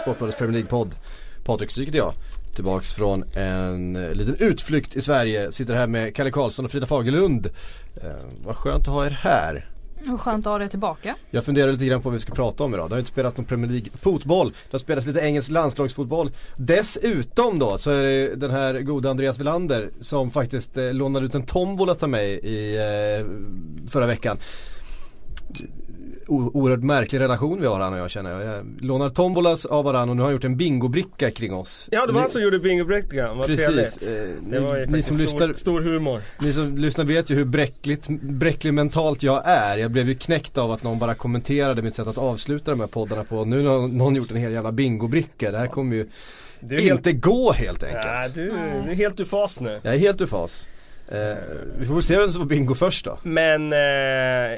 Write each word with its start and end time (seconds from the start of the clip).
Sportbladets 0.00 0.38
Premier 0.38 0.62
League-podd. 0.62 0.94
Patrik 1.44 1.70
Stryk 1.70 1.88
heter 1.88 1.98
jag. 1.98 2.12
Tillbaks 2.54 2.94
från 2.94 3.24
en 3.34 3.92
liten 3.92 4.34
utflykt 4.34 4.96
i 4.96 5.00
Sverige. 5.00 5.52
Sitter 5.52 5.74
här 5.74 5.86
med 5.86 6.14
Kalle 6.14 6.30
Karlsson 6.30 6.64
och 6.64 6.70
Frida 6.70 6.86
Fagerlund. 6.86 7.46
Eh, 8.02 8.10
vad 8.44 8.56
skönt 8.56 8.80
att 8.80 8.94
ha 8.94 9.06
er 9.06 9.10
här. 9.10 9.66
Och 10.12 10.20
skönt 10.20 10.46
att 10.46 10.50
ha 10.50 10.58
dig 10.58 10.68
tillbaka. 10.68 11.16
Jag 11.30 11.44
funderar 11.44 11.72
lite 11.72 11.84
grann 11.84 12.02
på 12.02 12.08
vad 12.08 12.14
vi 12.14 12.20
ska 12.20 12.34
prata 12.34 12.64
om 12.64 12.74
idag. 12.74 12.88
Det 12.88 12.94
har 12.94 12.98
inte 12.98 13.10
spelats 13.10 13.36
någon 13.36 13.46
Premier 13.46 13.70
League-fotboll. 13.70 14.50
Det 14.50 14.72
har 14.72 14.78
spelats 14.78 15.06
lite 15.06 15.20
engelsk 15.20 15.50
landslagsfotboll. 15.50 16.30
Dessutom 16.56 17.58
då 17.58 17.78
så 17.78 17.90
är 17.90 18.02
det 18.02 18.34
den 18.34 18.50
här 18.50 18.80
goda 18.80 19.10
Andreas 19.10 19.38
Villander 19.38 19.90
som 20.00 20.30
faktiskt 20.30 20.76
eh, 20.76 20.92
lånade 20.92 21.26
ut 21.26 21.34
en 21.34 21.46
tombola 21.46 21.94
till 21.94 22.08
mig 22.08 22.32
i 22.32 22.76
eh, 22.76 23.26
förra 23.90 24.06
veckan 24.06 24.38
oerhört 26.30 26.82
märklig 26.82 27.20
relation 27.20 27.60
vi 27.60 27.66
har 27.66 27.80
han 27.80 27.92
och 27.92 27.98
jag 27.98 28.10
känner 28.10 28.40
jag. 28.40 28.66
Lånar 28.80 29.10
tombolas 29.10 29.66
av 29.66 29.84
varandra 29.84 30.10
och 30.10 30.16
nu 30.16 30.22
har 30.22 30.26
han 30.26 30.34
gjort 30.34 30.44
en 30.44 30.56
bingobricka 30.56 31.30
kring 31.30 31.54
oss. 31.54 31.88
Ja 31.92 32.06
det 32.06 32.12
var 32.12 32.20
han 32.20 32.30
som 32.30 32.42
gjorde 32.42 32.58
bingobrickan, 32.58 33.38
vad 33.38 33.46
Precis. 33.46 33.96
trevligt. 33.96 34.02
Eh, 34.52 34.60
ni, 34.60 34.86
ni 34.88 35.02
som 35.02 35.14
stor, 35.14 35.22
lyssnar, 35.22 35.52
stor 35.52 35.80
humor. 35.80 36.20
ni 36.40 36.52
som 36.52 36.78
lyssnar 36.78 37.04
vet 37.04 37.30
ju 37.30 37.34
hur 37.34 37.44
bräckligt, 37.44 38.08
bräcklig 38.20 38.74
mentalt 38.74 39.22
jag 39.22 39.42
är. 39.46 39.78
Jag 39.78 39.90
blev 39.90 40.08
ju 40.08 40.14
knäckt 40.14 40.58
av 40.58 40.72
att 40.72 40.82
någon 40.82 40.98
bara 40.98 41.14
kommenterade 41.14 41.82
mitt 41.82 41.94
sätt 41.94 42.06
att 42.06 42.18
avsluta 42.18 42.70
de 42.70 42.80
här 42.80 42.86
poddarna 42.86 43.24
på. 43.24 43.44
Nu 43.44 43.66
har 43.66 43.88
någon 43.88 44.16
gjort 44.16 44.30
en 44.30 44.36
hel 44.36 44.52
jävla 44.52 44.72
bingobricka. 44.72 45.50
Det 45.50 45.58
här 45.58 45.66
kommer 45.66 45.96
ju 45.96 46.08
är 46.68 46.78
helt, 46.78 47.06
inte 47.06 47.12
gå 47.12 47.52
helt 47.52 47.82
enkelt. 47.82 48.04
nej, 48.04 48.30
du, 48.34 48.48
du 48.84 48.90
är 48.90 48.94
helt 48.94 49.20
ur 49.20 49.24
fas 49.24 49.60
nu. 49.60 49.80
Jag 49.82 49.94
är 49.94 49.98
helt 49.98 50.20
ur 50.20 50.26
fas. 50.26 50.68
Eh, 51.12 51.36
vi 51.78 51.86
får 51.86 51.94
väl 51.94 52.02
se 52.02 52.16
vem 52.18 52.28
som 52.28 52.40
får 52.42 52.46
bingo 52.48 52.74
först 52.74 53.04
då. 53.04 53.18
Men, 53.22 53.72
eh, 53.72 53.78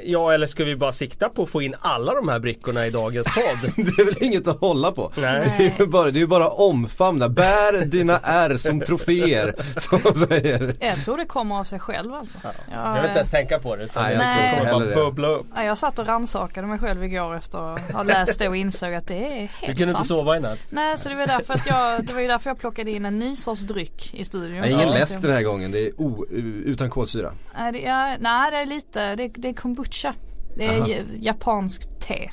ja 0.05 0.33
eller 0.33 0.47
ska 0.47 0.65
vi 0.65 0.77
bara 0.77 0.93
sikta 0.93 1.29
på 1.29 1.43
att 1.43 1.51
få 1.51 1.63
in 1.63 1.75
alla 1.81 2.15
de 2.15 2.29
här 2.29 2.39
brickorna 2.39 2.87
i 2.87 2.91
dagens 2.91 3.27
podd? 3.35 3.73
Det 3.97 4.03
är 4.03 4.05
väl 4.05 4.23
inget 4.23 4.49
att 4.49 4.61
hålla 4.61 4.93
på. 4.93 5.13
Nej. 5.17 5.55
Det 5.59 5.65
är 5.65 5.73
ju 5.79 5.87
bara, 5.87 6.11
det 6.11 6.21
är 6.21 6.27
bara 6.27 6.49
omfamna. 6.49 7.29
Bär 7.29 7.85
dina 7.85 8.19
R 8.23 8.57
som 8.57 8.81
troféer. 8.81 9.55
Som 9.81 10.01
de 10.05 10.15
säger. 10.15 10.75
Jag 10.81 11.01
tror 11.01 11.17
det 11.17 11.25
kommer 11.27 11.59
av 11.59 11.65
sig 11.65 11.79
själv 11.79 12.15
alltså. 12.15 12.39
Jag 12.43 12.53
Jag, 12.87 12.95
vill 12.95 13.05
inte 13.05 13.19
ens 13.19 13.31
tänka 13.31 13.59
på 13.59 13.77
det 13.77 13.85
utan 13.85 14.03
Nej, 14.03 14.13
jag 14.13 14.21
det 14.23 14.35
tror 14.35 14.47
inte 14.47 14.59
kommer 14.59 14.73
bara 14.73 14.89
det. 14.89 14.95
bubbla 14.95 15.29
upp. 15.29 15.47
ja, 15.55 15.65
jag 15.65 15.79
satt 15.79 15.99
och 15.99 16.07
rannsakade 16.07 16.67
mig 16.67 16.79
själv 16.79 17.05
igår 17.05 17.37
efter 17.37 17.75
att 17.75 17.93
ha 17.93 18.03
läst 18.03 18.39
det 18.39 18.49
och 18.49 18.57
insåg 18.57 18.95
att 18.95 19.07
det 19.09 19.15
är 19.15 19.31
helt 19.31 19.51
Du 19.61 19.67
kunde 19.67 19.83
inte 19.83 19.93
sant. 19.95 20.07
sova 20.09 20.37
i 20.37 20.41
natt? 20.41 20.59
Nej 20.71 20.99
så 20.99 21.09
det 21.09 21.15
var 21.15 21.27
därför 21.27 21.55
att 21.55 21.67
jag, 21.67 22.05
det 22.07 22.15
var 22.15 22.21
ju 22.21 22.27
därför 22.29 22.51
jag 22.51 22.59
plockade 22.59 22.91
in 22.91 23.05
en 23.05 23.19
ny 23.19 23.37
sorts 23.37 23.61
dryck 23.61 24.15
i 24.15 24.25
studion. 24.25 24.61
Nej, 24.61 24.73
ingen 24.73 24.89
Ja. 24.89 24.95
läsk 24.95 25.23
den 25.23 25.31
här 25.31 25.43
gången. 25.43 25.71
Det 25.71 25.87
är 25.87 26.01
o, 26.01 26.25
utan 26.47 26.91
kolsyra. 26.91 27.33
Nej 27.59 27.73
det, 27.73 27.79
ja, 27.81 28.17
nej 28.21 28.51
det 28.51 28.57
är 28.57 28.67
lite, 28.67 29.17
det, 29.17 29.29
det 29.29 29.49
är 29.49 29.53
kombucha. 29.55 30.15
Det 30.57 30.65
är 30.67 30.81
Aha. 30.81 30.89
japanskt 31.21 32.01
te. 32.01 32.31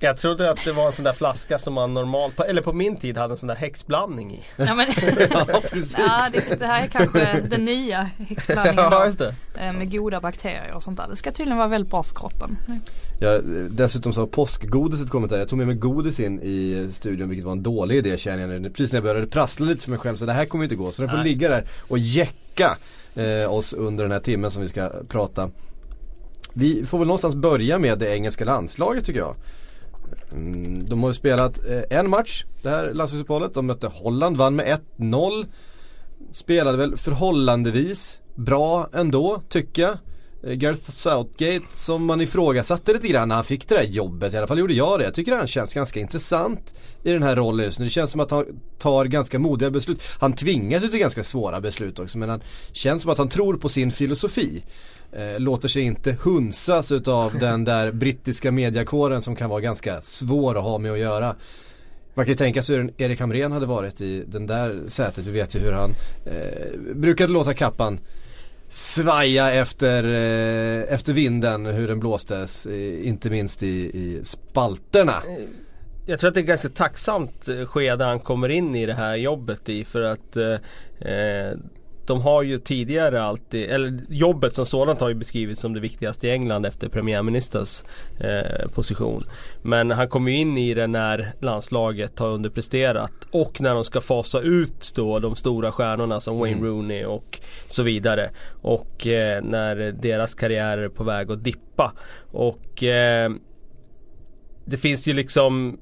Jag 0.00 0.16
trodde 0.18 0.50
att 0.50 0.64
det 0.64 0.72
var 0.72 0.86
en 0.86 0.92
sån 0.92 1.04
där 1.04 1.12
flaska 1.12 1.58
som 1.58 1.74
man 1.74 1.94
normalt, 1.94 2.36
på, 2.36 2.44
eller 2.44 2.62
på 2.62 2.72
min 2.72 2.96
tid 2.96 3.18
hade 3.18 3.34
en 3.34 3.38
sån 3.38 3.46
där 3.46 3.56
häxblandning 3.56 4.32
i. 4.34 4.40
Ja, 4.56 4.74
men, 4.74 4.86
Ja, 5.30 5.44
precis. 5.70 5.96
ja, 5.98 6.28
det, 6.32 6.58
det 6.58 6.66
här 6.66 6.82
är 6.82 6.86
kanske 6.86 7.40
den 7.40 7.64
nya 7.64 8.02
häxblandningen 8.28 8.84
Ja 8.84 8.98
då, 9.00 9.06
just 9.06 9.18
det. 9.18 9.34
eh, 9.58 9.72
med 9.72 9.92
goda 9.92 10.20
bakterier 10.20 10.72
och 10.74 10.82
sånt 10.82 10.96
där. 10.96 11.06
Det 11.08 11.16
ska 11.16 11.30
tydligen 11.30 11.58
vara 11.58 11.68
väldigt 11.68 11.90
bra 11.90 12.02
för 12.02 12.14
kroppen. 12.14 12.58
Jag, 13.18 13.44
dessutom 13.70 14.12
så 14.12 14.20
har 14.20 14.26
påskgodiset 14.26 15.10
kommit 15.10 15.30
där. 15.30 15.38
Jag 15.38 15.48
tog 15.48 15.58
med 15.58 15.66
mig 15.66 15.76
godis 15.76 16.20
in 16.20 16.40
i 16.42 16.88
studion 16.92 17.28
vilket 17.28 17.44
var 17.44 17.52
en 17.52 17.62
dålig 17.62 17.96
idé 17.96 18.18
känner 18.18 18.52
jag 18.52 18.62
nu. 18.62 18.70
Precis 18.70 18.92
när 18.92 18.96
jag 18.96 19.04
började 19.04 19.26
prassla 19.26 19.66
lite 19.66 19.82
för 19.82 19.90
mig 19.90 19.98
själv 19.98 20.16
så 20.16 20.26
det 20.26 20.32
här 20.32 20.44
kommer 20.44 20.64
inte 20.64 20.76
gå. 20.76 20.90
Så 20.90 21.02
den 21.02 21.08
får 21.08 21.16
Nej. 21.16 21.26
ligga 21.26 21.48
där 21.48 21.66
och 21.88 21.98
jäcka 21.98 22.76
eh, 23.14 23.52
oss 23.54 23.72
under 23.72 24.04
den 24.04 24.12
här 24.12 24.20
timmen 24.20 24.50
som 24.50 24.62
vi 24.62 24.68
ska 24.68 24.90
prata. 25.08 25.50
Vi 26.52 26.86
får 26.86 26.98
väl 26.98 27.06
någonstans 27.06 27.34
börja 27.34 27.78
med 27.78 27.98
det 27.98 28.08
engelska 28.14 28.44
landslaget 28.44 29.04
tycker 29.04 29.20
jag. 29.20 29.34
Mm, 30.32 30.86
de 30.86 31.02
har 31.02 31.08
ju 31.08 31.14
spelat 31.14 31.58
eh, 31.68 31.98
en 31.98 32.10
match 32.10 32.44
det 32.62 32.70
här 32.70 32.94
landslagsuppehållet. 32.94 33.54
De 33.54 33.66
mötte 33.66 33.86
Holland, 33.86 34.36
vann 34.36 34.56
med 34.56 34.78
1-0. 34.98 35.46
Spelade 36.32 36.78
väl 36.78 36.96
förhållandevis 36.96 38.20
bra 38.34 38.88
ändå 38.92 39.42
tycker 39.48 39.82
jag. 39.82 39.98
Eh, 40.42 40.52
Gareth 40.52 40.90
Southgate 40.90 41.64
som 41.72 42.04
man 42.04 42.20
ifrågasatte 42.20 42.92
lite 42.92 43.08
grann 43.08 43.28
när 43.28 43.34
han 43.34 43.44
fick 43.44 43.68
det 43.68 43.74
där 43.74 43.82
jobbet. 43.82 44.34
I 44.34 44.36
alla 44.36 44.46
fall 44.46 44.58
gjorde 44.58 44.74
jag 44.74 44.98
det. 44.98 45.04
Jag 45.04 45.14
tycker 45.14 45.32
han 45.32 45.46
känns 45.46 45.74
ganska 45.74 46.00
intressant 46.00 46.74
i 47.02 47.12
den 47.12 47.22
här 47.22 47.36
rollen 47.36 47.66
just 47.66 47.78
nu. 47.78 47.84
Det 47.84 47.90
känns 47.90 48.10
som 48.10 48.20
att 48.20 48.30
han 48.30 48.44
tar 48.78 49.04
ganska 49.04 49.38
modiga 49.38 49.70
beslut. 49.70 50.02
Han 50.20 50.32
tvingas 50.32 50.84
ju 50.84 50.88
till 50.88 50.98
ganska 50.98 51.24
svåra 51.24 51.60
beslut 51.60 51.98
också 51.98 52.18
men 52.18 52.28
han 52.28 52.40
känns 52.72 53.02
som 53.02 53.12
att 53.12 53.18
han 53.18 53.28
tror 53.28 53.56
på 53.56 53.68
sin 53.68 53.92
filosofi. 53.92 54.62
Eh, 55.12 55.40
låter 55.40 55.68
sig 55.68 55.82
inte 55.82 56.16
hunsas 56.22 56.92
utav 56.92 57.34
den 57.40 57.64
där 57.64 57.92
brittiska 57.92 58.52
mediakåren 58.52 59.22
som 59.22 59.36
kan 59.36 59.50
vara 59.50 59.60
ganska 59.60 60.00
svår 60.00 60.58
att 60.58 60.64
ha 60.64 60.78
med 60.78 60.92
att 60.92 60.98
göra. 60.98 61.36
Man 62.14 62.24
kan 62.24 62.32
ju 62.32 62.36
tänka 62.36 62.62
sig 62.62 62.76
hur 62.76 62.94
Erik 62.96 63.20
Hamrén 63.20 63.52
hade 63.52 63.66
varit 63.66 64.00
i 64.00 64.24
den 64.26 64.46
där 64.46 64.80
sätet. 64.88 65.26
Vi 65.26 65.30
vet 65.30 65.54
ju 65.54 65.58
hur 65.58 65.72
han 65.72 65.90
eh, 66.24 66.94
brukade 66.94 67.32
låta 67.32 67.54
kappan 67.54 67.98
svaja 68.68 69.52
efter, 69.52 70.04
eh, 70.04 70.94
efter 70.94 71.12
vinden, 71.12 71.66
hur 71.66 71.88
den 71.88 72.00
blåstes. 72.00 72.66
Eh, 72.66 73.06
inte 73.08 73.30
minst 73.30 73.62
i, 73.62 73.66
i 73.68 74.20
spalterna. 74.24 75.12
Eh, 75.12 75.44
jag 76.06 76.20
tror 76.20 76.28
att 76.28 76.34
det 76.34 76.40
är 76.40 76.42
ett 76.42 76.48
ganska 76.48 76.68
tacksamt 76.68 77.48
eh, 77.48 77.64
skede 77.66 78.04
han 78.04 78.20
kommer 78.20 78.48
in 78.48 78.74
i 78.74 78.86
det 78.86 78.94
här 78.94 79.16
jobbet 79.16 79.68
i 79.68 79.84
för 79.84 80.02
att 80.02 80.36
eh, 80.36 80.52
eh 81.12 81.56
de 82.08 82.20
har 82.20 82.42
ju 82.42 82.58
tidigare 82.58 83.22
alltid, 83.22 83.70
eller 83.70 84.00
jobbet 84.08 84.54
som 84.54 84.66
sådant 84.66 85.00
har 85.00 85.08
ju 85.08 85.14
beskrivits 85.14 85.60
som 85.60 85.74
det 85.74 85.80
viktigaste 85.80 86.26
i 86.26 86.30
England 86.30 86.66
efter 86.66 86.88
premiärministers 86.88 87.82
eh, 88.20 88.68
position. 88.74 89.22
Men 89.62 89.90
han 89.90 90.08
kommer 90.08 90.30
ju 90.30 90.36
in 90.36 90.58
i 90.58 90.74
det 90.74 90.86
när 90.86 91.32
landslaget 91.40 92.18
har 92.18 92.28
underpresterat 92.28 93.12
och 93.30 93.60
när 93.60 93.74
de 93.74 93.84
ska 93.84 94.00
fasa 94.00 94.40
ut 94.40 94.92
då 94.94 95.18
de 95.18 95.36
stora 95.36 95.72
stjärnorna 95.72 96.20
som 96.20 96.38
Wayne 96.38 96.58
Mm. 96.58 96.70
Rooney 96.70 97.04
och 97.04 97.40
så 97.66 97.82
vidare. 97.82 98.30
Och 98.62 99.06
eh, 99.06 99.42
när 99.42 99.76
deras 99.92 100.34
karriärer 100.34 100.82
är 100.82 100.88
på 100.88 101.04
väg 101.04 101.30
att 101.30 101.44
dippa. 101.44 101.92
Och 102.30 102.82
eh, 102.82 103.30
det 104.64 104.76
finns 104.76 105.06
ju 105.06 105.12
liksom 105.12 105.78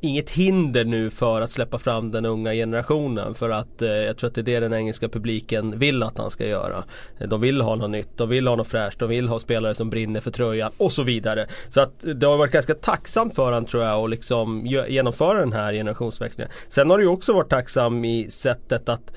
inget 0.00 0.30
hinder 0.30 0.84
nu 0.84 1.10
för 1.10 1.40
att 1.40 1.50
släppa 1.50 1.78
fram 1.78 2.10
den 2.10 2.24
unga 2.24 2.52
generationen 2.52 3.34
för 3.34 3.50
att 3.50 3.82
eh, 3.82 3.88
jag 3.88 4.16
tror 4.16 4.28
att 4.28 4.34
det 4.34 4.40
är 4.40 4.44
det 4.44 4.60
den 4.60 4.74
engelska 4.74 5.08
publiken 5.08 5.78
vill 5.78 6.02
att 6.02 6.18
han 6.18 6.30
ska 6.30 6.46
göra. 6.46 6.84
De 7.28 7.40
vill 7.40 7.60
ha 7.60 7.76
något 7.76 7.90
nytt, 7.90 8.08
de 8.16 8.28
vill 8.28 8.46
ha 8.46 8.56
något 8.56 8.68
fräscht, 8.68 8.98
de 8.98 9.08
vill 9.08 9.28
ha 9.28 9.38
spelare 9.38 9.74
som 9.74 9.90
brinner 9.90 10.20
för 10.20 10.30
tröjan 10.30 10.72
och 10.76 10.92
så 10.92 11.02
vidare. 11.02 11.46
Så 11.68 11.80
att 11.80 12.04
det 12.14 12.26
har 12.26 12.36
varit 12.36 12.52
ganska 12.52 12.74
tacksamt 12.74 13.34
för 13.34 13.44
honom 13.44 13.66
tror 13.66 13.82
jag 13.82 14.04
att 14.04 14.10
liksom 14.10 14.66
genomföra 14.66 15.40
den 15.40 15.52
här 15.52 15.72
generationsväxlingen. 15.72 16.52
Sen 16.68 16.90
har 16.90 16.98
det 16.98 17.04
ju 17.04 17.10
också 17.10 17.32
varit 17.32 17.50
tacksam 17.50 18.04
i 18.04 18.30
sättet 18.30 18.88
att 18.88 19.12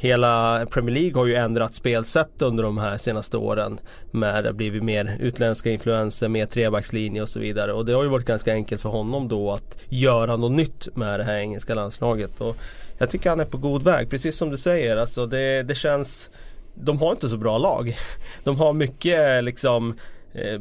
Hela 0.00 0.66
Premier 0.70 0.94
League 0.94 1.14
har 1.20 1.26
ju 1.26 1.34
ändrat 1.34 1.74
spelsätt 1.74 2.42
under 2.42 2.62
de 2.62 2.78
här 2.78 2.98
senaste 2.98 3.36
åren. 3.36 3.80
Med 4.10 4.44
det 4.44 4.48
har 4.48 4.54
blivit 4.54 4.82
mer 4.82 5.16
utländska 5.20 5.70
influenser, 5.70 6.28
mer 6.28 6.46
trebackslinje 6.46 7.22
och 7.22 7.28
så 7.28 7.40
vidare. 7.40 7.72
Och 7.72 7.86
det 7.86 7.92
har 7.92 8.02
ju 8.02 8.08
varit 8.08 8.26
ganska 8.26 8.52
enkelt 8.52 8.80
för 8.82 8.88
honom 8.88 9.28
då 9.28 9.52
att 9.52 9.76
göra 9.88 10.36
något 10.36 10.52
nytt 10.52 10.88
med 10.96 11.20
det 11.20 11.24
här 11.24 11.36
engelska 11.36 11.74
landslaget. 11.74 12.40
Och 12.40 12.56
jag 12.98 13.10
tycker 13.10 13.30
han 13.30 13.40
är 13.40 13.44
på 13.44 13.56
god 13.58 13.82
väg, 13.82 14.10
precis 14.10 14.36
som 14.36 14.50
du 14.50 14.56
säger. 14.56 14.96
Alltså 14.96 15.26
det, 15.26 15.62
det 15.62 15.74
känns 15.74 16.30
De 16.74 16.98
har 16.98 17.10
inte 17.10 17.28
så 17.28 17.36
bra 17.36 17.58
lag. 17.58 17.96
De 18.44 18.56
har 18.56 18.72
mycket 18.72 19.44
liksom 19.44 19.94
eh, 20.32 20.60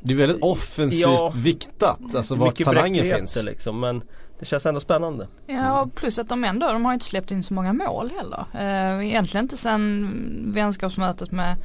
Det 0.00 0.12
är 0.12 0.16
väldigt 0.16 0.42
offensivt 0.42 1.00
Ja. 1.02 1.32
viktat, 1.36 2.00
alltså 2.14 2.36
mycket 2.36 2.64
talangen 2.64 3.16
finns. 3.16 3.42
liksom. 3.44 3.80
Men 3.80 4.02
det 4.38 4.46
känns 4.46 4.66
ändå 4.66 4.80
spännande. 4.80 5.26
Ja 5.46 5.80
och 5.80 5.94
plus 5.94 6.18
att 6.18 6.28
de 6.28 6.44
ändå, 6.44 6.72
de 6.72 6.84
har 6.84 6.92
inte 6.92 7.04
släppt 7.04 7.30
in 7.30 7.42
så 7.42 7.54
många 7.54 7.72
mål 7.72 8.10
heller. 8.16 8.44
Eh, 8.54 9.06
egentligen 9.06 9.44
inte 9.44 9.56
sen 9.56 10.52
vänskapsmötet 10.54 11.30
med, 11.30 11.56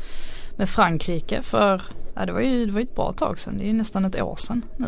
med 0.58 0.70
Frankrike 0.70 1.42
för 1.42 1.82
ja, 2.16 2.26
det 2.26 2.32
var 2.32 2.42
ju 2.42 2.66
det 2.66 2.72
var 2.72 2.80
ju 2.80 2.84
ett 2.84 2.96
bra 2.96 3.14
tag 3.14 3.40
sedan. 3.40 3.58
Det 3.58 3.64
är 3.64 3.68
ju 3.68 3.74
nästan 3.74 4.06
ett 4.06 4.22
år 4.22 4.36
sedan 4.36 4.62
nu. 4.78 4.88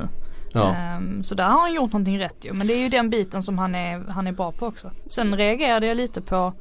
Ja. 0.54 0.74
Ehm, 0.76 1.24
så 1.24 1.36
där 1.36 1.44
har 1.44 1.62
han 1.62 1.74
gjort 1.74 1.92
någonting 1.92 2.20
rätt 2.20 2.46
ju. 2.46 2.54
Men 2.54 2.68
det 2.68 2.74
är 2.74 2.84
ju 2.84 2.90
den 2.90 3.10
biten 3.10 3.44
som 3.44 3.58
han 3.58 3.76
är, 3.76 4.00
han 4.10 4.28
är 4.28 4.32
bra 4.32 4.52
på 4.52 4.66
också. 4.66 4.92
Sen 5.08 5.38
reagerade 5.38 5.88
jag 5.88 5.98
lite 5.98 6.22
på 6.22 6.54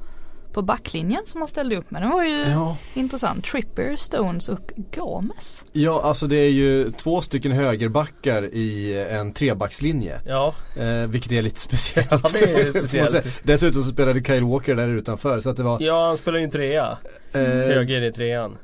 på 0.54 0.62
backlinjen 0.62 1.22
som 1.26 1.40
han 1.40 1.48
ställde 1.48 1.76
upp 1.76 1.90
med. 1.90 2.02
Den 2.02 2.10
var 2.10 2.24
ju 2.24 2.38
Ja. 2.50 2.76
intressant. 2.94 3.44
Trippier, 3.44 3.96
Stones 3.96 4.48
och 4.48 4.72
Gomes. 4.96 5.64
ja, 5.72 6.02
alltså 6.02 6.26
det 6.26 6.36
är 6.36 6.50
ju 6.50 6.90
två 6.90 7.20
stycken 7.20 7.52
högerbackar 7.52 8.42
i 8.54 9.00
en 9.10 9.32
trebackslinje. 9.32 10.20
Ja, 10.26 10.54
Eh, 10.76 11.06
vilket 11.06 11.32
är 11.32 11.42
lite 11.42 11.60
speciellt. 11.60 12.10
Ja, 12.10 12.20
det 12.32 12.52
är 12.52 12.70
speciellt. 12.86 13.26
Dessutom 13.42 13.82
så 13.82 13.90
spelade 13.92 14.24
Kyle 14.24 14.44
Walker 14.44 14.74
där 14.74 14.88
utanför 14.88 15.40
så 15.40 15.50
att 15.50 15.56
det 15.56 15.62
var 15.62 15.78
ja 15.82 16.06
han 16.06 16.16
spelar 16.16 16.38
ju 16.38 16.44
en 16.44 16.50
trea. 16.50 16.98
eh, 17.32 17.40
Höger 17.40 18.02
i 18.02 18.12
trean. 18.12 18.56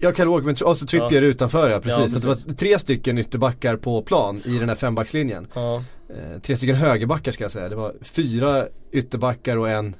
Ja, 0.00 0.12
Kyle 0.14 0.28
Walker, 0.28 0.46
men 0.46 0.54
tr- 0.54 0.62
och 0.62 0.76
så 0.76 0.86
Trippier 0.86 1.22
utanför 1.22 1.70
ja, 1.70 1.80
precis. 1.80 1.98
Ja, 1.98 2.08
Så 2.08 2.16
att 2.16 2.22
det 2.22 2.28
precis. 2.28 2.46
var 2.46 2.54
tre 2.54 2.78
stycken 2.78 3.18
ytterbackar 3.18 3.76
på 3.76 4.02
plan 4.02 4.42
i 4.44 4.58
den 4.58 4.68
här 4.68 4.76
fembackslinjen. 4.76 5.46
Ja. 5.54 5.76
Eh, 6.10 6.40
tre 6.42 6.56
stycken 6.56 6.76
högerbackar 6.76 7.32
ska 7.32 7.44
jag 7.44 7.50
säga. 7.50 7.68
Det 7.68 7.74
var 7.76 7.92
fyra 8.00 8.66
ytterbackar 8.92 9.56
och 9.56 9.68
en, 9.70 9.94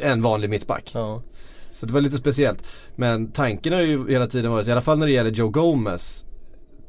en 0.00 0.22
vanlig 0.22 0.50
mittback. 0.50 0.90
ja. 0.94 1.22
Så 1.70 1.86
det 1.86 1.92
var 1.92 2.00
lite 2.00 2.16
speciellt. 2.16 2.66
Men 2.96 3.32
tanken 3.32 3.72
har 3.72 3.80
ju 3.80 4.10
hela 4.10 4.26
tiden 4.26 4.50
varit, 4.50 4.66
i 4.66 4.72
alla 4.72 4.80
fall 4.80 4.98
när 4.98 5.06
det 5.06 5.12
gäller 5.12 5.30
Joe 5.30 5.48
Gomez 5.48 6.24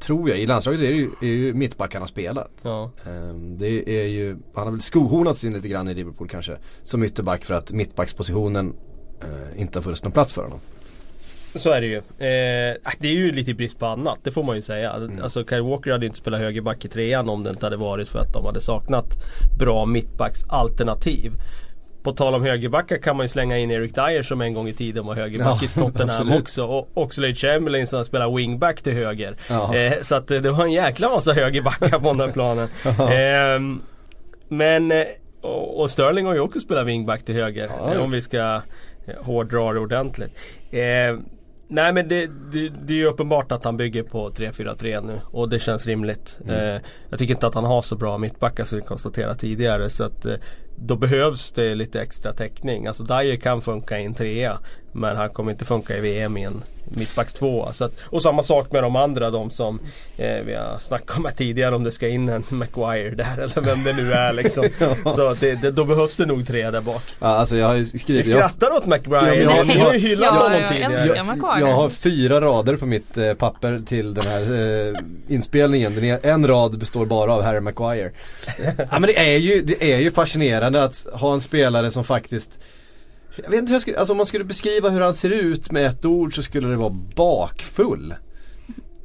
tror 0.00 0.28
jag, 0.28 0.38
i 0.38 0.46
landslaget 0.46 0.80
är 0.80 0.88
det 0.88 0.94
ju, 0.94 1.10
är 1.22 1.26
ju 1.26 1.54
mittbackarna 1.54 2.06
spelat. 2.06 2.50
Ja. 2.62 2.90
Ehm, 3.06 3.58
det 3.58 4.00
är 4.00 4.06
ju, 4.06 4.36
han 4.54 4.64
har 4.64 4.70
väl 4.70 4.80
skohornats 4.80 5.44
in 5.44 5.52
lite 5.52 5.68
grann 5.68 5.88
i 5.88 5.94
Liverpool 5.94 6.28
kanske 6.28 6.56
som 6.84 7.02
ytterback 7.02 7.44
för 7.44 7.54
att 7.54 7.72
mittbackspositionen 7.72 8.74
eh, 9.22 9.60
inte 9.60 9.78
har 9.78 9.82
funnits 9.82 10.02
någon 10.02 10.12
plats 10.12 10.32
för 10.32 10.42
honom. 10.42 10.60
Så 11.54 11.70
är 11.70 11.80
det 11.80 11.86
ju. 11.86 11.96
Eh, 11.96 12.76
det 12.98 13.08
är 13.08 13.12
ju 13.12 13.32
lite 13.32 13.54
brist 13.54 13.78
på 13.78 13.86
annat, 13.86 14.18
det 14.22 14.30
får 14.30 14.42
man 14.42 14.56
ju 14.56 14.62
säga. 14.62 14.92
Mm. 14.92 15.22
Alltså 15.22 15.44
Kyle 15.44 15.62
Walker 15.62 15.90
hade 15.90 16.06
inte 16.06 16.18
spelat 16.18 16.40
högerback 16.40 16.84
i 16.84 16.88
trean 16.88 17.28
om 17.28 17.44
det 17.44 17.50
inte 17.50 17.66
hade 17.66 17.76
varit 17.76 18.08
för 18.08 18.18
att 18.18 18.32
de 18.32 18.44
hade 18.44 18.60
saknat 18.60 19.06
bra 19.58 19.86
mittbacksalternativ. 19.86 21.32
På 22.02 22.12
tal 22.12 22.34
om 22.34 22.42
högerbackar 22.42 22.98
kan 22.98 23.16
man 23.16 23.24
ju 23.24 23.28
slänga 23.28 23.58
in 23.58 23.70
Eric 23.70 23.94
Dyer 23.94 24.22
som 24.22 24.40
en 24.40 24.54
gång 24.54 24.68
i 24.68 24.72
tiden 24.72 25.06
var 25.06 25.14
högerback 25.14 25.62
Ja, 25.62 25.64
i 25.64 25.68
Tottenham 25.68 26.32
också. 26.32 26.64
Och 26.64 26.88
Oxlade 26.94 27.34
Chamberlain 27.34 27.86
som 27.86 28.04
spelar 28.04 28.36
wingback 28.36 28.82
till 28.82 28.92
höger. 28.92 29.36
Ja. 29.48 29.74
Eh, 29.74 29.92
så 30.02 30.14
att 30.14 30.30
eh, 30.30 30.40
det 30.40 30.50
var 30.50 30.64
en 30.64 30.72
jäkla 30.72 31.08
massa 31.08 31.32
högerbackar 31.32 31.98
på 31.98 32.08
den 32.08 32.20
här 32.20 32.32
planen. 32.32 32.68
Ehm, 33.12 33.82
men 34.48 34.92
eh, 34.92 35.04
och, 35.40 35.80
och 35.80 35.90
Sterling 35.90 36.26
har 36.26 36.34
ju 36.34 36.40
också 36.40 36.60
spelat 36.60 36.86
wingback 36.86 37.24
till 37.24 37.34
höger. 37.34 37.70
Ja. 37.78 37.94
eh, 37.94 38.02
om 38.02 38.10
vi 38.10 38.22
ska 38.22 38.38
eh, 39.06 39.14
hårdra 39.18 39.72
det 39.72 39.80
ordentligt. 39.80 40.38
Eh, 40.70 40.80
nej 41.68 41.92
men 41.92 42.08
det, 42.08 42.26
det, 42.52 42.68
det 42.68 42.92
är 42.92 42.96
ju 42.96 43.06
uppenbart 43.06 43.52
att 43.52 43.64
han 43.64 43.76
bygger 43.76 44.02
på 44.02 44.30
3-4-3 44.30 45.06
nu 45.06 45.20
och 45.24 45.48
det 45.48 45.58
känns 45.58 45.86
rimligt. 45.86 46.38
Mm. 46.44 46.74
Eh, 46.74 46.80
jag 47.10 47.18
tycker 47.18 47.34
inte 47.34 47.46
att 47.46 47.54
han 47.54 47.64
har 47.64 47.82
så 47.82 47.96
bra 47.96 48.18
mittbackar 48.18 48.64
som 48.64 48.78
vi 48.78 48.84
konstaterade 48.84 49.34
tidigare 49.34 49.90
så 49.90 50.04
att 50.04 50.26
eh, 50.26 50.34
då 50.82 50.96
behövs 50.96 51.52
det 51.52 51.74
lite 51.74 52.00
extra 52.00 52.32
täckning. 52.32 52.86
Alltså 52.86 53.02
Dyer 53.02 53.36
kan 53.36 53.62
funka 53.62 53.98
i 53.98 54.04
en 54.04 54.14
trea 54.14 54.58
men 54.92 55.16
han 55.16 55.30
kommer 55.30 55.52
inte 55.52 55.64
funka 55.64 55.96
i 55.96 56.00
VM 56.00 56.36
i 56.36 56.42
en 56.42 56.62
mittbacks 56.84 57.32
tvåa. 57.32 57.72
Så 57.72 57.84
att, 57.84 57.92
och 58.04 58.22
samma 58.22 58.42
sak 58.42 58.72
med 58.72 58.82
de 58.82 58.96
andra, 58.96 59.30
de 59.30 59.50
som 59.50 59.80
eh, 60.16 60.40
vi 60.46 60.54
har 60.54 60.78
snackat 60.78 61.16
om 61.18 61.24
här 61.24 61.32
tidigare 61.32 61.74
om 61.74 61.84
det 61.84 61.90
ska 61.92 62.08
in 62.08 62.28
en 62.28 62.44
Maguire 62.48 63.14
där 63.14 63.38
eller 63.38 63.60
vem 63.60 63.84
det 63.84 63.92
nu 63.92 64.12
är 64.12 64.32
liksom. 64.32 64.64
Ja. 65.04 65.12
Så 65.12 65.34
det, 65.40 65.62
det, 65.62 65.70
då 65.70 65.84
behövs 65.84 66.16
det 66.16 66.26
nog 66.26 66.46
tre 66.46 66.70
där 66.70 66.80
bak. 66.80 67.02
Ja, 67.20 67.26
alltså 67.26 67.56
jag 67.56 67.66
har 67.66 67.74
ju 67.74 67.86
Ni 67.92 67.98
skrivit, 67.98 68.26
jag, 68.26 68.38
skrattar 68.50 68.76
åt 68.76 68.86
Maguire, 68.86 69.42
Ja, 69.42 69.52
men 69.56 69.66
ni 69.66 69.74
jag- 69.74 69.84
har 69.84 69.92
ju 69.94 69.98
hyllat 69.98 70.30
Ja, 70.34 70.42
honom 70.42 70.60
jag 70.60 70.68
tidigare. 70.68 71.22
Maguire. 71.22 71.60
jag 71.68 71.74
har 71.74 71.90
fyra 71.90 72.40
rader 72.40 72.76
på 72.76 72.86
mitt 72.86 73.16
eh, 73.18 73.34
papper 73.34 73.82
till 73.86 74.14
den 74.14 74.24
här 74.26 74.40
eh, 74.88 74.94
inspelningen. 75.28 75.94
Den 75.94 76.04
är, 76.04 76.26
en 76.26 76.46
rad 76.48 76.78
består 76.78 77.06
bara 77.06 77.34
av 77.34 77.42
Harry 77.42 77.60
Maguire. 77.60 78.10
ja 78.90 78.98
men 78.98 79.02
det 79.02 79.34
är, 79.34 79.38
ju, 79.38 79.62
det 79.62 79.92
är 79.92 79.98
ju 79.98 80.10
fascinerande 80.10 80.69
att 80.78 81.06
ha 81.12 81.34
en 81.34 81.40
spelare 81.40 81.90
som 81.90 82.04
faktiskt 82.04 82.60
jag 83.36 83.50
vet 83.50 83.58
inte 83.58 83.70
hur 83.70 83.74
jag 83.74 83.82
skulle, 83.82 83.98
alltså 83.98 84.12
om 84.12 84.16
man 84.16 84.26
skulle 84.26 84.44
beskriva 84.44 84.88
hur 84.88 85.00
han 85.00 85.14
ser 85.14 85.30
ut 85.30 85.72
med 85.72 85.86
ett 85.86 86.04
ord 86.04 86.34
så 86.34 86.42
skulle 86.42 86.68
det 86.68 86.76
vara 86.76 86.96
bakfull. 87.16 88.14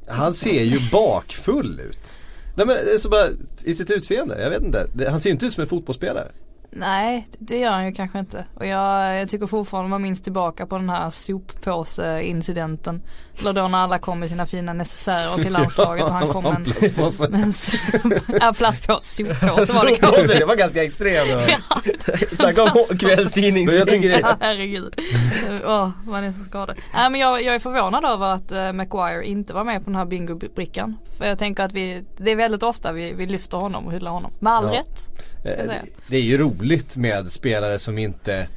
Han 0.08 0.34
ser 0.34 0.64
ju 0.64 0.80
bakfull 0.92 1.80
ut. 1.90 2.14
Nej 2.56 2.66
men 2.66 2.76
det 2.76 2.94
är 2.94 2.98
så 2.98 3.10
bara 3.10 3.28
i 3.64 3.76
sitt 3.76 3.92
utseende, 3.92 4.42
jag 4.42 4.50
vet 4.50 4.64
inte. 4.64 5.10
Han 5.10 5.22
ser 5.22 5.30
ju 5.30 5.34
inte 5.34 5.46
ut 5.46 5.54
som 5.54 5.62
en 5.62 5.68
fotbollsspelare. 5.68 6.32
Nej, 6.78 7.28
det 7.40 7.58
gör 7.60 7.72
han 7.72 7.86
ju 7.86 7.92
kanske 7.92 8.20
inte. 8.20 8.46
Och 8.54 8.66
jag, 8.66 9.20
jag 9.20 9.30
tycker 9.30 9.48
fortfarande 9.48 9.90
man 9.90 10.02
minns 10.02 10.22
tillbaka 10.22 10.66
på 10.66 10.78
den 10.78 10.90
här 10.90 11.10
soppåse-incidenten. 11.10 13.02
Eller 13.40 13.54
då 13.54 13.68
när 13.68 13.78
alla 13.78 14.00
kom 14.00 14.20
med 14.20 14.30
sina 14.30 14.46
fina 14.46 14.74
necessärer 14.74 15.44
till 15.44 15.54
landslaget 15.60 16.04
och 16.06 16.12
han 16.12 16.28
kom 16.28 16.44
med 16.44 16.56
en, 16.56 16.64
plastpåse. 16.64 17.30
med 17.30 17.44
en 17.44 17.54
ja, 18.42 18.54
plastpåse, 18.54 19.24
soppåse 19.26 19.74
var 19.74 19.86
det 19.86 19.96
kanske. 19.96 20.40
det 20.40 20.46
var 20.46 20.56
ganska 20.56 20.84
extremt. 20.84 21.52
Snacka 22.32 22.64
om 22.64 22.98
kvällstidning. 22.98 23.68
Ja, 23.72 24.38
herregud. 24.40 25.00
Åh, 25.66 25.90
man 26.06 26.24
är 26.24 26.32
så 26.32 26.44
skadad. 26.44 26.78
Nej 26.94 27.10
men 27.10 27.22
jag, 27.22 27.44
jag 27.44 27.56
är 27.56 27.60
förvånad 27.60 28.06
över 28.06 28.26
att 28.26 28.52
uh, 28.52 28.72
Maguire 28.72 29.26
inte 29.26 29.54
var 29.54 29.64
med 29.64 29.84
på 29.84 29.90
den 29.90 29.96
här 29.96 30.06
bingo-brickan. 30.06 30.96
För 31.18 31.26
jag 31.26 31.40
tänker 31.40 31.64
att 31.64 31.74
vi, 31.74 32.06
det 32.18 32.32
är 32.32 32.36
väldigt 32.36 32.64
ofta 32.64 32.92
vi, 32.92 33.14
vi 33.14 33.26
lyfter 33.26 33.58
honom 33.58 33.86
och 33.86 33.94
hyllar 33.94 34.12
honom. 34.12 34.32
Med 34.40 34.54
all 34.54 34.66
Ja. 34.66 34.80
rätt. 34.80 35.10
Eh. 35.46 35.72
Det 36.08 36.18
är 36.18 36.22
ju 36.22 36.38
roligt 36.38 36.98
med 36.98 37.32
spelare 37.32 37.80
som 37.80 37.98
inte 37.98 38.48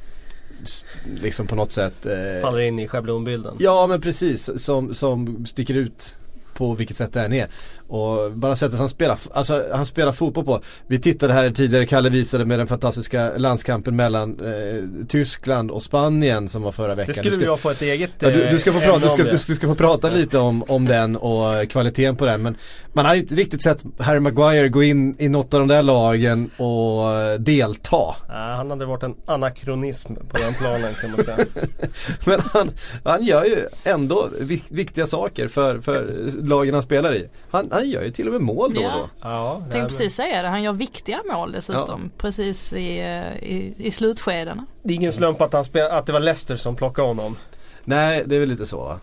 liksom 1.21 1.47
på 1.47 1.55
något 1.55 1.71
sätt 1.71 2.05
eh, 2.05 2.41
Faller 2.41 2.59
in 2.59 2.79
i 2.79 2.87
schablonbilden. 2.87 3.55
Ja 3.59 3.87
men 3.87 4.01
precis, 4.01 4.49
som, 4.63 4.93
som 4.93 5.45
sticker 5.45 5.73
ut 5.73 6.15
på 6.53 6.73
vilket 6.73 6.97
sätt 6.97 7.13
det 7.13 7.21
än 7.21 7.33
är. 7.33 7.47
Och 7.89 8.31
bara 8.31 8.55
sättet 8.55 8.79
han 8.79 8.89
spelar, 8.89 9.17
alltså 9.31 9.63
han 9.73 9.85
spelar 9.85 10.11
fotboll 10.11 10.45
på. 10.45 10.61
Vi 10.87 10.99
tittade 10.99 11.33
här 11.33 11.49
tidigare, 11.49 11.85
Kalle 11.85 12.09
visade 12.09 12.45
med 12.45 12.59
den 12.59 12.67
fantastiska 12.67 13.31
landskampen 13.37 13.95
mellan 13.95 14.39
eh, 14.39 15.05
Tyskland 15.07 15.71
och 15.71 15.81
Spanien 15.83 16.49
som 16.49 16.61
var 16.61 16.71
förra 16.71 16.95
veckan. 16.95 17.07
Det 17.07 17.13
skulle 17.13 17.29
Du 17.29 17.35
ska- 17.41 17.51
vi 17.55 17.57
få 17.57 17.69
ett 17.69 17.81
eget 17.81 18.09
Ja, 18.19 18.29
du, 18.29 18.49
du, 18.49 18.59
ska 18.59 18.71
få 18.73 18.79
eh, 18.79 18.85
prata, 18.85 18.99
du, 18.99 19.09
ska, 19.09 19.23
du, 19.31 19.37
ska, 19.37 19.51
du 19.51 19.55
ska 19.55 19.67
få 19.67 19.75
prata 19.75 20.09
lite 20.09 20.37
om, 20.37 20.63
om 20.67 20.85
den 20.85 21.15
och 21.15 21.69
kvaliteten 21.69 22.15
på 22.15 22.25
den 22.25 22.41
men 22.41 22.55
man 22.93 23.05
har 23.05 23.15
inte 23.15 23.35
riktigt 23.35 23.61
sett 23.63 23.83
Harry 23.99 24.19
Maguire 24.19 24.69
gå 24.69 24.83
in 24.83 25.15
i 25.19 25.29
något 25.29 25.53
av 25.53 25.59
de 25.59 25.67
där 25.67 25.83
lagen 25.83 26.49
och 26.57 27.13
eh, 27.13 27.39
delta. 27.39 28.15
Nej, 28.29 28.55
han 28.55 28.69
hade 28.69 28.85
varit 28.85 29.03
en 29.03 29.15
anakronism 29.25 30.13
på 30.15 30.37
den 30.37 30.53
planen 30.53 30.93
kan 31.01 31.11
man 31.11 31.23
säga. 31.23 31.37
Men 32.25 32.39
han, 32.53 32.71
han 33.03 33.25
gör 33.25 33.45
ju 33.45 33.57
ändå 33.83 34.29
vik- 34.39 34.63
viktiga 34.69 35.07
saker 35.07 35.47
för, 35.47 35.79
för 35.81 36.23
lagen 36.41 36.73
han 36.73 36.83
spelar 36.83 37.15
i. 37.15 37.29
Han, 37.51 37.71
han 37.79 37.89
gör 37.89 38.03
ju 38.03 38.11
till 38.11 38.27
och 38.27 38.33
med 38.33 38.41
mål 38.41 38.73
då 38.73 38.79
och 38.81 38.85
Ja. 38.85 38.97
då. 38.97 39.09
Ja, 39.21 39.61
Tänkte 39.71 39.87
precis 39.87 40.15
säga 40.15 40.41
det, 40.41 40.47
han 40.47 40.63
gör 40.63 40.73
viktiga 40.73 41.19
mål 41.31 41.51
dessutom. 41.51 42.11
Precis 42.17 42.73
i, 42.73 42.99
eh, 42.99 43.43
i, 43.49 43.73
i 43.77 43.91
slutskedena. 43.91 44.65
Det 44.83 44.93
är 44.93 44.95
ingen 44.95 45.13
slump 45.13 45.41
att, 45.41 45.53
han 45.53 45.65
spel, 45.65 45.91
att 45.91 46.05
det 46.05 46.11
var 46.13 46.19
Leicester 46.19 46.55
som 46.55 46.75
plockade 46.75 47.07
honom. 47.07 47.35
Nej, 47.83 48.23
det 48.25 48.35
är 48.35 48.39
väl 48.39 48.49
lite 48.49 48.65
så 48.65 48.77
va. 48.77 48.99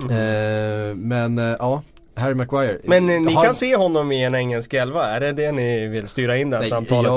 Eh, 0.00 0.94
men 0.94 1.38
eh, 1.38 1.56
ja, 1.58 1.82
Harry 2.16 2.34
Maguire. 2.34 2.78
Men 2.84 3.10
eh, 3.10 3.20
ni 3.20 3.32
Har- 3.34 3.44
kan 3.44 3.54
se 3.54 3.76
honom 3.76 4.12
i 4.12 4.24
en 4.24 4.34
engelsk 4.34 4.74
elva, 4.74 5.04
är 5.06 5.20
det 5.20 5.32
det 5.32 5.52
ni 5.52 5.86
vill 5.86 6.08
styra 6.08 6.36
in 6.38 6.50
det 6.50 6.56
här 6.56 6.62
Nej, 6.62 6.70
samtalet 6.70 7.10
på? 7.10 7.16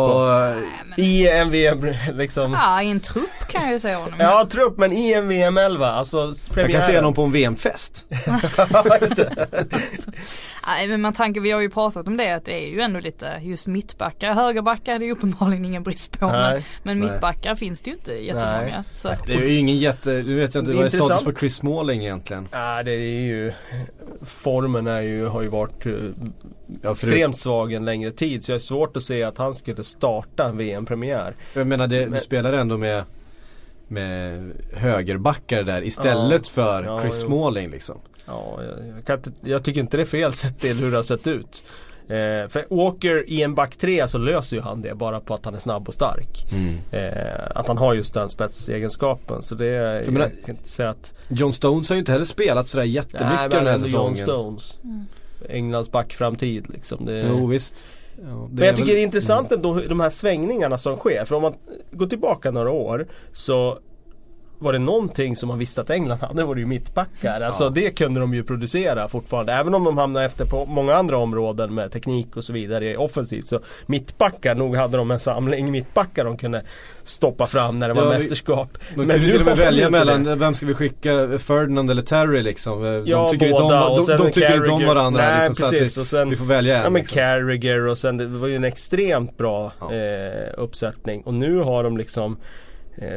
jag, 0.97 1.05
I 1.05 1.27
en 1.27 1.49
VM 1.51 1.85
liksom 2.13 2.53
Ja, 2.53 2.81
i 2.83 2.89
en 2.91 2.99
trupp 2.99 3.47
kan 3.49 3.63
jag 3.63 3.71
ju 3.71 3.79
säga 3.79 3.97
honom. 3.97 4.19
Ja, 4.19 4.47
trupp 4.51 4.77
men 4.77 4.93
i 4.93 5.13
en 5.13 5.27
VM-11, 5.31 5.85
alltså 5.85 6.17
jag 6.17 6.35
premiären. 6.53 6.71
kan 6.71 6.81
se 6.81 6.95
honom 6.95 7.13
på 7.13 7.21
en 7.23 7.31
VM-fest. 7.31 8.05
Nej 10.67 10.87
men 10.87 11.01
man 11.01 11.13
tänker, 11.13 11.41
vi 11.41 11.51
har 11.51 11.61
ju 11.61 11.69
pratat 11.69 12.07
om 12.07 12.17
det 12.17 12.31
att 12.35 12.45
det 12.45 12.53
är 12.53 12.67
ju 12.69 12.81
ändå 12.81 12.99
lite 12.99 13.39
just 13.43 13.67
mittbackar. 13.67 14.33
Högerbackar 14.33 14.95
är 14.95 14.99
det 14.99 15.05
ju 15.05 15.11
uppenbarligen 15.11 15.65
ingen 15.65 15.83
brist 15.83 16.19
på. 16.19 16.27
Men, 16.27 16.41
Nej. 16.53 16.65
men 16.83 16.99
Nej. 16.99 17.09
mittbackar 17.09 17.55
finns 17.55 17.81
det 17.81 17.89
ju 17.89 17.95
inte 17.95 18.13
jättemånga. 18.13 18.59
Nej. 18.61 18.83
Så 18.93 19.09
Det 19.27 19.33
är 19.33 19.41
ju 19.47 19.55
ingen 19.57 19.77
jätte, 19.77 20.09
nu 20.09 20.39
vet 20.39 20.55
jag 20.55 20.61
inte, 20.61 20.71
Det 20.71 20.75
är 20.77 20.83
vad 20.83 20.93
är 20.93 20.99
status 20.99 21.23
på 21.23 21.33
Chris 21.33 21.55
Smalling 21.55 22.01
egentligen? 22.01 22.47
Ja, 22.51 22.83
det 22.83 22.91
är 22.91 22.97
ju 23.21 23.53
Formen 24.21 24.87
är 24.87 25.01
ju, 25.01 25.25
har 25.25 25.41
ju 25.41 25.47
varit 25.47 25.85
eh, 25.85 25.91
Ja, 26.81 26.95
för 26.95 27.07
extremt 27.07 27.37
svag 27.37 27.73
en 27.73 27.85
längre 27.85 28.11
tid 28.11 28.43
så 28.43 28.51
jag 28.51 28.55
har 28.55 28.59
svårt 28.59 28.97
att 28.97 29.03
se 29.03 29.23
att 29.23 29.37
han 29.37 29.53
skulle 29.53 29.83
starta 29.83 30.45
en 30.45 30.57
VM-premiär. 30.57 31.33
Jag 31.53 31.67
menar 31.67 31.87
det, 31.87 32.03
du 32.05 32.09
Men- 32.09 32.21
spelar 32.21 32.53
ändå 32.53 32.77
med 32.77 33.03
med 33.91 34.51
högerbackar 34.73 35.63
där 35.63 35.81
istället 35.83 36.47
för 36.47 36.83
Ja, 36.83 37.01
Chris 37.01 37.19
jo. 37.21 37.27
Smalling 37.27 37.69
liksom. 37.71 37.97
Ja, 38.25 38.59
jag, 38.63 38.73
jag, 39.07 39.17
inte, 39.17 39.31
jag 39.41 39.63
tycker 39.63 39.81
inte 39.81 39.97
det 39.97 40.03
är 40.03 40.05
fel 40.05 40.33
sett 40.33 40.59
till 40.59 40.77
hur 40.77 40.91
det 40.91 40.97
har 40.97 41.03
sett 41.03 41.27
ut. 41.27 41.63
Eh, 42.09 42.47
för 42.47 42.65
Walker 42.75 43.29
i 43.29 43.41
en 43.43 43.55
back 43.55 43.75
3 43.75 44.07
så 44.07 44.17
löser 44.17 44.55
ju 44.55 44.61
han 44.61 44.81
det 44.81 44.95
bara 44.95 45.19
på 45.19 45.33
att 45.33 45.45
han 45.45 45.55
är 45.55 45.59
snabb 45.59 45.87
och 45.87 45.93
stark. 45.93 46.45
Eh, 46.91 47.57
att 47.57 47.67
han 47.67 47.77
har 47.77 47.93
just 47.93 48.13
den 48.13 48.29
spetsegenskapen. 48.29 49.41
Så 49.43 49.55
det, 49.55 49.65
jag, 49.65 50.07
menar- 50.13 50.31
kan 50.45 50.55
inte 50.55 50.69
säga 50.69 50.89
att 50.89 51.13
John 51.27 51.53
Stones 51.53 51.89
har 51.89 51.95
ju 51.95 51.99
inte 51.99 52.11
heller 52.11 52.25
spelat 52.25 52.67
sådär 52.67 52.83
jättemycket 52.83 53.27
Nej, 53.39 53.49
den 53.49 53.67
här 53.67 53.73
ändå 53.73 53.87
John 53.87 54.15
säsongen. 54.15 54.15
Stones. 54.15 54.77
Mm. 54.83 55.05
Englands 55.49 55.91
backframtid 55.91 56.69
liksom. 56.69 57.05
Det, 57.05 57.25
Jo 57.29 57.47
visst. 57.47 57.85
Ja, 58.21 58.47
det 58.49 58.55
Men 58.55 58.65
jag 58.65 58.75
tycker 58.75 58.85
väl- 58.87 58.95
det 58.95 59.01
är 59.01 59.03
intressant 59.03 59.51
ändå 59.51 59.73
hur- 59.73 59.89
de 59.89 59.99
här 59.99 60.09
svängningarna 60.09 60.77
som 60.77 60.97
sker. 60.97 61.25
För 61.25 61.35
om 61.35 61.41
man 61.41 61.53
går 61.91 62.07
tillbaka 62.07 62.51
några 62.51 62.71
år 62.71 63.07
så 63.33 63.79
var 64.59 64.73
det 64.73 64.79
någonting 64.79 65.35
som 65.35 65.47
man 65.49 65.59
visste 65.59 65.81
att 65.81 65.89
England 65.89 66.17
hade 66.21 66.43
var 66.43 66.55
det 66.55 66.61
ju 66.61 66.67
mittbackar. 66.67 67.41
Alltså 67.41 67.69
det 67.69 67.91
kunde 67.97 68.19
de 68.19 68.33
ju 68.33 68.43
producera 68.43 69.07
fortfarande. 69.07 69.53
Även 69.53 69.73
om 69.73 69.83
de 69.83 69.97
hamnade 69.97 70.25
efter 70.25 70.45
på 70.45 70.65
många 70.65 70.93
andra 70.95 71.17
områden 71.17 71.73
med 71.75 71.91
teknik 71.91 72.37
och 72.37 72.43
så 72.43 72.53
vidare 72.53 72.97
offensivt. 72.97 73.47
Så 73.47 73.59
mittbackar, 73.85 74.55
nog 74.55 74.75
hade 74.75 74.97
de 74.97 75.11
en 75.11 75.19
samling 75.19 75.71
mittbackar 75.71 76.25
de 76.25 76.37
kunde 76.37 76.61
stoppa 77.03 77.47
fram 77.47 77.77
när 77.77 77.87
det 77.87 77.93
var 77.93 78.03
Ja, 78.03 78.09
mästerskap. 78.09 78.77
De 78.89 78.95
kunde 78.95 79.15
ju 79.15 79.21
nu 79.21 79.31
till 79.31 79.39
och 79.39 79.45
med 79.45 79.57
de 79.57 79.63
välja 79.63 79.89
mellan, 79.89 80.23
det. 80.23 80.35
vem 80.35 80.53
ska 80.53 80.65
vi 80.65 80.73
skicka, 80.73 81.39
Ferdinand 81.39 81.91
eller 81.91 82.01
Terry 82.01 82.41
liksom? 82.41 82.81
De 82.83 83.03
Ja, 83.07 83.29
tycker 83.29 83.51
båda 83.51 83.87
och 83.87 83.97
de, 83.97 84.03
sen 84.03 84.17
de 84.17 84.31
tycker 84.31 84.55
inte 84.55 84.71
om 84.71 84.79
Carragher. 84.79 84.85
varandra 84.95 85.21
Nej, 85.21 85.47
liksom, 85.49 85.65
så 85.65 85.71
precis. 85.71 85.97
att 85.97 86.01
och 86.01 86.07
sen, 86.07 86.29
vi, 86.29 86.35
får 86.35 86.45
välja 86.45 86.77
en. 86.77 86.83
Ja 86.83 86.89
men 86.89 86.99
liksom. 87.01 87.15
Carragher 87.15 87.87
och 87.87 87.97
sen 87.97 88.17
det 88.17 88.25
var 88.27 88.47
ju 88.47 88.55
en 88.55 88.63
extremt 88.63 89.37
bra 89.37 89.71
Ja. 89.79 89.93
eh, 89.93 90.49
uppsättning. 90.57 91.21
Och 91.21 91.33
nu 91.33 91.57
har 91.57 91.83
de 91.83 91.97
liksom 91.97 92.37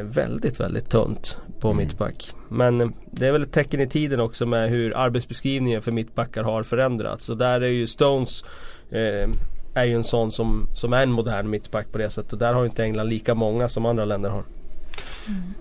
väldigt, 0.03 0.59
väldigt 0.59 0.89
tunt 0.89 1.37
på 1.59 1.67
Mm. 1.71 1.77
mittback. 1.77 2.31
Men 2.49 2.81
eh, 2.81 2.87
det 3.11 3.27
är 3.27 3.31
väl 3.31 3.43
ett 3.43 3.51
tecken 3.51 3.79
i 3.79 3.87
tiden 3.89 4.19
också 4.19 4.45
med 4.45 4.69
hur 4.69 4.97
arbetsbeskrivningen 4.97 5.81
för 5.81 5.91
mittbackar 5.91 6.43
har 6.43 6.63
förändrats. 6.63 7.25
Så 7.25 7.33
där 7.33 7.61
är 7.61 7.67
ju 7.67 7.87
Stones 7.87 8.43
eh, 8.91 9.29
är 9.75 9.85
ju 9.85 9.95
en 9.95 10.03
sån 10.03 10.31
som, 10.31 10.67
som 10.73 10.93
är 10.93 11.03
en 11.03 11.11
modern 11.11 11.49
mittback 11.49 11.91
på 11.91 11.97
det 11.97 12.09
sättet. 12.09 12.33
Och 12.33 12.39
där 12.39 12.53
har 12.53 12.61
ju 12.61 12.69
inte 12.69 12.83
England 12.83 13.07
lika 13.09 13.35
många 13.35 13.69
som 13.69 13.85
andra 13.85 14.05
länder 14.05 14.29
har. 14.29 14.43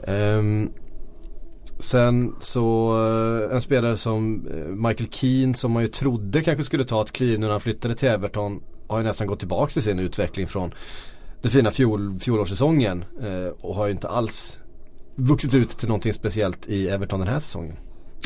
Ehm, 0.06 0.70
Sen 1.78 2.34
så 2.40 2.96
eh, 3.48 3.54
en 3.54 3.60
spelare 3.60 3.96
som 3.96 4.46
eh, 4.46 4.88
Michael 4.88 5.10
Keane 5.10 5.54
som 5.54 5.72
man 5.72 5.82
ju 5.82 5.88
trodde 5.88 6.42
kanske 6.42 6.64
skulle 6.64 6.84
ta 6.84 7.02
ett 7.02 7.12
kliv 7.12 7.38
nu 7.38 7.46
när 7.46 7.52
han 7.52 7.60
flyttade 7.60 7.94
till 7.94 8.08
Everton 8.08 8.62
har 8.88 8.98
ju 8.98 9.04
nästan 9.04 9.26
gått 9.26 9.38
tillbaka 9.38 9.72
till 9.72 9.82
sin 9.82 9.98
utveckling 9.98 10.46
från 10.46 10.74
den 11.42 11.50
fina 11.50 11.70
fjol, 11.70 12.20
fjolårssäsongen 12.20 13.04
eh, 13.22 13.46
och 13.60 13.74
har 13.74 13.86
ju 13.86 13.92
inte 13.92 14.08
alls 14.08 14.58
vuxit 15.14 15.54
ut 15.54 15.70
till 15.70 15.88
någonting 15.88 16.12
speciellt 16.12 16.66
i 16.66 16.88
Everton 16.88 17.20
den 17.20 17.28
här 17.28 17.38
säsongen. 17.38 17.76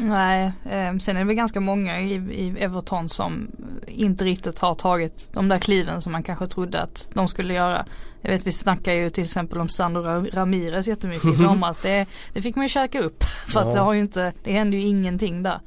Nej, 0.02 0.52
eh, 0.64 0.99
sen 0.99 1.16
är 1.16 1.20
det 1.20 1.25
väl 1.25 1.37
ganska 1.37 1.61
många 1.61 2.00
i, 2.00 2.14
i 2.14 2.54
Everton 2.58 3.08
som 3.08 3.50
inte 3.87 4.25
riktigt 4.25 4.58
har 4.58 4.75
tagit 4.75 5.28
de 5.32 5.49
där 5.49 5.58
kliven 5.58 6.02
som 6.02 6.12
man 6.12 6.23
kanske 6.23 6.46
trodde 6.46 6.80
att 6.80 7.11
de 7.14 7.28
skulle 7.28 7.54
göra. 7.54 7.87
Jag 8.20 8.30
vet 8.30 8.46
vi 8.46 8.52
snackar 8.52 8.92
ju 8.92 9.11
till 9.11 9.25
exempel 9.25 9.61
om 9.61 9.68
Sandro 9.68 10.02
Ramirez 10.32 10.88
jättemycket 10.88 11.32
i 11.32 11.37
somras. 11.37 11.78
Det, 11.78 12.06
det 12.32 12.42
fick 12.42 12.56
man 12.56 12.64
ju 12.64 12.68
käka 12.68 13.00
upp 13.00 13.25
för 13.25 13.61
att 13.61 13.73
det 13.73 13.80
har 13.80 13.92
ju 13.92 14.00
inte, 14.00 14.32
det 14.44 14.52
hände 14.52 14.76
ju 14.76 14.82
ingenting 14.82 15.42
där. 15.42 15.61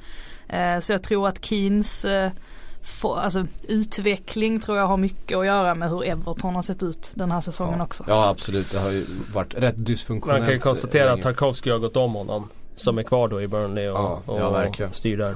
Eh, 0.48 0.80
så 0.80 0.92
jag 0.92 1.02
tror 1.02 1.28
att 1.28 1.44
Keens 1.44 2.04
eh, 2.04 2.30
få, 2.82 3.14
alltså, 3.14 3.46
utveckling 3.68 4.60
tror 4.60 4.78
jag 4.78 4.86
har 4.86 4.96
mycket 4.96 5.38
att 5.38 5.46
göra 5.46 5.74
med 5.74 5.90
hur 5.90 6.04
Everton 6.04 6.54
har 6.54 6.62
sett 6.62 6.82
ut 6.82 7.12
den 7.14 7.30
här 7.30 7.40
säsongen 7.40 7.78
ja. 7.78 7.84
också. 7.84 8.04
Ja 8.08 8.28
absolut, 8.28 8.70
det 8.70 8.78
har 8.78 8.90
ju 8.90 9.06
varit 9.32 9.54
rätt 9.54 9.74
dysfunktionellt. 9.76 10.40
Man 10.40 10.46
kan 10.46 10.54
ju 10.54 10.60
konstatera 10.60 11.12
att 11.12 11.22
Tarkovsky 11.22 11.70
har 11.70 11.78
gått 11.78 11.96
om 11.96 12.14
honom. 12.14 12.48
Som 12.76 12.98
är 12.98 13.02
kvar 13.02 13.28
då 13.28 13.42
i 13.42 13.48
Burnley 13.48 13.88
och, 13.88 13.98
ja, 13.98 14.22
och, 14.26 14.40
ja, 14.40 14.50
verkligen. 14.50 14.92
styr 14.92 15.16
där. 15.16 15.34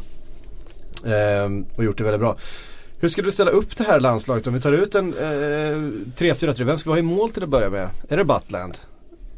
Ehm, 1.06 1.66
och 1.76 1.84
gjort 1.84 1.98
det 1.98 2.04
väldigt 2.04 2.20
bra. 2.20 2.36
Hur 2.98 3.08
skulle 3.08 3.28
du 3.28 3.32
ställa 3.32 3.50
upp 3.50 3.76
det 3.76 3.84
här 3.84 4.00
landslaget 4.00 4.46
om 4.46 4.54
vi 4.54 4.60
tar 4.60 4.72
ut 4.72 4.94
en 4.94 5.14
eh, 5.14 5.76
3-4-3? 6.16 6.64
Vem 6.64 6.78
ska 6.78 6.90
vi 6.90 6.94
ha 6.94 6.98
i 6.98 7.02
mål 7.02 7.30
till 7.30 7.42
att 7.42 7.48
börja 7.48 7.70
med? 7.70 7.88
Är 8.08 8.16
det 8.16 8.24
Butland? 8.24 8.78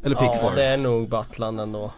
Eller 0.02 0.16
Pickford? 0.16 0.50
Ja 0.50 0.54
det 0.54 0.64
är 0.64 0.76
nog 0.76 1.08
Butland 1.08 1.60
ändå. 1.60 1.92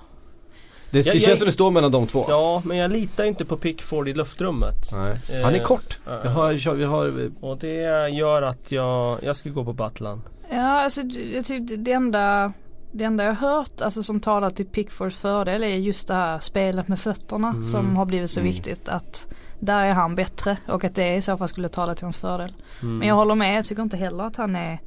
Det, 0.91 0.99
det 1.03 1.07
jag, 1.07 1.13
känns 1.13 1.27
jag, 1.27 1.39
som 1.39 1.47
det 1.47 1.53
står 1.53 1.71
mellan 1.71 1.93
de 1.93 2.07
två. 2.07 2.25
Ja 2.29 2.63
men 2.65 2.77
jag 2.77 2.91
litar 2.91 3.25
inte 3.25 3.45
på 3.45 3.57
Pickford 3.57 4.09
i 4.09 4.15
luftrummet. 4.15 4.93
Nej. 4.93 5.43
Han 5.43 5.55
är 5.55 5.59
kort. 5.65 5.99
Eh, 6.07 6.23
vi 6.23 6.29
har, 6.29 6.75
vi 6.75 6.85
har, 6.85 7.31
och 7.41 7.59
det 7.59 8.09
gör 8.09 8.43
att 8.43 8.73
jag, 8.73 9.19
jag 9.23 9.37
ska 9.37 9.51
gå 9.51 9.65
på 9.65 9.73
Butland. 9.73 10.21
Ja 10.51 10.83
alltså 10.83 11.03
jag 11.35 11.45
tycker 11.45 11.77
det 11.77 11.93
enda 11.93 12.53
det 12.93 13.05
enda 13.05 13.25
jag 13.25 13.35
hört 13.35 13.83
alltså 13.83 14.03
som 14.03 14.21
talar 14.21 14.51
till 14.51 14.67
Pickfords 14.67 15.17
fördel 15.17 15.63
är 15.63 15.69
just 15.69 16.09
det 16.09 16.15
här 16.15 16.39
spelet 16.39 16.89
med 16.89 17.01
fötterna 17.01 17.49
mm. 17.49 17.63
som 17.63 17.97
har 17.97 18.05
blivit 18.05 18.31
så 18.31 18.41
mm. 18.41 18.53
viktigt 18.53 18.89
att 18.89 19.27
där 19.61 19.85
är 19.85 19.93
han 19.93 20.15
bättre 20.15 20.57
och 20.69 20.85
att 20.85 20.95
det 20.95 21.15
i 21.15 21.23
så 21.23 21.37
fall 21.37 21.49
skulle 21.49 21.69
tala 21.69 21.95
till 21.95 22.05
hans 22.05 22.19
fördel. 22.19 22.53
Mm. 22.83 22.99
Men 22.99 23.09
jag 23.09 23.15
håller 23.15 23.35
med, 23.35 23.59
jag 23.59 23.65
tycker 23.65 23.83
inte 23.83 23.97
heller 23.97 24.25
att 24.25 24.37
han 24.37 24.57
är 24.57 24.79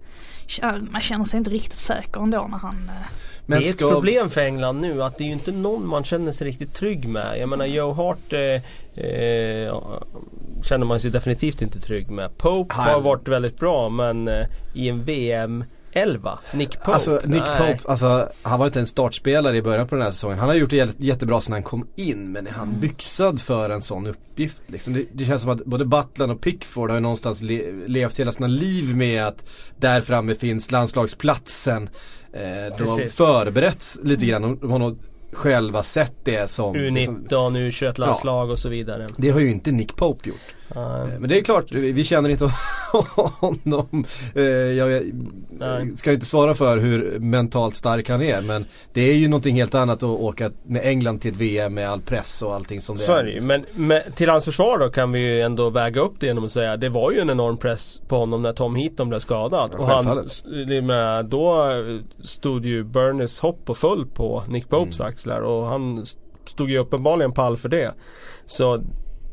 man 0.92 1.02
känner 1.02 1.26
sig 1.26 1.38
inte 1.38 1.52
riktigt 1.52 1.80
säker 1.80 2.22
ändå 2.22 2.48
när 2.52 2.58
han 2.58 2.76
eh, 2.90 3.08
men 3.46 3.60
det 3.60 3.68
är 3.68 3.70
ett 3.70 3.80
problem 3.80 4.30
för 4.30 4.42
England 4.42 4.82
nu 4.82 5.04
att 5.04 5.18
det 5.18 5.24
är 5.24 5.26
ju 5.26 5.34
inte 5.34 5.52
någon 5.52 5.88
man 5.88 6.04
känner 6.04 6.32
sig 6.32 6.48
riktigt 6.48 6.74
trygg 6.74 7.08
med. 7.08 7.40
Jag 7.40 7.50
menar 7.50 7.66
Joe 7.66 7.94
Hart 7.94 8.34
eh, 8.34 8.40
eh, 9.06 9.82
känner 10.64 10.86
man 10.86 11.00
sig 11.00 11.12
definitivt 11.12 11.62
inte 11.62 11.80
trygg 11.80 12.10
med. 12.10 12.38
Pope 12.38 12.76
han... 12.76 12.94
har 12.94 13.02
varit 13.02 13.28
väldigt 13.28 13.60
bra 13.60 13.90
men 13.90 14.28
eh, 14.28 14.46
i 14.74 14.90
en 14.90 15.04
VM 15.04 15.64
11, 15.94 16.40
Nick 16.54 16.80
Pope. 16.80 16.92
Alltså 16.92 17.22
Nick 17.26 17.44
Nej. 17.48 17.76
Pope, 17.76 17.90
alltså, 17.90 18.30
han 18.42 18.60
var 18.60 18.66
inte 18.66 18.80
en 18.80 18.88
startspelare 18.88 19.58
i 19.58 19.62
början 19.62 19.88
på 19.88 19.96
den 19.96 20.04
här 20.04 20.12
säsongen. 20.12 20.40
Han 20.40 20.50
har 20.50 20.56
gjort 20.56 20.70
det 20.70 21.00
jättebra 21.00 21.42
sedan 21.42 21.54
han 21.54 21.64
kom 21.64 21.88
in 21.96 22.32
men 22.32 22.48
är 22.48 22.52
han 22.52 22.68
mm. 22.68 22.80
byxad 22.80 23.42
för 23.42 23.70
en 23.70 23.82
sån 23.82 24.08
uppgift? 24.08 24.62
Liksom? 24.68 24.94
Det, 24.94 25.06
det, 25.14 25.26
känns 25.26 25.42
som 25.42 25.52
att 25.52 25.66
både 25.66 25.86
Butland 25.86 26.32
och 26.32 26.42
Pickford 26.42 26.90
har 26.90 26.98
ju 26.98 27.02
någonstans 27.02 27.42
le 27.42 27.72
levt 27.88 28.20
hela 28.20 28.32
sina 28.32 28.48
liv 28.48 28.96
med 28.96 29.28
att 29.28 29.46
där 29.78 30.02
framme 30.02 30.36
finns 30.36 30.72
landslagsplatsen. 30.72 31.90
Eh, 32.34 32.78
de 32.78 32.88
har 32.88 33.08
förberetts 33.08 34.00
lite 34.04 34.26
grann. 34.26 34.60
De 34.62 34.72
har 34.72 34.80
nog 34.80 35.00
själva 35.34 35.84
sett 35.84 36.16
det 36.24 36.52
som 36.52 36.76
U19, 36.76 36.94
liksom, 36.94 37.56
U21-landslag 37.56 38.48
ja, 38.48 38.52
och 38.52 38.60
så 38.60 38.70
vidare. 38.70 39.08
Det 39.18 39.30
har 39.30 39.40
ju 39.40 39.52
inte 39.52 39.72
Nick 39.72 39.96
Pope 39.96 40.30
gjort. 40.30 40.56
Mm. 40.76 41.22
Men 41.22 41.30
det 41.30 41.40
är 41.40 41.44
klart, 41.44 41.72
vi 41.72 42.04
känner 42.04 42.30
inte 42.30 42.46
honom. 43.40 44.06
Eh, 44.36 44.44
jag 44.44 45.04
ska 45.96 46.14
inte 46.14 46.26
svara 46.26 46.54
för 46.54 46.78
hur 46.78 47.20
mentalt 47.20 47.76
stark 47.76 48.10
han 48.10 48.22
är 48.22 48.42
men 48.42 48.66
det 48.94 49.02
är 49.02 49.14
ju 49.14 49.28
någonting 49.28 49.56
helt 49.56 49.76
annat 49.76 50.04
att 50.04 50.04
åka 50.04 50.52
med 50.64 50.82
England 50.86 51.20
till 51.20 51.32
ett 51.32 51.38
VM 51.38 51.74
med 51.74 51.90
all 51.90 52.02
press 52.02 52.42
och 52.42 52.56
allting 52.56 52.82
som 52.82 52.98
det 52.98 53.04
så 53.04 53.12
är. 53.12 53.24
Det. 53.24 53.42
Men, 53.42 53.66
men 53.76 54.02
till 54.16 54.30
hans 54.30 54.46
försvar 54.46 54.80
då 54.80 54.90
kan 54.90 55.12
vi 55.12 55.20
ju 55.20 55.42
ändå 55.42 55.70
väga 55.70 56.02
upp 56.02 56.14
det 56.20 56.26
genom 56.26 56.46
att 56.46 56.52
säga 56.52 56.78
det 56.78 56.90
var 56.90 57.12
ju 57.12 57.20
en 57.20 57.30
enorm 57.30 57.58
press 57.58 58.02
på 58.08 58.18
honom 58.18 58.42
när 58.42 58.54
Tom 58.54 58.76
Heaton 58.76 59.10
blev 59.10 59.20
skadad. 59.20 59.72
och 59.74 59.86
han, 59.86 60.28
då 61.30 61.74
stod 62.24 62.66
ju 62.66 62.84
Burners 62.84 63.40
hopp 63.40 63.70
och 63.70 63.78
full 63.78 64.06
på 64.06 64.44
Nick 64.48 64.70
Popes 64.70 65.00
mm. 65.00 65.10
axlar 65.10 65.42
och 65.42 65.66
han 65.66 66.06
stod 66.46 66.70
ju 66.70 66.78
uppenbarligen 66.78 67.32
pall 67.32 67.58
för 67.58 67.70
det. 67.70 67.94
Så 68.46 68.84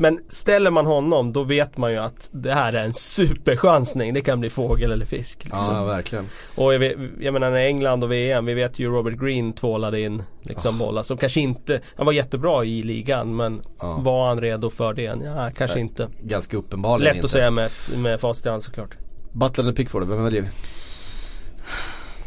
men 0.01 0.21
ställer 0.29 0.71
man 0.71 0.87
honom 0.87 1.33
då 1.33 1.45
vet 1.45 1.77
man 1.77 1.93
ju 1.93 1.99
att 1.99 2.29
det 2.33 2.55
här 2.55 2.73
är 2.73 2.85
en 2.85 2.93
superchansning. 2.93 4.15
Det 4.15 4.21
kan 4.21 4.41
bli 4.41 4.51
fågel 4.51 4.93
eller 4.93 5.07
fisk. 5.07 5.45
Liksom. 5.45 5.75
Ja 5.75 5.85
verkligen. 5.85 6.29
Och 6.55 6.75
jag, 6.75 6.79
vet, 6.79 6.97
jag 7.21 7.33
menar 7.33 7.51
när 7.51 7.59
England 7.59 8.05
och 8.05 8.13
VM, 8.13 8.47
vi 8.47 8.55
vet 8.55 8.79
ju 8.79 8.91
Robert 8.91 9.21
Green 9.21 9.53
tvålade 9.53 10.01
in 10.01 10.23
liksom 10.43 10.75
oh. 10.75 10.87
bollar 10.87 11.03
som 11.03 11.17
kanske 11.17 11.41
inte, 11.41 11.81
han 11.97 12.07
var 12.07 12.13
jättebra 12.13 12.65
i 12.65 12.83
ligan 12.83 13.37
men 13.37 13.63
oh. 13.81 14.03
var 14.03 14.29
han 14.29 14.41
redo 14.41 14.71
för 14.71 14.95
det? 14.95 15.03
Ja 15.03 15.51
kanske 15.57 15.77
Nej, 15.77 15.85
inte. 15.85 16.09
Ganska 16.21 16.57
uppenbarligen 16.57 17.05
Lätt 17.05 17.15
inte. 17.15 17.25
att 17.25 17.31
säga 17.31 17.51
med, 17.51 17.71
med 17.97 18.21
facit 18.21 18.47
i 18.47 18.49
hand 18.49 18.63
såklart. 18.63 18.97
Butland 19.33 19.59
eller 19.69 19.77
Pickford, 19.77 20.09
vem 20.09 20.25
väljer 20.25 20.43
vi? 20.43 20.49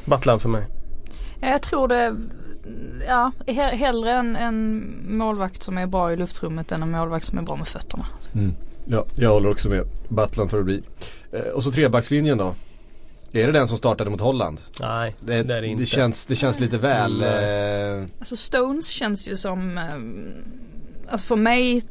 Butland 0.05 0.41
för 0.41 0.49
mig. 0.49 0.65
Jag 1.41 1.61
tror 1.61 1.87
det 1.87 2.15
ja, 3.07 3.31
hellre 3.53 4.11
en, 4.11 4.35
en 4.35 4.93
målvakt 5.17 5.63
som 5.63 5.77
är 5.77 5.87
bra 5.87 6.13
i 6.13 6.15
luftrummet 6.15 6.71
än 6.71 6.83
en 6.83 6.91
målvakt 6.91 7.25
som 7.25 7.37
är 7.37 7.41
bra 7.41 7.55
med 7.55 7.67
fötterna. 7.67 8.07
Mm. 8.33 8.55
Ja, 8.85 9.05
jag 9.15 9.29
håller 9.29 9.49
också 9.49 9.69
med. 9.69 9.85
Battlan 10.09 10.49
får 10.49 10.57
det 10.57 10.63
bli. 10.63 10.81
Eh, 11.31 11.41
och 11.41 11.63
så 11.63 11.71
trebackslinjen 11.71 12.37
då. 12.37 12.55
Är 13.31 13.47
det 13.47 13.51
den 13.51 13.67
som 13.67 13.77
startade 13.77 14.09
mot 14.09 14.21
Holland? 14.21 14.61
Nej, 14.79 15.15
det, 15.19 15.43
det 15.43 15.55
är 15.55 15.61
det 15.61 15.67
inte. 15.67 15.83
Det 15.83 15.87
känns, 15.87 16.25
det 16.25 16.35
känns 16.35 16.59
lite 16.59 16.77
väl... 16.77 17.23
Mm. 17.23 18.03
Eh... 18.03 18.07
Alltså 18.19 18.35
Stones 18.35 18.87
känns 18.87 19.27
ju 19.27 19.37
som... 19.37 19.77
Eh, 19.77 21.11
alltså 21.11 21.27
för 21.27 21.35
mig 21.35 21.83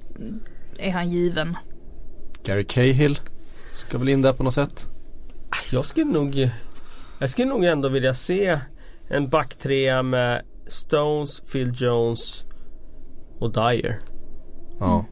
är 0.78 0.90
han 0.90 1.10
given. 1.10 1.56
Gary 2.44 2.64
Cahill 2.64 3.20
ska 3.74 3.98
väl 3.98 4.08
in 4.08 4.22
där 4.22 4.32
på 4.32 4.42
något 4.42 4.54
sätt? 4.54 4.86
Jag 5.72 5.84
skulle 5.84 6.12
nog... 6.12 6.50
Jag 7.18 7.30
skulle 7.30 7.48
nog 7.48 7.64
ändå 7.64 7.88
vilja 7.88 8.14
se 8.14 8.58
en 9.08 9.28
backtrea 9.28 10.02
med 10.02 10.42
Stones, 10.70 11.40
Phil 11.40 11.72
Jones 11.76 12.44
och 13.38 13.52
Dyer. 13.52 13.98
Ja. 14.78 14.94
Mm. 14.94 15.04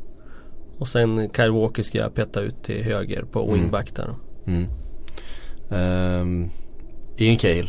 Och 0.78 0.88
sen 0.88 1.30
Kyle 1.36 1.50
Walker 1.50 1.82
ska 1.82 1.98
jag 1.98 2.14
peta 2.14 2.40
ut 2.40 2.62
till 2.62 2.82
höger 2.84 3.22
på 3.22 3.42
mm. 3.42 3.54
wingback 3.54 3.94
där. 3.94 4.14
Mm. 4.46 4.68
Um, 5.70 6.50
ingen 7.16 7.38
Cale? 7.38 7.68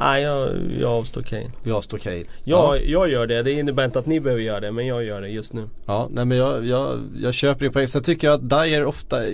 Nej, 0.00 0.22
jag, 0.22 0.50
jag 0.80 0.90
avstår 0.90 1.22
Kane. 1.22 1.50
Vi 1.62 1.70
avstår 1.70 1.98
Kane. 1.98 2.16
Jag, 2.16 2.24
ja. 2.44 2.76
jag 2.76 3.08
gör 3.08 3.26
det. 3.26 3.42
Det 3.42 3.52
innebär 3.52 3.84
inte 3.84 3.98
att 3.98 4.06
ni 4.06 4.20
behöver 4.20 4.42
göra 4.42 4.60
det. 4.60 4.72
Men 4.72 4.86
jag 4.86 5.04
gör 5.04 5.20
det 5.20 5.28
just 5.28 5.52
nu. 5.52 5.68
Ja, 5.86 6.08
nej 6.10 6.24
men 6.24 6.38
jag, 6.38 6.66
jag, 6.66 7.00
jag 7.16 7.34
köper 7.34 7.60
din 7.60 7.72
poäng. 7.72 7.86
Sen 7.86 8.02
tycker 8.02 8.26
jag 8.26 8.34
att 8.34 8.50
Dyer 8.50 8.84
ofta 8.84 9.24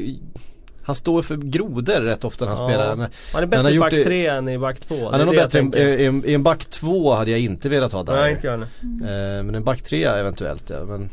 han 0.88 0.94
står 0.94 1.22
för 1.22 1.36
grodor 1.36 2.00
rätt 2.00 2.24
ofta 2.24 2.44
när 2.44 2.56
han 2.56 2.62
ja. 2.62 2.68
spelar. 2.70 3.10
Han 3.32 3.42
är 3.42 3.46
bättre 3.46 3.70
i 3.70 3.78
back 3.78 3.90
3 3.90 4.26
än 4.26 4.48
i 4.48 4.58
back 4.58 4.80
2. 4.80 5.10
Han 5.10 5.20
är 5.20 5.24
nog 5.24 5.34
bättre 5.34 5.60
i, 5.60 6.04
i, 6.04 6.22
i, 6.24 6.34
en 6.34 6.42
back 6.42 6.64
2 6.64 7.14
hade 7.14 7.30
jag 7.30 7.40
inte 7.40 7.68
velat 7.68 7.92
ha 7.92 8.02
där. 8.02 8.16
Nej 8.16 8.32
inte 8.32 8.46
jag 8.46 8.54
mm. 8.54 9.46
Men 9.46 9.54
en 9.54 9.64
back 9.64 9.82
3 9.82 10.04
eventuellt 10.04 10.70
ja. 10.70 10.84
Men... 10.84 11.10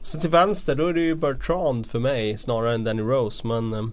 Så 0.00 0.20
till 0.20 0.30
vänster 0.30 0.74
då 0.74 0.86
är 0.86 0.92
det 0.92 1.00
ju 1.00 1.14
Bertrand 1.14 1.86
för 1.86 1.98
mig 1.98 2.38
snarare 2.38 2.74
än 2.74 2.84
Danny 2.84 3.02
Rose. 3.02 3.46
Men 3.46 3.72
eh, 3.72 3.84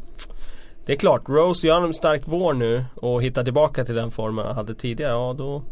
det 0.85 0.91
är 0.91 0.97
klart, 0.97 1.29
Rose 1.29 1.67
gör 1.67 1.81
en 1.81 1.93
stark 1.93 2.21
vår 2.25 2.53
nu 2.53 2.85
och 2.95 3.23
hittar 3.23 3.43
tillbaka 3.43 3.85
till 3.85 3.95
den 3.95 4.11
formen 4.11 4.45
han 4.45 4.55
hade 4.55 4.75
tidigare. 4.75 5.11
Ja 5.11 5.35
då, 5.37 5.63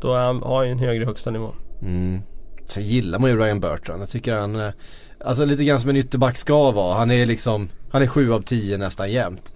då 0.00 0.14
han, 0.14 0.42
har 0.42 0.56
han 0.56 0.68
en 0.68 0.78
högre 0.78 1.04
högsta 1.04 1.30
nivå. 1.30 1.52
Mm. 1.82 2.20
Sen 2.66 2.82
gillar 2.82 3.18
man 3.18 3.30
ju 3.30 3.36
Ryan 3.36 3.60
Bertrand. 3.60 4.02
Jag 4.02 4.10
tycker 4.10 4.34
han 4.34 4.60
eh, 4.60 4.70
Alltså 5.24 5.44
lite 5.44 5.64
grann 5.64 5.80
som 5.80 5.90
en 5.90 5.96
ytterback 5.96 6.36
ska 6.36 6.70
vara. 6.70 6.94
Han 6.94 7.10
är 7.10 7.26
liksom, 7.26 7.68
han 7.90 8.02
är 8.02 8.06
sju 8.06 8.32
av 8.32 8.42
tio 8.42 8.78
nästan 8.78 9.12
jämt. 9.12 9.52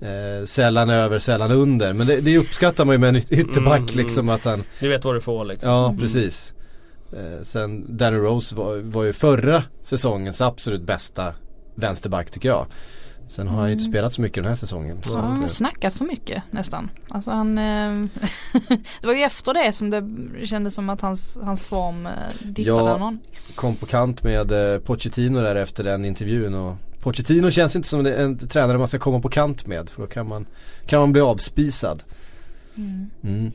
Eh, 0.00 0.44
sällan 0.44 0.90
över, 0.90 1.18
sällan 1.18 1.50
under. 1.50 1.92
Men 1.92 2.06
det, 2.06 2.20
det 2.20 2.38
uppskattar 2.38 2.84
man 2.84 2.94
ju 2.94 2.98
med 2.98 3.08
en 3.08 3.16
ytterback 3.16 3.90
mm, 3.90 3.96
liksom 3.96 4.28
att 4.28 4.44
han 4.44 4.62
Du 4.80 4.88
vet 4.88 5.04
vad 5.04 5.14
du 5.14 5.20
får 5.20 5.44
liksom. 5.44 5.70
Ja 5.70 5.86
mm. 5.86 6.00
precis. 6.00 6.54
Eh, 7.12 7.42
sen 7.42 7.96
Danny 7.96 8.16
Rose 8.16 8.56
var, 8.56 8.76
var 8.76 9.04
ju 9.04 9.12
förra 9.12 9.62
säsongens 9.82 10.40
absolut 10.40 10.82
bästa 10.82 11.34
vänsterback 11.74 12.30
tycker 12.30 12.48
jag. 12.48 12.66
Sen 13.28 13.48
har 13.48 13.58
han 13.58 13.66
ju 13.66 13.72
inte 13.72 13.82
mm. 13.82 13.92
spelat 13.92 14.12
så 14.12 14.22
mycket 14.22 14.36
den 14.36 14.44
här 14.44 14.54
säsongen. 14.54 15.00
Ja, 15.04 15.20
han 15.20 15.40
har 15.40 15.46
snackat 15.46 15.94
för 15.94 16.04
mycket 16.04 16.42
nästan. 16.50 16.90
Alltså 17.08 17.30
han, 17.30 17.58
eh, 17.58 17.92
det 19.00 19.06
var 19.06 19.14
ju 19.14 19.22
efter 19.22 19.54
det 19.54 19.72
som 19.72 19.90
det 19.90 20.04
kändes 20.46 20.74
som 20.74 20.88
att 20.88 21.00
hans, 21.00 21.38
hans 21.42 21.62
form 21.62 22.06
eh, 22.06 22.12
dippade 22.42 22.68
Jag 22.68 23.00
någon. 23.00 23.18
kom 23.54 23.74
på 23.74 23.86
kant 23.86 24.22
med 24.22 24.74
eh, 24.74 24.80
Pochettino 24.80 25.40
där 25.40 25.56
efter 25.56 25.84
den 25.84 26.04
intervjun 26.04 26.54
och 26.54 26.76
Pochettino 27.06 27.50
känns 27.50 27.76
inte 27.76 27.88
som 27.88 28.06
en 28.06 28.38
tränare 28.38 28.78
man 28.78 28.88
ska 28.88 28.98
komma 28.98 29.20
på 29.20 29.28
kant 29.28 29.66
med 29.66 29.88
för 29.90 30.02
då 30.02 30.08
kan 30.08 30.28
man, 30.28 30.46
kan 30.86 31.00
man 31.00 31.12
bli 31.12 31.20
avspisad. 31.20 32.02
Mm. 32.76 33.10
Mm. 33.24 33.52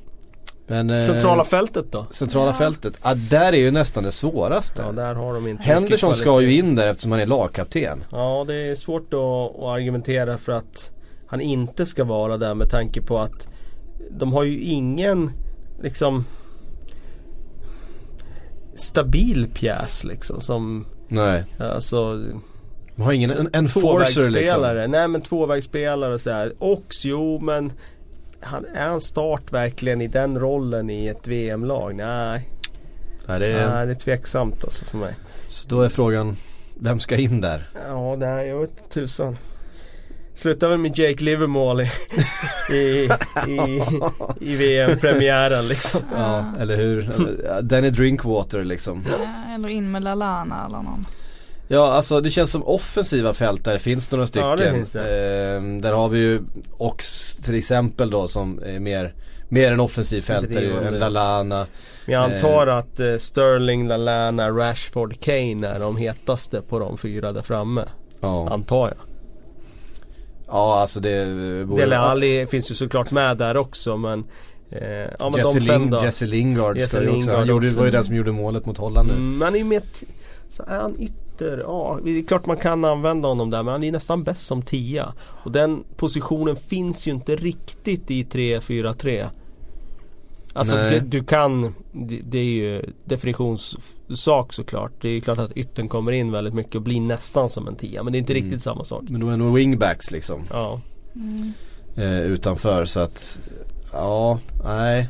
Men, 0.67 0.89
eh, 0.89 1.05
Centrala 1.05 1.43
fältet 1.43 1.91
då? 1.91 2.05
centrala 2.12 2.51
Ja. 2.51 2.58
fältet, 2.58 2.93
ja, 3.03 3.13
där 3.13 3.53
är 3.53 3.58
ju 3.58 3.72
nästan 3.72 4.03
det 4.03 4.12
svåraste. 4.12 4.81
Ja 4.81 4.91
där 4.91 5.15
har 5.15 5.34
de 5.34 5.48
inte 5.48 5.63
Henderson 5.63 6.15
ska 6.15 6.41
ju 6.41 6.53
in 6.58 6.75
där 6.75 6.88
eftersom 6.88 7.12
han 7.12 7.22
är 7.22 7.25
lagkapten. 7.25 8.03
Ja 8.12 8.43
det 8.48 8.55
är 8.55 8.75
svårt 8.75 9.13
att, 9.13 9.20
att 9.60 9.63
argumentera 9.63 10.38
för 10.38 10.51
att 10.51 10.91
han 11.27 11.41
inte 11.41 11.86
ska 11.86 12.03
vara 12.03 12.38
där 12.38 12.55
med 12.55 12.70
tanke 12.70 13.01
på 13.01 13.17
att 13.17 13.48
de 14.12 14.34
har 14.34 14.43
ju 14.43 14.60
ingen 14.60 15.31
liksom 15.81 16.25
stabil 18.75 19.48
pjäs 19.53 20.03
liksom 20.03 20.41
som 20.41 20.86
Nej, 21.08 21.43
alltså 21.60 22.22
man 22.96 23.06
har 23.06 23.14
ingen 23.14 23.32
en, 23.32 23.50
enforcer 23.54 24.00
liksom. 24.00 24.22
Tvåvägsspelare, 24.22 24.88
nej 24.88 25.08
men 25.08 25.22
tvåvägsspelare 25.22 26.14
och 26.14 26.22
så 26.22 26.32
här. 26.32 26.54
Ox, 26.60 27.06
jo 27.06 27.40
men 27.40 27.74
han, 28.40 28.66
är 28.66 28.88
han 28.88 29.02
start 29.02 29.54
verkligen 29.54 30.02
i 30.02 30.08
den 30.08 30.40
rollen 30.40 30.90
i 30.90 31.08
ett 31.08 31.28
VM-lag? 31.28 31.96
Nej, 31.96 32.50
Nej, 33.26 33.40
det 33.40 33.48
är, 33.48 33.76
nej 33.76 33.86
det 33.86 33.92
är 33.92 33.96
tveksamt 33.96 34.64
alltså 34.64 34.86
för 34.86 34.98
mig. 34.98 35.14
Så 35.48 35.68
då 35.68 35.82
är 35.82 35.90
frågan, 35.90 36.36
vem 36.80 37.00
ska 37.00 37.16
in 37.16 37.42
där? 37.42 37.70
Ja, 37.88 38.16
det 38.20 38.26
här, 38.26 38.42
jag 38.42 38.60
vet 38.60 38.70
inte 38.70 38.94
tusan. 38.94 39.38
Slutar 40.36 40.70
väl 40.70 40.78
med 40.78 41.00
Jake 41.00 41.24
Livermore 41.24 41.84
i, 42.72 42.74
i, 42.74 43.10
i, 43.48 43.82
i 44.40 44.56
VM-premiären 44.56 45.68
liksom. 45.68 46.02
Ja, 46.16 46.46
eller 46.60 46.78
hur? 46.78 47.10
Danny 47.62 47.90
Drinkwater 47.90 48.64
liksom. 48.64 49.04
Ja, 49.12 49.54
Eller 49.56 49.70
in 49.70 49.92
med 49.92 50.04
Lalana 50.04 50.66
eller 50.66 50.78
någon. 50.78 51.06
Ja 51.72 51.92
alltså 51.92 52.22
det 52.22 52.32
känns 52.32 52.51
som 52.51 52.63
offensiva 52.63 53.34
fält 53.34 53.66
där 53.66 53.78
finns 53.78 54.12
några 54.12 54.28
stycken. 54.28 54.50
Ja, 54.50 54.56
det 54.56 54.72
finns 54.72 54.92
det. 54.92 55.56
Ehm, 55.56 55.82
där 55.82 55.94
har 55.94 56.10
vi 56.10 56.20
ju 56.20 56.40
Ox 56.78 57.34
till 57.36 57.56
exempel 57.56 58.10
då 58.10 58.28
som 58.28 58.63
är 58.66 58.80
mer, 58.80 59.13
mer 59.50 59.72
en 59.72 59.80
offensiv 59.80 60.22
fältare 60.22 60.88
än 60.88 61.00
Lalana. 61.00 61.68
Men 62.06 62.13
jag 62.13 62.32
antar 62.32 62.68
att 62.68 63.00
eh, 63.00 63.18
Sterling, 63.18 63.88
Lallana, 63.88 64.50
Rashford, 64.50 65.20
Kane 65.20 65.68
är 65.68 65.80
de 65.80 65.98
hetaste 65.98 66.62
på 66.62 66.80
de 66.80 66.98
fyra 66.98 67.32
där 67.32 67.42
framme. 67.42 67.86
Ja, 68.22 68.50
Antar 68.50 68.88
jag. 68.88 68.98
ja 70.48 70.80
alltså 70.80 71.00
det 71.00 71.25
vore... 71.63 71.82
Dele 71.82 71.98
Alli 71.98 72.48
finns 72.50 72.72
ju 72.72 72.75
såklart 72.75 73.12
med 73.12 73.38
där 73.38 73.58
också 73.58 73.98
men 73.98 74.24
eh, 74.72 74.82
Ja 75.20 75.30
men 75.30 75.34
Jesse, 75.34 75.60
Ling. 75.60 75.94
Jesse 76.04 76.25
Lingard 76.25 76.78
Jesse 76.78 76.90
ska 76.90 77.01
ju 77.01 77.08
också, 77.08 77.18
Lingard 77.18 77.38
han 77.38 77.48
gjorde, 77.48 77.68
var 77.68 77.86
ju 77.86 77.92
den 77.92 78.06
som 78.06 78.16
gjorde 78.16 78.32
målet 78.32 78.66
mot 78.66 78.78
Holland 78.78 79.08
nu. 79.08 79.13
Mm, 79.13 79.38
men 79.38 79.42
han 79.42 79.56
är 79.56 79.60
ju 79.60 79.66
med 79.66 79.82
Så 80.50 80.63
är 80.63 80.78
han 80.78 81.10
ytter, 81.42 81.58
ja 81.58 82.00
det 82.04 82.12
är 82.20 82.24
klart 82.24 82.46
man 82.46 82.58
kan 82.58 82.86
använda 82.86 83.28
honom 83.28 83.50
där 83.50 83.64
men 83.64 83.72
han 83.72 83.84
är 83.84 83.92
nästan 83.92 84.24
bäst 84.24 84.42
som 84.48 84.62
tia. 84.62 85.14
Och 85.44 85.52
den 85.52 85.84
positionen 85.96 86.56
finns 86.56 87.08
ju 87.08 87.12
inte 87.12 87.36
riktigt 87.36 88.12
i 88.12 88.24
3-4-3. 88.24 89.28
Alltså 90.54 90.76
det, 90.76 91.00
du 91.00 91.24
kan, 91.24 91.76
det, 91.92 92.20
det 92.24 92.38
är 92.40 92.44
ju 92.44 92.82
definitionssak 93.06 94.54
såklart. 94.54 94.92
Det 95.02 95.10
är 95.10 95.14
ju 95.14 95.22
klart 95.22 95.38
att 95.38 95.58
yttern 95.58 95.88
kommer 95.88 96.12
in 96.12 96.32
väldigt 96.32 96.54
mycket 96.54 96.76
och 96.76 96.82
blir 96.82 97.02
nästan 97.02 97.50
som 97.50 97.68
en 97.68 97.76
tia. 97.76 98.04
Men 98.04 98.14
det 98.14 98.18
är 98.18 98.20
inte 98.20 98.34
Mm. 98.34 98.44
riktigt 98.44 98.62
samma 98.62 98.84
sak. 98.84 99.04
Men 99.10 99.22
de 99.22 99.30
är 99.30 99.38
nog 99.38 99.56
wingbacks 99.56 100.12
liksom. 100.12 100.42
Ja. 100.52 100.80
Mm. 101.16 101.52
Eh, 101.96 102.22
utanför 102.22 102.86
så 102.86 103.00
att 103.00 103.40
Ja, 103.94 104.40
nej. 104.64 105.08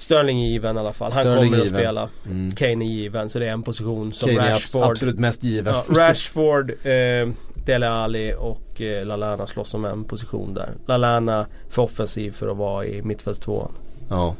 Sterling 0.00 0.42
är 0.44 0.48
given 0.48 0.76
i 0.76 0.78
alla 0.80 0.92
fall. 0.92 1.12
Han 1.12 1.22
Sterling 1.22 1.44
kommer 1.44 1.58
att 1.58 1.64
given. 1.64 1.80
spela. 1.80 2.08
Mm. 2.26 2.52
Kane 2.52 2.84
är 2.84 2.88
given 2.88 3.28
så 3.28 3.38
det 3.38 3.46
är 3.46 3.52
en 3.52 3.62
position 3.62 4.12
som 4.12 4.28
Kane 4.28 4.48
är 4.48 4.54
Rashford 4.54 4.82
absolut 4.90 5.18
mest 5.18 5.44
given. 5.44 5.74
Ja, 5.74 5.84
Rashford, 5.88 6.70
eh, 6.70 7.28
Dele 7.66 7.88
Alli 7.88 8.34
och 8.38 8.80
eh, 8.80 9.06
Lallana 9.06 9.46
slåss 9.46 9.74
om 9.74 9.84
en 9.84 10.04
position 10.04 10.54
där. 10.54 10.70
Lallana 10.86 11.46
för 11.68 11.82
offensiv 11.82 12.30
för 12.30 12.48
att 12.48 12.56
vara 12.56 12.86
i 12.86 13.02
mittfältstvåan. 13.02 13.72
Ja. 14.10 14.34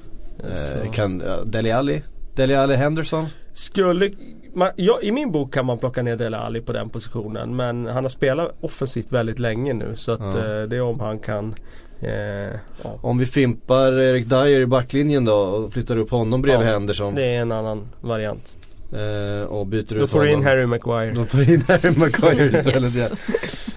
Eh, 0.84 0.90
kan, 0.92 1.22
ja, 1.26 1.44
Dele 1.44 1.76
Alli? 1.76 2.02
Dele 2.36 2.60
Alli 2.60 2.74
Henderson? 2.74 3.26
Skulle, 3.54 4.10
man, 4.54 4.70
ja, 4.76 4.98
I 5.02 5.12
min 5.12 5.32
bok 5.32 5.54
kan 5.54 5.66
man 5.66 5.78
plocka 5.78 6.02
ner 6.02 6.16
Dele 6.16 6.36
Alli 6.36 6.60
på 6.60 6.72
den 6.72 6.90
positionen 6.90 7.56
men 7.56 7.86
han 7.86 8.04
har 8.04 8.08
spelat 8.08 8.52
offensivt 8.60 9.12
väldigt 9.12 9.38
länge 9.38 9.74
nu 9.74 9.96
så 9.96 10.12
att 10.12 10.20
Ja. 10.20 10.28
eh, 10.28 10.62
det 10.68 10.76
är 10.76 10.82
om 10.82 11.00
han 11.00 11.18
kan 11.18 11.54
eh, 12.00 12.58
ja, 12.82 12.98
Om 13.00 13.18
vi 13.18 13.26
fimpar 13.26 14.00
Erik 14.00 14.26
Dyer 14.26 14.60
i 14.60 14.66
backlinjen 14.66 15.24
då 15.24 15.34
och 15.34 15.72
flyttar 15.72 15.96
upp 15.96 16.10
honom 16.10 16.42
bredvid 16.42 16.68
Ja, 16.68 16.72
Henderson. 16.72 17.14
Det 17.14 17.24
är 17.24 17.40
en 17.40 17.52
annan 17.52 17.88
variant. 18.00 18.54
Eh, 18.92 19.44
och 19.44 19.66
byter 19.66 19.98
Då 19.98 20.04
ut 20.04 20.10
får 20.10 20.22
du 20.22 20.32
in. 20.32 20.44
Harry 20.44 20.66
Maguire. 20.66 21.12
Då 21.12 21.24
får 21.24 21.38
vi 21.38 21.54
in 21.54 21.64
Harry 21.68 21.90
Maguire 21.96 22.44
istället. 22.58 22.96
Yes. 22.96 23.12
Ja. 23.12 23.16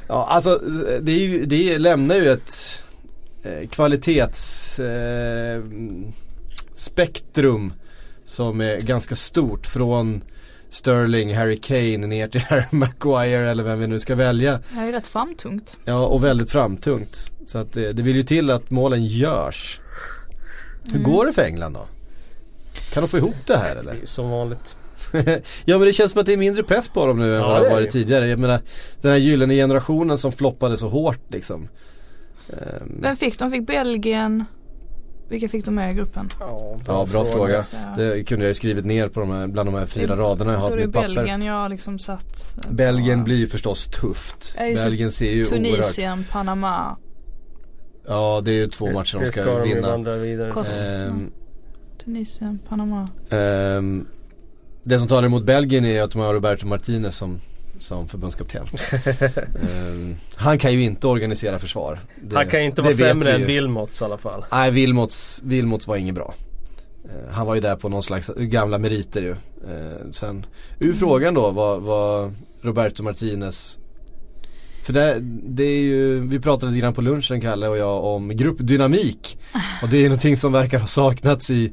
ja 0.08 0.28
alltså 0.30 0.62
det, 1.02 1.12
är 1.12 1.18
ju, 1.20 1.46
det 1.46 1.78
lämnar 1.78 2.16
ju 2.16 2.32
ett 2.32 2.84
eh, 3.44 3.68
kvalitets 3.70 4.80
eh, 4.80 5.62
som 8.26 8.62
är 8.62 8.82
ganska 8.82 9.16
stort 9.16 9.68
från 9.68 10.22
Sterling, 10.74 11.36
Harry 11.36 11.58
Kane 11.60 11.98
ner 12.08 12.28
till 12.28 12.42
Harry 12.50 12.64
Maguire 12.72 13.52
eller 13.52 13.64
vem 13.64 13.80
vi 13.80 13.88
nu 13.88 14.00
ska 14.00 14.16
välja. 14.16 14.52
Det 14.52 14.76
här 14.76 14.88
är 14.88 14.92
rätt 14.92 15.08
framtungt. 15.08 15.78
Ja 15.86 16.06
och 16.06 16.24
väldigt 16.24 16.52
framtungt. 16.52 17.32
Så 17.46 17.58
att 17.58 17.74
det, 17.74 17.94
det 17.94 18.02
vill 18.04 18.16
ju 18.16 18.24
till 18.24 18.50
att 18.50 18.70
målen 18.72 19.06
görs. 19.06 19.80
Hur 20.86 20.92
Mm. 20.96 21.04
går 21.04 21.26
det 21.26 21.34
för 21.34 21.42
England 21.42 21.74
då? 21.74 21.86
Kan 22.94 23.04
de 23.04 23.10
få 23.10 23.18
ihop 23.18 23.36
det 23.46 23.58
här 23.58 23.74
Det 23.76 23.80
eller? 23.82 23.92
är 23.92 24.06
som 24.06 24.30
vanligt. 24.30 24.76
ja 25.66 25.78
men 25.78 25.82
det 25.88 25.94
känns 25.94 26.12
som 26.12 26.20
att 26.22 26.26
det 26.26 26.34
är 26.34 26.38
mindre 26.38 26.64
press 26.64 26.90
på 26.90 27.08
dem 27.08 27.20
nu 27.20 27.36
än 27.36 27.42
Ja, 27.42 27.48
vad 27.50 27.62
det 27.62 27.68
är 27.68 27.72
varit 27.74 27.90
tidigare. 27.92 28.28
Jag 28.30 28.40
menar 28.40 28.60
den 29.02 29.12
här 29.12 29.18
gyllene 29.20 29.54
generationen 29.56 30.18
som 30.18 30.32
floppade 30.32 30.78
så 30.78 30.90
hårt 30.90 31.20
liksom. 31.28 31.68
Vem 33.02 33.16
fick 33.16 33.40
de? 33.40 33.52
fick 33.52 33.68
Belgien. 33.68 34.46
Vilka 35.34 35.48
fick 35.48 35.66
de 35.66 35.76
med 35.76 35.92
i 35.92 35.94
gruppen? 35.94 36.30
Ja, 36.40 36.76
Ja 36.88 37.06
bra 37.12 37.26
fråga. 37.26 37.66
Det 37.98 38.24
kunde 38.24 38.46
jag 38.46 38.50
ju 38.50 38.54
skrivit 38.54 38.86
ner 38.86 39.08
på 39.08 39.20
de 39.20 39.32
här, 39.32 39.48
bland 39.48 39.68
de 39.70 39.76
här 39.76 39.86
fyra 39.86 40.16
Det- 40.16 40.22
raderna 40.22 40.52
jag 40.54 40.60
har 40.60 40.70
på 40.70 40.76
det 40.76 40.86
mitt 40.86 40.94
papper. 40.94 41.08
Belgien 41.16 41.42
jag 41.42 41.70
liksom 41.72 42.00
satt 42.00 42.54
Belgien 42.70 43.24
blir 43.24 43.36
ju 43.36 43.48
förstås 43.48 43.88
tufft. 43.88 44.56
Ja, 44.58 44.64
det. 44.66 44.76
Belgien 44.76 45.12
ser 45.12 45.32
ju 45.32 45.42
oerhört 45.46 45.50
Tunisien, 45.64 46.26
Panama, 46.32 46.98
Ja 48.08 48.42
det 48.46 48.52
är 48.52 48.56
ju 48.56 48.68
två 48.68 48.92
matcher 48.92 49.14
de 49.18 49.20
Det 49.26 49.32
ska, 49.32 49.46
de 49.46 49.62
vinna. 49.64 50.16
vidare. 50.18 50.52
Kos- 50.52 51.08
Ehm, 51.08 51.32
Tunisien, 52.06 52.60
Panama. 52.70 53.10
ehm, 53.30 54.08
det 54.84 55.00
som 55.00 55.08
talar 55.08 55.26
emot 55.26 55.44
Belgien 55.46 55.86
är 55.86 56.02
att 56.02 56.12
de 56.12 56.22
har 56.22 56.34
Roberto 56.34 56.68
Martinez 56.68 57.16
som, 57.18 57.40
som 57.84 58.08
förbundskapten. 58.08 58.66
Ehm, 59.62 60.16
han 60.36 60.60
kan 60.60 60.74
ju 60.74 60.84
inte 60.84 61.08
organisera 61.08 61.60
försvar. 61.60 62.00
Det- 62.22 62.36
Han 62.36 62.48
kan 62.48 62.60
ju 62.60 62.66
inte 62.66 62.82
vara 62.82 62.94
sämre 62.94 63.34
än. 63.34 63.46
Wilmots 63.48 64.02
i 64.02 64.06
alla 64.06 64.18
fall. 64.18 64.46
Nej, 64.52 64.72
Wilmots, 64.72 65.42
Wilmots 65.46 65.88
var 65.88 65.96
inget 65.96 66.16
bra. 66.16 66.34
Eh, 67.06 67.32
han 67.34 67.48
var 67.48 67.56
ju 67.56 67.62
där 67.62 67.76
på 67.76 67.90
någon 67.90 68.04
slags 68.04 68.32
gamla 68.38 68.78
meriter 68.78 69.22
ju. 69.22 69.32
Eh, 69.32 70.12
sen, 70.12 70.46
ur 70.80 70.94
frågan 70.94 71.34
då 71.34 71.52
vad, 71.52 71.82
vad 71.82 72.34
Roberto 72.62 73.04
Martinez 73.04 73.80
för 74.84 74.94
det, 74.94 75.18
det 75.44 75.64
är 75.64 75.82
ju, 75.82 76.20
vi 76.28 76.40
pratade 76.40 76.72
lite 76.72 76.82
grann 76.82 76.94
på 76.94 77.02
lunchen 77.02 77.42
Kalle 77.42 77.68
och 77.68 77.78
jag 77.78 78.04
om 78.04 78.30
gruppdynamik. 78.30 79.38
Och 79.82 79.90
det 79.90 79.98
är 79.98 80.04
någonting 80.04 80.38
som 80.38 80.52
verkar 80.52 80.80
ha 80.80 80.88
saknats 80.88 81.50
i 81.52 81.72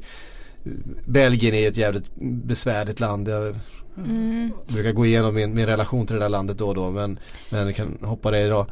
Belgien 1.05 1.55
är 1.55 1.67
ett 1.69 1.77
jävligt 1.77 2.11
besvärligt 2.45 2.99
land. 2.99 3.27
Jag 3.27 3.55
Mm. 3.97 4.51
brukar 4.67 4.91
gå 4.91 5.05
igenom 5.05 5.35
min, 5.35 5.53
min 5.53 5.65
relation 5.65 6.07
till 6.07 6.15
det 6.15 6.21
där 6.21 6.29
landet 6.29 6.57
då 6.57 6.67
och 6.67 6.75
då 6.75 6.89
men, 6.89 7.19
men 7.49 7.65
jag 7.65 7.75
kan 7.75 7.97
hoppa 8.01 8.31
det 8.31 8.41
idag. 8.41 8.65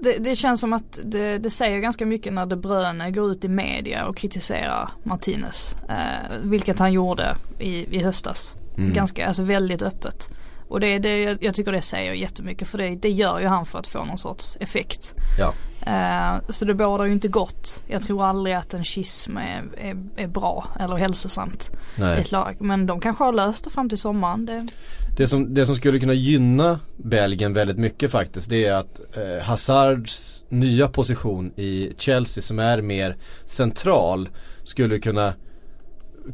Det, 0.00 0.18
det 0.18 0.34
känns 0.34 0.60
som 0.60 0.72
att 0.72 0.98
det, 1.04 1.38
det 1.38 1.50
säger 1.50 1.78
ganska 1.78 2.06
mycket 2.06 2.32
när 2.32 2.46
De 2.46 2.56
Bruyne 2.56 3.10
går 3.10 3.30
ut 3.30 3.44
i 3.44 3.48
media 3.48 4.06
och 4.06 4.16
kritiserar 4.16 4.90
Martinez. 5.02 5.76
Eh, 5.88 6.36
vilket 6.42 6.78
han 6.78 6.92
gjorde 6.92 7.36
i, 7.58 7.96
i 7.96 8.02
höstas. 8.02 8.56
Mm. 8.78 8.92
Ganska, 8.92 9.26
alltså 9.26 9.42
väldigt 9.42 9.82
öppet. 9.82 10.30
Och 10.72 10.80
det, 10.80 10.98
det, 10.98 11.38
jag- 11.40 11.54
tycker 11.54 11.72
det 11.72 11.82
säger 11.82 12.12
jättemycket 12.12 12.68
för 12.68 12.78
det, 12.78 12.94
det 12.94 13.10
gör 13.10 13.40
ju 13.40 13.46
han 13.46 13.66
för 13.66 13.78
att 13.78 13.86
få 13.86 14.04
någon 14.04 14.18
sorts 14.18 14.56
effekt. 14.60 15.14
Ja. 15.38 15.54
Eh, 15.86 16.40
så 16.48 16.64
det 16.64 16.74
bådar 16.74 17.04
ju 17.04 17.12
inte 17.12 17.28
gott. 17.28 17.82
Jag 17.86 18.02
tror 18.02 18.24
aldrig 18.24 18.54
att 18.54 18.74
en 18.74 18.84
schism 18.84 19.36
är, 19.36 19.62
är, 19.78 19.96
är 20.16 20.26
bra 20.26 20.66
eller 20.80 20.96
hälsosamt 20.96 21.70
i 21.96 22.00
Nej. 22.00 22.20
ett 22.20 22.32
lag. 22.32 22.56
Men 22.60 22.86
de 22.86 23.00
kanske 23.00 23.24
har 23.24 23.32
löst 23.32 23.64
det 23.64 23.70
fram 23.70 23.88
till 23.88 23.98
sommaren. 23.98 24.46
Det, 24.46 24.68
Det 25.16 25.26
som, 25.26 25.54
det 25.54 25.66
som 25.66 25.76
skulle 25.76 25.98
kunna 26.00 26.12
gynna 26.14 26.80
Belgien 26.96 27.52
väldigt 27.52 27.78
mycket 27.78 28.10
faktiskt 28.10 28.50
det 28.50 28.64
är 28.66 28.74
att 28.74 29.00
eh, 29.16 29.44
Hazards 29.44 30.44
nya 30.48 30.88
position 30.88 31.52
i 31.56 31.92
Chelsea 31.98 32.42
som 32.42 32.58
är 32.58 32.82
mer 32.82 33.16
central 33.46 34.28
skulle 34.64 34.98
kunna 34.98 35.32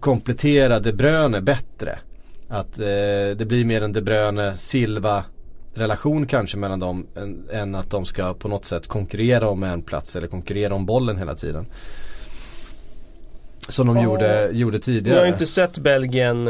komplettera 0.00 0.80
De 0.80 0.92
Bruyne 0.92 1.40
bättre. 1.40 1.98
Att 2.48 2.78
eh, 2.78 2.84
det 3.36 3.46
blir 3.48 3.64
mer 3.64 3.82
en 3.82 3.92
De 3.92 4.00
Bruyne 4.00 4.56
Silva 4.56 5.24
relation 5.74 6.26
kanske 6.26 6.56
mellan 6.56 6.80
dem 6.80 7.06
än, 7.16 7.48
än 7.52 7.74
att 7.74 7.90
de 7.90 8.04
ska 8.04 8.34
på 8.34 8.48
något 8.48 8.64
sätt 8.64 8.86
konkurrera 8.86 9.48
om 9.48 9.62
en 9.62 9.82
plats 9.82 10.16
eller 10.16 10.26
konkurrera 10.26 10.74
om 10.74 10.86
bollen 10.86 11.18
hela 11.18 11.34
tiden. 11.34 11.66
Som 13.68 13.86
de 13.86 13.96
Ja. 13.96 14.02
gjorde, 14.02 14.48
gjorde 14.52 14.76
har 14.76 14.80
tidigare. 14.80 15.26
ju 15.26 15.32
inte 15.32 15.46
sett 15.46 15.78
Belgien 15.78 16.46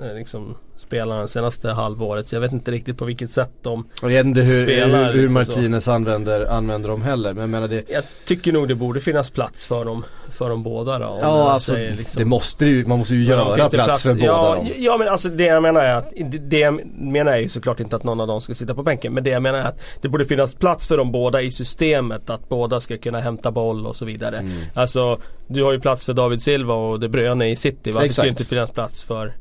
eh, 0.00 0.14
liksom 0.14 0.54
spelarna 0.76 1.22
det 1.22 1.28
senaste 1.28 1.70
halvåret. 1.70 2.28
Så 2.28 2.34
jag 2.34 2.40
vet 2.40 2.52
inte 2.52 2.70
riktigt 2.70 2.98
på 2.98 3.04
vilket 3.04 3.30
sätt 3.30 3.50
de 3.62 3.84
Och 4.02 4.12
jag 4.12 4.16
vet 4.16 4.26
inte 4.26 4.40
hur, 4.40 4.64
spelar 4.64 5.12
hur, 5.12 5.12
hur 5.12 5.28
liksom 5.28 5.34
Martinez 5.34 5.88
använder, 5.88 6.46
använder 6.46 6.88
dem 6.88 7.02
heller. 7.02 7.32
Men 7.32 7.40
jag 7.40 7.50
menar 7.50 7.68
det 7.68 7.84
Jag 7.88 8.04
tycker 8.24 8.52
nog 8.52 8.68
det 8.68 8.74
borde 8.74 9.00
finnas 9.00 9.30
plats 9.30 9.66
för 9.66 9.84
dem, 9.84 10.04
för 10.30 10.50
dem 10.50 10.62
båda 10.62 10.98
då. 10.98 11.18
Ja 11.22 11.50
alltså 11.50 11.72
säger 11.72 11.94
liksom- 11.94 12.18
det 12.18 12.24
måste 12.24 12.66
ju, 12.66 12.86
man 12.86 12.98
måste 12.98 13.14
ju 13.14 13.24
göra 13.24 13.54
plats, 13.54 14.02
det 14.02 14.08
för 14.08 14.14
båda 14.14 14.26
ja, 14.26 14.54
dem. 14.56 14.68
Ja 14.76 14.96
men 14.96 15.08
alltså 15.08 15.28
det 15.28 15.44
jag 15.44 15.62
menar 15.62 15.80
är 15.80 15.94
att 15.94 16.12
det, 16.16 16.38
det 16.38 16.58
jag 16.58 16.86
menar 16.94 17.32
är 17.32 17.38
ju 17.38 17.48
såklart 17.48 17.80
inte 17.80 17.96
att 17.96 18.04
någon 18.04 18.20
av 18.20 18.26
dem 18.26 18.40
ska 18.40 18.54
sitta 18.54 18.74
på 18.74 18.82
bänken. 18.82 19.12
Men 19.12 19.24
det 19.24 19.30
jag 19.30 19.42
menar 19.42 19.58
är 19.58 19.64
att 19.64 19.80
det 20.00 20.08
borde 20.08 20.24
finnas 20.24 20.54
plats 20.54 20.86
för 20.86 20.98
dem 20.98 21.12
båda 21.12 21.42
i 21.42 21.50
systemet. 21.50 22.30
Att 22.30 22.48
båda 22.48 22.80
ska 22.80 22.98
kunna 22.98 23.20
hämta 23.20 23.50
boll 23.50 23.86
och 23.86 23.96
så 23.96 24.04
vidare. 24.04 24.38
Mm. 24.38 24.52
Alltså 24.74 25.18
du 25.46 25.62
har 25.62 25.72
ju 25.72 25.80
plats 25.80 26.04
för 26.04 26.12
David 26.12 26.42
Silva 26.42 26.74
och 26.74 27.00
De 27.00 27.08
Bruyne 27.08 27.50
i 27.50 27.56
City. 27.56 27.90
Varför 27.90 28.08
ska 28.08 28.22
det 28.22 28.28
Exakt. 28.28 28.40
inte 28.40 28.48
finnas 28.48 28.70
plats 28.70 29.02
för 29.02 29.34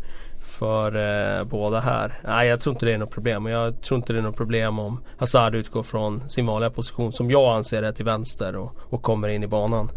för 0.55 0.95
eh, 1.39 1.43
båda 1.43 1.79
här. 1.79 2.19
Nej 2.23 2.47
jag 2.47 2.61
tror 2.61 2.75
inte 2.75 2.85
det 2.85 2.93
är 2.93 2.97
något 2.97 3.11
problem. 3.11 3.45
Och 3.45 3.51
jag 3.51 3.81
tror 3.81 3.97
inte 3.97 4.13
det 4.13 4.19
är 4.19 4.23
något 4.23 4.35
problem 4.37 4.79
om 4.79 5.03
Hazard 5.17 5.55
utgår 5.55 5.83
från 5.83 6.29
sin 6.29 6.45
vanliga 6.45 6.69
position 6.69 7.13
som 7.13 7.31
jag 7.31 7.55
anser 7.55 7.83
är 7.83 7.91
till 7.91 8.05
vänster 8.05 8.55
och, 8.55 8.75
och 8.89 9.01
kommer 9.01 9.27
in 9.27 9.43
i 9.43 9.47
banan. 9.47 9.89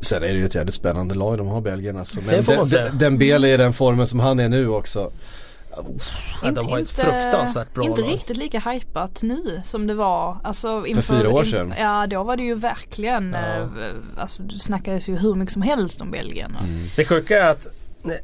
Sen 0.00 0.22
är 0.22 0.26
det 0.32 0.38
ju 0.38 0.44
ett 0.44 0.54
jävligt 0.54 0.74
spännande 0.74 1.14
lag 1.14 1.38
de 1.38 1.48
har 1.48 1.60
Belgien 1.60 1.96
alltså. 1.96 2.20
Det 2.20 2.26
Men 2.32 2.44
får 2.44 2.52
man 2.52 2.58
den, 2.58 2.66
säga. 2.66 2.84
den, 2.84 2.98
den 2.98 3.18
Bele 3.18 3.54
i 3.54 3.56
den 3.56 3.72
formen 3.72 4.06
som 4.06 4.20
han 4.20 4.40
är 4.40 4.48
nu 4.48 4.68
också. 4.68 5.12
Ja, 6.42 6.50
de 6.50 6.68
har 6.68 6.78
ett 6.78 6.90
fruktansvärt 6.90 7.74
bra 7.74 7.84
Inte 7.84 8.00
lag. 8.00 8.10
riktigt 8.10 8.36
lika 8.36 8.58
hypat 8.58 9.22
nu 9.22 9.60
som 9.64 9.86
det 9.86 9.94
var. 9.94 10.36
Alltså 10.44 10.86
inför, 10.86 11.02
fyra 11.02 11.30
år 11.30 11.44
in- 11.44 11.50
sedan. 11.50 11.74
Ja 11.80 12.06
då 12.06 12.22
var 12.22 12.36
det 12.36 12.42
ju 12.42 12.54
verkligen, 12.54 13.32
Ja. 13.32 13.56
eh, 13.60 13.66
alltså 14.16 14.42
det 14.42 14.58
snackades 14.58 15.08
ju 15.08 15.16
hur 15.16 15.34
mycket 15.34 15.52
som 15.52 15.62
helst 15.62 16.00
om 16.00 16.10
Belgien. 16.10 16.56
Mm. 16.64 16.82
Det 16.96 17.04
sjuka 17.04 17.38
är 17.46 17.50
att 17.50 17.66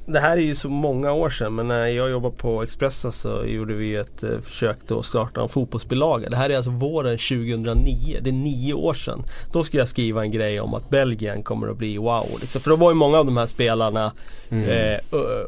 det 0.07 0.19
här 0.19 0.37
är 0.37 0.41
ju 0.43 0.55
så 0.55 0.69
många 0.69 1.13
år 1.13 1.31
sedan 1.31 1.55
men 1.55 1.69
när 1.69 1.87
jag 1.87 2.11
jobbade 2.11 2.37
på 2.37 2.63
Expressen 2.63 3.13
så 3.13 3.45
gjorde 3.45 3.75
vi 3.75 3.97
ett 3.97 4.23
eh, 4.23 4.41
försök 4.43 4.77
då 4.87 4.99
att 4.99 5.05
starta 5.05 5.43
en 5.43 5.49
fotbollsbilaga. 5.49 6.29
Det 6.29 6.37
här 6.37 6.51
är 6.51 6.57
alltså 6.57 6.71
våren 6.71 7.19
2009, 7.19 8.19
det 8.23 8.31
är 8.31 8.33
nio 8.33 8.75
år 8.75 8.95
sedan. 8.95 9.23
Då 9.53 9.65
ska 9.65 9.79
jag 9.79 9.89
skriva 9.89 10.23
en 10.23 10.31
grej 10.31 10.61
om 10.61 10.75
att 10.75 10.91
Belgien 10.91 11.43
kommer 11.43 11.69
att 11.69 11.77
bli 11.77 11.99
wow. 11.99 12.27
Liksom. 12.41 12.61
För 12.61 12.71
då 12.71 12.77
var 12.77 12.91
ju 12.91 12.95
många 12.95 13.19
av 13.19 13.27
de 13.27 13.37
här 13.37 13.47
spelarna 13.47 14.13
Mm. 14.51 14.69
eh, 14.71 14.99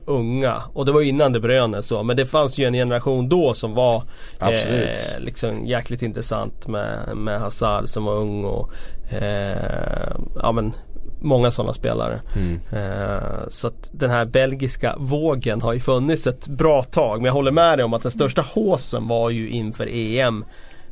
unga. 0.05 0.62
Och 0.73 0.87
det 0.87 0.93
var 0.93 1.03
innan 1.03 1.33
det 1.33 1.41
bröne 1.41 1.83
så. 1.83 2.03
Men 2.03 2.17
det 2.17 2.27
fanns 2.27 2.59
ju 2.59 2.64
en 2.64 2.73
generation 2.73 3.29
då 3.29 3.55
som 3.55 3.75
var 3.75 4.03
eh, 4.41 5.21
liksom 5.21 5.67
jäkligt 5.67 6.03
intressant 6.03 6.67
med, 6.69 7.17
med 7.17 7.41
Hazard 7.41 7.88
som 7.88 8.05
var 8.05 8.14
ung 8.14 8.45
och 8.45 8.73
eh, 9.12 10.17
ja 10.43 10.53
men 10.53 10.73
många 11.20 11.50
sådana 11.50 11.72
spelare. 11.72 12.20
Mm. 12.37 12.61
Eh, 12.72 13.48
Så 13.48 13.66
att 13.66 13.90
den 13.92 14.11
här 14.11 14.24
belgiska 14.24 14.94
vågen 14.98 15.61
har 15.62 15.72
ju 15.72 15.81
funnits 15.81 16.26
ett 16.26 16.48
bra 16.48 16.83
tag. 16.83 17.16
Men 17.18 17.24
jag 17.24 17.33
håller 17.33 17.50
med 17.52 17.78
dig 17.78 17.85
om 17.85 17.94
att 17.94 18.02
den 18.02 18.11
största 18.12 18.42
håsen 18.42 19.09
var 19.09 19.31
ju 19.31 19.48
inför 19.50 19.88
EM 19.92 20.44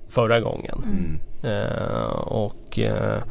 förra 0.08 0.40
gången. 0.40 0.82
Mm. 0.84 1.20
Eh, 1.42 2.10
Och 2.16 2.78
eh, 2.78 3.22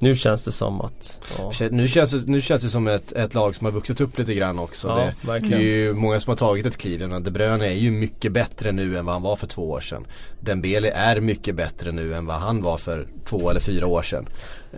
nu 0.00 0.16
känns 0.16 0.44
det 0.44 0.52
som 0.52 0.80
att 0.80 1.18
ja, 1.38 1.52
Nu 1.70 1.88
känns, 1.88 2.10
det, 2.10 2.30
nu 2.30 2.40
känns 2.40 2.62
det 2.62 2.68
som 2.68 2.86
ett, 2.86 3.12
ett 3.12 3.34
lag 3.34 3.54
som 3.54 3.64
har 3.64 3.72
vuxit 3.72 4.00
upp 4.00 4.18
lite 4.18 4.34
grann 4.34 4.58
också. 4.58 4.88
Ja, 4.88 5.32
det, 5.32 5.48
det 5.48 5.54
är 5.54 5.60
ju 5.60 5.92
många 5.92 6.20
som 6.20 6.30
har 6.30 6.36
tagit 6.36 6.66
ett 6.66 6.76
kliv. 6.76 7.08
De 7.08 7.22
Bruyne 7.22 7.66
är 7.66 7.74
ju 7.74 7.90
mycket 7.90 8.32
bättre 8.32 8.72
nu 8.72 8.98
än 8.98 9.04
vad 9.04 9.14
han 9.14 9.22
var 9.22 9.36
för 9.36 9.46
två 9.46 9.70
år 9.70 9.80
sedan. 9.80 10.06
Dembele 10.40 10.90
är 10.90 11.20
mycket 11.20 11.54
bättre 11.54 11.92
nu 11.92 12.14
än 12.14 12.26
vad 12.26 12.36
han 12.36 12.62
var 12.62 12.76
för 12.76 13.08
två 13.24 13.50
eller 13.50 13.60
fyra 13.60 13.86
år 13.86 14.02
sedan. 14.02 14.28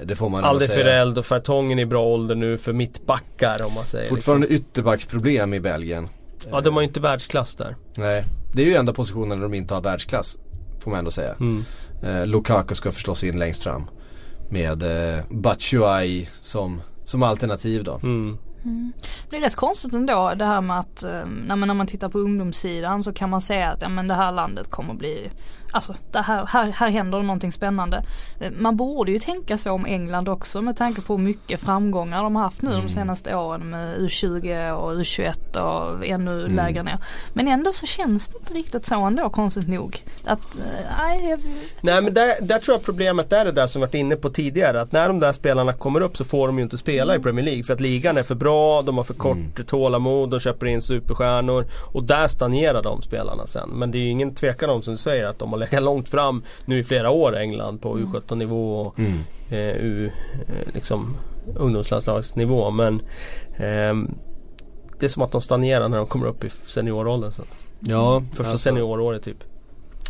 Det 0.04 0.16
får 0.16 0.28
man 0.28 0.44
ändå 0.44 0.60
säga. 0.60 0.72
Alderfereld 0.72 1.18
och 1.18 1.26
Fertongen 1.26 1.78
i 1.78 1.86
bra 1.86 2.04
ålder 2.04 2.34
nu 2.34 2.58
för 2.58 2.72
mittbackar 2.72 3.62
om 3.66 3.74
man 3.74 3.84
säger. 3.84 4.08
Fortfarande 4.08 4.46
Liksom. 4.46 4.66
ytterbacksproblem 4.66 5.54
i 5.54 5.60
Belgien. 5.60 6.08
Ja 6.50 6.60
de 6.60 6.74
har 6.74 6.82
ju 6.82 6.88
inte 6.88 7.00
världsklass 7.00 7.54
där. 7.54 7.76
Nej, 7.96 8.24
det 8.54 8.62
är 8.62 8.66
ju 8.66 8.74
enda 8.74 8.92
positionen 8.92 9.38
där 9.38 9.42
de 9.42 9.54
inte 9.54 9.74
har 9.74 9.80
världsklass. 9.80 10.38
Får 10.80 10.90
man 10.90 10.98
ändå 10.98 11.10
säga. 11.10 11.34
Mm. 11.40 11.64
Eh, 12.02 12.26
Lukaku 12.26 12.74
ska 12.74 12.92
förslås 12.92 13.24
in 13.24 13.38
längst 13.38 13.62
fram. 13.62 13.86
Med 14.52 14.82
eh, 14.82 15.24
Batshuayi 15.30 16.28
som, 16.40 16.82
som 17.04 17.22
alternativ 17.22 17.84
då. 17.84 18.00
Mm. 18.02 18.38
Det 19.30 19.36
är 19.36 19.40
rätt 19.40 19.54
konstigt 19.54 19.94
ändå 19.94 20.32
det 20.36 20.44
här 20.44 20.60
med 20.60 20.78
att 20.78 21.02
eh, 21.02 21.26
när, 21.46 21.56
man, 21.56 21.68
när 21.68 21.74
man 21.74 21.86
tittar 21.86 22.08
på 22.08 22.18
ungdomssidan 22.18 23.02
så 23.02 23.12
kan 23.12 23.30
man 23.30 23.40
säga 23.40 23.70
att 23.70 23.82
ja, 23.82 23.88
men 23.88 24.08
det 24.08 24.14
här 24.14 24.32
landet 24.32 24.70
kommer 24.70 24.94
bli 24.94 25.30
Alltså 25.74 25.94
det 26.10 26.18
här, 26.20 26.46
här, 26.46 26.70
här 26.70 26.90
händer 26.90 27.22
någonting 27.22 27.52
spännande. 27.52 28.04
Eh, 28.40 28.50
Man 28.58 28.76
borde 28.76 29.12
ju 29.12 29.18
tänka 29.18 29.58
så 29.58 29.70
om 29.72 29.86
England 29.86 30.28
också 30.28 30.62
med 30.62 30.76
tanke 30.76 31.00
på 31.00 31.16
hur 31.16 31.24
mycket 31.24 31.60
framgångar 31.60 32.22
de 32.22 32.36
har 32.36 32.42
haft 32.42 32.62
nu 32.62 32.70
Mm. 32.70 32.82
de 32.82 32.88
senaste 32.92 33.34
åren 33.36 33.70
med 33.70 33.98
U20 33.98 34.70
och 34.70 34.92
U21 34.94 35.56
och 35.56 36.06
ännu 36.06 36.40
Mm. 36.40 36.54
lägre 36.56 36.82
ner. 36.82 36.98
Men 37.34 37.48
ändå 37.48 37.72
så 37.72 37.86
känns 37.86 38.28
det 38.28 38.38
inte 38.38 38.54
riktigt 38.54 38.86
så 38.86 39.00
ändå 39.04 39.28
konstigt 39.30 39.68
nog. 39.68 40.02
Att, 40.24 40.58
eh, 40.58 40.62
nej, 40.98 41.28
jag, 41.30 41.40
Nej 41.80 42.02
men 42.02 42.14
där, 42.14 42.34
där 42.42 42.58
tror 42.58 42.74
jag 42.76 42.84
problemet 42.84 43.32
är 43.32 43.44
det 43.44 43.52
där 43.52 43.66
som 43.66 43.80
vi 43.80 43.86
varit 43.86 43.94
inne 43.94 44.16
på 44.16 44.30
tidigare. 44.30 44.80
Att 44.80 44.92
när 44.92 45.08
de 45.08 45.20
där 45.20 45.32
spelarna 45.32 45.72
kommer 45.72 46.00
upp 46.00 46.16
så 46.16 46.24
får 46.24 46.46
de 46.46 46.56
ju 46.58 46.62
inte 46.64 46.78
spela 46.78 47.16
i 47.16 47.18
Premier 47.18 47.44
League. 47.44 47.64
För 47.64 47.74
att 47.74 47.80
ligan 47.80 48.16
är 48.16 48.22
för 48.22 48.34
bra, 48.34 48.82
de 48.82 48.96
har 48.96 49.04
för 49.04 49.14
kort 49.14 49.36
Mm. 49.36 49.66
tålamod, 49.66 50.30
de 50.30 50.40
köper 50.40 50.66
in 50.66 50.82
superstjärnor. 50.82 51.64
Och 51.92 52.04
där 52.04 52.28
stagnerar 52.28 52.82
de 52.82 53.02
spelarna 53.02 53.46
sen. 53.46 53.68
Men 53.68 53.90
det 53.90 53.98
är 53.98 54.02
ju 54.02 54.08
ingen 54.08 54.34
tvekan 54.34 54.70
om 54.70 54.82
som 54.82 54.94
du 54.94 54.98
säger 54.98 55.24
att 55.24 55.38
de 55.38 55.52
har 55.52 55.58
legat 55.70 55.82
långt 55.84 56.08
fram 56.08 56.42
nu 56.64 56.78
i 56.78 56.84
flera 56.84 57.10
år 57.10 57.36
England 57.36 57.78
på 57.78 57.98
U17 57.98 58.34
nivå 58.34 58.76
och 58.80 58.98
Mm. 58.98 59.12
eh, 59.50 59.58
U, 59.76 60.10
eh, 60.48 60.74
liksom 60.74 61.16
ungdomslandslagsnivå. 61.56 62.70
Men 62.70 63.02
ehm, 63.56 64.14
det 64.98 65.06
är 65.06 65.08
som 65.10 65.22
att 65.22 65.32
de 65.32 65.40
stagnerar 65.40 65.88
när 65.88 65.96
de 65.96 66.06
kommer 66.06 66.26
upp 66.26 66.44
i 66.44 66.50
senioråldern 66.66 67.32
sen. 67.32 67.44
Ja, 67.80 68.22
Första 68.30 68.42
alltså- 68.42 68.58
senioråret 68.58 69.24
typ. 69.24 69.44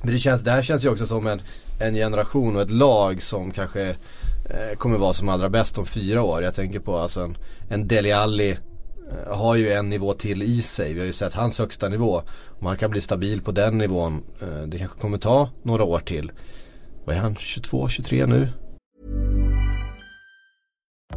Men 0.02 0.12
det, 0.12 0.18
känns, 0.18 0.40
det 0.42 0.50
här 0.50 0.62
känns 0.62 0.84
ju 0.84 0.88
också 0.88 1.06
som 1.06 1.26
en, 1.26 1.42
en 1.80 1.94
generation 1.94 2.56
och 2.56 2.62
ett 2.62 2.70
lag 2.70 3.22
som 3.22 3.50
kanske 3.50 3.88
eh, 4.44 4.76
kommer 4.78 4.98
vara 4.98 5.12
som 5.12 5.28
allra 5.28 5.48
bäst 5.48 5.78
om 5.78 5.86
fyra 5.86 6.22
år. 6.22 6.42
Jag 6.42 6.54
tänker 6.54 6.78
på 6.80 6.98
alltså 6.98 7.20
en, 7.20 7.36
en 7.70 7.88
Dele 7.88 8.16
Alli 8.16 8.50
eh, 8.50 8.56
Eh, 9.10 9.36
har 9.36 9.56
ju 9.56 9.72
en 9.72 9.88
nivå 9.88 10.14
till 10.14 10.42
i 10.42 10.62
sig. 10.62 10.94
Vi 10.94 11.00
har 11.00 11.06
ju 11.06 11.12
sett 11.12 11.34
hans 11.34 11.58
högsta 11.58 11.88
nivå. 11.88 12.22
Om 12.60 12.66
han 12.66 12.76
kan 12.76 12.90
bli 12.90 13.00
stabil 13.00 13.42
på 13.42 13.52
den 13.52 13.78
nivån, 13.78 14.24
eh, 14.40 14.62
det 14.66 14.78
kanske 14.78 15.00
kommer 15.00 15.18
ta 15.18 15.50
några 15.62 15.84
år 15.84 16.00
till. 16.00 16.32
Vad 17.04 17.16
är 17.16 17.20
han, 17.20 17.36
22, 17.36 17.88
23 17.88 18.26
nu? 18.26 18.48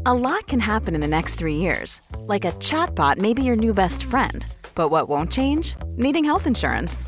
A 0.07 0.13
lot 0.13 0.47
can 0.47 0.59
happen 0.59 0.95
in 0.95 1.01
the 1.01 1.07
next 1.07 1.39
three 1.39 1.55
years. 1.55 2.01
Like 2.33 2.45
a 2.45 2.51
chatbot 2.59 3.17
maybe 3.17 3.41
your 3.41 3.55
new 3.55 3.73
best 3.73 4.03
friend. 4.03 4.45
But 4.75 4.91
what 4.91 5.07
won't 5.07 5.31
change? 5.31 5.75
Needing 5.97 6.25
health 6.25 6.47
insurance. 6.47 7.07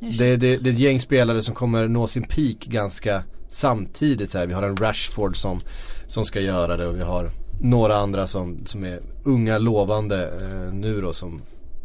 Det, 0.00 0.36
det, 0.36 0.56
det 0.56 0.70
är 0.70 0.72
ett 0.72 0.78
gäng 0.78 1.00
spelare 1.00 1.42
som 1.42 1.54
kommer 1.54 1.88
nå 1.88 2.06
sin 2.06 2.22
peak 2.22 2.58
ganska 2.64 3.22
samtidigt 3.48 4.34
här. 4.34 4.46
Vi 4.46 4.54
har 4.54 4.62
en 4.62 4.76
Rashford 4.76 5.36
som, 5.36 5.60
som 6.06 6.24
ska 6.24 6.40
göra 6.40 6.76
det 6.76 6.86
och 6.86 6.96
vi 6.96 7.02
har 7.02 7.30
några 7.60 7.96
andra 7.96 8.26
som, 8.26 8.66
som 8.66 8.84
är 8.84 9.00
unga 9.24 9.58
lovande 9.58 10.22
eh, 10.22 10.74
nu 10.74 11.00
då 11.00 11.12
som 11.12 11.42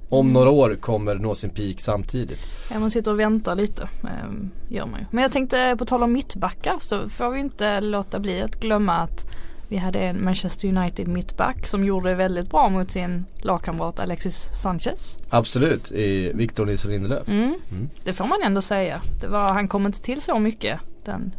om 0.09 0.33
några 0.33 0.49
år 0.49 0.77
kommer 0.81 1.15
nå 1.15 1.35
sin 1.35 1.49
peak 1.49 1.79
samtidigt. 1.79 2.39
Ja, 2.71 2.79
man 2.79 2.91
sitter 2.91 3.11
och 3.11 3.19
väntar 3.19 3.55
lite. 3.55 3.89
Eh, 4.03 4.09
gör 4.69 4.85
man 4.85 4.99
ju. 4.99 5.05
Men 5.11 5.21
jag 5.21 5.31
tänkte 5.31 5.75
på 5.79 5.85
tal 5.85 6.03
om 6.03 6.13
mittbackar 6.13 6.75
så 6.79 7.09
får 7.09 7.29
vi 7.29 7.39
inte 7.39 7.81
låta 7.81 8.19
bli 8.19 8.41
att 8.41 8.59
glömma 8.59 8.93
att 8.93 9.27
vi 9.67 9.77
hade 9.77 9.99
en 9.99 10.23
Manchester 10.23 10.67
United 10.67 11.07
mittback 11.07 11.67
som 11.67 11.85
gjorde 11.85 12.09
det 12.09 12.15
väldigt 12.15 12.49
bra 12.49 12.69
mot 12.69 12.91
sin 12.91 13.25
lagkamrat 13.37 13.99
Alexis 13.99 14.49
Sanchez. 14.53 15.19
Absolut, 15.29 15.91
i 15.91 16.31
Victor 16.33 16.65
Nilsson 16.65 16.91
Lindelöf. 16.91 17.27
Mm. 17.27 17.43
Mm. 17.71 17.89
Det 18.03 18.13
får 18.13 18.25
man 18.25 18.41
ändå 18.43 18.61
säga. 18.61 19.01
Det 19.21 19.27
var, 19.27 19.49
han 19.49 19.67
kom 19.67 19.85
inte 19.85 20.01
till 20.01 20.21
så 20.21 20.39
mycket 20.39 20.79
den 21.05 21.31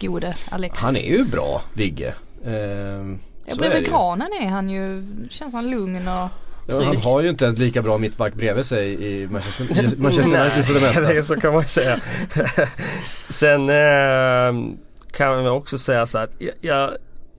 gode 0.00 0.36
Alexis. 0.50 0.84
Han 0.84 0.96
är 0.96 1.10
ju 1.10 1.24
bra, 1.24 1.62
Vigge. 1.72 2.14
Ehm, 2.46 3.18
Ja, 3.46 3.54
bredvid 3.54 3.84
granen 3.88 4.28
är 4.42 4.48
han 4.48 4.70
ju, 4.70 5.04
känns 5.30 5.54
han 5.54 5.70
lugn 5.70 6.08
och 6.08 6.28
Ja, 6.66 6.84
han 6.84 6.96
har 6.96 7.20
ju 7.20 7.28
inte 7.28 7.46
en 7.46 7.54
lika 7.54 7.82
bra 7.82 7.98
mittback 7.98 8.34
bredvid 8.34 8.66
sig 8.66 9.04
i 9.04 9.28
Manchester, 9.28 9.64
i 9.64 9.96
Manchester 9.98 10.40
United 10.40 10.64
för 10.64 10.74
det 10.74 10.80
mesta. 10.80 11.00
Nej, 11.00 11.22
så 11.22 11.40
kan 11.40 11.52
man 11.52 11.62
ju 11.62 11.68
säga. 11.68 12.00
Sen 13.28 13.68
eh, 13.68 14.76
kan 15.12 15.28
man 15.28 15.46
också 15.46 15.78
säga 15.78 16.06
så 16.06 16.18
att 16.18 16.30
jag, 16.38 16.54
jag, 16.60 16.90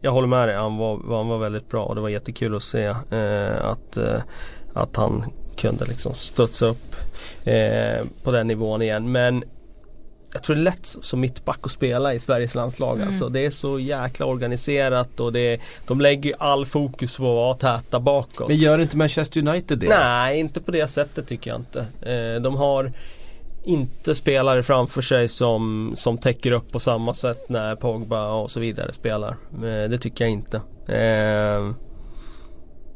jag 0.03 0.11
håller 0.11 0.27
med 0.27 0.47
dig, 0.47 0.57
han 0.57 0.77
var, 0.77 1.15
han 1.17 1.27
var 1.27 1.37
väldigt 1.37 1.69
bra 1.69 1.83
och 1.83 1.95
det 1.95 2.01
var 2.01 2.09
jättekul 2.09 2.55
att 2.55 2.63
se 2.63 2.85
eh, 2.85 3.65
att, 3.65 3.97
eh, 3.97 4.21
att 4.73 4.95
han 4.95 5.25
kunde 5.57 5.85
liksom 5.85 6.13
studsa 6.13 6.65
upp 6.65 6.95
eh, 7.43 8.05
på 8.23 8.31
den 8.31 8.47
nivån 8.47 8.81
igen. 8.81 9.11
Men 9.11 9.43
jag 10.33 10.43
tror 10.43 10.55
det 10.55 10.61
är 10.61 10.63
lätt 10.63 10.95
som 11.01 11.19
mittback 11.19 11.59
att 11.61 11.71
spela 11.71 12.13
i 12.13 12.19
Sveriges 12.19 12.55
landslag. 12.55 12.95
Mm. 12.95 13.07
Alltså, 13.07 13.29
det 13.29 13.45
är 13.45 13.51
så 13.51 13.79
jäkla 13.79 14.25
organiserat 14.25 15.19
och 15.19 15.33
det, 15.33 15.59
de 15.87 16.01
lägger 16.01 16.29
ju 16.29 16.35
all 16.39 16.65
fokus 16.65 17.17
på 17.17 17.23
att 17.23 17.63
vara 17.63 17.79
täta 17.79 17.99
bakåt. 17.99 18.47
Men 18.47 18.57
gör 18.57 18.79
inte 18.79 18.97
Manchester 18.97 19.47
United 19.47 19.79
det? 19.79 19.89
Nej, 19.89 20.39
inte 20.39 20.61
på 20.61 20.71
det 20.71 20.87
sättet 20.87 21.27
tycker 21.27 21.51
jag 21.51 21.59
inte. 21.59 21.79
Eh, 22.01 22.41
de 22.41 22.55
har 22.55 22.91
inte 23.63 24.15
spelare 24.15 24.63
framför 24.63 25.01
sig 25.01 25.27
som, 25.27 25.93
som 25.95 26.17
täcker 26.17 26.51
upp 26.51 26.71
på 26.71 26.79
samma 26.79 27.13
sätt 27.13 27.49
när 27.49 27.75
Pogba 27.75 28.31
och 28.31 28.51
så 28.51 28.59
vidare 28.59 28.93
spelar. 28.93 29.37
Eh, 29.53 29.89
det 29.89 29.97
tycker 29.97 30.23
jag 30.23 30.31
inte. 30.31 30.61
Eh, 30.97 31.75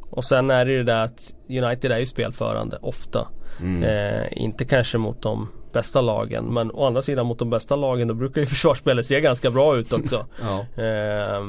och 0.09 0.23
sen 0.23 0.49
är 0.49 0.65
det 0.65 0.71
ju 0.71 0.83
det 0.83 1.03
att 1.03 1.33
United 1.49 1.91
är 1.91 1.97
ju 1.99 2.05
spelförande 2.05 2.77
ofta. 2.81 3.27
Mm. 3.59 3.83
Eh, 3.83 4.27
inte 4.31 4.65
kanske 4.65 4.97
mot 4.97 5.21
de 5.21 5.49
bästa 5.73 6.01
lagen 6.01 6.45
men 6.45 6.71
å 6.71 6.85
andra 6.85 7.01
sidan 7.01 7.25
mot 7.25 7.39
de 7.39 7.49
bästa 7.49 7.75
lagen 7.75 8.07
då 8.07 8.13
brukar 8.13 8.41
ju 8.41 8.47
försvarsspelet 8.55 9.05
se 9.05 9.21
ganska 9.21 9.51
bra 9.51 9.77
ut 9.77 9.93
också. 9.93 10.25
Ja. 10.41 10.83
Eh, 10.83 11.45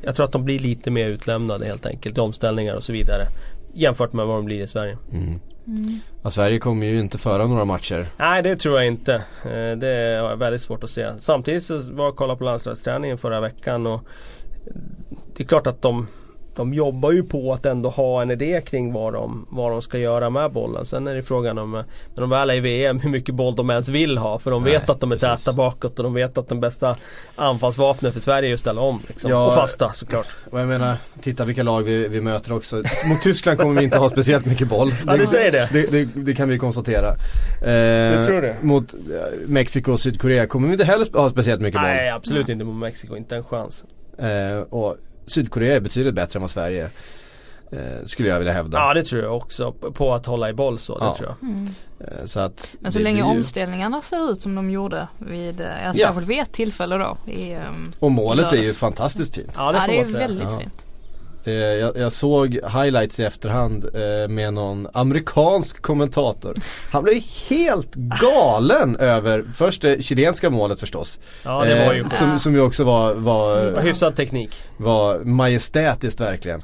jag 0.00 0.16
tror 0.16 0.24
att 0.24 0.32
de 0.32 0.44
blir 0.44 0.58
lite 0.58 0.90
mer 0.90 1.08
utlämnade 1.08 1.66
helt 1.66 1.86
enkelt 1.86 2.18
i 2.18 2.20
omställningar 2.20 2.74
och 2.74 2.82
så 2.82 2.92
vidare. 2.92 3.26
Jämfört 3.74 4.12
med 4.12 4.26
vad 4.26 4.36
de 4.36 4.44
blir 4.44 4.62
i 4.62 4.68
Sverige. 4.68 4.98
Mm. 5.12 5.40
Mm. 5.66 5.98
Ja, 6.22 6.30
Sverige 6.30 6.58
kommer 6.58 6.86
ju 6.86 7.00
inte 7.00 7.18
föra 7.18 7.46
några 7.46 7.64
matcher. 7.64 8.06
Nej 8.16 8.42
det 8.42 8.56
tror 8.56 8.76
jag 8.76 8.86
inte. 8.86 9.14
Eh, 9.44 9.76
Det 9.76 9.88
är 9.88 10.36
väldigt 10.36 10.62
svårt 10.62 10.84
att 10.84 10.90
se. 10.90 11.10
Samtidigt 11.20 11.64
så 11.64 11.78
var 11.78 12.04
jag 12.04 12.08
och 12.12 12.16
kollade 12.16 12.38
på 12.38 12.44
landslagsträningen 12.44 13.18
förra 13.18 13.40
veckan 13.40 13.86
och 13.86 14.00
det 15.36 15.42
är 15.42 15.46
klart 15.46 15.66
att 15.66 15.82
de 15.82 16.06
de 16.56 16.74
jobbar 16.74 17.12
ju 17.12 17.22
på 17.22 17.52
att 17.52 17.66
ändå 17.66 17.88
ha 17.88 18.22
en 18.22 18.30
idé 18.30 18.60
kring 18.66 18.92
vad 18.92 19.12
de, 19.12 19.46
vad 19.50 19.70
de 19.70 19.82
ska 19.82 19.98
göra 19.98 20.30
med 20.30 20.52
bollen. 20.52 20.84
Sen 20.84 21.06
är 21.06 21.14
det 21.14 21.22
frågan 21.22 21.58
om, 21.58 21.74
eh, 21.74 21.82
när 22.14 22.20
de 22.20 22.30
väl 22.30 22.50
är 22.50 22.54
i 22.54 22.60
VM, 22.60 23.00
hur 23.00 23.10
mycket 23.10 23.34
boll 23.34 23.54
de 23.56 23.70
ens 23.70 23.88
vill 23.88 24.18
ha. 24.18 24.38
För 24.38 24.50
de 24.50 24.62
Nej, 24.62 24.72
vet 24.72 24.90
att 24.90 25.00
de 25.00 25.12
är 25.12 25.16
precis. 25.18 25.44
täta 25.44 25.56
bakåt 25.56 25.98
och 25.98 26.04
de 26.04 26.14
vet 26.14 26.38
att 26.38 26.48
den 26.48 26.60
bästa 26.60 26.96
anfallsvapnet 27.36 28.12
för 28.12 28.20
Sverige 28.20 28.50
är 28.50 28.54
att 28.54 28.60
ställa 28.60 28.80
om. 28.80 29.00
Liksom. 29.08 29.30
Ja. 29.30 29.46
och 29.46 29.54
fasta 29.54 29.92
såklart. 29.92 30.26
Och 30.50 30.60
jag 30.60 30.68
menar, 30.68 30.96
titta 31.20 31.44
vilka 31.44 31.62
lag 31.62 31.82
vi, 31.82 32.08
vi 32.08 32.20
möter 32.20 32.52
också. 32.52 32.82
Mot 33.06 33.22
Tyskland 33.22 33.58
kommer 33.58 33.78
vi 33.80 33.84
inte 33.84 33.98
ha 33.98 34.10
speciellt 34.10 34.46
mycket 34.46 34.68
boll. 34.68 34.90
Ja, 35.06 35.16
du 35.16 35.26
säger 35.26 35.52
det. 35.52 35.68
Det, 35.72 35.90
det, 35.90 36.08
det 36.14 36.34
kan 36.34 36.48
vi 36.48 36.58
konstatera. 36.58 37.08
Eh, 37.60 38.24
tror 38.24 38.42
det. 38.42 38.56
Mot 38.60 38.94
eh, 38.94 39.00
Mexiko 39.46 39.92
och 39.92 40.00
Sydkorea 40.00 40.46
kommer 40.46 40.68
vi 40.68 40.72
inte 40.72 40.84
heller 40.84 41.18
ha 41.18 41.30
speciellt 41.30 41.60
mycket 41.60 41.80
Nej 41.82 42.10
absolut 42.10 42.48
inte 42.48 42.64
mot 42.64 42.76
Mexiko, 42.76 43.16
inte 43.16 43.36
en 43.36 43.44
chans. 43.44 43.84
boll. 44.16 44.26
Eh, 44.26 44.58
och 44.70 44.96
Sydkorea 45.26 45.76
är 45.76 45.80
betydligt 45.80 46.14
bättre 46.14 46.36
än 46.36 46.40
vad 46.40 46.50
Sverige 46.50 46.84
är. 46.84 46.90
Eh, 47.72 48.04
skulle 48.04 48.28
jag 48.28 48.38
vilja 48.38 48.52
hävda. 48.52 48.78
Ja 48.78 48.94
det 48.94 49.02
tror 49.04 49.22
jag 49.22 49.36
också, 49.36 49.72
på 49.72 50.14
att 50.14 50.26
hålla 50.26 50.48
i 50.50 50.52
boll 50.52 50.78
så. 50.78 50.98
Det 50.98 51.04
Ja. 51.04 51.14
tror 51.18 51.28
jag. 51.40 51.48
Mm. 51.50 51.68
Eh, 52.00 52.24
så 52.24 52.40
att 52.40 52.76
Men 52.80 52.92
så 52.92 52.98
det 52.98 53.04
länge 53.04 53.18
ju- 53.18 53.24
omställningarna 53.24 54.02
ser 54.02 54.30
ut 54.30 54.40
som 54.42 54.54
de 54.54 54.70
gjorde 54.70 55.08
vid, 55.18 55.60
eh, 55.60 55.66
ja, 55.66 55.92
Ja. 55.94 56.06
särskilt 56.06 56.28
vid 56.28 56.38
ett 56.40 56.52
tillfälle 56.52 56.96
då. 56.96 57.16
I, 57.32 57.52
ehm, 57.52 57.92
Och 57.98 58.10
målet 58.12 58.52
är 58.52 58.56
ju 58.56 58.72
fantastiskt 58.72 59.34
fint. 59.34 59.52
Ja 59.56 59.72
det 59.72 59.78
ja, 59.78 59.84
det 59.86 60.00
är 60.00 60.04
säga. 60.04 60.18
väldigt 60.18 60.48
Ja. 60.52 60.58
fint. 60.58 60.86
Eh, 61.44 61.52
jag, 61.54 61.96
jag 61.96 62.12
såg 62.12 62.54
highlights 62.54 63.20
i 63.20 63.24
efterhand 63.24 63.84
eh, 63.84 64.28
med 64.28 64.54
någon 64.54 64.88
amerikansk 64.92 65.82
kommentator. 65.82 66.56
Han 66.90 67.02
blev 67.02 67.22
helt 67.48 67.94
galen 67.94 68.96
över, 68.96 69.44
först 69.54 69.82
det 69.82 70.02
chilenska 70.02 70.50
målet 70.50 70.80
förstås. 70.80 71.18
Ja 71.42 71.64
det 71.64 71.86
var 71.86 71.92
ju 71.94 72.00
Eh, 72.00 72.08
som, 72.08 72.38
som 72.38 72.54
ju 72.54 72.60
också 72.60 72.84
var, 72.84 73.14
var 73.14 73.80
Hyfsad 73.80 74.16
teknik. 74.16 74.60
var 74.76 75.18
majestätiskt 75.18 76.20
verkligen. 76.20 76.62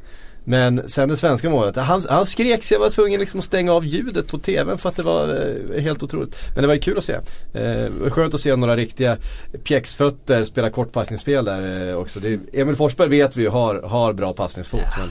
Men 0.51 0.89
sen 0.89 1.09
det 1.09 1.17
svenska 1.17 1.51
målet, 1.51 1.77
han, 1.77 2.03
han 2.09 2.27
skrek 2.27 2.65
så 2.65 2.75
jag 2.75 2.81
var 2.81 2.91
tvungen 2.91 3.21
liksom 3.21 3.39
att 3.39 3.45
stänga 3.45 3.73
av 3.73 3.85
ljudet 3.85 4.27
på 4.29 4.39
tvn 4.39 4.79
för 4.79 4.89
att 4.89 4.97
det 4.97 5.03
var 5.03 5.29
eh, 5.75 5.83
helt 5.83 6.03
otroligt. 6.03 6.37
Men 6.55 6.63
det 6.63 6.67
var 6.67 6.75
ju 6.75 6.81
kul 6.81 6.99
att 6.99 7.05
se. 7.05 7.17
Eh, 7.55 8.11
skönt 8.11 8.35
att 8.35 8.41
se 8.41 8.57
några 8.57 8.77
riktiga 8.77 9.17
pjäxfötter 9.65 10.45
spela 10.45 10.71
kortpassningsspel 10.71 11.45
där 11.45 11.89
eh, 11.91 11.97
också. 11.97 12.21
Det, 12.21 12.41
Emil 12.53 12.77
Forsberg 12.77 13.09
vet 13.09 13.37
vi 13.37 13.43
ju 13.43 13.49
har, 13.49 13.83
har 13.83 14.13
bra 14.13 14.33
passningsfot. 14.33 14.81
Men, 14.99 15.11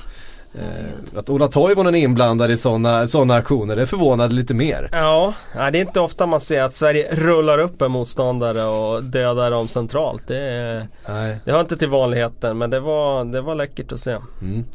eh, 0.64 1.20
att 1.20 1.30
Ola 1.30 1.48
Toivonen 1.48 1.96
är 1.96 2.00
inblandad 2.00 2.52
i 2.52 2.58
sådana 2.58 3.08
såna 3.08 3.36
aktioner, 3.36 3.76
det 3.76 3.88
förvånade 3.88 4.36
lite 4.36 4.54
mer. 4.54 4.90
Ja, 4.92 5.34
det 5.56 5.62
är 5.62 5.82
inte 5.82 6.00
ofta 6.00 6.26
man 6.28 6.42
ser 6.42 6.64
att 6.64 6.76
Sverige 6.76 7.08
rullar 7.16 7.60
upp 7.60 7.82
en 7.82 7.92
motståndare 7.92 8.64
och 8.64 9.04
dödar 9.04 9.52
dem 9.52 9.68
centralt. 9.68 10.24
Det, 10.28 10.38
är- 10.40 10.88
Nej. 11.10 11.38
det 11.46 11.52
hör 11.52 11.60
inte 11.62 11.78
till 11.78 11.90
vanligheten 11.90 12.58
men 12.58 12.70
det 12.70 12.80
var, 12.80 13.26
det 13.26 13.42
var 13.42 13.56
läckert 13.56 13.92
att 13.92 14.00
se. 14.00 14.18
Mm. 14.42 14.66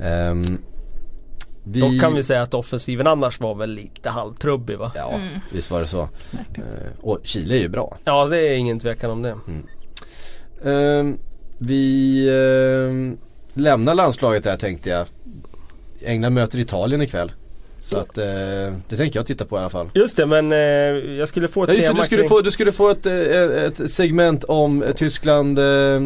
Ehm, 0.00 0.58
vi... 1.64 1.80
Dock 1.80 2.00
kan 2.00 2.14
vi 2.14 2.22
säga 2.22 2.42
att 2.42 2.54
offensiven 2.54 3.06
annars 3.06 3.40
var 3.40 3.54
väl 3.54 3.70
lite 3.70 4.10
halvtrubbig 4.10 4.78
va? 4.78 4.92
Ja, 4.94 5.20
visst 5.52 5.70
var 5.70 5.80
det 5.80 5.86
så. 5.86 6.08
Eh, 6.54 6.62
och 7.00 7.18
Chile 7.22 7.54
är 7.54 7.60
ju 7.60 7.68
bra. 7.68 7.96
Ja 8.04 8.26
det 8.26 8.38
är 8.38 8.54
ingen 8.54 8.80
tvekan 8.80 9.10
om 9.10 9.22
det. 9.22 9.36
Ehm, 10.70 11.18
vi 11.58 12.28
ehm, 12.28 13.16
lämnar 13.54 13.94
landslaget 13.94 14.44
där 14.44 14.56
tänkte 14.56 14.90
jag. 14.90 15.06
England 16.04 16.34
möter 16.34 16.58
Italien 16.58 17.02
ikväll. 17.02 17.32
Så 17.80 17.98
att 17.98 18.18
eh, 18.18 18.24
det 18.88 18.96
tänker 18.96 19.18
jag 19.18 19.26
titta 19.26 19.44
på 19.44 19.56
i 19.56 19.60
alla 19.60 19.70
fall. 19.70 19.90
Just 19.94 20.16
det 20.16 20.26
men 20.26 20.52
eh, 20.52 20.58
jag 21.18 21.28
skulle 21.28 21.48
få 21.48 21.62
ett 21.62 21.68
Ja, 21.68 21.74
just 21.74 21.86
det, 21.86 21.88
tema 21.88 22.00
du, 22.00 22.06
skulle 22.06 22.22
kring... 22.22 22.28
få, 22.28 22.40
du 22.40 22.50
skulle 22.50 22.72
få 22.72 22.90
ett, 22.90 23.06
eh, 23.06 23.64
ett 23.64 23.90
segment 23.90 24.44
om 24.44 24.84
Tyskland, 24.96 25.58
eh, 25.58 26.00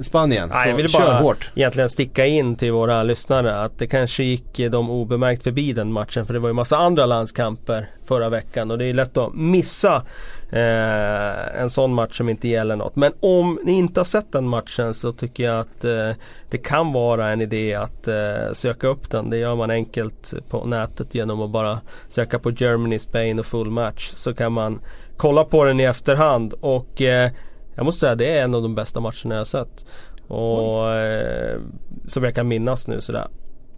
Spanien. 0.00 0.48
Nej, 0.48 0.58
jag 0.68 0.72
så 0.72 0.76
ville 0.76 0.88
kör 0.88 0.98
bara 0.98 1.18
hårt. 1.18 1.50
egentligen 1.54 1.90
sticka 1.90 2.26
in 2.26 2.56
till 2.56 2.72
våra 2.72 3.02
lyssnare 3.02 3.60
att 3.60 3.78
det 3.78 3.86
kanske 3.86 4.24
gick 4.24 4.58
eh, 4.58 4.70
dem 4.70 4.90
obemärkt 4.90 5.42
förbi 5.42 5.72
den 5.72 5.92
matchen 5.92 6.26
för 6.26 6.34
det 6.34 6.40
var 6.40 6.48
ju 6.48 6.52
massa 6.52 6.76
andra 6.76 7.06
landskamper 7.06 7.90
förra 8.04 8.28
veckan 8.28 8.70
och 8.70 8.78
det 8.78 8.84
är 8.86 8.94
lätt 8.94 9.16
att 9.16 9.34
missa 9.34 10.02
eh, 10.50 11.60
en 11.60 11.70
sån 11.70 11.94
match 11.94 12.16
som 12.16 12.28
inte 12.28 12.48
gäller 12.48 12.76
något. 12.76 12.96
Men 12.96 13.12
om 13.20 13.58
ni 13.64 13.72
inte 13.72 14.00
har 14.00 14.04
sett 14.04 14.32
den 14.32 14.48
matchen 14.48 14.94
så 14.94 15.12
tycker 15.12 15.44
jag 15.44 15.60
att 15.60 15.84
eh, 15.84 16.10
det 16.50 16.58
kan 16.58 16.92
vara 16.92 17.28
en 17.30 17.40
idé 17.40 17.74
att 17.74 18.08
eh, 18.08 18.52
söka 18.52 18.86
upp 18.86 19.10
den. 19.10 19.30
Det 19.30 19.38
gör 19.38 19.56
man 19.56 19.70
enkelt 19.70 20.34
på 20.48 20.64
nätet 20.64 21.14
genom 21.14 21.42
att 21.42 21.50
bara 21.50 21.80
söka 22.08 22.38
på 22.38 22.50
Germany, 22.50 22.98
Spain 22.98 23.38
och 23.38 23.46
full 23.46 23.70
match 23.70 24.10
så 24.14 24.34
kan 24.34 24.52
man 24.52 24.80
kolla 25.16 25.44
på 25.44 25.64
den 25.64 25.80
i 25.80 25.84
efterhand 25.84 26.54
och 26.60 27.02
eh, 27.02 27.30
jag 27.78 27.84
måste 27.84 28.00
säga 28.00 28.14
det 28.14 28.38
är 28.38 28.44
en 28.44 28.54
av 28.54 28.62
de 28.62 28.74
bästa 28.74 29.00
matcherna 29.00 29.34
jag 29.34 29.38
har 29.38 29.44
sett. 29.44 29.84
Och 30.28 30.90
eh, 30.94 31.60
som 32.06 32.24
jag 32.24 32.34
kan 32.34 32.48
minnas 32.48 32.88
nu 32.88 33.00
sådär. 33.00 33.28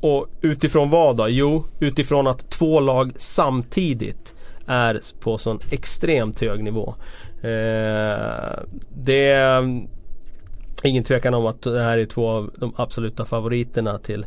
Och 0.01 0.27
utifrån 0.41 0.91
vad 0.91 1.17
då? 1.17 1.29
Jo, 1.29 1.65
utifrån 1.81 2.27
att 2.27 2.51
två 2.51 2.81
lag 2.81 3.13
samtidigt 3.17 4.35
är 4.67 5.01
på 5.21 5.39
sån 5.39 5.61
extremt 5.71 6.41
hög 6.41 6.63
nivå. 6.63 6.95
Eh, 7.43 8.59
det 8.95 9.27
är 9.27 9.63
eh, 9.63 9.69
ingen 10.85 11.05
tvekan 11.05 11.35
om 11.35 11.47
att 11.47 11.63
det 11.63 11.83
här 11.83 11.99
är 11.99 12.07
två 12.07 12.29
av 12.29 12.51
de 12.57 12.73
absoluta 12.77 13.25
favoriterna 13.25 13.99
till 13.99 14.27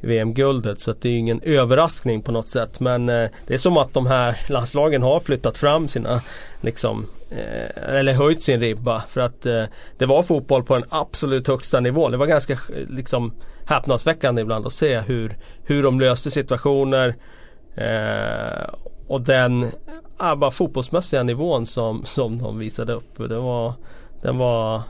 VM-guldet 0.00 0.80
så 0.80 0.90
att 0.90 1.02
det 1.02 1.08
är 1.08 1.18
ingen 1.18 1.40
överraskning 1.40 2.22
på 2.22 2.32
något 2.32 2.48
sätt 2.48 2.80
men 2.80 3.08
eh, 3.08 3.30
det 3.46 3.54
är 3.54 3.58
som 3.58 3.76
att 3.76 3.94
de 3.94 4.06
här 4.06 4.40
landslagen 4.48 5.02
har 5.02 5.20
flyttat 5.20 5.58
fram 5.58 5.88
sina 5.88 6.22
liksom 6.60 7.06
eller 7.30 8.12
höjt 8.12 8.42
sin 8.42 8.60
ribba 8.60 9.02
för 9.08 9.20
att 9.20 9.46
eh, 9.46 9.64
det 9.98 10.06
var 10.06 10.22
fotboll 10.22 10.64
på 10.64 10.74
den 10.74 10.84
absolut 10.88 11.48
högsta 11.48 11.80
nivån. 11.80 12.10
Det 12.10 12.16
var 12.16 12.26
ganska 12.26 12.52
eh, 12.52 12.58
liksom 12.88 13.32
häpnadsväckande 13.66 14.42
ibland 14.42 14.66
att 14.66 14.72
se 14.72 15.00
hur, 15.00 15.36
hur 15.64 15.82
de 15.82 16.00
löste 16.00 16.30
situationer 16.30 17.16
eh, 17.74 18.74
och 19.06 19.20
den 19.20 19.66
ja, 20.18 20.36
bara 20.36 20.50
fotbollsmässiga 20.50 21.22
nivån 21.22 21.66
som, 21.66 22.04
som 22.04 22.38
de 22.38 22.58
visade 22.58 22.92
upp. 22.92 23.28
Det 23.28 23.38
var, 23.38 23.74
den 24.22 24.38
var 24.38 24.82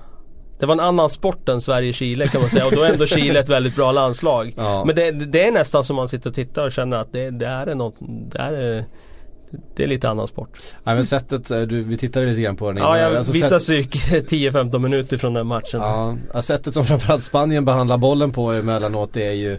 det 0.59 0.67
var 0.67 0.75
en 0.75 0.81
annan 0.81 1.11
sport 1.11 1.49
än 1.49 1.61
Sverige-Chile 1.61 2.29
kan 2.29 2.41
man 2.41 2.51
säga 2.51 2.67
och 2.67 2.73
då 2.73 2.83
är 2.83 2.93
ändå 2.93 3.07
Chile 3.07 3.41
ett 3.41 3.49
väldigt 3.49 3.77
bra 3.77 3.93
landslag. 3.93 4.55
Ja. 4.57 4.85
Men 4.85 4.97
det, 4.97 5.11
det 5.11 5.47
är 5.47 5.53
nästan 5.53 5.85
som 5.85 5.97
man 5.97 6.09
sitter 6.09 6.31
och 6.31 6.35
tittar 6.35 6.67
och 6.67 6.73
känner 6.73 6.97
att 6.97 7.13
det, 7.13 7.31
det 7.31 7.47
här 7.47 7.67
är 7.67 7.75
något, 7.75 7.95
det 8.01 8.39
här 8.39 8.53
är 8.53 8.85
det 9.77 9.85
är 9.85 9.87
lite 9.89 10.09
annan 10.09 10.27
sport. 10.27 10.49
Nej 10.85 10.95
men 10.95 11.05
sättet, 11.07 11.51
eh, 11.51 11.61
du, 11.61 11.83
vi 11.83 11.97
tittade 11.97 12.27
lite 12.27 12.41
grann 12.41 12.57
på 12.57 12.73
den 12.73 12.83
Ja, 12.83 12.99
jag 12.99 13.17
Alltså, 13.17 13.33
visar 13.33 13.59
sätt- 13.59 13.91
psyk 13.91 13.95
10-15 14.31 14.79
minuter 14.79 15.17
från 15.19 15.35
den 15.35 15.47
matchen. 15.47 15.81
Ja, 16.33 16.43
sättet 16.43 16.75
som 16.75 16.87
framförallt 16.87 17.25
Spanien 17.25 17.65
behandlar 17.65 17.99
bollen 17.99 18.33
på 18.33 18.51
emellanåt 18.53 19.13
det 19.13 19.27
är 19.27 19.33
ju 19.33 19.59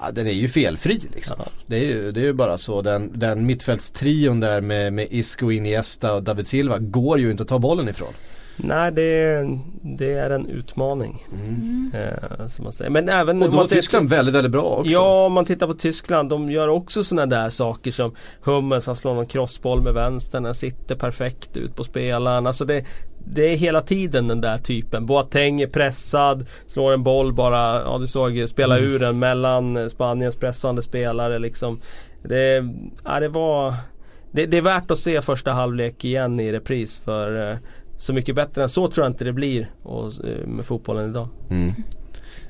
ja, 0.00 0.10
Den 0.10 0.26
är 0.26 0.32
ju 0.32 0.48
felfri 0.48 1.00
liksom. 1.14 1.36
Ja. 1.38 1.50
Det, 1.66 1.76
är 1.76 1.84
ju, 1.84 2.12
det 2.12 2.20
är 2.20 2.24
ju 2.24 2.32
bara 2.32 2.58
så. 2.58 2.82
Den, 2.82 3.18
den 3.18 3.46
mittfältstrion 3.46 4.40
där 4.40 4.60
med, 4.60 4.92
med 4.92 5.06
Isco, 5.10 5.50
Iniesta 5.50 6.14
och 6.14 6.22
David 6.22 6.46
Silva 6.46 6.78
går 6.78 7.18
ju 7.18 7.30
inte 7.30 7.42
att 7.42 7.48
ta 7.48 7.58
bollen 7.58 7.88
ifrån. 7.88 8.12
Nej, 8.60 8.92
det, 8.92 9.44
det 9.82 10.12
är 10.12 10.30
en 10.30 10.46
utmaning. 10.46 11.26
Eh, 11.94 12.46
som 12.46 12.64
man 12.64 12.72
säger. 12.72 12.90
Men 12.90 13.08
även 13.08 13.36
Mm. 13.36 13.48
Och 13.48 13.54
då 13.54 13.62
tittar- 13.62 13.76
Tyskland 13.76 14.08
väldigt, 14.10 14.34
väldigt 14.34 14.52
bra 14.52 14.62
också. 14.62 14.92
Ja, 14.92 15.26
om 15.26 15.32
man 15.32 15.44
tittar 15.44 15.66
på 15.66 15.74
Tyskland. 15.74 16.28
De 16.30 16.50
gör 16.50 16.68
också 16.68 17.04
sådana 17.04 17.26
där 17.26 17.50
saker 17.50 17.90
som 17.90 18.14
Hummels, 18.42 18.86
han 18.86 18.96
slår 18.96 19.14
någon 19.14 19.26
crossboll 19.26 19.82
med 19.82 19.94
vänstern. 19.94 20.42
Den 20.42 20.54
sitter 20.54 20.94
perfekt 20.96 21.56
ut 21.56 21.76
på 21.76 21.84
spelaren. 21.84 22.46
Alltså 22.46 22.64
det, 22.64 22.84
det 23.26 23.52
är 23.52 23.56
hela 23.56 23.80
tiden 23.80 24.28
den 24.28 24.40
där 24.40 24.58
typen. 24.58 25.06
Boateng 25.06 25.60
är 25.60 25.66
pressad, 25.66 26.46
slår 26.66 26.92
en 26.92 27.02
boll 27.02 27.32
bara, 27.32 27.82
ja 27.82 27.98
du 28.00 28.06
såg 28.06 28.44
spela 28.48 28.78
Mm. 28.78 28.90
ur 28.90 28.98
den 28.98 29.18
mellan 29.18 29.90
Spaniens 29.90 30.36
pressande 30.36 30.82
spelare 30.82 31.38
liksom. 31.38 31.80
Det, 32.22 32.64
ja, 33.04 33.20
det 33.20 33.28
var 33.28 33.74
det, 34.32 34.46
det, 34.46 34.56
är 34.56 34.62
värt 34.62 34.90
att 34.90 34.98
se 34.98 35.22
första 35.22 35.52
halvlek 35.52 36.04
igen 36.04 36.40
i 36.40 36.52
repris 36.52 36.98
för 37.04 37.50
eh, 37.50 37.56
så 37.98 38.12
mycket 38.12 38.34
bättre 38.34 38.62
än 38.62 38.68
så 38.68 38.90
tror 38.90 39.04
jag 39.04 39.12
inte 39.12 39.24
det 39.24 39.32
blir 39.32 39.70
och, 39.82 40.04
eh, 40.04 40.46
med 40.46 40.64
fotbollen 40.64 41.10
idag. 41.10 41.28
Mm. 41.50 41.72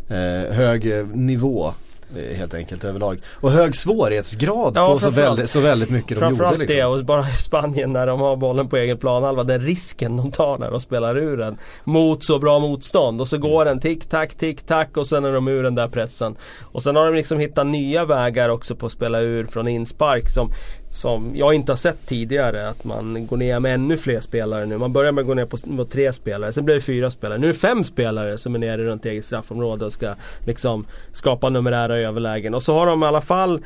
Eh, 0.08 0.54
hög 0.54 1.06
nivå 1.16 1.72
Eh, 2.16 2.36
helt 2.36 2.54
enkelt 2.54 2.84
överlag. 2.84 3.20
Och 3.34 3.50
hög 3.50 3.76
svårighetsgrad 3.76 4.72
ja, 4.76 4.92
på 4.92 4.98
så 4.98 5.10
väldigt, 5.10 5.50
så 5.50 5.60
väldigt 5.60 5.90
mycket 5.90 6.08
de 6.08 6.14
gjorde. 6.14 6.26
Framförallt 6.26 6.58
liksom. 6.58 6.76
det 6.76 6.84
och 6.84 7.04
bara 7.04 7.28
i 7.28 7.32
Spanien 7.32 7.92
när 7.92 8.06
de 8.06 8.20
har 8.20 8.36
bollen 8.36 8.68
på 8.68 8.76
egen 8.76 8.98
planhalva. 8.98 9.44
Den 9.44 9.60
risken 9.60 10.16
de 10.16 10.30
tar 10.30 10.58
när 10.58 10.70
de 10.70 10.80
spelar 10.80 11.18
ur 11.18 11.36
den. 11.36 11.58
Mot 11.84 12.24
så 12.24 12.38
bra 12.38 12.58
motstånd 12.58 13.20
och 13.20 13.28
så 13.28 13.38
går 13.38 13.64
den 13.64 13.80
tick-tack, 13.80 14.34
tick-tack 14.34 14.96
och 14.96 15.06
sen 15.06 15.24
är 15.24 15.32
de 15.32 15.48
ur 15.48 15.62
den 15.62 15.74
där 15.74 15.88
pressen. 15.88 16.36
Och 16.62 16.82
sen 16.82 16.96
har 16.96 17.06
de 17.06 17.14
liksom 17.14 17.38
hittat 17.38 17.66
nya 17.66 18.04
vägar 18.04 18.48
också 18.48 18.76
på 18.76 18.86
att 18.86 18.92
spela 18.92 19.20
ur 19.20 19.44
från 19.44 19.68
inspark 19.68 20.28
som 20.28 20.50
som 20.90 21.32
jag 21.36 21.54
inte 21.54 21.72
har 21.72 21.76
sett 21.76 22.06
tidigare. 22.06 22.68
Att 22.68 22.84
man 22.84 23.26
går 23.26 23.36
ner 23.36 23.60
med 23.60 23.74
ännu 23.74 23.96
fler 23.96 24.20
spelare 24.20 24.66
nu. 24.66 24.78
Man 24.78 24.92
börjar 24.92 25.12
med 25.12 25.22
att 25.22 25.28
gå 25.28 25.34
ner 25.34 25.46
på, 25.46 25.56
på 25.76 25.84
tre 25.84 26.12
spelare, 26.12 26.52
sen 26.52 26.64
blir 26.64 26.74
det 26.74 26.80
fyra 26.80 27.10
spelare. 27.10 27.38
Nu 27.38 27.48
är 27.48 27.52
det 27.52 27.58
fem 27.58 27.84
spelare 27.84 28.38
som 28.38 28.54
är 28.54 28.58
nere 28.58 28.84
runt 28.84 29.06
eget 29.06 29.24
straffområde 29.24 29.84
och 29.84 29.92
ska 29.92 30.14
liksom 30.46 30.86
skapa 31.12 31.50
numerära 31.50 31.98
överlägen. 31.98 32.54
Och 32.54 32.62
så 32.62 32.74
har 32.74 32.86
de 32.86 33.02
i 33.02 33.06
alla 33.06 33.20
fall 33.20 33.60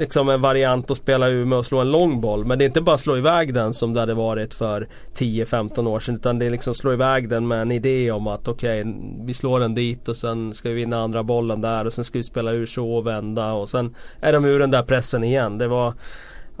liksom 0.00 0.28
en 0.28 0.40
variant 0.40 0.90
att 0.90 0.96
spela 0.96 1.28
ur 1.28 1.44
med 1.44 1.58
att 1.58 1.66
slå 1.66 1.78
en 1.78 1.90
lång 1.90 2.20
boll. 2.20 2.44
Men 2.44 2.58
det 2.58 2.64
är 2.64 2.66
inte 2.66 2.80
bara 2.80 2.94
att 2.94 3.00
slå 3.00 3.16
iväg 3.16 3.54
den 3.54 3.74
som 3.74 3.94
det 3.94 4.00
hade 4.00 4.14
varit 4.14 4.54
för 4.54 4.88
10-15 5.14 5.88
år 5.88 6.00
sedan. 6.00 6.14
Utan 6.14 6.38
det 6.38 6.46
är 6.46 6.50
liksom 6.50 6.74
slå 6.74 6.92
iväg 6.92 7.28
den 7.28 7.48
med 7.48 7.62
en 7.62 7.72
idé 7.72 8.10
om 8.10 8.26
att 8.26 8.48
okej, 8.48 8.80
okay, 8.80 8.94
vi 9.24 9.34
slår 9.34 9.60
den 9.60 9.74
dit 9.74 10.08
och 10.08 10.16
sen 10.16 10.54
ska 10.54 10.68
vi 10.68 10.74
vinna 10.74 11.02
andra 11.02 11.22
bollen 11.22 11.60
där 11.60 11.84
och 11.84 11.92
sen 11.92 12.04
ska 12.04 12.18
vi 12.18 12.22
spela 12.22 12.52
ur 12.52 12.66
så 12.66 12.92
och 12.92 13.06
vända 13.06 13.52
och 13.52 13.68
sen 13.68 13.94
är 14.20 14.32
de 14.32 14.44
ur 14.44 14.58
den 14.58 14.70
där 14.70 14.82
pressen 14.82 15.24
igen. 15.24 15.58
Det 15.58 15.68
var 15.68 15.94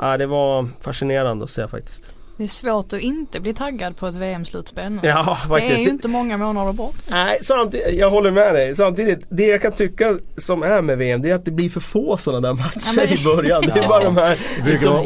ja, 0.00 0.16
det 0.16 0.26
var 0.26 0.68
fascinerande 0.80 1.44
att 1.44 1.50
se 1.50 1.68
faktiskt. 1.68 2.10
Det 2.40 2.44
är 2.44 2.48
svårt 2.48 2.92
att 2.92 3.00
inte 3.00 3.40
bli 3.40 3.54
taggad 3.54 3.96
på 3.96 4.06
ett 4.06 4.14
VM-slutspel 4.14 4.92
nu. 4.92 5.00
Ja, 5.02 5.38
faktiskt. 5.48 5.70
Det 5.70 5.74
är 5.74 5.84
ju 5.84 5.90
inte 5.90 6.08
många 6.08 6.36
månader 6.36 6.72
bort. 6.72 6.96
Nej, 7.10 7.38
samtidigt, 7.42 7.98
jag 7.98 8.10
håller 8.10 8.30
med 8.30 8.54
dig. 8.54 8.76
Samtidigt, 8.76 9.18
det 9.28 9.46
jag 9.46 9.62
kan 9.62 9.72
tycka 9.72 10.18
som 10.36 10.62
är 10.62 10.82
med 10.82 10.98
VM 10.98 11.22
det 11.22 11.30
är 11.30 11.34
att 11.34 11.44
det 11.44 11.50
blir 11.50 11.70
för 11.70 11.80
få 11.80 12.16
sådana 12.16 12.48
där 12.48 12.54
matcher 12.54 12.80
ja, 12.86 12.92
men... 12.96 13.08
i 13.08 13.24
början. 13.24 13.62
Det 13.62 13.80
är 13.80 13.88
bara 13.88 14.04
de 14.04 14.16
här 14.16 14.38
liksom, 14.66 15.04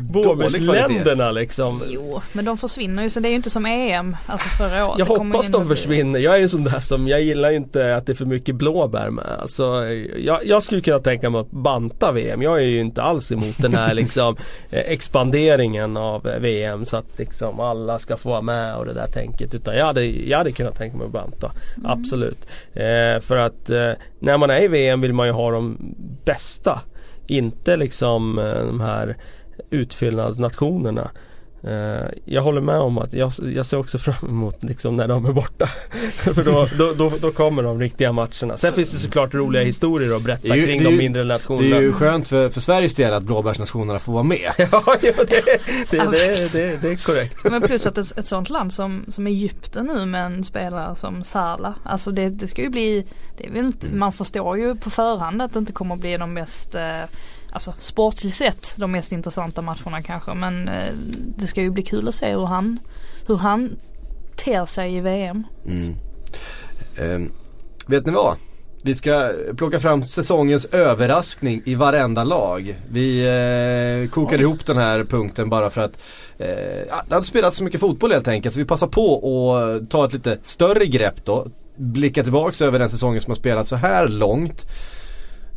blåbärsländerna 0.00 1.30
liksom. 1.30 1.82
Jo, 1.88 2.22
men 2.32 2.44
de 2.44 2.58
försvinner 2.58 3.02
ju 3.02 3.10
så 3.10 3.20
det 3.20 3.28
är 3.28 3.30
ju 3.30 3.36
inte 3.36 3.50
som 3.50 3.66
EM, 3.66 4.16
alltså 4.26 4.48
förra 4.48 4.86
året. 4.86 4.98
Jag 4.98 5.06
hoppas 5.06 5.48
de 5.48 5.68
försvinner. 5.68 6.20
Jag 6.20 6.34
är 6.34 6.38
ju 6.38 6.48
sån 6.48 6.64
där 6.64 6.80
som, 6.80 7.08
jag 7.08 7.22
gillar 7.22 7.50
ju 7.50 7.56
inte 7.56 7.96
att 7.96 8.06
det 8.06 8.12
är 8.12 8.16
för 8.16 8.24
mycket 8.24 8.54
blåbär 8.54 9.10
med. 9.10 9.24
Alltså, 9.40 9.86
jag, 10.16 10.46
jag 10.46 10.62
skulle 10.62 10.80
kunna 10.80 10.98
tänka 10.98 11.30
mig 11.30 11.40
att 11.40 11.50
banta 11.50 12.12
VM. 12.12 12.42
Jag 12.42 12.58
är 12.58 12.66
ju 12.66 12.80
inte 12.80 13.02
alls 13.02 13.32
emot 13.32 13.54
den 13.58 13.74
här 13.74 13.94
liksom 14.04 14.36
eh, 14.70 14.78
expanderingen 14.86 15.96
av 15.96 16.13
av 16.14 16.22
VM 16.40 16.86
så 16.86 16.96
att 16.96 17.18
liksom 17.18 17.60
alla 17.60 17.98
ska 17.98 18.16
få 18.16 18.28
vara 18.28 18.42
med 18.42 18.76
och 18.76 18.86
det 18.86 18.92
där 18.92 19.06
tänket. 19.06 19.54
Utan 19.54 19.76
jag 19.76 19.86
hade, 19.86 20.04
jag 20.04 20.38
hade 20.38 20.52
kunnat 20.52 20.76
tänka 20.76 20.96
mig 20.96 21.06
att 21.06 21.12
banta. 21.12 21.50
Mm. 21.76 21.90
Absolut. 21.90 22.46
Eh, 22.72 23.20
för 23.20 23.36
att 23.36 23.70
eh, 23.70 23.92
när 24.18 24.38
man 24.38 24.50
är 24.50 24.62
i 24.62 24.68
VM 24.68 25.00
vill 25.00 25.12
man 25.12 25.26
ju 25.26 25.32
ha 25.32 25.50
de 25.50 25.94
bästa. 26.24 26.80
Inte 27.26 27.76
liksom 27.76 28.38
eh, 28.38 28.66
de 28.66 28.80
här 28.80 29.16
utfyllnadsnationerna. 29.70 31.10
Uh, 31.66 32.08
jag 32.24 32.42
håller 32.42 32.60
med 32.60 32.78
om 32.78 32.98
att 32.98 33.12
jag, 33.12 33.32
jag 33.54 33.66
ser 33.66 33.76
också 33.76 33.98
fram 33.98 34.28
emot 34.28 34.62
liksom 34.62 34.96
när 34.96 35.08
de 35.08 35.26
är 35.26 35.32
borta. 35.32 35.66
För 36.14 36.44
då, 36.44 36.68
då, 36.78 36.92
då, 36.98 37.12
då, 37.20 37.30
kommer 37.30 37.62
de 37.62 37.80
riktiga 37.80 38.12
matcherna. 38.12 38.56
Sen 38.56 38.72
finns 38.72 38.90
det 38.90 38.98
såklart 38.98 39.34
roliga 39.34 39.62
historier 39.62 40.16
att 40.16 40.22
berätta 40.22 40.56
ju, 40.56 40.64
kring 40.64 40.84
de 40.84 40.96
mindre 40.96 41.24
nationerna. 41.24 41.68
Det 41.68 41.76
är 41.76 41.80
ju 41.80 41.92
skönt 41.92 42.28
för, 42.28 42.48
för 42.48 42.60
Sveriges 42.60 42.94
del 42.94 43.12
att 43.12 43.22
blåbärsnationerna 43.22 43.98
får 43.98 44.12
vara 44.12 44.22
med. 44.22 44.38
ja, 44.58 44.68
ja 44.82 44.96
det, 45.00 45.16
det, 45.28 45.98
det, 46.10 46.52
det, 46.52 46.82
det, 46.82 46.88
är 46.88 47.06
korrekt. 47.06 47.44
Men 47.44 47.62
plus 47.62 47.86
att 47.86 47.98
ett, 47.98 48.18
ett 48.18 48.26
sånt 48.26 48.50
land 48.50 48.72
som, 48.72 49.04
som 49.08 49.26
Egypten 49.26 49.86
nu 49.86 50.06
med 50.06 50.26
en 50.26 50.44
spelare 50.44 50.96
som 50.96 51.24
Salah. 51.24 51.74
Alltså 51.82 52.10
det, 52.10 52.28
det 52.28 52.48
ska 52.48 52.62
ju 52.62 52.70
bli, 52.70 53.06
det 53.36 53.46
är 53.46 53.50
väl 53.50 53.66
inte, 53.66 53.88
man 53.88 54.12
förstår 54.12 54.58
ju 54.58 54.76
på 54.76 54.90
förhand 54.90 55.42
att 55.42 55.52
det 55.52 55.58
inte 55.58 55.72
kommer 55.72 55.94
att 55.94 56.00
bli 56.00 56.16
de 56.16 56.34
mest 56.34 56.74
eh, 56.74 57.02
alltså 57.54 57.74
sportsligt 57.78 58.36
sett 58.36 58.74
de 58.76 58.92
mest 58.92 59.12
intressanta 59.12 59.62
matcherna 59.62 60.02
kanske. 60.02 60.34
Men 60.34 60.68
eh, 60.68 60.92
det 61.36 61.46
ska 61.46 61.62
ju 61.62 61.70
bli 61.70 61.82
kul 61.82 62.08
att 62.08 62.14
se 62.14 62.30
hur 62.30 62.46
han, 62.46 62.78
hur 63.26 63.36
han 63.36 63.76
ter 64.36 64.64
sig 64.64 64.96
i 64.96 65.00
VM. 65.00 65.44
Mm. 65.66 65.96
Eh, 66.96 67.30
vet 67.86 68.06
ni 68.06 68.12
vad? 68.12 68.36
Vi 68.82 68.94
ska 68.94 69.32
plocka 69.56 69.80
fram 69.80 70.02
säsongens 70.02 70.66
överraskning 70.66 71.62
i 71.64 71.74
varenda 71.74 72.24
lag. 72.24 72.76
Vi 72.88 73.20
eh, 73.20 74.10
kokade 74.10 74.36
Oj. 74.36 74.42
ihop 74.42 74.66
den 74.66 74.76
här 74.76 75.04
punkten 75.04 75.48
bara 75.50 75.70
för 75.70 75.80
att 75.80 75.92
eh, 76.38 76.46
det 77.08 77.14
hade 77.14 77.26
spelats 77.26 77.56
så 77.56 77.64
mycket 77.64 77.80
fotboll 77.80 78.12
helt 78.12 78.28
enkelt. 78.28 78.54
Så 78.54 78.60
vi 78.60 78.66
passar 78.66 78.86
på 78.86 79.56
att 79.56 79.90
ta 79.90 80.04
ett 80.04 80.12
lite 80.12 80.38
större 80.42 80.86
grepp 80.86 81.24
då. 81.24 81.46
Blicka 81.76 82.22
tillbaks 82.22 82.62
över 82.62 82.78
den 82.78 82.90
säsongen 82.90 83.20
som 83.20 83.30
har 83.30 83.36
spelats 83.36 83.70
så 83.70 83.76
här 83.76 84.08
långt. 84.08 84.66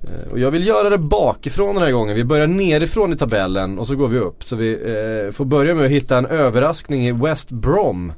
Eh, 0.03 0.31
och 0.31 0.39
jag 0.39 0.51
vill 0.51 0.67
göra 0.67 0.89
det 0.89 0.97
bakifrån 0.97 1.75
den 1.75 1.83
här 1.83 1.91
gången. 1.91 2.15
Vi 2.15 2.23
börjar 2.23 2.47
nerifrån 2.47 3.13
i 3.13 3.17
tabellen 3.17 3.79
och 3.79 3.87
så 3.87 3.95
går 3.95 4.07
vi 4.07 4.19
upp. 4.19 4.43
Så 4.43 4.55
vi 4.55 4.73
eh, 4.73 5.31
får 5.31 5.45
börja 5.45 5.75
med 5.75 5.85
att 5.85 5.91
hitta 5.91 6.17
en 6.17 6.25
överraskning 6.25 7.07
i 7.07 7.11
West 7.11 7.49
Brom 7.49 8.13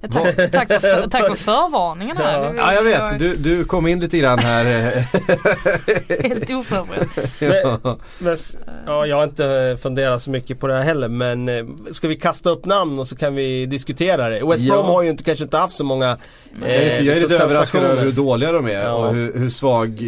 tack, 0.00 0.52
tack, 0.52 0.80
för, 0.80 1.08
tack 1.10 1.26
för 1.26 1.34
förvarningen 1.34 2.16
här. 2.16 2.42
Ja, 2.42 2.52
ja 2.56 2.74
jag 2.74 2.82
vet. 2.82 3.18
Du, 3.18 3.36
du 3.36 3.64
kom 3.64 3.86
in 3.86 4.00
lite 4.00 4.18
grann 4.18 4.38
här. 4.38 4.64
Helt 6.28 6.50
oförberedd. 6.50 7.08
ja. 7.84 7.98
Men, 8.18 8.36
ja, 8.86 9.06
jag 9.06 9.16
har 9.16 9.24
inte 9.24 9.78
funderat 9.82 10.22
så 10.22 10.30
mycket 10.30 10.60
på 10.60 10.66
det 10.66 10.74
här 10.74 10.82
heller 10.82 11.08
men 11.08 11.48
eh, 11.48 11.64
ska 11.92 12.08
vi 12.08 12.16
kasta 12.16 12.50
upp 12.50 12.64
namn 12.64 12.98
och 12.98 13.08
så 13.08 13.16
kan 13.16 13.34
vi 13.34 13.66
diskutera 13.66 14.28
det. 14.28 14.46
West 14.46 14.64
Brom 14.64 14.86
har 14.86 15.02
ju 15.02 15.10
inte, 15.10 15.24
kanske 15.24 15.44
inte 15.44 15.56
haft 15.56 15.76
så 15.76 15.84
många 15.84 16.18
eh, 16.62 16.68
Jag 16.68 17.16
är, 17.16 17.20
lite 17.20 17.44
överraskad 17.44 17.82
över 17.82 18.02
hur 18.02 18.12
dåliga 18.12 18.52
de 18.52 18.66
är 18.66 18.84
ja. 18.84 18.92
och 18.92 19.14
hur, 19.14 19.38
hur 19.38 19.50
svag, 19.50 20.02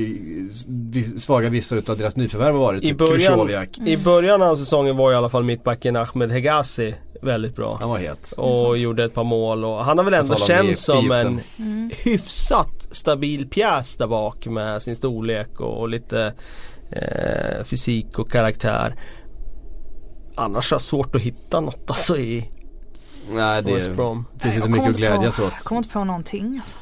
svaga 1.18 1.48
vissa 1.48 1.76
utav 1.76 1.98
deras 1.98 2.16
nyförvärv 2.16 2.55
har 2.55 2.61
varit. 2.61 2.83
I, 2.83 2.87
typ 2.87 2.98
början, 2.98 3.66
I 3.87 3.96
början 3.96 4.42
av 4.42 4.57
säsongen 4.57 4.96
var 4.96 5.12
i 5.12 5.14
alla 5.14 5.29
fall 5.29 5.44
mittbacken 5.44 5.96
Ahmed 5.96 6.33
Hegazi 6.33 6.94
väldigt 7.22 7.57
bra. 7.57 7.76
Han 7.81 7.88
var 7.88 7.98
het. 7.98 8.33
Och 8.37 8.79
gjorde 8.79 9.05
ett 9.05 9.14
par 9.14 9.24
mål 9.24 9.64
och 9.64 9.80
han 9.83 9.99
har 9.99 10.05
väl 10.05 10.14
ändå 10.14 10.37
känts 10.37 10.85
som 10.85 11.11
en 11.11 11.40
mm. 11.59 11.90
hyfsat 11.97 12.88
stabil 12.90 13.49
pjäs 13.49 13.97
där 13.97 14.07
bak 14.07 14.47
med 14.47 14.83
sin 14.83 14.97
storlek 14.97 15.61
och, 15.61 15.81
och 15.81 15.88
lite 15.88 16.35
eh, 16.90 17.64
fysik 17.64 18.19
och 18.19 18.31
karaktär. 18.31 18.97
Annars 20.35 20.71
har 20.71 20.75
jag 20.75 20.83
svårt 20.83 21.14
att 21.14 21.21
hitta 21.21 21.61
något 21.61 21.90
alltså 21.90 22.16
i 22.16 22.51
Nej 23.31 23.62
det 23.62 23.75
West 23.75 23.93
Brom. 23.97 24.25
finns 24.38 24.57
inte 24.57 24.71
mycket 24.71 24.90
att 24.90 24.97
glädjas 24.97 25.38
åt. 25.38 25.53
Jag 25.53 25.61
kommer 25.61 25.79
inte 25.79 25.93
på 25.93 26.05
någonting 26.05 26.61
alltså. 26.62 26.79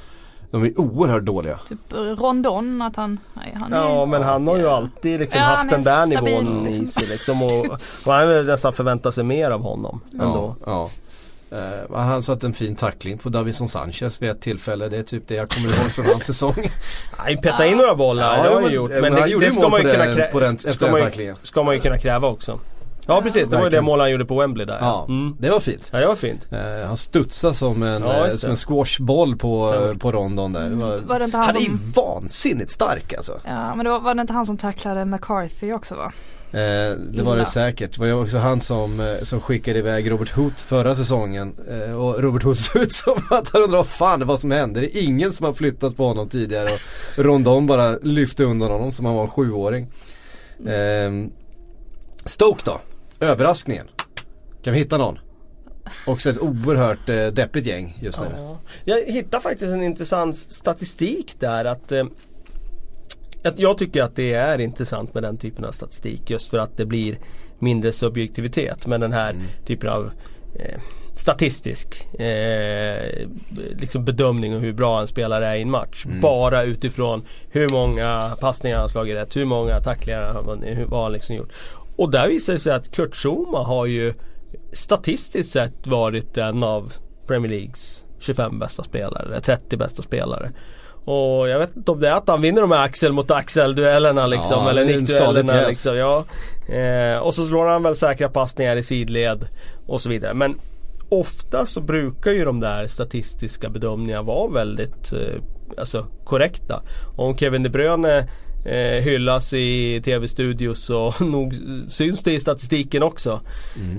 De 0.51 0.65
är 0.65 0.81
oerhört 0.81 1.23
dåliga. 1.23 1.59
Typ 1.69 1.93
Rondon 1.93 2.83
att 2.83 2.97
han, 2.97 3.21
nej, 3.35 3.57
han 3.61 3.73
Ja 3.73 4.03
är, 4.03 4.07
men 4.07 4.23
han 4.23 4.49
har 4.49 4.57
ju 4.57 4.69
alltid 4.69 5.21
liksom 5.21 5.41
ja, 5.41 5.47
haft 5.47 5.71
den 5.71 5.83
där 5.83 6.07
stabil, 6.07 6.45
nivån 6.45 6.65
liksom. 6.65 6.85
i 6.85 6.87
sig 6.87 7.07
liksom 7.09 7.43
och, 7.43 7.67
och 8.07 8.13
han 8.13 8.29
vill 8.29 8.47
nästan 8.47 8.73
förvänta 8.73 9.13
sig 9.13 9.25
mer 9.25 9.51
av 9.51 9.63
honom 9.63 10.01
ändå. 10.13 10.57
Ja, 10.67 10.91
Uh, 11.53 11.97
han 11.97 12.23
satt 12.23 12.45
en 12.45 12.53
fin 12.53 12.77
tackling 12.77 13.19
på 13.19 13.29
Davison 13.29 13.69
Sanchez 13.69 14.23
vid 14.23 14.31
ett 14.31 14.41
tillfälle. 14.41 14.89
Det 14.89 14.97
är 14.97 15.03
typ 15.03 15.29
det 15.29 15.35
jag 15.35 15.49
kommer 15.49 15.69
ihåg 15.69 15.93
från 15.93 16.07
hans 16.07 16.25
säsong. 16.27 16.71
Han 17.17 17.37
petade 17.37 17.69
in 17.69 17.79
några 17.79 17.95
bollar, 17.95 18.37
ja, 18.37 18.43
det 18.43 18.49
har 18.49 18.63
han 18.63 18.73
gjort. 18.73 18.91
Men, 18.91 19.01
men 19.01 19.15
det, 19.15 19.41
det 19.41 19.53
ska 19.53 19.69
man 19.69 19.83
ju 19.83 19.91
kunna 19.91 20.15
kräva. 20.15 20.57
Ska, 20.57 20.91
man 20.91 21.01
ju, 21.01 21.35
ska 21.43 21.63
man 21.63 21.75
ju 21.75 21.81
kunna 21.81 21.99
kräva 21.99 22.29
också. 22.29 22.61
Ja 23.07 23.21
precis, 23.23 23.49
det 23.49 23.57
var 23.57 23.65
ju 23.65 23.71
det 23.71 23.81
mål 23.81 24.01
han 24.01 24.11
gjorde 24.11 24.25
på 24.25 24.41
Wembley 24.41 24.67
där. 24.67 24.79
Ja, 24.81 25.07
mm. 25.09 25.37
det 25.39 25.51
var 25.51 25.61
fint. 25.61 25.91
Ja 25.93 25.99
det 26.01 26.07
var 26.07 26.15
fint. 26.15 26.49
Uh, 26.53 26.87
han 26.87 26.97
studsade 26.97 27.55
som 27.55 27.83
en, 27.83 28.03
ja, 28.03 28.27
uh, 28.29 28.37
som 28.37 28.51
en 28.51 28.57
squashboll 28.57 29.37
på, 29.37 29.75
på 29.99 30.12
rondon 30.12 30.53
där. 30.53 30.70
Var, 30.70 30.99
var 30.99 31.18
det 31.18 31.25
inte 31.25 31.37
han, 31.37 31.47
han 31.47 31.55
som... 31.55 31.62
är 31.62 31.66
ju 31.66 31.79
vansinnigt 31.95 32.70
stark 32.70 33.12
alltså. 33.12 33.41
Ja 33.45 33.75
men 33.75 33.85
det 33.85 33.91
var, 33.91 34.01
var 34.01 34.14
det 34.14 34.20
inte 34.20 34.33
han 34.33 34.47
som 34.47 34.57
tacklade 34.57 35.05
McCarthy 35.05 35.72
också 35.72 35.95
va? 35.95 36.12
Eh, 36.53 36.96
det 36.96 37.22
var 37.22 37.36
det 37.36 37.44
säkert. 37.44 37.92
Det 37.92 38.01
var 38.01 38.07
ju 38.07 38.12
också 38.12 38.38
han 38.38 38.61
som, 38.61 39.01
eh, 39.01 39.22
som 39.22 39.40
skickade 39.40 39.78
iväg 39.78 40.11
Robert 40.11 40.30
Hood 40.30 40.53
förra 40.57 40.96
säsongen. 40.96 41.55
Eh, 41.70 41.96
och 41.96 42.22
Robert 42.22 42.42
Hood 42.42 42.59
såg 42.59 42.82
ut 42.82 42.92
som 42.92 43.22
att 43.30 43.51
han 43.53 43.62
undrar 43.62 43.76
vad 43.76 43.86
fan 43.86 44.18
det 44.20 44.24
var 44.24 44.36
som 44.36 44.51
hände. 44.51 44.80
Det 44.80 44.96
är 44.96 45.03
ingen 45.03 45.32
som 45.32 45.46
har 45.46 45.53
flyttat 45.53 45.96
på 45.96 46.07
honom 46.07 46.28
tidigare. 46.28 46.70
Och 47.18 47.24
Rondon 47.24 47.66
bara 47.66 47.99
lyfte 48.03 48.44
undan 48.44 48.70
honom 48.70 48.92
som 48.92 49.05
han 49.05 49.14
var 49.14 49.22
en 49.22 49.30
sjuåring. 49.30 49.86
Eh, 50.66 51.30
Stoke 52.24 52.62
då? 52.64 52.80
Överraskningen. 53.20 53.86
Kan 54.62 54.72
vi 54.72 54.78
hitta 54.78 54.99
någon? 54.99 55.18
Också 56.07 56.30
ett 56.30 56.38
oerhört 56.38 57.09
eh, 57.09 57.26
deppigt 57.26 57.66
gäng 57.66 57.99
just 58.03 58.20
nu. 58.20 58.26
Ja. 58.36 58.59
Jag 58.84 59.03
hittade 59.03 59.42
faktiskt 59.42 59.72
en 59.72 59.82
intressant 59.82 60.36
statistik 60.36 61.34
där 61.38 61.64
att 61.64 61.92
eh, 61.92 62.05
jag 63.57 63.78
tycker 63.78 64.03
att 64.03 64.16
det 64.16 64.34
är 64.34 64.59
intressant 64.59 65.14
med 65.14 65.22
den 65.22 65.36
typen 65.36 65.64
av 65.64 65.72
statistik 65.72 66.30
just 66.30 66.49
för 66.49 66.59
att 66.59 66.76
det 66.76 66.86
blir 66.86 67.18
mindre 67.59 67.93
subjektivitet 67.93 68.86
med 68.86 69.01
den 69.01 69.12
här 69.12 69.30
mm. 69.30 69.45
typen 69.66 69.91
av 69.91 70.11
eh, 70.55 70.80
statistisk 71.16 72.14
eh, 72.20 73.28
liksom 73.76 74.05
bedömning 74.05 74.55
av 74.55 74.61
hur 74.61 74.72
bra 74.72 75.01
en 75.01 75.09
spelare 75.09 75.47
är 75.47 75.57
i 75.57 75.62
en 75.62 75.70
match. 75.70 76.07
Mm. 76.07 76.20
Bara 76.20 76.64
utifrån 76.64 77.24
hur 77.51 77.68
många 77.68 78.36
passningar 78.41 78.76
han 78.76 78.82
har 78.84 78.89
slagit 78.89 79.16
rätt, 79.16 79.36
hur 79.36 79.45
många 79.45 79.80
tacklingar 79.80 80.22
han 80.22 80.47
har 80.47 80.84
vad 80.84 81.03
han 81.03 81.12
liksom 81.12 81.36
gjort. 81.36 81.53
Och 81.97 82.11
där 82.11 82.28
visar 82.28 82.53
det 82.53 82.59
sig 82.59 82.72
att 82.72 82.91
Kurt 82.91 83.14
Zuma 83.14 83.64
har 83.64 83.86
ju 83.86 84.14
statistiskt 84.72 85.53
sett 85.53 85.86
varit 85.86 86.36
en 86.36 86.62
av 86.62 86.93
Premier 87.26 87.51
Leagues 87.51 88.05
25 88.18 88.59
bästa 88.59 88.82
spelare, 88.82 89.22
eller 89.26 89.41
30 89.41 89.76
bästa 89.76 90.03
spelare. 90.03 90.53
Och 91.05 91.49
jag 91.49 91.59
vet 91.59 91.76
inte 91.76 91.90
om 91.90 92.01
det 92.01 92.09
är 92.09 92.12
att 92.12 92.28
han 92.28 92.40
vinner 92.40 92.61
de 92.61 92.70
här 92.70 92.84
axel 92.84 93.12
mot 93.12 93.30
axel 93.30 93.74
duellerna 93.74 94.26
liksom. 94.26 94.64
Ja, 94.64 94.70
eller 94.70 94.84
nickduellerna 94.84 95.66
liksom. 95.66 95.96
Ja. 95.96 96.24
Eh, 96.74 97.18
och 97.18 97.34
så 97.34 97.46
slår 97.46 97.66
han 97.66 97.82
väl 97.82 97.96
säkra 97.96 98.28
passningar 98.28 98.76
i 98.76 98.82
sidled 98.82 99.49
och 99.86 100.01
så 100.01 100.09
vidare. 100.09 100.34
Men 100.34 100.55
ofta 101.09 101.66
så 101.66 101.80
brukar 101.80 102.32
ju 102.32 102.44
de 102.44 102.61
där 102.61 102.86
statistiska 102.86 103.68
bedömningarna 103.68 104.22
vara 104.22 104.51
väldigt 104.51 105.12
eh, 105.12 105.42
alltså, 105.78 106.07
korrekta. 106.24 106.82
Om 107.16 107.36
Kevin 107.36 107.62
De 107.62 107.68
Bruyne 107.68 108.28
eh, 108.64 109.03
hyllas 109.03 109.53
i 109.55 110.03
tv-studios 110.05 110.84
så 110.84 111.14
nog 111.20 111.55
syns 111.88 112.22
det 112.22 112.32
i 112.32 112.40
statistiken 112.40 113.03
också. 113.03 113.40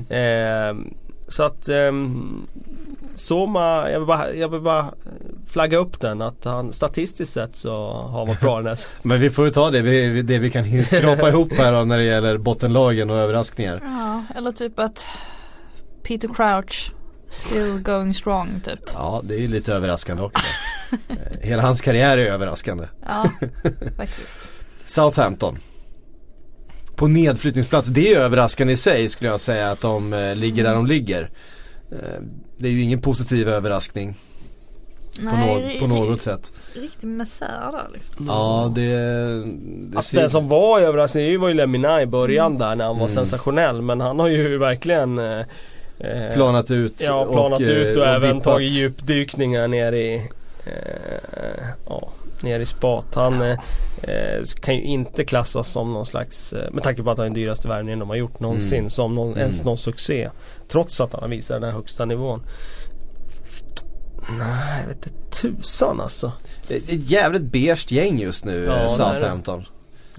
Eh, 0.09 0.75
så 1.27 1.43
att 1.43 1.69
ehm, 1.69 2.47
Soma, 3.19 3.89
jag 3.91 3.99
vill, 3.99 4.07
bara, 4.07 4.33
jag 4.33 4.49
vill 4.49 4.61
bara 4.61 4.93
flagga 5.47 5.77
upp 5.77 5.99
den 5.99 6.21
att 6.21 6.45
han 6.45 6.73
statistiskt 6.73 7.33
sett 7.33 7.55
så 7.55 7.85
har 7.85 8.17
han 8.19 8.27
varit 8.27 8.41
bra 8.41 8.57
den 8.57 8.67
här 8.67 8.79
Men 9.01 9.21
vi 9.21 9.29
får 9.29 9.45
ju 9.45 9.51
ta 9.51 9.71
det 9.71 9.81
vi, 9.81 10.21
det 10.21 10.39
vi 10.39 10.51
kan 10.51 10.83
skrapa 10.83 11.29
ihop 11.29 11.53
här 11.53 11.71
då 11.71 11.85
när 11.85 11.97
det 11.97 12.03
gäller 12.03 12.37
bottenlagen 12.37 13.09
och 13.09 13.17
överraskningar. 13.17 13.81
Ja, 13.83 14.23
eller 14.35 14.51
typ 14.51 14.79
att 14.79 15.05
Peter 16.03 16.27
Crouch 16.27 16.91
still 17.29 17.79
going 17.79 18.13
strong 18.13 18.61
typ. 18.63 18.79
Ja, 18.93 19.21
det 19.23 19.35
är 19.35 19.39
ju 19.39 19.47
lite 19.47 19.73
överraskande 19.73 20.23
också. 20.23 20.45
Hela 21.41 21.61
hans 21.61 21.81
karriär 21.81 22.17
är 22.17 22.31
överraskande. 22.31 22.87
Ja, 23.07 23.31
faktiskt. 23.97 24.29
Southampton. 24.85 25.57
På 26.95 27.07
nedflyttningsplats, 27.07 27.87
det 27.87 28.13
är 28.13 28.19
överraskande 28.19 28.73
i 28.73 28.77
sig 28.77 29.09
skulle 29.09 29.29
jag 29.29 29.39
säga 29.39 29.71
att 29.71 29.81
de 29.81 30.13
eh, 30.13 30.35
ligger 30.35 30.63
där 30.63 30.75
de 30.75 30.85
ligger. 30.85 31.29
Eh, 31.91 32.21
det 32.57 32.67
är 32.67 32.71
ju 32.71 32.81
ingen 32.81 33.01
positiv 33.01 33.49
överraskning 33.49 34.15
på, 35.15 35.35
nå- 35.35 35.71
på 35.79 35.87
något 35.87 36.21
sätt. 36.21 36.53
Riktig 36.73 37.07
misär 37.07 37.71
där 37.71 37.87
liksom. 37.93 38.25
Ja, 38.27 38.71
det, 38.75 38.95
det 38.95 39.97
Alltså 39.97 40.17
det 40.17 40.29
som 40.29 40.47
var 40.47 40.79
överraskande 40.81 41.37
var 41.37 41.47
ju 41.47 41.53
Lemina 41.53 42.01
i 42.01 42.05
början 42.05 42.57
där 42.57 42.75
när 42.75 42.85
han 42.85 42.97
var 42.99 43.05
Mm. 43.05 43.15
sensationell 43.15 43.81
men 43.81 44.01
han 44.01 44.19
har 44.19 44.27
ju 44.27 44.57
verkligen 44.57 45.17
eh, 45.19 45.39
eh, 45.99 46.33
planat 46.35 46.71
ut 46.71 47.01
Ja, 47.05 47.25
planat 47.31 47.59
och, 47.61 47.65
eh, 47.67 47.71
ut 47.77 47.97
och, 47.97 48.05
även 48.05 48.29
dippat. 48.29 48.43
tagit 48.43 48.71
djupdykningar 48.73 49.67
ner 49.67 49.91
i 49.93 50.15
eh, 50.65 51.63
ja, 51.89 52.09
ner 52.43 52.59
i 52.59 52.65
spat. 52.65 53.05
Han 53.15 53.41
eh, 53.41 53.57
eh, 54.01 54.43
kan 54.61 54.75
ju 54.75 54.81
inte 54.83 55.25
klassas 55.25 55.67
som 55.67 55.93
någon 55.93 56.05
slags, 56.05 56.53
eh, 56.53 56.71
med 56.71 56.83
tanke 56.83 57.03
på 57.03 57.11
att 57.11 57.17
han 57.17 57.25
är 57.25 57.29
den 57.29 57.33
dyraste 57.33 57.67
värvningen 57.67 57.99
de 57.99 58.09
har 58.09 58.15
gjort 58.15 58.39
någonsin, 58.39 58.77
Mm. 58.77 58.89
som 58.89 59.15
någon, 59.15 59.37
ens 59.37 59.55
Mm. 59.55 59.65
någon 59.65 59.77
succé. 59.77 60.29
Trots 60.67 61.01
att 61.01 61.13
han 61.13 61.29
visar 61.29 61.55
den 61.55 61.63
här 61.63 61.71
högsta 61.71 62.05
nivån. 62.05 62.41
Nej, 64.39 64.81
jag 64.81 64.87
vet 64.87 65.05
inte 65.05 65.37
tusan 65.41 66.01
alltså. 66.01 66.31
Det 66.67 66.73
är 66.75 66.77
Ett 66.77 67.09
jävligt 67.09 67.41
beige 67.41 67.91
gäng 67.91 68.19
just 68.19 68.45
nu, 68.45 68.63
Ja, 68.65 68.75
eh. 68.83 68.89
Southampton. 68.89 69.65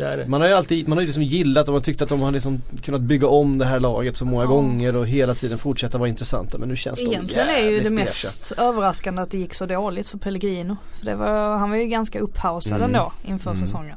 Det 0.01 0.07
är 0.07 0.17
det. 0.17 0.27
Man 0.27 0.41
har 0.41 0.49
ju 0.49 0.55
alltid, 0.55 0.89
man 0.89 0.99
har 0.99 1.03
ju 1.03 1.07
liksom 1.07 1.23
gillat 1.23 1.69
och 1.69 1.73
man 1.75 1.83
tyckt 1.83 2.03
att 2.03 2.09
de 2.09 2.21
har 2.21 2.31
liksom 2.33 2.63
kunnat 2.83 3.01
bygga 3.01 3.27
om 3.29 3.59
det 3.59 3.65
här 3.65 3.81
laget 3.81 4.17
så 4.17 4.25
många 4.25 4.43
Ja. 4.43 4.49
gånger 4.49 4.97
och 4.97 5.07
hela 5.07 5.35
tiden 5.35 5.59
fortsätta 5.59 5.99
vara 5.99 6.09
intressanta. 6.09 6.59
Men 6.59 6.69
nu 6.69 6.77
känns 6.77 6.99
de 6.99 7.07
Egentligen 7.07 7.49
är 7.49 7.59
ju 7.71 7.81
det 7.81 7.91
mest 7.91 8.53
överraskande 8.59 9.23
att 9.23 9.31
det 9.31 9.39
gick 9.39 9.55
så 9.55 9.67
dåligt 9.67 10.09
för 10.09 10.19
Pellegrino. 10.19 10.77
För 10.99 11.07
det 11.07 11.15
var, 11.15 11.57
han 11.57 11.71
var 11.71 11.77
ju 11.77 11.85
ganska 11.87 12.21
upphausad 12.21 12.77
Mm. 12.77 12.95
ändå 12.95 13.13
inför 13.25 13.51
Mm. 13.51 13.61
säsongen. 13.67 13.97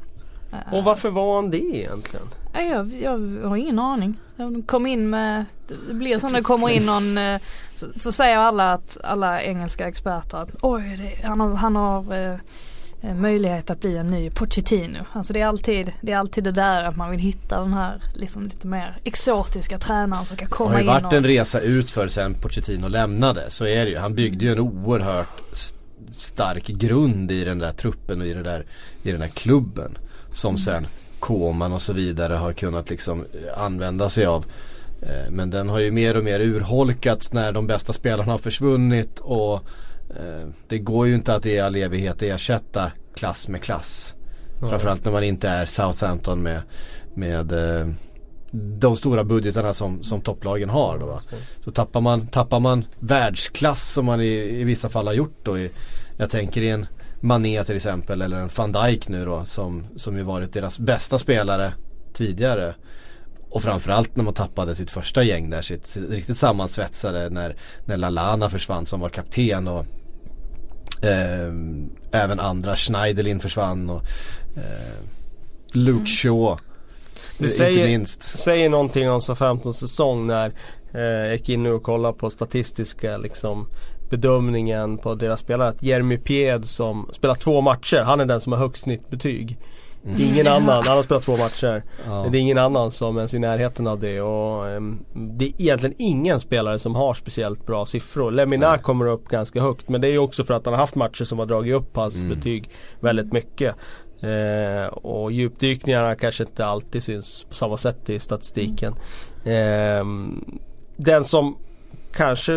Och 0.72 0.84
varför 0.84 1.10
var 1.10 1.36
han 1.36 1.50
det 1.50 1.58
egentligen? 1.76 2.26
Nej, 2.52 2.68
jag, 2.70 2.92
jag 3.02 3.48
har 3.48 3.56
ingen 3.56 3.78
aning. 3.78 4.16
De 4.36 4.62
kom 4.62 4.86
in 4.86 5.10
med, 5.10 5.44
det 5.88 5.94
blir 5.94 6.18
som 6.18 6.32
det 6.32 6.40
kommer 6.42 6.68
in 6.68 6.86
någon, 6.86 7.18
eh, 7.18 7.40
så, 7.74 7.86
så 7.96 8.12
säger 8.12 8.36
alla 8.38 8.72
att, 8.72 8.96
alla 9.04 9.42
engelska 9.42 9.88
experter 9.88 10.38
att 10.38 10.48
oj, 10.60 10.96
det, 10.98 11.26
han 11.26 11.40
har, 11.40 11.54
han 11.54 11.76
har 11.76 12.28
eh, 12.28 12.34
möjlighet 13.14 13.70
att 13.70 13.80
bli 13.80 13.96
en 13.96 14.10
ny 14.10 14.30
Pochettino. 14.30 14.98
Alltså 15.12 15.32
det 15.32 15.40
är 15.40 15.46
alltid 15.46 15.92
det, 16.00 16.12
är 16.12 16.16
alltid 16.16 16.44
det 16.44 16.52
där 16.52 16.84
att 16.84 16.96
man 16.96 17.10
vill 17.10 17.20
hitta 17.20 17.60
den 17.60 17.74
här 17.74 18.02
liksom 18.14 18.44
lite 18.44 18.66
mer 18.66 18.98
exotiska 19.04 19.78
tränaren 19.78 20.26
som 20.26 20.36
kan 20.36 20.48
Det 20.48 20.54
komma 20.54 20.70
har 20.70 20.76
ju 20.78 20.80
in 20.82 20.86
varit 20.86 21.04
och, 21.04 21.12
en 21.12 21.24
resa 21.24 21.60
ut 21.60 21.90
för 21.90 22.08
sen 22.08 22.34
Pochettino 22.34 22.88
lämnade. 22.88 23.42
Så 23.48 23.66
är 23.66 23.84
det 23.84 23.90
ju. 23.90 23.98
Han 23.98 24.14
byggde 24.14 24.44
ju 24.44 24.52
en 24.52 24.58
oerhört 24.60 25.52
st- 25.52 25.78
stark 26.16 26.66
grund 26.66 27.32
i 27.32 27.44
den 27.44 27.58
där 27.58 27.72
truppen 27.72 28.20
och 28.20 28.26
i, 28.26 28.34
det 28.34 28.42
där, 28.42 28.64
i 29.02 29.10
den 29.10 29.20
där 29.20 29.28
klubben. 29.28 29.98
Som 30.32 30.58
sen 30.58 30.86
Koman 31.18 31.72
och 31.72 31.82
så 31.82 31.92
vidare 31.92 32.34
har 32.34 32.52
kunnat 32.52 32.90
liksom 32.90 33.20
eh, 33.20 33.62
använda 33.62 34.08
sig 34.08 34.26
av. 34.26 34.44
Eh, 35.02 35.30
Men 35.30 35.50
den 35.50 35.68
har 35.68 35.78
ju 35.78 35.90
mer 35.90 36.16
och 36.16 36.24
mer 36.24 36.40
urholkats 36.40 37.32
när 37.32 37.52
de 37.52 37.66
bästa 37.66 37.92
spelarna 37.92 38.32
har 38.32 38.38
försvunnit 38.38 39.18
och 39.18 39.54
eh, 39.54 39.60
det 40.68 40.78
går 40.78 41.06
ju 41.06 41.14
inte 41.14 41.34
att 41.34 41.46
i 41.46 41.60
all 41.60 41.76
evighet 41.76 42.22
ersätta 42.22 42.92
klass 43.14 43.48
med 43.48 43.62
klass. 43.62 44.14
Framförallt 44.60 45.04
när 45.04 45.12
man 45.12 45.24
inte 45.24 45.48
är 45.48 45.66
Southampton 45.66 46.42
med, 46.42 46.62
med 47.14 47.52
eh, 47.52 47.88
de 48.52 48.96
stora 48.96 49.24
budgetarna 49.24 49.74
som, 49.74 50.02
som 50.02 50.20
topplagen 50.20 50.70
har 50.70 50.98
då 50.98 51.06
va. 51.06 51.20
Så 51.60 51.70
tappar 51.70 52.00
man, 52.00 52.26
tappar 52.26 52.60
man 52.60 52.84
världsklass 52.98 53.92
som 53.92 54.04
man 54.04 54.20
i, 54.20 54.60
i 54.60 54.64
vissa 54.64 54.88
fall 54.88 55.06
har 55.06 55.14
gjort 55.14 55.38
då 55.42 55.58
i, 55.58 55.70
Jag 56.16 56.30
tänker 56.30 56.62
i 56.62 56.70
en 56.70 56.86
Mané 57.20 57.64
till 57.64 57.76
exempel 57.76 58.22
eller 58.22 58.36
en 58.36 58.50
van 58.56 58.72
Dijk 58.72 59.08
nu 59.08 59.24
då 59.24 59.44
som, 59.44 59.86
som 59.96 60.16
ju 60.16 60.22
varit 60.22 60.52
deras 60.52 60.78
bästa 60.78 61.18
spelare 61.18 61.72
tidigare. 62.12 62.74
Och 63.54 63.62
framförallt 63.62 64.16
när 64.16 64.24
man 64.24 64.34
tappade 64.34 64.74
sitt 64.74 64.90
första 64.90 65.22
gäng 65.22 65.50
där, 65.50 65.62
sitt, 65.62 65.86
sitt 65.86 66.10
riktigt 66.10 66.38
sammansvetsade 66.38 67.30
när, 67.30 67.56
när 67.84 67.96
Lalana 67.96 68.50
försvann 68.50 68.86
som 68.86 69.00
var 69.00 69.08
kapten 69.08 69.68
och 69.68 69.86
eh, 71.04 71.52
även 72.12 72.40
andra, 72.40 72.76
Schneiderlin 72.76 73.40
försvann 73.40 73.90
och 73.90 74.02
eh, 74.56 75.04
Luke 75.72 76.06
Shaw. 76.10 76.56
Det 77.38 77.44
inte 77.44 77.56
säger- 77.56 77.86
minst. 77.86 78.22
Säger 78.22 78.68
någonting 78.68 79.10
om 79.10 79.20
så 79.20 79.34
15 79.34 79.74
säsong 79.74 80.26
när 80.26 80.52
eh, 80.94 81.00
jag 81.00 81.32
gick 81.32 81.48
in 81.48 81.62
nu 81.62 81.72
och 81.72 81.82
kollade 81.82 82.18
på 82.18 82.30
statistiska 82.30 83.16
liksom 83.16 83.66
bedömningen 84.10 84.98
på 84.98 85.14
deras 85.14 85.40
spelare. 85.40 85.68
Att 85.68 85.82
Jeremy 85.82 86.18
Pied 86.18 86.64
som 86.64 87.08
spelar 87.12 87.34
två 87.34 87.60
matcher, 87.60 88.02
han 88.02 88.20
är 88.20 88.26
den 88.26 88.40
som 88.40 88.52
har 88.52 88.58
högst 88.58 88.82
snittbetyg. 88.82 89.58
Ingen 90.06 90.46
annan, 90.46 90.86
han 90.86 90.96
har 90.96 91.02
spelat 91.02 91.22
två 91.22 91.32
matcher. 91.36 91.82
Ja. 92.06 92.26
Det 92.30 92.38
är 92.38 92.40
ingen 92.40 92.58
annan 92.58 92.90
som 92.90 93.16
ens 93.16 93.32
är 93.32 93.36
i 93.36 93.40
närheten 93.40 93.86
av 93.86 94.00
det 94.00 94.20
och 94.20 94.68
ehm, 94.68 94.98
det 95.12 95.44
är 95.44 95.52
egentligen 95.58 95.94
ingen 95.98 96.40
spelare 96.40 96.78
som 96.78 96.94
har 96.94 97.14
speciellt 97.14 97.66
bra 97.66 97.86
siffror. 97.86 98.30
Lemina 98.30 98.70
Nej. 98.70 98.78
kommer 98.78 99.06
upp 99.06 99.28
ganska 99.28 99.60
högt 99.60 99.88
men 99.88 100.00
det 100.00 100.08
är 100.08 100.18
också 100.18 100.44
för 100.44 100.54
att 100.54 100.64
han 100.64 100.74
har 100.74 100.80
haft 100.80 100.94
matcher 100.94 101.24
som 101.24 101.38
har 101.38 101.46
dragit 101.46 101.74
upp 101.74 101.96
hans 101.96 102.20
Mm. 102.20 102.36
betyg 102.36 102.70
väldigt 103.00 103.32
mycket. 103.32 103.74
Eh, 104.20 104.86
och 104.86 105.32
djupdykningarna 105.32 106.14
kanske 106.14 106.42
inte 106.44 106.66
alltid 106.66 107.02
syns 107.02 107.44
på 107.48 107.54
samma 107.54 107.76
sätt 107.76 108.10
i 108.10 108.18
statistiken. 108.18 108.94
Ehm, 109.44 110.44
den 110.96 111.24
som 111.24 111.56
kanske 112.12 112.52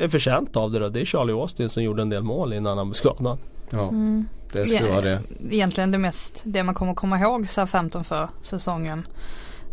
är 0.00 0.08
förtjänt 0.08 0.56
av 0.56 0.70
det 0.70 0.78
då, 0.78 0.88
det 0.88 1.00
är 1.00 1.04
Charlie 1.04 1.32
Austin 1.32 1.68
som 1.68 1.82
gjorde 1.82 2.02
en 2.02 2.10
del 2.10 2.22
mål 2.22 2.52
innan 2.52 2.78
han 2.78 2.86
blev 2.88 2.94
skadad. 2.94 3.38
Ja, 3.70 3.88
Mm. 3.88 4.26
det 4.52 4.66
skulle 4.66 4.90
vara 4.90 5.00
det. 5.00 5.20
egentligen 5.50 5.90
det 5.90 5.98
mest, 5.98 6.42
det 6.44 6.62
man 6.62 6.74
kommer 6.74 6.94
komma 6.94 7.18
ihåg 7.20 7.48
SA-15 7.48 8.02
för 8.02 8.28
säsongen 8.42 9.06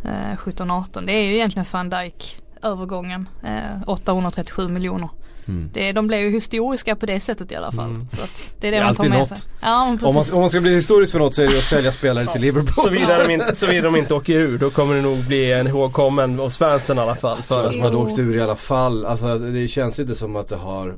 eh, 0.03 0.37
17-18. 0.37 1.05
Det 1.05 1.11
är 1.13 1.21
ju 1.23 1.35
egentligen 1.35 1.65
van 1.71 1.89
Dijk 1.89 2.39
övergången. 2.63 3.29
Eh, 3.43 3.81
837 3.87 4.67
miljoner. 4.67 5.09
Mm. 5.47 5.69
Det, 5.73 5.91
de 5.91 6.07
blev 6.07 6.19
ju 6.19 6.29
historiska 6.29 6.95
på 6.95 7.05
det 7.05 7.19
sättet 7.19 7.51
i 7.51 7.55
alla 7.55 7.71
fall. 7.71 7.89
Mm. 7.89 8.07
Så 8.09 8.23
att 8.23 8.53
det 8.59 8.67
är 8.67 8.71
det, 8.71 8.77
Det 8.77 8.81
är 8.81 8.85
man 8.85 8.95
tar 8.95 9.09
med 9.09 9.19
något. 9.19 9.27
sig. 9.27 9.37
Ja 9.61 9.83
Om 10.01 10.13
man, 10.13 10.23
om 10.33 10.39
man 10.39 10.49
ska 10.49 10.61
bli 10.61 10.75
historisk 10.75 11.11
för 11.11 11.19
något 11.19 11.33
så 11.35 11.41
är 11.41 11.47
det 11.47 11.57
att 11.57 11.63
sälja 11.63 11.91
spelare 11.91 12.25
till 12.25 12.41
Liverpool. 12.41 12.71
Såvida 12.71 13.27
de, 13.27 13.33
inte, 13.33 13.55
såvida 13.55 13.81
de 13.81 13.95
inte 13.95 14.13
åker 14.19 14.39
ur, 14.39 14.57
då 14.57 14.69
kommer 14.69 14.95
det 14.95 15.01
nog 15.01 15.17
bli 15.27 15.51
en 15.53 15.67
ihågkommen 15.67 16.39
hos 16.39 16.57
fansen 16.57 16.97
i 16.97 17.01
alla 17.01 17.15
fall. 17.15 17.37
För 17.37 17.43
För 17.43 17.69
att 17.69 17.75
man 17.77 17.93
Jo. 17.93 17.99
åkt 17.99 18.19
ur 18.19 18.35
i 18.35 18.41
alla 18.41 18.55
fall. 18.55 19.05
Alltså 19.05 19.37
det 19.37 19.67
känns 19.67 19.99
inte 19.99 20.15
som 20.15 20.35
att 20.35 20.47
det 20.47 20.55
har 20.55 20.95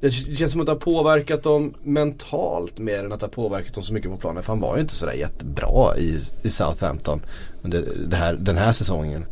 det 0.00 0.10
känns 0.10 0.52
som 0.52 0.60
att 0.60 0.66
det 0.66 0.72
har 0.72 0.78
påverkat 0.78 1.42
dem 1.42 1.74
mentalt 1.82 2.78
mer 2.78 3.04
än 3.04 3.12
att 3.12 3.20
det 3.20 3.26
har 3.26 3.30
påverkat 3.30 3.74
dem 3.74 3.82
så 3.82 3.92
mycket 3.92 4.10
på 4.10 4.16
planen. 4.16 4.42
För 4.42 4.52
han 4.52 4.60
var 4.60 4.74
ju 4.76 4.80
inte 4.80 4.94
sådär 4.94 5.12
jättebra 5.12 5.96
i, 5.96 6.20
i 6.42 6.50
Southampton 6.50 7.20
det, 7.62 7.84
det 8.06 8.16
här, 8.16 8.34
den 8.34 8.56
här 8.56 8.72
säsongen. 8.72 9.24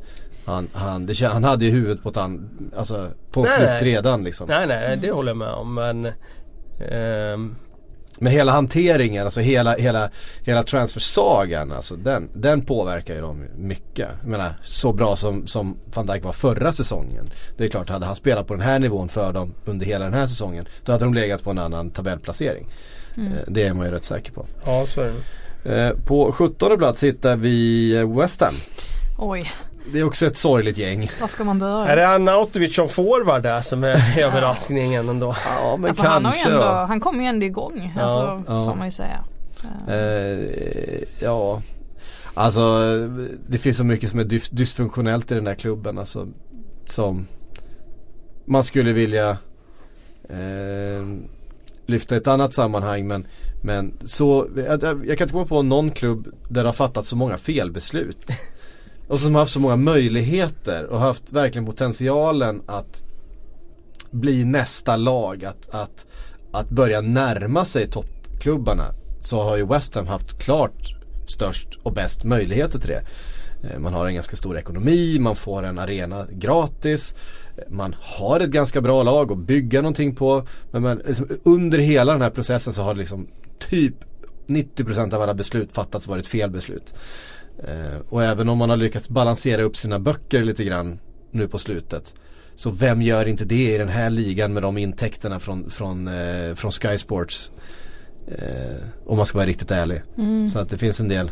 Han, 0.45 0.69
han, 0.73 1.07
det, 1.07 1.21
han 1.21 1.45
hade 1.45 1.65
ju 1.65 1.71
huvudet 1.71 2.03
på, 2.03 2.09
ett 2.09 2.17
an, 2.17 2.49
alltså, 2.77 3.11
på 3.31 3.43
Nej, 3.43 3.59
flytt 3.59 3.83
redan 3.83 4.25
liksom. 4.25 4.49
Nej 4.49 4.67
nej, 4.67 4.99
det 5.03 5.11
håller 5.11 5.31
jag 5.31 5.37
med 5.37 5.53
om 5.53 5.75
men 5.75 6.09
ehm, 6.91 7.57
Men 8.19 8.33
hela 8.33 8.53
hanteringen, 8.53 9.25
alltså 9.25 9.41
hela, 9.41 9.77
hela, 9.77 10.11
hela 10.43 10.63
transfersagan, 10.63 11.73
alltså 11.73 11.97
den, 11.97 12.31
den 12.35 12.61
påverkar 12.65 13.15
ju 13.15 13.21
dem 13.21 13.45
mycket. 13.57 14.09
Jag 14.23 14.29
menar, 14.31 14.55
så 14.63 14.93
bra 14.93 15.17
som, 15.17 15.47
som 15.47 15.77
van 15.95 16.07
Dijk 16.07 16.25
var 16.25 16.33
förra 16.33 16.73
säsongen. 16.73 17.31
Det 17.57 17.65
är 17.65 17.69
klart, 17.69 17.89
hade 17.91 18.07
han 18.07 18.17
spelat 18.17 18.47
på 18.47 18.55
den 18.55 18.63
här 18.63 18.79
nivån 18.79 19.09
för 19.09 19.33
dem 19.33 19.55
under 19.65 19.87
hela 19.87 20.05
den 20.05 20.15
här 20.15 20.27
säsongen, 20.27 20.67
då 20.85 20.93
hade 20.93 21.05
de 21.05 21.15
legat 21.15 21.43
på 21.43 21.51
en 21.51 21.59
annan 21.59 21.91
tabellplacering. 21.91 22.67
Mm. 23.17 23.33
Eh, 23.33 23.39
Det 23.47 23.63
är 23.63 23.75
man 23.75 23.87
ju 23.87 23.93
rätt 23.93 24.05
säker 24.05 24.33
på. 24.33 24.47
Ja 24.67 24.87
så 24.87 25.01
är 25.01 25.13
det. 25.63 25.85
Eh, 25.87 25.93
På 26.05 26.33
17 26.33 26.79
plats 26.79 27.05
hittar 27.05 27.37
vi 27.37 28.05
West 28.05 28.41
Ham. 28.41 28.55
Oj. 29.19 29.51
Det 29.93 29.99
är 29.99 30.05
också 30.05 30.27
ett 30.27 30.37
sorgligt 30.37 30.79
gäng. 30.79 31.11
Var 31.21 31.29
ska 31.29 31.45
man 31.45 31.59
börja? 31.59 31.87
Är 31.89 31.97
det 31.97 32.09
Arnautovic 32.09 32.75
som 32.75 32.89
forward 32.89 33.43
där 33.43 33.61
som 33.61 33.85
är 33.85 34.19
överraskningen 34.19 35.09
ändå? 35.09 35.37
Ja 35.47 35.77
men 35.77 35.89
Ja, 35.89 35.95
för 35.95 36.03
han, 36.03 36.23
kanske 36.23 36.49
ändå, 36.49 36.59
då. 36.61 36.65
han 36.65 37.01
kommer 37.01 37.23
ju 37.23 37.29
ändå 37.29 37.47
igång. 37.47 37.93
Ja, 37.97 38.03
Alltså, 38.03 38.43
ja. 38.53 38.65
får 38.65 38.75
man 38.75 38.87
ju 38.87 38.91
säga. 38.91 39.25
Eh, 39.89 41.03
ja, 41.21 41.63
alltså 42.35 42.79
det 43.49 43.59
finns 43.59 43.77
så 43.77 43.85
mycket 43.85 44.11
som 44.11 44.19
är 44.21 44.25
dys- 44.25 44.55
dysfunktionellt 44.55 45.31
i 45.31 45.35
den 45.35 45.45
där 45.45 45.55
klubben 45.55 45.99
alltså, 45.99 46.27
Som 46.87 47.27
man 48.47 48.65
skulle 48.65 48.93
vilja 48.93 49.31
eh, 50.29 51.07
lyfta 51.87 52.15
i 52.15 52.19
ett 52.19 52.27
annat 52.27 52.55
sammanhang 52.55 53.07
men, 53.07 53.27
men 53.63 53.95
så, 54.05 54.49
jag, 54.57 54.83
jag 54.83 55.07
jag 55.07 55.19
kan 55.19 55.25
inte 55.25 55.33
komma 55.33 55.47
på 55.47 55.63
någon 55.63 55.91
klubb 55.91 56.29
där 56.49 56.63
det 56.63 56.69
har 56.69 56.73
fattat 56.75 57.07
så 57.07 57.17
många 57.17 57.37
felbeslut. 57.39 58.27
Och 59.09 59.21
som 59.21 59.35
har 59.35 59.43
haft 59.43 59.53
så 59.53 59.61
många 59.61 59.77
möjligheter 59.77 60.85
och 60.85 61.01
haft 61.01 61.33
verkligen 61.33 61.67
potentialen 61.67 62.63
att 62.67 63.03
bli 64.11 64.45
nästa 64.45 64.97
lag. 64.97 65.45
Att, 65.45 65.69
att, 65.75 66.07
att 66.53 66.71
börja 66.71 67.01
närma 67.01 67.65
sig 67.65 67.87
toppklubbarna. 67.87 68.95
Så 69.21 69.43
har 69.43 69.57
ju 69.57 69.67
West 69.67 69.95
Ham 69.95 70.07
haft 70.07 70.43
klart 70.43 70.95
störst 71.27 71.69
och 71.83 71.93
bäst 71.93 72.25
möjligheter 72.25 72.79
till 72.79 72.91
det. 72.91 73.03
Eh, 73.63 73.79
man 73.79 73.95
har 73.95 74.07
en 74.07 74.15
ganska 74.15 74.37
stor 74.37 74.59
ekonomi, 74.59 75.19
man 75.19 75.37
får 75.37 75.63
en 75.63 75.79
arena 75.79 76.27
gratis. 76.31 77.15
Eh, 77.57 77.63
man 77.69 77.95
har 78.01 78.41
ett 78.41 78.51
ganska 78.51 78.81
bra 78.81 79.03
lag 79.03 79.33
att 79.33 79.39
bygga 79.39 79.83
någonting 79.83 80.15
på. 80.15 80.47
Men 80.71 80.83
man, 80.83 81.03
liksom, 81.07 81.29
under 81.45 81.79
hela 81.79 82.13
den 82.13 82.23
här 82.23 82.31
processen 82.31 82.73
så 82.73 82.83
har 82.83 82.95
liksom 82.95 83.29
typ 83.59 83.95
90% 84.47 85.15
av 85.15 85.23
alla 85.23 85.35
beslut 85.35 85.75
fattats 85.75 86.09
varit 86.09 86.27
fel 86.27 86.51
beslut. 86.51 86.95
Eh, 87.59 88.01
och 88.09 88.25
även 88.25 88.49
om 88.49 88.59
man 88.59 88.71
har 88.71 88.77
lyckats 88.77 89.09
balansera 89.09 89.63
upp 89.63 89.77
sina 89.77 89.99
böcker 89.99 90.43
lite 90.43 90.65
grann 90.65 90.99
nu 91.31 91.49
på 91.49 91.59
slutet. 91.59 92.15
Så 92.55 92.71
vem 92.71 93.03
gör 93.03 93.27
inte 93.27 93.45
det 93.45 93.75
i 93.75 93.79
den 93.79 93.89
här 93.89 94.11
ligan 94.11 94.53
med 94.53 94.63
de 94.63 94.79
intäkterna 94.79 95.39
från, 95.39 95.71
från, 95.71 96.09
eh, 96.09 96.55
från 96.55 96.71
Sky 96.71 96.99
Sports? 96.99 97.53
Eh, 98.29 98.77
om 99.07 99.17
man 99.17 99.27
ska 99.27 99.39
vara 99.39 99.49
riktigt 99.49 99.71
ärlig. 99.71 100.03
Så 100.49 100.59
att 100.59 100.69
det 100.69 100.79
finns 100.79 101.01
en 101.01 101.09
del 101.09 101.31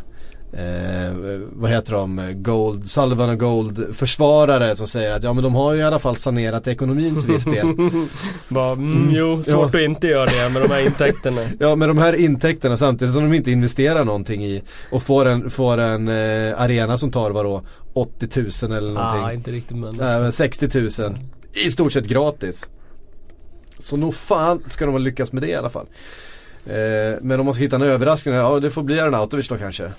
Eh, 0.57 1.13
vad 1.51 1.71
heter 1.71 1.93
de? 1.93 2.33
Gold, 2.35 2.89
Sullivan 2.89 3.29
och 3.29 3.39
Gold 3.39 3.95
försvarare 3.95 4.75
som 4.75 4.87
säger 4.87 5.11
att 5.11 5.23
ja 5.23 5.33
men 5.33 5.43
de 5.43 5.55
har 5.55 5.73
ju 5.73 5.79
i 5.79 5.83
alla 5.83 5.99
fall 5.99 6.15
sanerat 6.15 6.67
ekonomin 6.67 7.19
till 7.21 7.29
viss 7.31 7.45
del. 7.45 7.67
Bara, 8.47 8.71
mm, 8.71 9.09
jo, 9.11 9.43
svårt 9.43 9.73
Ja. 9.73 9.79
att 9.79 9.85
inte 9.89 10.07
göra 10.07 10.25
det 10.25 10.49
med 10.53 10.61
de 10.61 10.71
här 10.73 10.85
intäkterna. 10.85 11.41
Ja 11.59 11.75
med 11.75 11.89
de 11.89 11.97
här 11.97 12.13
intäkterna 12.13 12.77
samtidigt 12.77 13.13
som 13.13 13.23
de 13.29 13.33
inte 13.35 13.51
investerar 13.51 14.03
någonting 14.03 14.45
i 14.45 14.63
och 14.91 15.03
får 15.03 15.25
en, 15.25 15.49
får 15.49 15.77
en 15.77 16.07
eh, 16.07 16.61
arena 16.61 16.97
som 16.97 17.11
tar 17.11 17.31
vadå 17.31 17.61
80 17.93 18.27
000 18.63 18.77
eller 18.77 18.93
någonting. 18.93 19.23
ah, 19.23 19.33
inte 19.33 19.51
riktigt 19.51 19.77
men. 19.77 19.95
Men 19.95 20.31
60 20.31 20.79
000. 21.01 21.17
I 21.53 21.71
stort 21.71 21.91
sett 21.93 22.05
gratis. 22.07 22.69
Så 23.79 23.97
nog 23.97 24.15
fan 24.15 24.63
ska 24.67 24.85
de 24.85 24.91
ha 24.91 24.99
lyckats 24.99 25.31
med 25.33 25.43
det 25.43 25.47
i 25.49 25.55
alla 25.55 25.69
fall. 25.69 25.85
Eh, 26.65 27.17
men 27.21 27.39
om 27.39 27.45
man 27.45 27.53
ska 27.55 27.63
hitta 27.63 27.75
en 27.75 27.81
överraskning, 27.81 28.35
ja 28.35 28.59
det 28.59 28.69
får 28.69 28.83
bli 28.83 28.99
Arnautovic 28.99 29.47
då 29.47 29.57
kanske. 29.57 29.91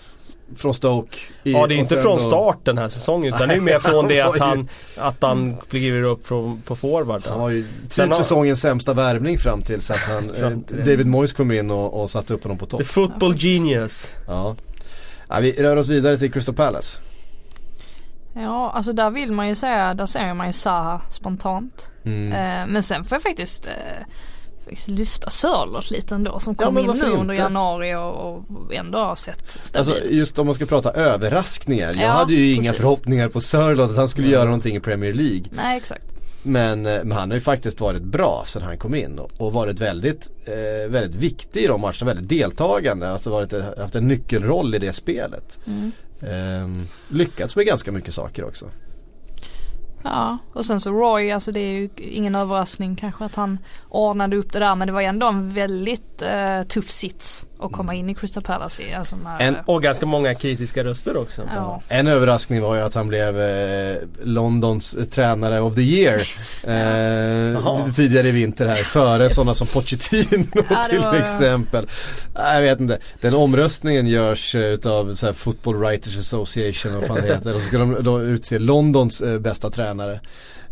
Från 0.57 0.75
Stoke. 0.75 1.19
i- 1.43 1.53
Ja 1.53 1.67
det 1.67 1.75
är 1.75 1.77
inte 1.77 2.03
från 2.03 2.21
start 2.21 2.59
den 2.63 2.79
här 2.79 2.89
säsongen 2.89 3.35
utan 3.35 3.49
det 3.49 3.55
är 3.55 3.61
mer 3.61 3.79
från 3.79 4.09
det 4.09 4.21
att 4.21 4.39
han, 4.41 4.69
att 4.97 5.17
han 5.23 5.57
kliver 5.71 6.03
upp 6.03 6.27
från, 6.27 6.63
på 6.63 6.77
forward. 6.77 7.23
Han 7.27 7.41
var 7.41 7.51
ju 7.51 7.63
typ 7.63 7.93
Sen 7.93 8.09
har- 8.09 8.17
säsongens 8.17 8.61
sämsta 8.61 8.93
värvning 8.93 9.39
fram 9.39 9.63
till 9.63 9.81
så 9.81 9.93
att 9.93 9.99
han, 10.01 10.31
eh. 10.37 10.51
David 10.85 11.07
Moyes 11.07 11.33
kom 11.33 11.53
in 11.53 11.71
och, 11.71 12.03
och 12.03 12.11
satte 12.11 12.35
upp 12.35 12.43
honom 12.43 12.59
på 12.59 12.67
topp. 12.67 12.79
The 12.79 12.85
football 12.85 13.35
genius. 13.39 14.13
Ja. 14.27 14.57
ja. 15.29 15.39
Vi 15.41 15.53
rör 15.53 15.77
oss 15.77 15.89
vidare 15.89 16.19
till 16.19 16.33
Crystal 16.33 16.55
Palace. 16.55 17.01
Ja, 18.37 18.71
alltså 18.71 18.93
där 18.93 19.11
vill 19.11 19.33
man 19.33 19.49
ju 19.49 19.55
säga, 19.55 19.95
där 19.95 20.07
ser 20.07 20.35
man 20.35 20.47
ju 20.47 20.53
Zaha 20.53 21.01
spontant. 21.11 21.91
Mm. 22.05 22.33
Eh, 22.33 22.73
men 22.73 22.83
sen 22.83 23.05
får 23.05 23.17
jag 23.17 23.23
faktiskt, 23.23 23.67
eh, 23.67 23.73
faktiskt 23.73 24.34
lyfta 24.87 25.31
Sörlott 25.31 25.91
lite 25.91 26.15
ändå 26.15 26.39
som 26.39 26.55
Ja, 26.59 26.65
kom 26.65 26.75
men 26.75 26.85
in 26.85 26.91
nu 27.01 27.11
under 27.11 27.35
januari 27.35 27.95
och, 27.95 28.27
och 28.27 28.75
ändå 28.75 28.99
har 28.99 29.17
sett 29.17 29.51
stabilt. 29.51 29.77
Alltså 29.77 30.09
just 30.11 30.39
om 30.39 30.47
man 30.47 30.55
ska 30.55 30.67
prata 30.67 30.91
överraskningar. 30.93 31.87
Jag 31.95 32.03
Ja, 32.03 32.09
hade 32.11 32.35
ju 32.35 32.53
inga 32.53 32.63
precis. 32.71 32.77
förhoppningar 32.77 33.29
på 33.29 33.41
Sörlott 33.41 33.91
att 33.91 33.97
han 33.97 34.09
skulle 34.09 34.29
göra 34.29 34.45
någonting 34.45 34.77
i 34.77 34.81
Premier 34.81 35.15
League. 35.15 35.45
Nej 35.51 35.77
exakt. 35.77 36.07
Men, 36.43 36.87
eh, 36.87 37.05
men 37.05 37.13
han 37.13 37.31
har 37.31 37.35
ju 37.35 37.41
faktiskt 37.41 37.81
varit 37.81 38.03
bra 38.03 38.43
sedan 38.47 38.63
han 38.63 38.79
kom 38.79 38.95
in 38.95 39.19
och, 39.19 39.31
och 39.39 39.53
varit 39.53 39.81
väldigt, 39.81 40.31
eh, 40.47 40.91
väldigt 40.91 41.15
viktig 41.15 41.63
i 41.63 41.67
de 41.67 41.81
matcherna, 41.81 42.07
väldigt 42.07 42.29
deltagande. 42.29 43.11
Alltså 43.11 43.31
varit, 43.31 43.53
haft 43.79 43.95
en 43.95 44.09
nyckelroll 44.09 44.75
i 44.75 44.79
det 44.79 44.93
spelet. 44.93 45.59
Mm. 45.67 45.93
Ehm, 46.21 46.89
lyckats 47.09 47.57
med 47.57 47.67
ganska 47.67 47.93
mycket 47.93 48.15
saker 48.15 48.45
också. 48.45 48.67
Ja, 50.05 50.39
och 50.53 50.65
sen 50.65 50.81
så 50.81 50.93
Roy, 50.93 51.31
alltså 51.31 51.53
det 51.53 51.61
är 51.61 51.73
ju 51.73 51.89
ingen 51.97 52.35
överraskning 52.35 52.97
kanske 52.97 53.25
att 53.25 53.35
han 53.35 53.59
ordnade 53.89 54.37
upp 54.37 54.53
det 54.53 54.59
där 54.59 54.75
men 54.75 54.87
det 54.87 54.93
var 54.93 55.01
ju 55.01 55.07
ändå 55.07 55.29
en 55.29 55.53
väldigt 55.53 56.23
eh, 56.23 56.63
tuff 56.63 56.91
sits 56.91 57.47
att 57.59 57.73
komma 57.73 57.95
in 57.95 58.11
i 58.11 58.15
Crystal 58.15 58.43
Palace 58.43 58.83
i. 58.83 58.95
Alltså 58.95 59.17
när, 59.17 59.41
En- 59.41 59.57
Och 59.67 59.83
ganska 59.83 60.07
många 60.07 60.35
kritiska 60.35 60.85
röster 60.85 61.17
också. 61.17 61.43
ja. 61.57 61.83
En 61.89 62.07
överraskning 62.07 62.63
var 62.63 62.75
ju 62.77 62.81
att 62.83 62.95
han 62.95 63.09
blev 63.09 63.41
eh, 63.41 63.97
Londons 64.23 64.95
eh, 64.95 65.05
tränare 65.05 65.61
of 65.61 65.75
the 65.75 65.81
year 65.83 66.19
eh, 66.65 67.93
tidigare 67.95 68.29
i 68.29 68.31
vinter 68.31 68.67
här. 68.67 68.77
Före 68.77 69.31
sådana 69.31 69.55
som 69.55 69.67
Pochettino 69.67 70.47
Ja, 70.71 70.83
till 70.83 70.99
var- 70.99 71.15
exempel. 71.15 71.87
Nej, 72.35 72.55
Jag 72.55 72.63
vet 72.63 72.81
inte. 72.81 72.99
Den 73.21 73.35
omröstningen 73.35 74.07
görs 74.07 74.55
eh, 74.55 74.63
utav 74.63 75.15
så 75.15 75.27
här, 75.27 75.33
Football 75.33 75.77
Writers 75.77 76.17
Association 76.17 76.95
och 76.95 77.01
vad 77.01 77.09
fan 77.09 77.17
det 77.27 77.35
heter. 77.35 77.55
Och 77.55 77.61
så 77.61 77.67
ska 77.67 77.79
de 77.79 77.97
då 78.03 78.23
utse 78.23 78.59
Londons 78.59 79.21
eh, 79.21 79.39
bästa 79.39 79.71
tränare. 79.71 80.21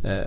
Eh, 0.05 0.19
eh, 0.19 0.25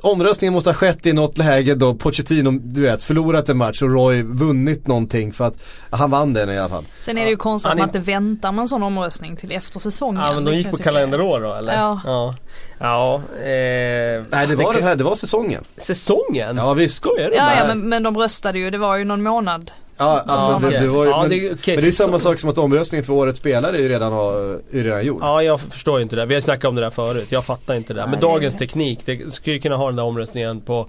omröstningen 0.00 0.54
måste 0.54 0.70
ha 0.70 0.74
skett 0.74 1.06
i 1.06 1.12
något 1.12 1.38
läge 1.38 1.74
då 1.74 1.94
Pochettino, 1.94 2.50
du 2.50 2.80
vet, 2.80 3.02
förlorat 3.02 3.48
en 3.48 3.56
match 3.56 3.82
och 3.82 3.90
Roy 3.90 4.22
vunnit 4.22 4.86
någonting 4.86 5.32
för 5.32 5.44
att 5.44 5.54
han 5.90 6.10
vann 6.10 6.32
den 6.32 6.50
i 6.50 6.58
alla 6.58 6.68
fall. 6.68 6.84
Sen 7.00 7.18
är 7.18 7.24
det 7.24 7.30
ju 7.30 7.36
konstigt 7.36 7.68
Han 7.68 7.78
att 7.78 7.80
man 7.80 7.88
inte 7.88 8.10
väntar 8.10 8.52
med 8.52 8.62
en 8.62 8.68
sån 8.68 8.82
omröstning 8.82 9.36
till 9.36 9.52
efter 9.52 9.80
säsongen. 9.80 10.22
Ja 10.22 10.32
men 10.32 10.44
de 10.44 10.50
Det 10.50 10.56
gick 10.56 10.70
på 10.70 10.76
kalenderår 10.76 11.40
då 11.40 11.54
eller? 11.54 11.72
Ja. 11.72 12.00
Ja, 12.04 12.34
ja 12.78 13.14
eh, 13.36 14.24
Nej 14.30 14.46
det 14.46 14.56
var 14.56 14.74
den 14.74 14.82
här, 14.82 14.96
det 14.96 15.04
var 15.04 15.14
säsongen. 15.14 15.64
Säsongen? 15.76 16.56
Ja 16.56 16.74
visst. 16.74 16.96
Skojar 16.96 17.30
du? 17.30 17.36
Ja, 17.36 17.56
ja 17.56 17.66
men, 17.66 17.88
men 17.88 18.02
de 18.02 18.18
röstade 18.18 18.58
ju, 18.58 18.70
det 18.70 18.78
var 18.78 18.96
ju 18.96 19.04
någon 19.04 19.22
månad. 19.22 19.70
Ja, 20.00 20.24
alltså 20.26 20.50
Ja, 20.50 20.58
det, 20.60 20.66
okej. 20.66 20.80
det 20.80 20.88
var 20.88 21.04
ju, 21.04 21.10
Ja, 21.10 21.20
men, 21.20 21.30
det- 21.30 21.36
okej, 21.52 21.74
men 21.74 21.84
det 21.84 21.88
är 21.90 21.92
samma 21.92 22.18
sak 22.18 22.40
som 22.40 22.50
att 22.50 22.58
omröstningen 22.58 23.04
för 23.04 23.12
årets 23.12 23.38
spelare 23.38 23.76
är 23.76 23.80
ju 23.80 23.88
redan, 23.88 24.12
har, 24.12 24.32
är 24.72 24.82
redan 24.84 25.04
gjord. 25.06 25.18
Ja 25.22 25.42
jag 25.42 25.60
förstår 25.60 25.98
ju 25.98 26.02
inte 26.02 26.16
det. 26.16 26.26
Vi 26.26 26.34
har 26.34 26.40
snackat 26.40 26.64
om 26.68 26.74
det 26.74 26.80
där 26.82 26.90
förut. 26.90 27.26
Jag 27.28 27.44
fattar 27.44 27.74
inte 27.74 27.94
det. 27.94 28.00
Nej, 28.00 28.10
Men 28.10 28.20
det 28.20 28.26
är 28.26 28.30
dagens 28.30 28.56
teknik, 28.56 28.98
det 29.04 29.34
skulle 29.34 29.54
ju 29.56 29.62
kunna 29.62 29.76
ha 29.76 29.86
den 29.86 29.96
där 29.96 30.02
omröstningen 30.04 30.60
på 30.60 30.86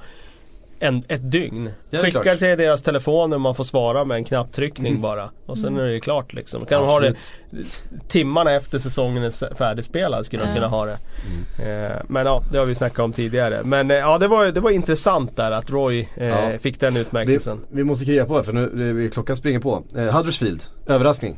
en, 0.81 1.01
ett 1.07 1.31
dygn. 1.31 1.65
Ja, 1.65 1.71
det 1.89 1.97
är 1.97 2.03
Skicka 2.03 2.21
klart. 2.21 2.37
till 2.37 2.47
deras 2.57 2.81
telefoner 2.81 3.37
man 3.37 3.55
får 3.55 3.63
svara 3.63 4.05
med 4.05 4.15
en 4.17 4.23
knapptryckning 4.23 4.87
Mm. 4.91 5.01
bara. 5.01 5.29
Och 5.45 5.57
sen 5.57 5.77
är 5.77 5.83
det 5.85 5.99
klart 5.99 6.33
liksom. 6.33 6.59
Då 6.59 6.65
kan 6.65 6.81
de 6.81 6.87
ha 6.87 6.99
det 6.99 7.13
timmarna 8.07 8.51
efter 8.51 8.79
säsongen 8.79 9.23
är 9.23 9.55
färdigspelad 9.55 10.25
skulle 10.25 10.43
de 10.43 10.49
Ja. 10.49 10.55
kunna 10.55 10.67
ha 10.67 10.85
det. 10.85 10.97
Mm. 11.61 11.91
Eh, 11.91 11.97
men 12.07 12.25
ja, 12.25 12.43
det 12.51 12.57
har 12.57 12.65
vi 12.65 12.75
snackat 12.75 12.99
om 12.99 13.13
tidigare. 13.13 13.61
Men 13.63 13.91
eh, 13.91 13.97
ja, 13.97 14.17
det 14.17 14.27
var, 14.27 14.45
det 14.45 14.59
var 14.59 14.71
intressant 14.71 15.35
där 15.37 15.51
att 15.51 15.69
Roy 15.69 16.07
eh, 16.17 16.27
Ja. 16.27 16.57
fick 16.59 16.79
den 16.79 16.97
utmärkelsen. 16.97 17.59
vi 17.71 17.83
måste 17.83 18.05
kriga 18.05 18.25
på 18.25 18.35
här 18.35 18.43
för 18.43 18.53
nu, 18.53 18.93
det- 18.93 19.09
klockan 19.13 19.35
springer 19.35 19.59
på. 19.59 19.83
Eh, 19.95 20.03
Huddersfield, 20.15 20.63
överraskning. 20.87 21.37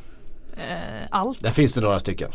Eh, 0.56 1.06
allt. 1.10 1.40
Där 1.42 1.50
finns 1.50 1.74
det 1.74 1.80
några 1.80 1.98
stycken. 1.98 2.30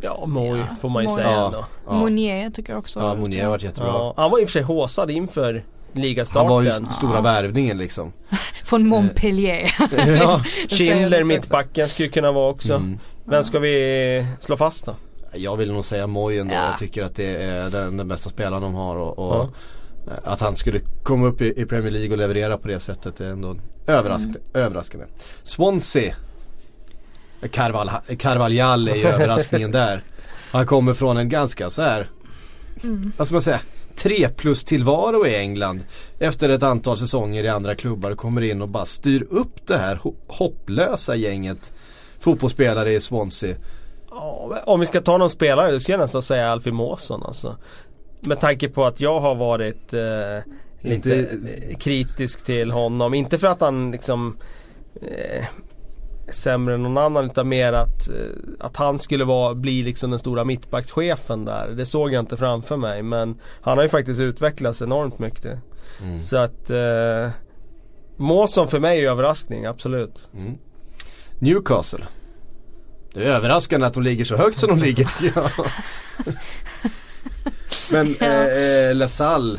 Ja, 0.00 0.24
Moy 0.26 0.58
Ja, 0.58 0.64
får 0.80 0.88
man 0.88 1.02
ju 1.02 1.08
Moy. 1.08 1.16
säga 1.16 1.30
Ja. 1.30 1.46
ändå. 1.46 1.64
Ja, 1.86 1.92
Monier 1.92 2.50
tycker 2.50 2.72
jag 2.72 2.78
också. 2.78 3.00
ja 3.00 3.14
Monier 3.14 3.42
har 3.42 3.50
varit 3.50 3.62
jättebra. 3.62 3.88
Ja, 3.88 4.14
han 4.16 4.30
var 4.30 4.38
i 4.40 4.44
och 4.44 4.48
för 4.48 4.52
sig 4.52 4.62
håsad 4.62 5.10
inför 5.10 5.64
ligastarten. 5.92 6.46
Han 6.46 6.54
var 6.54 6.62
ju 6.62 6.70
stora 6.90 7.20
värvningen 7.20 7.78
liksom. 7.78 8.12
Från 8.64 8.86
Montpellier. 8.88 9.74
ja. 9.80 9.88
Säger 9.96 10.16
jag 10.16 10.40
Schindler, 10.70 11.24
mittbacken 11.24 11.88
skulle 11.88 12.08
kunna 12.08 12.32
vara 12.32 12.50
också. 12.50 12.74
Mm. 12.74 12.98
Vem 13.24 13.44
ska 13.44 13.58
vi 13.58 14.26
slå 14.40 14.56
fast 14.56 14.86
då? 14.86 14.94
Jag 15.34 15.56
vill 15.56 15.72
nog 15.72 15.84
säga 15.84 16.06
Moy 16.06 16.38
ändå. 16.38 16.54
Ja. 16.54 16.66
Jag 16.70 16.78
tycker 16.78 17.02
att 17.02 17.16
det 17.16 17.36
är 17.42 17.70
den, 17.70 17.96
den 17.96 18.08
bästa 18.08 18.30
spelaren 18.30 18.62
de 18.62 18.74
har 18.74 18.96
och, 18.96 19.18
och 19.18 19.34
Ja. 20.06 20.12
eh, 20.12 20.32
att 20.32 20.40
han 20.40 20.56
skulle 20.56 20.80
komma 21.02 21.26
upp 21.26 21.40
i, 21.40 21.60
i 21.60 21.66
Premier 21.66 21.90
League 21.90 22.10
och 22.10 22.18
leverera 22.18 22.58
på 22.58 22.68
det 22.68 22.80
sättet 22.80 23.20
är 23.20 23.26
ändå 23.26 23.56
överraskande. 23.86 24.38
överraskande. 24.54 25.06
Swansea. 25.42 26.14
Carval, 27.50 27.90
Carvaljal 28.18 28.88
är 28.88 28.94
ju 28.94 29.06
överraskningen 29.06 29.70
där. 29.70 30.02
Han 30.50 30.66
kommer 30.66 30.94
från 30.94 31.16
en 31.16 31.28
ganska 31.28 31.70
så 31.70 31.82
här, 31.82 32.06
vad 33.16 33.26
ska 33.26 33.34
man 33.34 33.42
säga, 33.42 33.60
tre 33.96 34.28
plus 34.28 34.64
tillvaro 34.64 35.26
i 35.26 35.36
England. 35.36 35.84
Efter 36.18 36.48
ett 36.48 36.62
antal 36.62 36.98
säsonger 36.98 37.44
i 37.44 37.48
andra 37.48 37.74
klubbar 37.74 38.14
kommer 38.14 38.42
in 38.42 38.62
och 38.62 38.68
bara 38.68 38.84
styr 38.84 39.26
upp 39.30 39.66
det 39.66 39.76
här 39.76 39.96
ho- 39.96 40.14
hopplösa 40.26 41.16
gänget 41.16 41.72
fotbollsspelare 42.20 42.92
i 42.92 43.00
Swansea. 43.00 43.56
Om 44.64 44.80
vi 44.80 44.86
ska 44.86 45.00
ta 45.00 45.18
någon 45.18 45.30
spelare, 45.30 45.72
då 45.72 45.80
skulle 45.80 45.92
jag 45.94 46.00
nästan 46.00 46.22
säga 46.22 46.50
Alfie 46.50 46.72
Måsson 46.72 47.22
alltså. 47.22 47.56
Med 48.20 48.40
tanke 48.40 48.68
på 48.68 48.84
att 48.84 49.00
jag 49.00 49.20
har 49.20 49.34
varit 49.34 49.92
eh, 49.92 50.00
lite 50.80 50.94
Inte- 51.14 51.68
eh, 51.70 51.76
kritisk 51.78 52.44
till 52.44 52.70
honom. 52.70 53.14
Inte 53.14 53.38
för 53.38 53.46
att 53.48 53.60
han 53.60 53.90
liksom 53.90 54.36
eh, 55.02 55.44
sämre 56.34 56.74
än 56.74 56.82
någon 56.82 56.98
annan 56.98 57.24
utan 57.24 57.48
mer 57.48 57.72
att, 57.72 58.08
eh, 58.08 58.14
att 58.60 58.76
han 58.76 58.98
skulle 58.98 59.24
vara, 59.24 59.54
bli 59.54 59.82
liksom 59.82 60.10
den 60.10 60.18
stora 60.18 60.44
mittbackschefen 60.44 61.44
där. 61.44 61.68
Det 61.68 61.86
såg 61.86 62.12
jag 62.12 62.20
inte 62.20 62.36
framför 62.36 62.76
mig 62.76 63.02
men 63.02 63.38
han 63.60 63.76
har 63.78 63.82
ju 63.82 63.88
faktiskt 63.90 64.20
utvecklats 64.20 64.82
enormt 64.82 65.18
mycket. 65.18 65.58
Mm. 66.02 66.20
Så 66.20 66.36
att 66.36 66.70
eh, 66.70 67.28
Måsson 68.16 68.68
för 68.68 68.80
mig 68.80 69.04
är 69.04 69.10
överraskning, 69.10 69.64
absolut. 69.66 70.28
Mm. 70.34 70.58
Newcastle. 71.38 72.04
Det 73.14 73.24
är 73.24 73.32
överraskande 73.32 73.86
att 73.86 73.94
de 73.94 74.02
ligger 74.02 74.24
så 74.24 74.36
högt 74.36 74.58
som 74.58 74.68
de 74.70 74.78
ligger 74.78 75.08
jag. 75.34 75.50
Men 77.92 78.16
Ja. 78.20 78.26
eh, 78.26 78.88
eh, 78.88 78.94
LaSalle, 78.94 79.58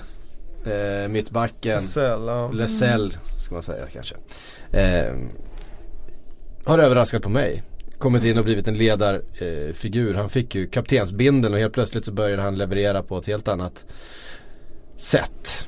eh, 0.66 1.08
mittbacken, 1.10 1.82
SL, 1.82 2.00
ja. 2.28 2.52
Lesell 2.52 3.14
ska 3.38 3.56
man 3.56 3.64
säga 3.64 3.86
kanske. 3.94 4.16
Eh, 4.72 5.14
har 6.66 6.80
överraskat 6.80 7.22
på 7.22 7.30
mig. 7.30 7.64
Kommit 7.98 8.24
in 8.24 8.38
och 8.38 8.44
blivit 8.44 8.68
en 8.68 8.78
ledarfigur. 8.78 9.74
Figur. 9.74 10.14
han 10.14 10.30
fick 10.30 10.56
ju 10.56 10.68
kaptensbindeln 10.68 11.54
och 11.54 11.60
helt 11.60 11.74
plötsligt 11.74 12.06
så 12.06 12.12
började 12.12 12.42
han 12.42 12.58
leverera 12.58 13.04
på 13.04 13.18
ett 13.18 13.26
helt 13.28 13.48
annat 13.48 13.86
sätt. 14.98 15.68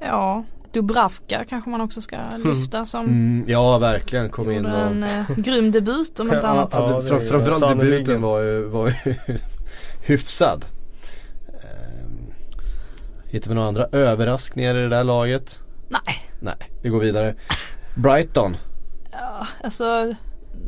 Ja, 0.00 0.44
Dubravka 0.72 1.44
kanske 1.48 1.70
man 1.70 1.80
också 1.80 2.00
ska 2.00 2.16
lyfta 2.44 2.84
som 2.84 3.04
Mm, 3.04 3.44
ja 3.48 3.78
verkligen, 3.78 4.30
kom 4.30 4.50
in 4.50 4.66
och 4.66 4.78
en 4.78 5.02
eh, 5.02 5.30
grym 5.36 5.70
debut 5.70 6.20
om 6.20 6.26
inte 6.32 6.40
Ja, 6.42 6.48
annat. 6.48 6.68
ja. 6.72 6.90
Ja, 6.90 7.02
fram, 7.02 7.20
framförallt 7.20 7.60
sannerligen. 7.60 7.90
debuten 8.04 8.22
var 8.22 8.40
ju, 8.40 8.62
var 8.64 8.88
ju 8.88 9.14
hyfsad. 10.06 10.64
Ehm, 11.48 12.32
hittar 13.28 13.48
vi 13.48 13.54
några 13.54 13.68
andra 13.68 13.86
överraskningar 13.92 14.74
i 14.74 14.82
det 14.82 14.88
där 14.88 15.04
laget? 15.04 15.60
Nej, 15.88 16.28
Nej, 16.40 16.70
vi 16.82 16.88
går 16.88 17.00
vidare. 17.00 17.34
Brighton. 17.94 18.56
Ja, 19.20 19.46
alltså 19.64 20.14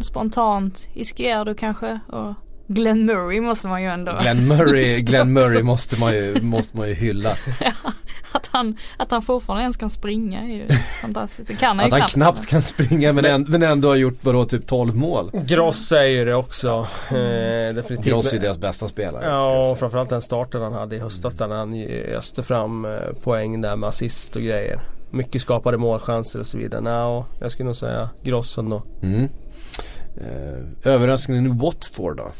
spontant 0.01 0.89
Izquierdo 0.95 1.55
kanske 1.55 2.01
och 2.09 2.35
Glenn 2.69 3.07
Murray 3.07 3.41
måste 3.41 3.67
man 3.69 3.83
ju 3.83 3.89
ändå. 3.89 4.19
Glenn 4.21 4.49
Murray, 4.49 5.01
Glenn 5.01 5.33
Murray 5.39 5.63
måste 5.63 6.01
man 6.01 6.13
ju, 6.15 6.43
måste 6.43 6.77
man 6.77 6.89
ju 6.89 6.95
hylla. 6.95 7.37
Att 8.35 8.47
han, 8.53 8.77
att 8.97 9.11
han 9.11 9.23
fortfarande 9.23 9.63
ens 9.63 9.77
kan 9.77 9.91
springa 9.91 10.41
är 10.41 10.47
ju 10.55 10.69
fantastiskt. 11.03 11.49
Det 11.49 11.55
kan 11.55 11.79
han 11.79 11.87
Att 11.93 11.97
ju 11.97 12.01
han 12.01 12.09
knappt 12.09 12.47
kan 12.47 12.63
springa 12.63 13.13
men, 13.13 13.25
änd- 13.25 13.49
men 13.49 13.63
ändå 13.63 13.89
har 13.89 13.95
gjort 13.95 14.19
vadå 14.21 14.45
typ 14.45 14.67
12 14.67 14.97
mål. 14.97 15.31
Gross 15.47 15.87
säger 15.89 16.27
det 16.27 16.35
också. 16.35 16.87
Eh, 17.09 17.75
definitivt. 17.75 18.05
Gross 18.05 18.33
är 18.33 18.39
deras 18.39 18.59
bästa 18.59 18.89
spelare. 18.89 19.25
Ja, 19.27 19.71
och 19.71 19.79
framförallt 19.79 20.09
den 20.09 20.23
starten 20.23 20.63
han 20.63 20.73
hade 20.73 20.97
i 20.97 20.99
höstas 20.99 21.35
där 21.35 21.49
han 21.49 21.75
öste 22.17 22.43
fram 22.43 22.85
eh, 22.85 22.91
poäng 23.23 23.61
där 23.61 23.77
med 23.77 23.89
assist 23.89 24.37
och 24.37 24.43
grejer. 24.43 24.81
Mycket 25.13 25.43
skapade 25.43 25.79
målchanser 25.79 26.41
och 26.41 26.47
så 26.47 26.59
vidare. 26.59 26.81
Nå, 26.81 27.25
jag 27.41 27.53
skulle 27.53 27.67
nog 27.67 27.77
säga 27.77 28.11
Gross 28.23 28.59
ändå. 28.59 28.83
Mm. 29.03 29.29
Eh, 30.17 30.93
överraskningen 30.93 31.47
i 31.47 31.49
Watford 31.49 32.17
då? 32.17 32.31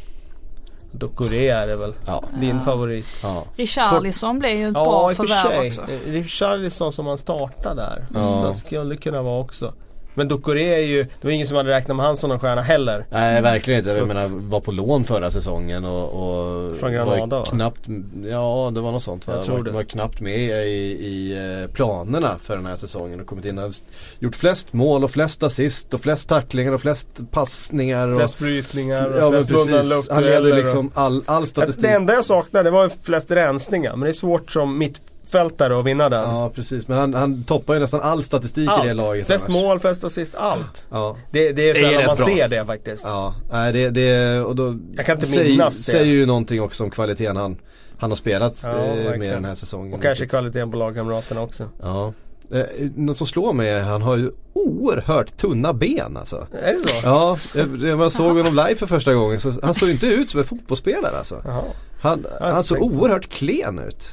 Dokore 0.91 1.35
är 1.49 1.67
det 1.67 1.75
väl. 1.75 1.93
Ja. 2.05 2.23
Din 2.39 2.61
favorit. 2.61 3.05
ja. 3.23 3.43
Richarlison 3.55 4.39
blev 4.39 4.57
ju 4.57 4.67
ett 4.67 4.73
Ja, 4.73 4.83
bra 4.83 5.09
förvärv 5.09 5.65
också. 5.67 5.81
Eh, 5.81 6.11
Richarlison 6.11 6.93
som 6.93 7.05
han 7.07 7.17
startar 7.17 7.75
där. 7.75 8.05
Ja. 8.13 8.45
Det 8.47 8.53
skulle 8.53 8.95
kunna 8.95 9.21
vara 9.21 9.39
också. 9.41 9.73
Men 10.15 10.27
Dokore 10.27 10.61
är 10.61 10.79
ju, 10.79 11.03
det 11.03 11.27
var 11.27 11.31
ingen 11.31 11.47
som 11.47 11.57
hade 11.57 11.69
räknat 11.69 11.97
med 11.97 12.05
han 12.05 12.17
som 12.17 12.29
någon 12.29 12.39
stjärna 12.39 12.61
heller. 12.61 13.05
Nej 13.09 13.41
verkligen 13.41 13.79
inte. 13.79 13.93
Så 13.93 13.99
Jag 13.99 14.07
menar 14.07 14.29
var 14.49 14.59
på 14.59 14.71
lån 14.71 15.03
förra 15.03 15.31
säsongen 15.31 15.85
och, 15.85 16.03
och 16.03 16.77
Från 16.77 16.93
Granada, 16.93 17.25
var 17.25 17.39
va? 17.39 17.45
knappt, 17.45 17.79
ja 18.25 18.71
det 18.73 18.81
var 18.81 18.91
något 18.91 19.03
sånt 19.03 19.27
va? 19.27 19.33
Jag 19.35 19.45
tror 19.45 19.57
var, 19.57 19.63
det. 19.63 19.71
var 19.71 19.83
knappt 19.83 20.19
med 20.19 20.39
i, 20.39 20.71
i 21.05 21.37
eh, 21.63 21.71
planerna 21.71 22.35
för 22.41 22.55
den 22.55 22.65
här 22.65 22.75
säsongen 22.75 23.19
och 23.19 23.27
kommit 23.27 23.45
in 23.45 23.57
och 23.57 23.73
gjort 24.19 24.35
flest 24.35 24.73
mål 24.73 25.03
och 25.03 25.11
flest 25.11 25.43
assist 25.43 25.93
och 25.93 26.01
flest 26.01 26.29
tacklingar 26.29 26.71
och 26.71 26.81
flest 26.81 27.07
passningar. 27.31 28.07
Och, 28.07 28.19
Flest 28.19 28.39
brytningar 28.39 29.09
och 29.09 29.19
ja 29.19 29.31
flest 29.31 29.49
precis. 29.49 30.09
Han 30.09 30.23
leder 30.23 30.55
liksom 30.55 30.91
all, 30.93 31.23
all 31.25 31.47
statistik. 31.47 31.83
Det 31.83 31.89
enda 31.91 32.13
jag 32.13 32.25
saknade 32.25 32.63
det 32.63 32.71
var 32.71 32.91
flest 33.03 33.31
rensningar. 33.31 33.91
Men 33.91 34.01
det 34.01 34.09
är 34.09 34.13
svårt 34.13 34.51
som 34.51 34.77
mittfältare 35.23 35.79
att 35.79 35.85
vinna 35.85 36.09
den. 36.09 36.21
Ja 36.29 36.49
precis 36.55 36.87
men 36.87 36.97
han, 36.97 37.13
han 37.13 37.43
toppar 37.43 37.73
ju 37.73 37.79
nästan 37.79 38.01
all 38.01 38.23
statistik 38.23 38.69
i 38.83 38.87
det 38.87 38.93
laget 38.93 39.25
Flest 39.25 39.45
annars. 39.45 39.61
mål, 39.61 39.79
flest 39.79 40.03
assist, 40.03 40.35
allt. 40.35 40.87
Ja. 40.89 41.17
Det, 41.31 41.51
det 41.51 41.69
är 41.69 41.73
sällan 41.73 42.05
man 42.05 42.15
bra. 42.15 42.25
ser 42.25 42.47
det 42.47 42.65
faktiskt. 42.65 43.05
Ja, 43.07 43.35
nej 43.51 43.73
det, 43.73 43.89
det 43.89 44.39
och 44.39 44.55
då 44.55 44.75
Jag 44.95 45.05
kan 45.05 45.15
inte 45.15 45.27
säger, 45.27 45.49
minnas 45.51 45.77
det. 45.77 45.91
säger 45.91 46.05
ju 46.13 46.25
någonting 46.25 46.61
också 46.61 46.83
om 46.83 46.89
kvaliteten 46.89 47.37
han, 47.37 47.57
han 47.97 48.11
har 48.11 48.15
spelat 48.15 48.61
Ja, 48.63 48.69
eh, 48.85 49.17
med 49.19 49.33
den 49.33 49.45
här 49.45 49.55
säsongen. 49.55 49.93
Och 49.93 50.01
kanske 50.01 50.27
kvaliteten 50.27 50.71
på 50.71 50.77
lagkamraterna 50.77 51.41
också. 51.41 51.69
Ja. 51.81 52.13
Eh, 52.51 52.65
något 52.95 53.17
som 53.17 53.27
slår 53.27 53.53
mig 53.53 53.69
är 53.69 53.79
att 53.81 53.85
han 53.87 54.01
har 54.01 54.17
ju 54.17 54.31
oerhört 54.53 55.37
tunna 55.37 55.73
ben 55.73 56.17
alltså. 56.17 56.47
Är 56.63 56.73
det 56.73 56.79
så? 56.79 56.95
Ja, 57.03 57.37
jag, 57.55 57.81
när 57.81 57.95
man 57.95 58.11
såg 58.11 58.37
honom 58.37 58.55
live 58.55 58.75
för 58.75 58.87
första 58.87 59.13
gången 59.13 59.39
så 59.39 59.53
han 59.63 59.73
såg 59.73 59.89
inte 59.89 60.07
ut 60.07 60.29
som 60.29 60.39
en 60.39 60.45
fotbollsspelare 60.45 61.17
alltså. 61.17 61.41
Jaha. 61.45 61.63
Han, 62.01 62.25
han 62.41 62.63
såg 62.63 62.81
oerhört 62.81 63.29
klen 63.29 63.79
ut. 63.79 64.11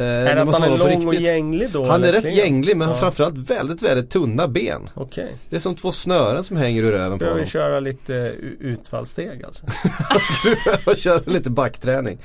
Eh, 0.00 0.06
Är 0.06 0.34
det 0.36 0.42
att 0.42 0.58
han 0.58 0.72
är 0.72 0.78
lång 0.78 1.06
och 1.06 1.14
gänglig 1.14 1.70
då? 1.72 1.84
Han 1.86 2.04
är 2.04 2.12
rätt 2.12 2.34
gänglig 2.36 2.76
men 2.76 2.88
ja. 2.88 2.94
framförallt 2.94 3.50
väldigt, 3.50 3.82
väldigt 3.82 4.10
tunna 4.10 4.48
ben. 4.48 4.90
Okej. 4.94 5.32
Det 5.50 5.56
är 5.56 5.60
som 5.60 5.74
två 5.74 5.92
snören 5.92 6.44
som 6.44 6.56
hänger 6.56 6.82
ur 6.82 6.92
röven 6.92 7.18
på 7.18 7.24
honom. 7.24 7.40
vi 7.40 7.46
köra 7.46 7.80
lite 7.80 8.12
u- 8.38 8.56
utfallssteg 8.60 9.44
alltså? 9.44 9.66
Han 9.98 10.20
skulle 10.20 10.56
behöva 10.64 10.94
köra 10.96 11.22
lite 11.26 11.50
backträning. 11.50 12.18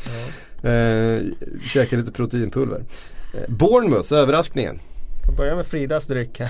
Eh, 0.63 1.19
käka 1.67 1.95
lite 1.97 2.11
proteinpulver. 2.11 2.83
Eh, 3.33 3.39
Bournemouth, 3.55 4.13
överraskningen. 4.13 4.79
Jag 5.27 5.35
börjar 5.35 5.55
med 5.55 5.65
Fridas 5.65 6.07
dryck 6.07 6.39
här. 6.39 6.49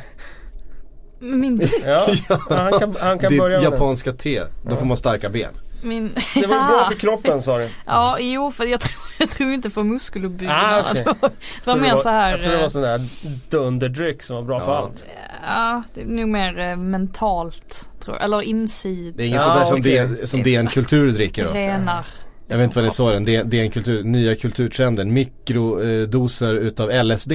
Min, 1.19 1.61
Ja, 1.85 2.07
han 2.49 2.79
kan, 2.79 2.95
han 2.99 3.19
kan 3.19 3.31
Ditt 3.31 3.39
börja 3.39 3.61
med 3.61 3.71
det. 3.71 3.75
japanska 3.75 4.11
te. 4.11 4.41
Då 4.69 4.75
får 4.75 4.85
man 4.85 4.97
starka 4.97 5.29
ben. 5.29 5.51
Min, 5.85 6.11
Det 6.35 6.47
var 6.47 6.55
ju 6.55 6.63
bra 6.67 6.85
för 6.91 6.95
kroppen 6.99 7.41
sa 7.41 7.57
du. 7.57 7.69
Ja, 7.85 8.17
jo 8.19 8.51
för 8.51 8.65
jag 8.65 8.79
tror, 8.79 9.01
jag 9.19 9.29
tror 9.29 9.51
inte 9.53 9.69
på 9.69 9.83
muskeluppbyggnad. 9.83 10.57
Ah, 10.59 10.83
okej. 10.91 11.03
Det 11.05 11.15
var, 11.21 11.29
det 11.65 11.71
var 11.71 11.75
mer 11.75 11.95
så 11.95 12.09
här. 12.09 12.31
Jag 12.31 12.41
tror 12.41 12.51
det 12.51 12.57
var 12.57 12.63
eh, 12.63 12.69
sån 12.69 12.81
där 12.81 13.01
dunderdryck 13.49 14.23
som 14.23 14.35
var 14.35 14.43
bra 14.43 14.59
för 14.59 14.71
Ja. 14.71 14.77
allt. 14.77 15.05
Ja, 15.47 15.83
det 15.93 16.01
är 16.01 16.05
nog 16.05 16.27
mer 16.29 16.59
eh, 16.59 16.75
mentalt 16.77 17.89
tror 18.03 18.15
jag. 18.15 18.23
Eller 18.23 18.41
insid. 18.41 19.13
Det 19.17 19.23
är 19.23 19.27
inget 19.27 19.41
Ja, 19.41 19.43
sånt 19.43 19.59
där 19.59 19.65
som, 19.65 19.79
okej. 19.79 20.17
DN, 20.17 20.27
som 20.27 20.43
DN 20.43 20.67
Kultur 20.67 21.11
dricker 21.11 21.45
då. 21.45 21.51
Renar. 21.51 22.05
Jag 22.47 22.57
vet 22.57 22.63
inte 22.63 22.75
vad 22.75 22.85
ni 22.85 22.91
sa 22.91 23.11
den, 23.11 23.25
DN, 23.25 23.49
DN 23.49 23.71
Kultur, 23.71 24.03
nya 24.03 24.35
kulturtrenden. 24.35 25.13
Mikrodoser 25.13 26.53
utav 26.55 26.91
LSD. 27.05 27.31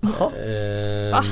Jaha. 0.00 0.12
Eh, 0.20 1.12
Va? 1.12 1.24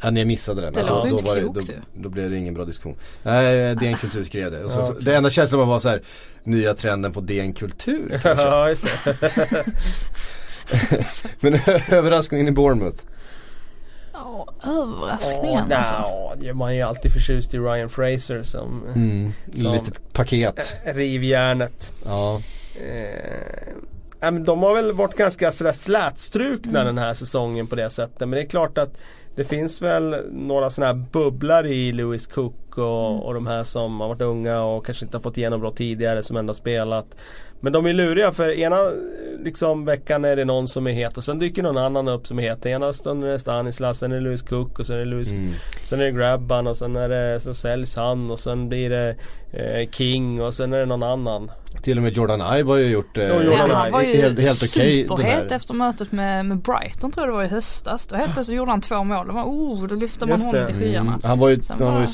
Ja, 0.00 0.10
ni 0.10 0.24
missade 0.24 0.60
den. 0.60 0.72
Det 0.72 0.80
Ja, 0.80 0.86
låter 0.88 1.08
då, 1.08 1.14
inte 1.14 1.24
var 1.24 1.36
det, 1.36 1.42
då, 1.42 1.60
då 1.94 2.08
blev 2.08 2.30
det 2.30 2.36
ingen 2.36 2.54
bra 2.54 2.64
diskussion. 2.64 2.96
Nej, 3.22 3.74
DN 3.76 3.96
Kultur 3.96 4.24
skrev 4.24 4.50
det. 4.50 4.68
Så, 4.68 4.78
Ja, 4.78 4.88
okej. 4.90 5.04
det 5.04 5.16
enda 5.16 5.30
känslan 5.30 5.68
var 5.68 5.78
så 5.78 5.88
här, 5.88 6.00
nya 6.44 6.74
trenden 6.74 7.12
på 7.12 7.20
DN 7.20 7.52
Kultur 7.52 8.20
kanske. 8.22 8.46
Ja, 8.46 8.68
just 8.68 8.84
det. 9.04 9.64
Men 11.40 11.54
överraskningen 11.90 12.48
i 12.48 12.50
Bournemouth. 12.50 12.98
Ja, 14.12 14.48
överraskningen 14.64 15.64
Ja, 15.70 15.76
alltså. 15.76 16.40
nja, 16.40 16.54
man 16.54 16.70
är 16.70 16.74
ju 16.74 16.82
alltid 16.82 17.12
förtjust 17.12 17.54
i 17.54 17.58
Ryan 17.58 17.90
Fraser 17.90 18.42
som 18.42 18.82
Mm, 18.94 19.32
Som- 19.54 19.72
litet 19.72 20.12
paket. 20.12 20.76
rivjärnet. 20.84 21.92
Ja. 22.04 22.40
Eh, 22.86 24.30
men 24.32 24.44
de 24.44 24.62
har 24.62 24.74
väl 24.74 24.92
varit 24.92 25.14
ganska 25.16 25.52
sådär 25.52 25.72
slätstrukna 25.72 26.84
den 26.84 26.98
här 26.98 27.14
säsongen 27.14 27.66
på 27.66 27.74
det 27.76 27.90
sättet. 27.90 28.20
Men 28.20 28.30
det 28.30 28.40
är 28.40 28.46
klart 28.46 28.78
att 28.78 28.94
det 29.36 29.44
finns 29.44 29.82
väl 29.82 30.16
några 30.32 30.70
sådana 30.70 30.92
här 30.92 31.06
bubblar 31.12 31.66
i 31.66 31.92
Lewis 31.92 32.26
Cook 32.26 32.65
och, 32.78 33.26
och 33.26 33.34
de 33.34 33.46
här 33.46 33.64
som 33.64 34.00
har 34.00 34.08
varit 34.08 34.20
unga 34.22 34.62
och 34.62 34.86
kanske 34.86 35.04
inte 35.04 35.16
har 35.16 35.22
fått 35.22 35.36
genombrott 35.36 35.76
tidigare 35.76 36.22
som 36.22 36.36
ändå 36.36 36.54
spelat. 36.54 37.06
Men 37.60 37.72
de 37.72 37.86
är 37.86 37.92
luriga 37.92 38.32
för 38.32 38.50
ena 38.58 38.76
liksom, 39.44 39.84
veckan 39.84 40.24
är 40.24 40.36
det 40.36 40.44
någon 40.44 40.68
som 40.68 40.86
är 40.86 40.92
het 40.92 41.16
och 41.16 41.24
sen 41.24 41.38
dyker 41.38 41.62
någon 41.62 41.78
annan 41.78 42.08
upp 42.08 42.26
som 42.26 42.38
är 42.38 42.42
het. 42.42 42.66
Ena 42.66 42.92
stunden 42.92 43.28
är 43.28 43.32
det 43.32 43.38
Stanislas, 43.38 43.98
sen 43.98 44.12
är 44.12 44.16
det 44.16 44.22
Lewis 44.22 44.42
Cook 44.42 44.78
och 44.78 44.86
sen 44.86 44.96
är 44.96 45.00
det 45.00 45.04
Lewis 45.10 45.30
Mm. 45.30 45.50
Sen 45.88 46.00
är 46.00 46.04
det 46.04 46.10
Grabban 46.12 46.66
och 46.66 46.76
sen 46.76 46.96
är 46.96 47.08
det, 47.08 47.40
så 47.40 47.54
säljs 47.54 47.96
han 47.96 48.30
och 48.30 48.38
sen 48.38 48.68
blir 48.68 48.90
det 48.90 49.16
eh, 49.52 49.90
King 49.90 50.42
och 50.42 50.54
sen 50.54 50.72
är 50.72 50.78
det 50.78 50.86
någon 50.86 51.02
annan. 51.02 51.50
Till 51.82 51.96
och 51.96 52.02
med 52.02 52.12
Jordan 52.12 52.56
Ive 52.58 52.68
har 52.70 52.76
ju 52.76 52.86
gjort 52.86 53.18
eh, 53.18 53.24
Ja, 53.24 53.42
Jordan 53.42 53.70
han 53.70 53.92
var 53.92 54.00
ju 54.02 54.06
helt, 54.06 54.44
helt 54.44 54.62
okej 54.62 55.04
den 55.04 55.16
superhet 55.16 55.52
efter 55.52 55.74
mötet 55.74 56.12
med, 56.12 56.46
med 56.46 56.58
Brighton 56.58 57.12
tror 57.12 57.26
jag 57.26 57.32
det 57.32 57.36
var 57.36 57.44
i 57.44 57.48
höstas. 57.48 58.06
Då 58.06 58.16
helt 58.16 58.32
plötsligt 58.32 58.56
gjorde 58.56 58.70
han 58.70 58.80
två 58.80 59.04
mål. 59.04 59.26
Då, 59.26 59.32
var, 59.32 59.42
oh, 59.44 59.86
då 59.86 59.94
lyfte 59.94 60.26
man 60.26 60.32
Just 60.32 60.46
honom 60.46 60.60
det. 60.60 60.66
till 60.66 60.76
skyarna. 60.76 61.10
Mm. 61.10 61.20
Han 61.24 61.38
var 61.38 61.48
ju, 61.48 61.62
Sen 61.62 61.76
han 61.78 61.86
var 61.86 61.92
ju 61.92 61.98
bara- 61.98 62.06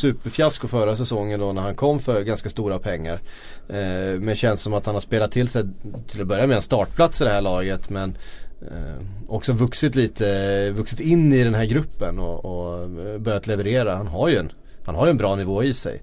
superfiasko 0.52 0.68
förra 0.68 0.96
säsongen 0.96 1.40
då 1.40 1.52
när 1.52 1.62
han 1.62 1.74
kom 1.74 2.00
för 2.00 2.22
ganska 2.22 2.50
stora 2.50 2.78
pengar. 2.78 3.20
Eh, 3.68 4.20
men 4.20 4.36
känns 4.36 4.62
som 4.62 4.74
att 4.74 4.86
han 4.86 4.94
har 4.94 5.00
spelat 5.00 5.32
till 5.32 5.48
sig 5.48 5.64
till 6.06 6.20
att 6.20 6.26
börja 6.26 6.46
med 6.46 6.56
en 6.56 6.62
startplats 6.62 7.20
i 7.20 7.24
det 7.24 7.30
här 7.30 7.42
laget 7.42 7.90
men 7.90 8.16
eh, 8.62 9.04
också 9.28 9.52
vuxit 9.52 9.94
lite, 9.94 10.70
vuxit 10.70 11.00
in 11.00 11.32
i 11.32 11.44
den 11.44 11.54
här 11.54 11.64
gruppen 11.64 12.18
och, 12.18 12.44
och 12.44 12.90
börjat 13.20 13.46
leverera. 13.46 13.96
Han 13.96 14.06
har 14.08 14.28
ju 14.28 14.36
en, 14.36 14.52
han 14.84 14.94
har 14.94 15.06
ju 15.06 15.10
en 15.10 15.16
bra 15.16 15.36
nivå 15.36 15.64
i 15.64 15.74
sig. 15.74 16.02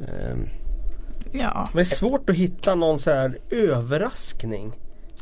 Eh, 0.00 0.36
Ja. 1.32 1.68
Men 1.72 1.84
det 1.84 1.92
är 1.92 1.96
svårt 1.96 2.30
att 2.30 2.36
hitta 2.36 2.74
någon 2.74 2.98
så 2.98 3.10
här 3.10 3.38
överraskning. 3.50 4.72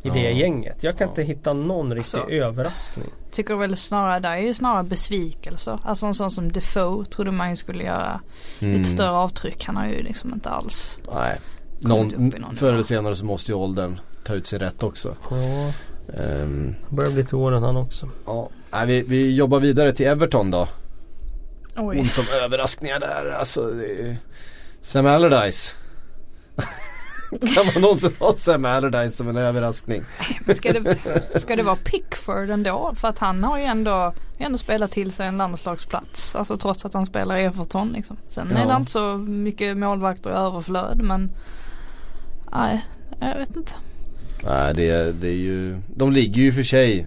I 0.03 0.09
Ja. 0.09 0.13
det 0.15 0.21
gänget. 0.33 0.83
Jag 0.83 0.99
kan 0.99 1.05
Ja. 1.07 1.11
inte 1.11 1.23
hitta 1.23 1.53
någon 1.53 1.95
riktig 1.95 2.19
Alltså. 2.19 2.31
överraskning. 2.33 3.07
Tycker 3.31 3.57
väl 3.57 3.77
snarare, 3.77 4.21
det 4.21 4.29
är 4.29 4.37
ju 4.39 4.55
snarare 4.55 4.83
besvikelser. 4.85 5.79
Alltså 5.85 6.07
en 6.07 6.15
sån 6.15 6.31
som 6.31 6.53
Defoe 6.53 7.05
trodde 7.05 7.31
man 7.31 7.51
ju 7.51 7.57
skulle 7.57 7.85
göra 7.85 8.21
Mm. 8.61 8.77
lite 8.79 8.91
större 8.91 9.11
avtryck. 9.11 9.65
Han 9.65 9.77
har 9.77 9.87
ju 9.87 10.03
liksom 10.03 10.33
inte 10.35 10.51
alls. 10.51 10.99
Nej. 11.15 11.41
Någon, 11.81 12.07
upp 12.29 12.35
i 12.35 12.39
någon 12.39 12.57
förr 12.57 12.73
eller 12.73 12.83
senare 12.83 13.15
så 13.17 13.25
måste 13.25 13.53
ju 13.53 13.57
åldern 13.59 14.01
ta 14.25 14.35
ut 14.35 14.47
sin 14.47 14.59
rätt 14.59 14.83
också. 14.83 15.17
Ja, 15.31 15.73
Ehm, 16.23 16.75
börjar 16.89 17.11
bli 17.11 17.25
till 17.25 17.35
åren 17.35 17.63
han 17.63 17.77
också. 17.77 18.09
ja. 18.27 18.49
Nej, 18.73 18.87
vi, 18.87 19.01
vi 19.03 19.35
jobbar 19.35 19.61
vidare 19.61 19.93
till 19.93 20.07
Everton 20.07 20.51
då. 20.51 20.69
Oj. 21.77 21.99
Ont 22.01 22.19
om 22.19 22.25
överraskningar 22.45 23.01
där. 23.01 23.31
Alltså, 23.39 23.63
det 23.71 23.85
är... 23.87 24.17
Sam 24.81 25.07
Allardyce. 25.07 25.75
kan 27.55 27.67
man 27.75 27.83
någonsin 27.83 28.13
ha 28.19 28.33
Sam 28.35 28.65
Allardyce 28.65 29.17
som 29.17 29.29
en 29.29 29.37
överraskning? 29.37 30.03
Ska 30.55 30.73
det, 30.73 30.99
ska 31.41 31.57
det 31.57 31.63
vara 31.63 31.77
Pickford 31.77 32.51
ändå? 32.51 32.93
För 32.97 33.09
att 33.09 33.19
han 33.19 33.45
har 33.45 33.59
ju 33.59 33.65
ändå, 33.65 34.13
ändå 34.39 34.59
spelat 34.59 34.91
till 34.91 35.13
sig 35.13 35.27
en 35.27 35.37
landslagsplats. 35.39 36.37
Alltså 36.37 36.57
trots 36.57 36.85
att 36.85 36.95
han 36.95 37.07
spelar 37.07 37.37
i 37.37 37.45
Everton 37.45 37.89
liksom. 37.93 38.17
Sen 38.27 38.53
är 38.53 38.61
Ja. 38.63 38.69
det 38.69 38.77
inte 38.77 38.91
så 38.91 39.17
mycket 39.19 39.77
målvakter 39.77 40.31
i 40.31 40.33
överflöd 40.33 41.01
men 41.03 41.31
Nej, 42.53 42.85
jag 43.21 43.39
vet 43.39 43.57
inte. 43.57 43.73
Nej 44.45 44.75
det, 44.75 44.89
är- 44.91 45.13
det 45.13 45.29
är 45.29 45.33
ju, 45.33 45.77
de 45.97 46.13
ligger 46.13 46.43
ju 46.43 46.53
för 46.53 46.63
sig 46.63 47.07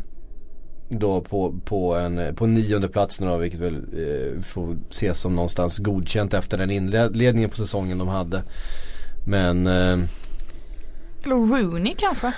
då 0.90 1.22
på, 1.22 1.56
på 1.66 1.96
en 1.96 2.36
på 2.36 2.46
nionde 2.46 2.88
plats 2.88 3.20
nu 3.20 3.28
då 3.28 3.38
vilket 3.38 3.60
väl 3.60 3.76
eh, 3.76 4.42
får 4.42 4.78
ses 4.90 5.20
som 5.22 5.36
någonstans 5.36 5.78
godkänt 5.78 6.34
efter 6.34 6.58
den 6.58 6.72
inledningen 6.72 7.50
på 7.50 7.56
säsongen 7.58 7.98
de 7.98 8.08
hade. 8.08 8.44
Men 9.26 9.68
eh, 9.68 10.00
Eller 11.26 11.36
Rooney 11.36 11.96
kanske? 11.98 12.34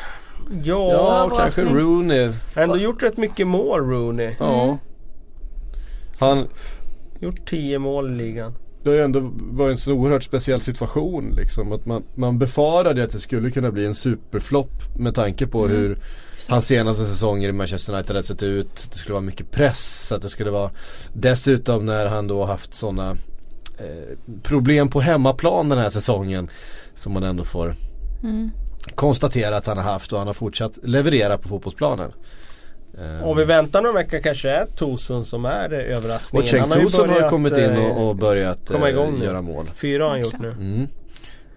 Ja, 0.64 0.92
ja, 0.92 1.38
kanske. 1.38 1.62
Rooney. 1.62 2.32
har 2.56 2.62
ändå 2.64 2.78
gjort 2.78 3.04
rätt 3.04 3.18
mycket 3.18 3.48
mål 3.48 3.80
Rooney. 3.80 4.36
Ja. 4.40 4.78
Han, 6.20 6.48
Gjort 7.20 7.50
10 7.50 7.80
mål 7.80 8.12
i 8.12 8.16
ligan. 8.16 8.54
det 8.84 8.90
har 8.90 8.98
ju 8.98 9.04
ändå 9.04 9.32
varit 9.36 9.72
en 9.72 9.78
så 9.78 9.94
oerhört 9.94 10.24
speciell 10.24 10.62
situation 10.62 11.34
liksom. 11.36 11.72
Att 11.72 11.86
man, 11.86 12.04
man 12.16 12.40
befarade 12.40 13.04
att 13.04 13.12
det 13.12 13.20
skulle 13.20 13.52
kunna 13.52 13.72
bli 13.72 13.86
en 13.86 13.96
superflopp 13.96 14.98
med 14.98 15.16
tanke 15.16 15.48
på 15.48 15.68
hur 15.68 15.98
hans 16.48 16.68
senaste 16.68 17.06
säsonger 17.06 17.50
i 17.50 17.52
Manchester 17.52 17.94
United 17.94 18.16
hade 18.16 18.28
sett 18.28 18.44
ut. 18.44 18.88
Det 18.92 18.98
skulle 18.98 19.14
vara 19.14 19.22
mycket 19.22 19.52
press. 19.52 20.12
Att 20.12 20.22
det 20.22 20.30
skulle 20.30 20.52
vara 20.52 20.72
Dessutom 21.14 21.86
när 21.86 22.06
han 22.06 22.28
då 22.28 22.46
haft 22.46 22.74
sådana 22.74 23.18
problem 24.44 24.90
på 24.90 25.02
hemmaplan 25.02 25.70
den 25.70 25.78
här 25.80 25.90
säsongen. 25.90 26.50
Som 26.96 27.14
man 27.14 27.24
ändå 27.24 27.44
får 27.44 27.76
Mm. 28.24 28.52
konstatera 28.96 29.58
att 29.58 29.68
han 29.68 29.78
har 29.78 29.84
haft 29.84 30.12
och 30.14 30.18
han 30.18 30.28
har 30.28 30.34
fortsatt 30.34 30.80
leverera 30.84 31.38
på 31.38 31.48
fotbollsplanen. 31.50 32.12
Eh, 32.98 33.24
Om 33.28 33.38
vi 33.38 33.46
väntar 33.46 33.82
några 33.82 33.96
veckor 33.96 34.20
kanske 34.20 34.50
är 34.50 34.66
Tosun 34.66 35.26
som 35.26 35.46
är 35.46 35.74
eh, 35.74 35.98
överraskningen. 35.98 36.54
och 36.56 36.60
Han 36.62 36.72
har 36.72 36.80
Tosun 36.80 37.10
har 37.10 37.30
kommit 37.30 37.54
in 37.58 37.60
eh, 37.64 37.86
och, 37.86 38.10
och 38.10 38.16
börjat 38.16 38.68
komma 38.68 38.88
eh, 38.90 38.94
igång 38.94 39.22
göra 39.22 39.42
mål. 39.42 39.70
Fyra 39.76 40.04
har 40.04 40.10
han 40.12 40.22
gjort 40.22 40.40
nu. 40.40 40.50
Mm. 40.52 40.88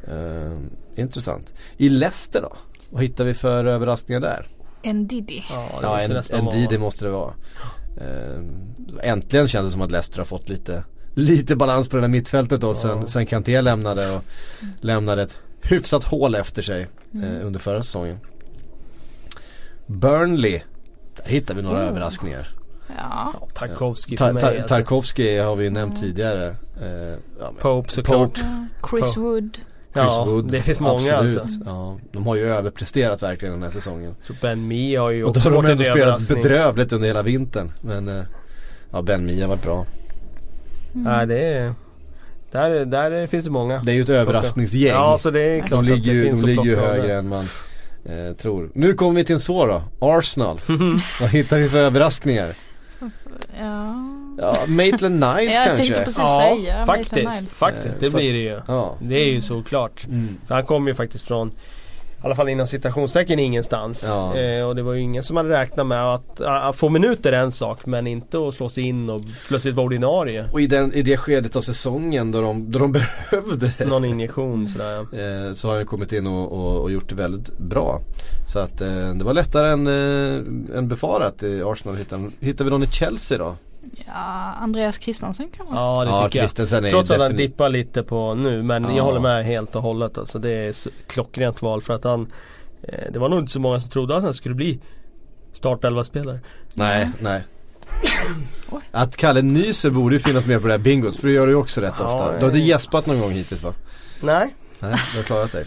Eh, 0.09 0.59
intressant. 1.03 1.55
I 1.77 1.89
Leicester 1.89 2.41
då? 2.43 2.53
Vad 2.91 3.03
hittar 3.03 3.25
vi 3.25 3.35
för 3.35 3.64
överraskningar 3.64 4.21
där? 4.21 4.47
En 4.83 5.07
Diddy. 5.07 5.43
Ja, 5.51 5.69
det 5.81 5.87
Ja, 5.87 6.14
måste 6.17 6.37
en, 6.37 6.47
en 6.49 6.55
Didi 6.55 6.79
måste 6.79 7.05
det 7.05 7.11
vara. 7.11 7.33
Eh, 8.01 9.11
äntligen 9.12 9.49
kändes 9.49 9.71
det 9.71 9.73
som 9.73 9.83
att 9.83 9.91
Leicester 9.91 10.19
har 10.19 10.25
fått 10.25 10.49
lite, 10.49 10.85
lite 11.17 11.57
balans 11.57 11.89
på 11.89 11.97
det 11.97 12.03
där 12.03 12.09
mittfältet 12.09 12.61
då 12.61 12.75
sen, 12.75 12.99
Ja. 13.01 13.07
sen 13.07 13.27
Kanté 13.27 13.61
lämnade 13.61 14.14
och 14.17 14.23
lämnade 14.81 15.23
ett 15.23 15.39
hyfsat 15.62 16.05
hål 16.05 16.35
efter 16.35 16.62
sig 16.62 16.87
eh, 17.14 17.47
under 17.47 17.59
förra 17.61 17.83
säsongen. 17.83 18.19
Burnley, 19.87 20.61
där 21.17 21.31
hittar 21.33 21.55
vi 21.55 21.62
några 21.62 21.79
Mm. 21.79 21.89
överraskningar. 21.91 22.49
Ja. 22.89 23.35
Ja, 23.41 23.49
Tarkovsky 23.55 24.17
Ta, 24.17 24.33
mig 24.33 24.43
ta, 24.43 24.49
alltså. 24.49 24.62
Tarkovsky 24.69 25.39
har 25.39 25.57
vi 25.57 25.64
ju 25.64 25.71
nämnt 25.71 26.01
tidigare. 26.01 26.47
Eh, 26.83 27.19
ja, 27.41 27.53
Pope 27.61 27.93
såklart. 27.93 28.19
Pope. 28.35 28.41
Ja, 28.41 28.67
Chris 28.91 29.14
På- 29.14 29.21
Wood. 29.21 29.55
Chris 29.55 30.05
Ja, 30.17 30.25
Wood, 30.25 30.51
det 30.51 30.62
finns 30.62 30.81
många 30.81 31.14
absolut. 31.17 31.39
alltså. 31.41 31.61
Ja, 31.67 31.99
de 32.12 32.27
har 32.27 32.35
ju 32.35 32.43
överpresterat 32.49 33.23
verkligen 33.23 33.55
den 33.55 33.62
här 33.62 33.71
säsongen. 33.71 34.14
Så 34.23 34.33
Ben 34.43 34.69
Mee 34.69 34.99
har 34.99 35.11
ju 35.11 35.25
Och 35.25 35.33
då 35.33 35.39
också 35.39 35.51
har 35.51 35.62
de 35.62 35.71
ändå 35.71 35.85
en 35.85 35.91
spelat 35.91 36.29
bedrövligt 36.29 36.93
under 36.93 37.07
hela 37.09 37.23
vintern. 37.23 37.73
Men 37.81 38.09
eh, 38.09 38.25
ja, 38.91 39.03
Ben 39.03 39.27
Mee 39.27 39.41
har 39.43 39.49
varit 39.49 39.62
bra. 39.62 39.87
Nej 40.97 41.26
det 41.26 41.38
är 41.44 41.74
där, 42.51 42.84
där 42.84 43.26
finns 43.26 43.44
det 43.44 43.51
många. 43.51 43.78
Det 43.78 43.92
är 43.92 43.94
ju 43.94 44.03
ett 44.03 44.09
överraskningsgäng. 44.09 44.92
Ja 44.92 45.18
så 45.18 45.30
det 45.30 45.42
är 45.42 45.59
klart 45.59 45.70
de 45.70 45.78
att 45.78 45.84
ligger 45.84 46.14
det 46.14 46.28
finns 46.28 46.40
de 46.42 46.44
att 46.44 46.64
ligger 46.64 46.64
ju 46.64 46.76
högre 46.76 47.07
där. 47.07 47.18
än 47.18 47.28
man 47.28 47.44
eh, 48.05 48.36
tror. 48.36 48.70
Nu 48.74 48.94
kommer 48.94 49.14
vi 49.14 49.24
till 49.24 49.34
en 49.34 49.40
svår 49.40 49.66
då. 49.68 49.82
Arsenal. 49.99 50.61
Vad 51.20 51.30
hittar 51.30 51.59
vi 51.59 51.68
för 51.68 51.78
överraskningar? 51.78 52.55
Ja. 53.61 53.94
Ja, 54.38 54.57
Maitland 54.68 55.14
Niles 55.20 55.55
jag 55.55 55.66
kanske? 55.66 55.76
tänkte 55.76 56.01
precis 56.05 56.18
Ja 56.18 56.57
säga 56.59 56.86
faktiskt, 56.86 57.53
faktiskt 57.53 58.01
det 58.01 58.07
Eh, 58.07 58.12
blir 58.12 58.32
det 58.32 58.38
ju. 58.38 58.61
Ja. 58.66 58.97
Det 59.03 59.14
är 59.14 59.32
ju 59.32 59.40
såklart. 59.40 60.07
Mm. 60.07 60.36
För 60.47 60.55
han 60.55 60.64
kom 60.64 60.88
ju 60.88 60.94
faktiskt 60.94 61.26
från 61.26 61.53
alla 62.27 62.35
fall 62.37 62.49
inom 62.49 62.66
citationstecken 62.66 63.39
ingenstans. 63.39 64.07
Ja. 64.09 64.37
Eh, 64.37 64.68
och 64.68 64.77
det 64.77 64.83
var 64.83 64.93
ju 64.93 65.01
ingen 65.01 65.22
som 65.22 65.37
hade 65.37 65.49
räknat 65.49 65.87
med 65.87 66.14
att, 66.14 66.41
att 66.41 66.77
få 66.77 66.89
minuter 66.89 67.33
är 67.33 67.39
en 67.39 67.53
sak 67.53 67.87
men 67.87 68.07
inte 68.07 68.49
att 68.49 68.55
slå 68.55 68.68
sig 68.68 68.85
in 68.85 69.11
och 69.11 69.22
plötsligt 69.49 69.74
vara 69.74 69.87
ordinarie. 69.87 70.49
Och 70.53 70.61
i, 70.61 70.66
den, 70.66 70.93
i 70.93 71.03
det 71.03 71.16
skedet 71.16 71.57
av 71.57 71.61
säsongen 71.61 72.33
då 72.33 72.41
de, 72.41 72.72
då 72.72 72.79
de 72.79 72.93
behövde. 73.31 73.87
Någon 73.87 74.05
injektion 74.05 74.68
sådär. 74.68 74.99
Eh, 74.99 75.53
så 75.53 75.68
har 75.68 75.77
han 75.77 75.87
kommit 75.87 76.12
in 76.12 76.27
och, 76.27 76.53
och, 76.53 76.83
och 76.83 76.91
gjort 76.91 77.09
det 77.09 77.14
väldigt 77.14 77.59
bra. 77.59 78.01
Så 78.49 78.59
att 78.59 78.81
eh, 78.81 79.14
det 79.14 79.24
var 79.24 79.35
lättare 79.35 79.68
än, 79.68 79.87
eh, 79.87 80.79
än 80.79 80.89
befarat 80.89 81.43
i 81.43 81.62
Arsenal. 81.62 81.97
Hittar, 81.97 82.31
hittar 82.41 82.64
vi 82.64 82.70
någon 82.70 82.83
i 82.83 82.87
Chelsea 82.87 83.39
då? 83.39 83.57
Ja, 84.07 84.12
Andreas 84.61 84.99
Christensen 85.01 85.49
kanske? 85.57 85.74
Ja 85.74 86.05
det 86.05 86.11
ja, 86.11 86.24
tycker 86.24 86.39
jag. 86.39 86.43
Christensen 86.49 86.84
är 86.84 86.91
Trots 86.91 87.11
att 87.11 87.20
han 87.20 87.37
dippar 87.37 87.68
lite 87.68 88.03
på 88.03 88.34
nu 88.34 88.62
men 88.62 88.84
Ja. 88.84 88.97
jag 88.97 89.05
håller 89.05 89.20
med 89.20 89.45
helt 89.45 89.76
och 89.76 89.82
hållet 89.82 90.18
alltså. 90.18 90.39
Det 90.39 90.53
är 90.53 90.74
klockrent 91.07 91.62
val 91.62 91.82
för 91.82 91.95
att 91.95 92.05
han 92.05 92.32
eh, 92.82 93.12
Det 93.12 93.18
var 93.18 93.28
nog 93.28 93.39
inte 93.39 93.53
så 93.53 93.61
många 93.61 93.80
som 93.80 93.91
trodde 93.91 94.16
att 94.16 94.22
han 94.22 94.34
skulle 94.34 94.55
bli 94.55 94.80
startelva-spelare. 95.53 96.41
Nej, 96.74 97.11
nej. 97.20 97.43
Oj. 98.70 98.80
Att 98.91 99.16
Kalle 99.16 99.43
nyser 99.43 99.91
borde 99.91 100.14
ju 100.14 100.18
finnas 100.20 100.47
med 100.47 100.61
på 100.61 100.66
det 100.66 100.72
här 100.72 100.78
bingot 100.78 101.16
för 101.16 101.26
det 101.28 101.32
gör 101.34 101.47
du 101.47 101.53
ju 101.53 101.59
också 101.59 101.80
rätt 101.80 101.95
Ja, 101.99 102.05
ofta. 102.14 102.24
nej. 102.30 102.34
Du 102.39 102.45
har 102.45 102.53
inte 102.53 102.59
gäspat 102.66 103.07
någon 103.07 103.20
gång 103.20 103.30
hittills 103.32 103.62
va? 103.62 103.74
Nej, 104.22 104.55
Nej, 104.78 104.97
du 105.12 105.16
har 105.18 105.24
klarat 105.24 105.53
dig. 105.53 105.64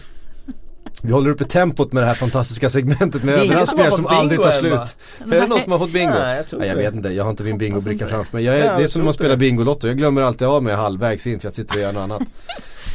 Vi 1.02 1.12
håller 1.12 1.30
uppe 1.30 1.44
tempot 1.44 1.92
med 1.92 2.02
det 2.02 2.06
här 2.06 2.14
fantastiska 2.14 2.70
segmentet 2.70 3.24
med 3.24 3.34
överraskningar 3.34 3.90
som 3.90 3.96
som 3.96 4.06
aldrig 4.06 4.42
tar 4.42 4.52
slut. 4.52 4.96
Är 5.32 5.40
det 5.40 5.46
någon 5.46 5.60
som 5.60 5.72
har 5.72 5.78
fått 5.78 5.92
bingo? 5.92 6.12
Nej, 6.18 6.36
jag 6.36 6.46
tror 6.46 6.60
Nej, 6.60 6.68
jag 6.68 6.76
vet 6.76 6.94
inte, 6.94 7.08
jag 7.08 7.24
har 7.24 7.30
inte 7.30 7.44
min 7.44 7.58
bingobricka 7.58 8.06
framför 8.06 8.36
mig. 8.36 8.44
Jag 8.44 8.58
är, 8.58 8.64
Ja, 8.64 8.76
det 8.76 8.82
är 8.82 8.86
som 8.86 9.00
när 9.00 9.04
man 9.04 9.14
spelar. 9.14 9.36
Bingolotto, 9.36 9.86
jag 9.86 9.96
glömmer 9.96 10.22
alltid 10.22 10.46
av 10.48 10.62
mig 10.62 10.74
halvvägs 10.74 11.26
in 11.26 11.40
för 11.40 11.46
jag 11.46 11.54
sitter 11.54 11.74
och 11.74 11.80
gör 11.80 11.92
något 11.92 12.02
annat. 12.02 12.22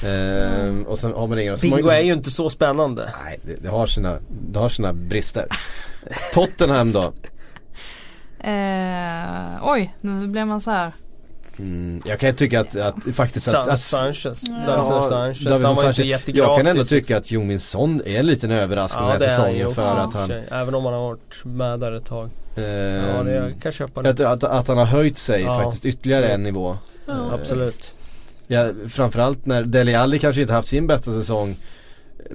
Ehm, 0.05 0.83
och 0.83 0.99
sen 0.99 1.13
har 1.13 1.27
man 1.27 1.39
ingen 1.39 1.57
Bingo 1.61 1.81
många- 1.81 1.93
är 1.97 2.01
ju 2.03 2.13
inte 2.13 2.31
så 2.31 2.49
spännande. 2.49 3.09
Nej, 3.25 3.39
det, 3.43 3.55
det, 3.63 3.69
har 3.69 3.87
sina, 3.87 4.17
det 4.51 4.59
har 4.59 4.69
sina 4.69 4.93
brister. 4.93 5.47
Tottenham 6.33 6.91
då? 6.91 7.13
Eh, 8.39 9.69
oj, 9.71 9.95
nu 10.01 10.27
blir 10.27 10.45
man 10.45 10.61
så 10.61 10.71
här. 10.71 10.91
Mm, 11.60 12.01
jag 12.06 12.20
kan 12.20 12.30
ju 12.30 12.36
tycka 12.36 12.60
att, 12.60 12.76
att 12.76 12.95
faktiskt 13.14 13.47
att, 13.47 13.53
San, 13.66 13.70
att 13.70 13.80
Sanchez, 13.80 14.43
Ja. 14.49 14.56
Davison 14.68 15.10
Sanchez, 15.10 15.39
Davinson 15.39 15.51
han 15.51 15.62
var 15.62 15.76
Sanchez. 15.76 15.99
inte 15.99 16.08
jättegratis. 16.10 16.47
Jag 16.49 16.58
kan 16.58 16.68
ändå 16.68 16.82
liksom. 16.82 16.97
tycka 16.97 17.18
att 17.18 17.32
Jomin 17.32 17.60
Son 17.60 18.01
är 18.06 18.20
en 18.20 18.26
liten 18.28 18.51
överraskning 18.51 19.06
Ja 19.08 19.12
den 19.14 19.22
här 19.22 19.30
säsongen 19.30 19.68
också 19.68 19.82
för 19.82 19.97
i 19.97 19.99
att 19.99 20.14
han. 20.14 20.32
Även 20.32 20.76
om 20.76 20.86
han 20.86 20.93
har 20.93 21.01
varit 21.01 21.45
med 21.45 21.80
där 21.80 21.91
ett 21.91 22.06
tag. 22.06 22.30
ehm, 22.56 22.64
Ja 23.18 23.24
det 23.24 23.32
jag 23.34 23.62
kan 23.62 23.72
köpa 23.72 24.01
det. 24.01 24.10
att, 24.10 24.20
att, 24.20 24.43
att 24.43 24.68
han 24.68 24.78
har 24.78 24.86
höjt 24.86 25.18
sig 25.18 25.41
Ja. 25.41 25.62
faktiskt 25.64 25.86
ytterligare 25.86 26.28
en 26.28 26.43
nivå. 26.43 26.78
Ja. 27.06 27.32
Absolut. 27.34 27.95
Ja, 28.47 28.72
framförallt 28.89 29.45
när 29.45 29.64
Dele 29.64 29.99
Alli 29.99 30.20
kanske 30.20 30.41
inte 30.41 30.53
haft 30.53 30.68
sin 30.68 30.88
bästa 30.88 31.12
säsong 31.12 31.56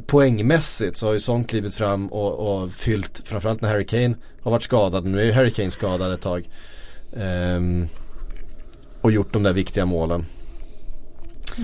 Poängmässigt 0.07 0.97
så 0.97 1.07
har 1.07 1.12
ju 1.12 1.21
Son 1.21 1.45
klivit 1.45 1.75
fram 1.75 2.07
och, 2.12 2.62
och 2.62 2.71
fyllt 2.71 3.23
Framförallt 3.25 3.61
när 3.61 3.68
Harry 3.68 3.87
Kane 3.87 4.14
har 4.43 4.51
varit 4.51 4.62
skadad 4.62 5.05
Nu 5.05 5.21
är 5.21 5.25
ju 5.25 5.33
Harry 5.33 5.51
Kane 5.51 5.71
skadad 5.71 6.12
ett 6.12 6.21
tag 6.21 6.49
Ehm, 7.16 7.89
Och 9.01 9.12
gjort 9.12 9.32
de 9.32 9.42
där 9.42 9.53
viktiga 9.53 9.86
målen 9.86 10.26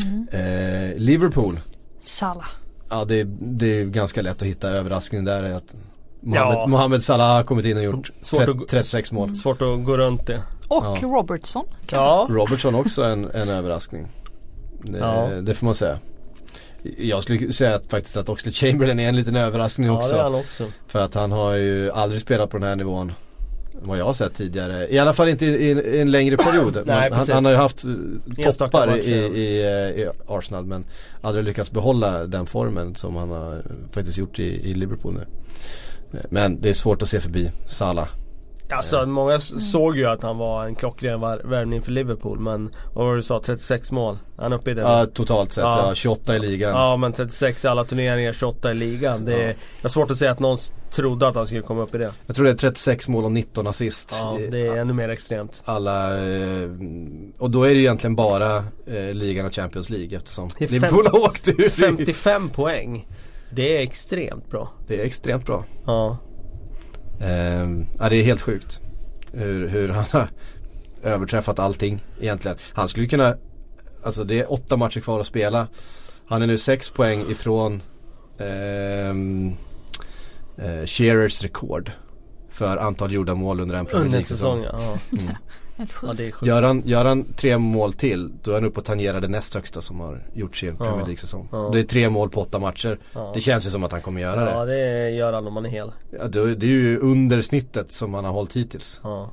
Mm. 0.05 0.27
Eh, 0.33 0.97
Liverpool 0.99 1.61
Salah. 2.01 2.47
Ja 2.91 3.05
det, 3.05 3.25
det 3.41 3.81
är 3.81 3.85
ganska 3.85 4.23
lätt 4.23 4.43
att 4.43 4.49
hitta 4.49 4.69
överraskningen 4.71 5.25
där 5.25 5.43
är 5.43 5.55
att 5.55 5.75
Mohamed, 6.21 6.57
Ja. 6.59 6.67
Mohamed 6.67 7.03
Salah 7.03 7.37
har 7.37 7.45
kommit 7.45 7.65
in 7.67 7.77
och 7.77 7.83
gjort 7.83 8.11
Svårt 8.23 8.45
30, 8.45 8.63
att- 8.63 8.69
36 8.69 9.13
mål 9.13 9.37
Svårt 9.37 9.63
att 9.63 9.85
gå 9.85 9.97
runt 9.97 10.27
det. 10.27 10.43
Och 10.69 10.85
Ja. 10.85 10.99
Robertson. 11.03 11.65
Ja. 11.91 12.27
Robertson 12.31 12.75
också 12.75 13.05
en, 13.05 13.31
en 13.31 13.49
överraskning 13.49 14.07
det, 14.83 14.99
Ja. 14.99 15.27
det 15.43 15.55
får 15.55 15.65
man 15.65 15.75
säga 15.75 15.99
Jag 16.99 17.23
skulle 17.23 17.53
säga 17.53 17.75
att 17.75 17.91
faktiskt 17.91 18.17
att 18.17 18.29
Oxlade 18.29 18.55
Chamberlain 18.55 19.01
är 19.01 19.09
en 19.09 19.17
liten 19.17 19.37
överraskning 19.37 19.87
Ja 19.87 19.97
också 19.99 20.13
det 20.13 20.19
är 20.19 20.23
han 20.23 20.35
också. 20.35 20.65
För 20.87 20.99
att 20.99 21.15
han 21.15 21.33
har 21.33 21.53
ju 21.55 21.91
aldrig 21.91 22.21
spelat 22.21 22.51
på 22.51 22.59
den 22.59 22.69
här 22.69 22.77
nivån 22.77 23.13
Vad 23.83 23.99
jag 23.99 24.05
har 24.05 24.13
sett 24.13 24.35
tidigare. 24.35 24.89
I 24.95 24.99
alla 24.99 25.13
fall 25.13 25.29
inte 25.29 25.47
i, 25.47 25.49
i, 25.49 26.01
en 26.01 26.11
längre 26.11 26.37
period. 26.37 26.83
Nej, 26.87 27.11
han, 27.13 27.27
han 27.29 27.45
har 27.45 27.53
ju 27.53 27.59
haft 27.59 27.85
eh, 28.39 28.53
toppar 28.53 28.97
i, 28.97 29.11
i, 29.11 29.63
eh, 29.63 30.03
i 30.03 30.09
Arsenal 30.27 30.65
men 30.65 30.85
aldrig 31.21 31.45
lyckats 31.45 31.71
behålla 31.71 32.27
den 32.27 32.47
formen 32.47 32.95
som 32.95 33.17
han 33.17 33.31
har 33.31 33.63
faktiskt 33.91 34.19
gjort 34.19 34.39
i, 34.39 34.71
i 34.71 34.75
Liverpool 34.75 35.15
nu. 35.15 35.27
Eh, 36.19 36.25
Men 36.31 36.61
det 36.61 36.69
är 36.69 36.73
svårt 36.75 37.03
att 37.03 37.09
se 37.09 37.21
förbi 37.21 37.51
Salah. 37.67 38.09
Alltså 38.71 39.07
många 39.07 39.35
s- 39.35 39.71
såg 39.73 39.97
ju 39.97 40.07
att 40.07 40.23
han 40.23 40.39
var 40.39 40.65
en 40.67 40.75
klockren 40.75 41.21
värvning 41.21 41.83
för 41.83 41.93
Liverpool 41.93 42.39
men 42.41 42.71
vad 42.95 43.05
var 43.07 43.13
det 43.13 43.19
du 43.19 43.23
sa? 43.23 43.41
36 43.45 43.91
mål? 43.93 44.19
Han 44.39 44.53
är 44.53 44.57
uppe 44.57 44.71
i 44.71 44.75
det? 44.75 44.81
Ja 44.81 45.07
totalt 45.15 45.53
sett, 45.53 45.63
Ja. 45.65 45.89
ja. 45.89 45.95
28 45.95 46.37
i 46.37 46.39
ligan. 46.39 46.71
Ja 46.75 46.97
men 46.97 47.13
36 47.13 47.65
i 47.65 47.69
alla 47.69 47.85
turneringar, 47.85 48.33
28 48.33 48.71
i 48.71 48.75
ligan. 48.75 49.25
Det 49.25 49.35
är, 49.43 49.47
jag 49.47 49.55
har 49.83 49.89
svårt 49.89 50.11
att 50.11 50.17
säga 50.17 50.31
att 50.31 50.39
någon 50.41 50.59
trodde 50.91 51.29
att 51.29 51.35
han 51.35 51.47
skulle 51.47 51.61
komma 51.63 51.83
upp 51.83 51.95
i 51.95 51.99
det. 51.99 52.13
Jag 52.27 52.37
tror 52.37 52.45
det 52.45 52.51
är 52.51 52.55
36 52.55 53.09
mål 53.09 53.25
och 53.25 53.33
19 53.33 53.67
assist. 53.67 54.17
Ja, 54.21 54.39
det 54.51 54.67
är 54.67 54.77
ännu 54.77 54.93
mer 54.93 55.09
extremt. 55.09 55.63
Alla, 55.65 56.27
eh, 56.27 56.69
och 57.39 57.51
då 57.51 57.65
är 57.65 57.75
det 57.75 57.81
egentligen 57.81 58.17
bara 58.17 58.57
eh, 58.87 59.13
ligan 59.15 59.47
och 59.47 59.55
Champions 59.55 59.91
League 59.91 60.17
eftersom 60.17 60.49
Liverpool 60.59 61.07
har 61.07 61.19
åkt 61.21 61.49
ur. 61.49 61.69
55 61.69 62.49
poäng. 62.49 63.09
Det 63.51 63.77
är 63.77 63.81
extremt 63.83 64.51
bra. 64.51 64.73
Det 64.87 65.01
är 65.01 65.05
extremt 65.05 65.47
bra. 65.47 65.65
Ja. 65.87 66.17
Eh, 67.21 67.69
ja, 67.99 68.09
det 68.09 68.17
är 68.17 68.23
helt 68.23 68.43
sjukt. 68.43 68.81
Hur, 69.33 69.69
hur 69.69 69.89
han 69.89 70.05
har 70.13 70.29
överträffat 71.03 71.59
allting 71.59 72.05
egentligen. 72.21 72.57
Han 72.73 72.89
skulle 72.89 73.07
kunna, 73.07 73.37
alltså 74.05 74.25
det 74.25 74.41
är 74.41 74.53
åtta 74.53 74.77
matcher 74.77 75.01
kvar 75.01 75.21
att 75.21 75.27
spela. 75.27 75.69
Han 76.29 76.43
är 76.43 76.47
nu 76.47 76.59
sex 76.59 76.91
poäng 76.91 77.31
ifrån 77.31 77.83
ehm, 78.39 79.53
eh, 80.59 80.87
Shearers 80.87 81.43
rekord. 81.43 81.93
För 82.51 82.77
antal 82.77 83.13
gjorda 83.13 83.35
mål 83.35 83.61
under 83.61 83.75
en 83.75 83.87
Premier 83.87 84.05
Under 84.05 84.11
League-säsong. 84.19 84.63
säsongen. 84.63 84.99
Ja. 85.13 85.19
Mm. 85.23 85.35
Ja, 86.03 86.13
det 86.17 86.25
är. 86.25 86.47
Gör 86.47 86.63
han, 86.63 86.83
gör 86.87 87.05
han 87.05 87.25
tre 87.37 87.59
mål 87.59 87.93
till 87.93 88.33
då 88.43 88.51
är 88.51 88.55
han 88.55 88.65
uppe 88.65 88.81
och 88.81 88.85
tangerar 88.85 89.21
det 89.21 89.29
näst 89.29 89.55
högsta 89.55 89.81
som 89.81 90.01
har 90.01 90.23
gjorts 90.35 90.65
i 90.65 90.69
en 90.69 90.77
Premier 90.77 91.05
League-säsong. 91.07 91.49
Ja. 91.53 91.71
Det 91.73 91.79
är 91.79 91.83
tre 91.83 92.11
mål 92.11 92.31
på 92.31 92.41
åtta 92.41 92.59
matcher. 92.59 92.99
Ja. 93.13 93.31
Det 93.35 93.41
känns 93.41 93.67
ju 93.67 93.71
som 93.71 93.85
att 93.85 93.93
han 93.93 94.03
kommer 94.03 94.21
göra 94.21 94.51
Ja 94.51 94.65
det. 94.65 94.73
det 94.75 95.11
gör 95.11 95.33
han 95.33 95.47
om 95.47 95.53
man 95.55 95.67
är 95.67 95.71
hel. 95.71 95.93
Ja, 96.11 96.25
det, 96.29 96.55
det 96.55 96.67
är 96.67 96.71
ju 96.71 96.99
under 96.99 97.43
snittet 97.43 97.93
som 97.93 98.15
han 98.15 98.25
har 98.25 98.33
hållit 98.33 98.57
hittills. 98.57 99.01
Ja. 99.05 99.31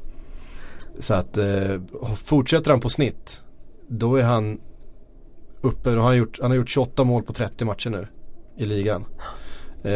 Så 1.00 1.14
att 1.14 1.38
eh, 1.38 1.82
fortsätter 2.16 2.72
han 2.72 2.80
på 2.80 2.89
snitt 2.89 3.41
då 3.88 4.16
är 4.16 4.24
han 4.24 4.60
uppe, 5.62 5.89
och 5.89 5.96
han 5.96 6.04
har, 6.04 6.14
gjort, 6.14 6.39
han 6.41 6.52
har 6.52 6.56
gjort 6.58 6.70
28 6.70 7.04
mål 7.04 7.24
på 7.24 7.34
30 7.34 7.66
matcher 7.66 7.89
nu 7.89 8.08
i 8.58 8.66
ligan. 8.66 9.06
Eh, 9.84 9.91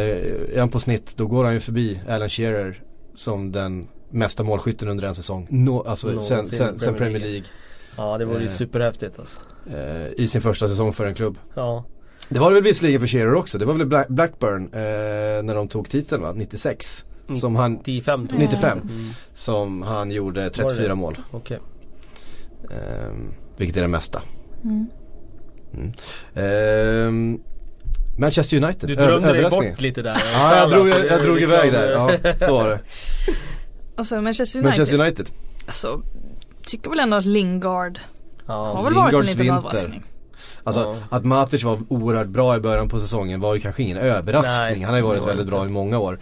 är 0.55 0.59
han 0.59 0.69
på 0.69 0.79
snitt 0.79 1.13
då 1.17 1.27
går 1.27 1.43
han 1.43 1.53
ju 1.53 1.59
förbi 1.59 2.01
Alan 2.09 2.29
Shearer 2.29 2.83
som 3.13 3.51
den 3.51 3.87
mesta 4.09 4.43
målskytten 4.43 4.87
under 4.87 5.03
en 5.07 5.15
säsong. 5.15 5.47
No, 5.49 5.83
alltså 5.87 6.07
Någonsin 6.07 6.37
sen, 6.37 6.45
sen, 6.47 6.79
sen 6.79 6.93
Premier 6.95 7.19
League. 7.19 7.43
Ja 7.97 8.17
det 8.17 8.25
vore 8.25 8.39
ju 8.39 8.45
Eh. 8.45 8.49
superhäftigt 8.51 9.19
alltså. 9.19 9.39
Eh, 9.73 10.07
I 10.23 10.27
sin 10.27 10.41
första 10.41 10.67
säsong 10.67 10.93
för 10.93 11.05
en 11.05 11.13
klubb. 11.13 11.37
Ja. 11.55 11.83
Det 12.29 12.39
var 12.39 12.49
det 12.49 12.53
väl 12.55 12.63
visserligen 12.63 12.99
för 12.99 13.07
Shearer 13.07 13.33
också. 13.35 13.57
Det 13.57 13.65
var 13.65 13.73
väl 13.73 13.85
Black, 13.87 14.07
Blackburn 14.07 14.63
eh, 14.73 15.43
när 15.43 15.55
de 15.55 15.67
tog 15.67 15.89
titeln 15.89 16.21
va? 16.21 16.33
96. 16.35 17.05
Mm. 17.27 17.39
Som 17.39 17.55
han, 17.55 17.79
10-5 17.79 18.03
tror 18.03 18.27
jag. 18.31 18.39
95. 18.39 18.79
Mm. 18.81 19.09
som 19.33 19.81
han 19.81 20.11
gjorde 20.11 20.41
Var 20.43 20.49
34 20.49 20.87
det? 20.87 20.95
mål. 20.95 21.17
Okej. 21.31 21.59
Ehm, 22.71 23.33
vilket 23.57 23.77
är 23.77 23.81
det 23.81 23.87
mesta. 23.87 24.21
Mm. 24.63 24.87
Ehm, 26.35 27.39
Manchester 28.17 28.57
United. 28.63 28.89
Du 28.89 28.95
drömde 28.95 29.33
dig 29.33 29.49
bort 29.49 29.81
lite 29.81 30.01
där. 30.01 30.21
Ja, 30.33 30.57
jag 30.57 30.69
drog, 30.71 30.87
jag, 30.89 31.01
det 31.01 31.07
jag 31.07 31.23
drog 31.23 31.35
liksom, 31.37 31.53
iväg 31.57 31.71
där. 31.71 31.91
Ja, 31.91 32.33
så 32.33 32.53
var 32.53 32.69
det. 32.69 32.79
Alltså 33.97 34.21
Manchester 34.21 34.59
United, 34.59 34.69
Manchester 34.79 34.99
United. 34.99 35.29
alltså 35.67 36.01
tycker 36.65 36.89
väl 36.89 36.99
ändå 36.99 37.17
att 37.17 37.25
Lingard 37.25 37.99
har 38.45 38.55
Ja, 38.75 38.81
väl 38.81 38.93
varit 38.93 39.13
en 39.13 39.19
Lingards 39.19 39.37
liten 39.37 39.55
vinter. 39.55 39.67
överraskning. 39.69 40.03
Alltså 40.63 40.81
Ja. 40.81 40.95
att 41.17 41.25
Matic 41.25 41.63
var 41.63 41.79
oerhört 41.89 42.27
bra 42.27 42.55
i 42.55 42.59
början 42.59 42.89
på 42.89 42.99
säsongen 42.99 43.39
var 43.39 43.55
ju 43.55 43.61
kanske 43.61 43.83
ingen 43.83 43.97
överraskning. 43.97 44.77
Nej, 44.77 44.81
Han 44.81 44.89
har 44.89 44.97
ju 44.97 45.03
varit 45.03 45.21
väldigt 45.23 45.39
inte. 45.39 45.51
bra 45.51 45.65
i 45.65 45.69
många 45.69 45.99
år. 45.99 46.19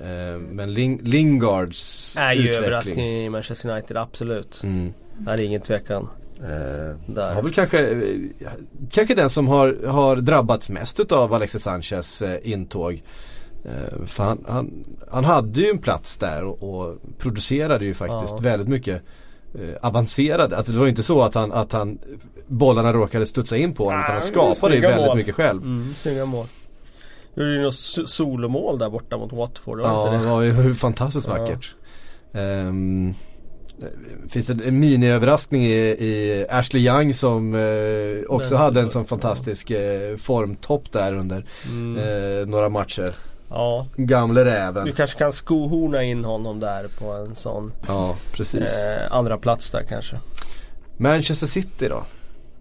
Ehm, 0.00 0.40
men 0.42 0.74
Ling, 0.74 1.00
Lingards 1.02 2.16
är 2.18 2.32
ju 2.32 2.40
utveckling. 2.40 2.64
överraskning 2.64 3.06
i 3.24 3.28
Manchester 3.30 3.70
United, 3.70 3.96
absolut. 3.96 4.60
Mm. 4.62 4.92
Det 5.18 5.30
är 5.30 5.38
ingen 5.38 5.60
tvekan. 5.60 6.08
Eh, 6.40 7.24
har 7.34 7.42
väl 7.42 7.52
kanske, 7.52 7.86
eh, 7.90 8.48
kanske 8.90 9.14
den 9.14 9.30
som 9.30 9.48
har, 9.48 9.86
har 9.86 10.16
drabbats 10.16 10.68
mest 10.70 11.00
utav 11.00 11.34
Alexis 11.34 11.62
Sanchez 11.62 12.22
eh, 12.22 12.50
intåg. 12.52 13.02
Eh, 13.66 14.06
för 14.06 14.24
han, 14.24 14.44
han, 14.48 14.84
han 15.10 15.24
hade 15.24 15.60
ju 15.60 15.70
en 15.70 15.78
plats 15.78 16.18
där 16.18 16.44
och, 16.44 16.62
och 16.80 16.96
producerade 17.18 17.84
ju 17.84 17.94
faktiskt 17.94 18.32
Ja. 18.32 18.38
väldigt 18.42 18.68
mycket 18.68 19.02
eh, 19.54 19.74
avancerade. 19.88 20.56
Alltså 20.56 20.72
det 20.72 20.78
var 20.78 20.84
ju 20.84 20.90
inte 20.90 21.02
så 21.02 21.22
att 21.22 21.34
han, 21.34 21.52
att 21.52 21.72
han 21.72 21.98
bollarna 22.46 22.92
råkade 22.92 23.26
studsa 23.26 23.56
in 23.56 23.72
på 23.74 23.84
honom 23.84 24.00
utan 24.00 24.12
han 24.14 24.22
skapade 24.22 24.74
ju 24.74 24.80
väldigt 24.80 25.06
mål. 25.06 25.16
mycket 25.16 25.34
själv. 25.34 25.62
Mm, 25.62 25.94
snygga 25.96 26.24
mål. 26.24 26.46
Gjorde 27.36 27.52
ju 27.52 27.62
något 27.62 27.72
so- 27.74 28.06
solomål 28.06 28.78
där 28.78 28.90
borta 28.90 29.18
mot 29.18 29.32
Watford, 29.32 29.78
var 29.80 29.88
Ja, 30.14 30.18
det 30.18 30.26
var 30.30 30.42
ju 30.42 30.74
fantastiskt 30.74 31.26
Ja. 31.28 31.32
vackert. 31.38 31.74
Ehm, 32.32 33.14
finns 34.28 34.46
det 34.46 34.64
en 34.66 34.80
mini-överraskning 34.80 35.64
i, 35.66 35.74
i 35.80 36.46
Ashley 36.50 36.82
Young 36.86 37.12
som 37.14 37.54
eh, 37.54 38.24
också 38.34 38.54
hade 38.56 38.80
en 38.80 38.90
sån 38.90 39.04
fantastisk 39.04 39.70
eh, 39.70 40.16
formtopp 40.16 40.92
där 40.92 41.14
under 41.14 41.44
Mm. 41.68 41.96
eh, 42.40 42.46
några 42.46 42.68
matcher. 42.68 43.14
Ja, 43.50 43.86
Gamle 43.96 44.44
räven. 44.44 44.86
du 44.86 44.92
kanske 44.92 45.18
kan 45.18 45.32
skohorna 45.32 46.02
in 46.02 46.24
honom 46.24 46.60
där 46.60 46.86
på 46.98 47.12
en 47.12 47.34
sån 47.34 47.72
Ja, 47.88 48.16
precis. 48.32 48.84
eh, 48.84 49.12
andra 49.12 49.38
plats 49.38 49.70
där 49.70 49.82
kanske. 49.88 50.16
Manchester 50.96 51.46
City 51.46 51.88
då? 51.88 52.04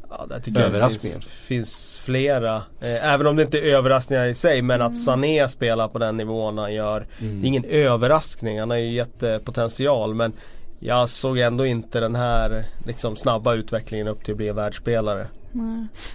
Ja, 0.10 0.26
där 0.30 0.40
tycker 0.40 0.62
jag 0.62 0.72
det 0.74 0.90
finns, 0.90 1.26
finns 1.26 1.98
flera. 1.98 2.56
Eh, 2.82 3.14
även 3.14 3.28
om 3.28 3.36
det 3.36 3.44
inte 3.44 3.60
är 3.60 3.76
överraskningar 3.76 4.26
i 4.26 4.36
sig 4.36 4.62
men 4.62 4.82
att 4.82 4.98
Sané 4.98 5.48
spelar 5.48 5.88
på 5.88 6.00
den 6.00 6.18
nivån 6.18 6.58
han 6.58 6.74
gör. 6.74 7.08
Det 7.20 7.26
är 7.26 7.46
ingen 7.46 7.64
överraskning, 7.66 8.60
han 8.60 8.70
har 8.70 8.78
ju 8.78 8.92
jättepotential 8.92 10.14
men 10.16 10.34
jag 10.80 11.10
såg 11.10 11.38
ändå 11.38 11.66
inte 11.66 12.00
den 12.00 12.16
här 12.16 12.66
liksom, 12.86 13.16
snabba 13.16 13.54
utvecklingen 13.54 14.08
upp 14.08 14.24
till 14.24 14.32
att 14.34 14.38
bli 14.38 14.52
världsspelare. 14.52 15.28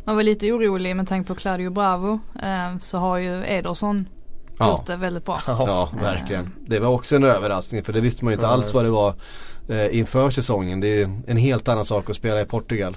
Man 0.05 0.17
var 0.17 0.23
lite 0.23 0.53
orolig 0.53 0.97
med 0.97 1.09
tanke 1.09 1.29
på 1.29 1.35
Claudio 1.35 1.71
Bravo. 1.71 2.21
Eh, 2.43 2.79
så 2.81 2.99
har 2.99 3.19
ju 3.19 3.45
Ederson 3.47 4.07
Ja. 4.61 4.71
gjort 4.71 4.87
det 4.87 4.97
väldigt 4.97 5.25
bra. 5.25 5.41
Ja, 5.47 5.89
verkligen. 6.03 6.53
Det 6.67 6.79
var 6.79 6.89
också 6.89 7.17
en 7.17 7.25
överraskning 7.25 7.85
för 7.85 7.93
det 7.93 8.01
visste 8.01 8.25
man 8.25 8.33
ju 8.33 8.35
inte 8.35 8.49
alls 8.49 8.75
vad 8.75 8.85
det 8.85 8.91
var 8.91 9.15
eh, 9.69 9.99
inför 9.99 10.31
säsongen. 10.31 10.81
Det 10.81 11.03
är 11.03 11.11
en 11.27 11.37
helt 11.37 11.69
annan 11.69 11.85
sak 11.85 12.11
att 12.11 12.17
spela 12.17 12.41
i 12.41 12.45
Portugal. 12.45 12.97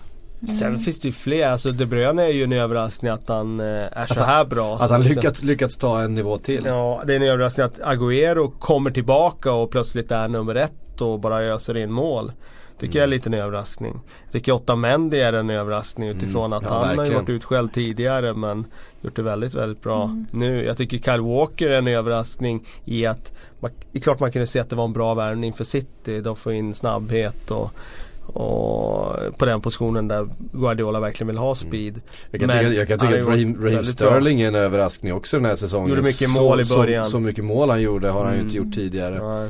Sen 0.59 0.79
finns 0.79 0.99
det 1.01 1.07
ju 1.07 1.11
fler, 1.11 1.47
alltså 1.47 1.71
De 1.71 1.85
Bruyne 1.85 2.23
är 2.23 2.27
ju 2.31 2.43
en 2.43 2.51
överraskning 2.53 3.11
att 3.11 3.27
han 3.27 3.59
eh, 3.59 3.65
är 3.65 4.05
så 4.07 4.19
han- 4.19 4.29
här 4.29 4.45
bra. 4.45 4.75
Att 4.75 4.91
han 4.91 5.03
Så 5.03 5.09
lyckats, 5.09 5.43
lyckats 5.43 5.77
ta 5.77 6.01
en 6.01 6.15
nivå 6.15 6.37
till. 6.37 6.63
Ja, 6.65 7.01
det 7.05 7.13
är 7.13 7.15
en 7.17 7.23
överraskning 7.27 7.65
att 7.65 7.79
Agüero 7.79 8.51
kommer 8.59 8.91
tillbaka 8.91 9.51
och 9.51 9.71
plötsligt 9.71 10.11
är 10.11 10.27
nummer 10.27 10.55
ett 10.55 11.01
och 11.01 11.19
bara 11.19 11.43
öser 11.43 11.77
in 11.77 11.91
mål. 11.91 12.31
Tycker 12.79 12.99
jag 12.99 13.03
är 13.03 13.07
lite 13.07 13.29
en 13.29 13.33
överraskning. 13.33 13.99
Jag 14.23 14.31
tycker 14.31 14.51
Otamendi 14.51 15.19
är 15.19 15.33
en 15.33 15.49
överraskning 15.49 16.09
utifrån 16.09 16.53
att 16.53 16.63
ja, 16.63 16.69
han 16.69 16.81
har 16.83 16.91
ju 16.91 16.97
verkligen. 16.97 17.21
varit 17.21 17.29
utskälld 17.29 17.73
tidigare 17.73 18.33
men 18.33 18.65
gjort 19.01 19.15
det 19.15 19.21
väldigt, 19.21 19.53
väldigt 19.53 19.81
bra 19.83 20.23
nu. 20.31 20.65
Jag 20.65 20.77
tycker 20.77 20.97
Kyle 20.97 21.21
Walker 21.21 21.69
är 21.69 21.77
en 21.77 21.87
överraskning 21.87 22.65
i 22.85 23.05
att 23.05 23.33
man, 23.59 23.71
det 23.91 23.97
är 23.97 24.01
klart 24.01 24.19
man 24.19 24.31
kunde 24.31 24.47
se 24.47 24.59
att 24.59 24.69
det 24.69 24.75
var 24.75 24.85
en 24.85 24.93
bra 24.93 25.13
värvning 25.13 25.53
för 25.53 25.63
City. 25.63 26.21
De 26.21 26.35
får 26.35 26.53
in 26.53 26.73
snabbhet 26.73 27.51
och, 27.51 27.71
och 28.27 29.15
på 29.37 29.45
den 29.45 29.61
positionen 29.61 30.07
där 30.07 30.27
Guardiola 30.53 30.99
verkligen 30.99 31.27
vill 31.27 31.37
ha 31.37 31.55
speed. 31.55 32.01
Jag 32.31 32.39
kan 32.41 32.49
tycka, 32.49 32.61
jag 32.73 32.87
kan 32.87 32.99
tycka 32.99 33.13
har 33.13 33.21
att 33.21 33.27
Raheem, 33.27 33.63
Raheem. 33.63 33.83
Sterling 33.83 34.41
är 34.41 34.47
en 34.47 34.55
överraskning 34.55 35.13
också 35.13 35.37
den 35.37 35.45
här 35.45 35.55
säsongen. 35.55 35.89
Gjorde 35.89 36.01
mycket 36.01 36.29
så, 36.29 36.41
mål 36.41 36.61
i 36.61 36.65
så, 36.65 36.77
början. 36.77 37.05
Så, 37.05 37.19
mycket 37.19 37.43
mål 37.45 37.69
han 37.69 37.81
gjorde 37.81 38.09
har 38.09 38.23
han 38.25 38.33
ju 38.33 38.39
Mm. 38.39 38.45
inte 38.45 38.57
gjort 38.57 38.73
tidigare. 38.75 39.15
Ja. 39.15 39.47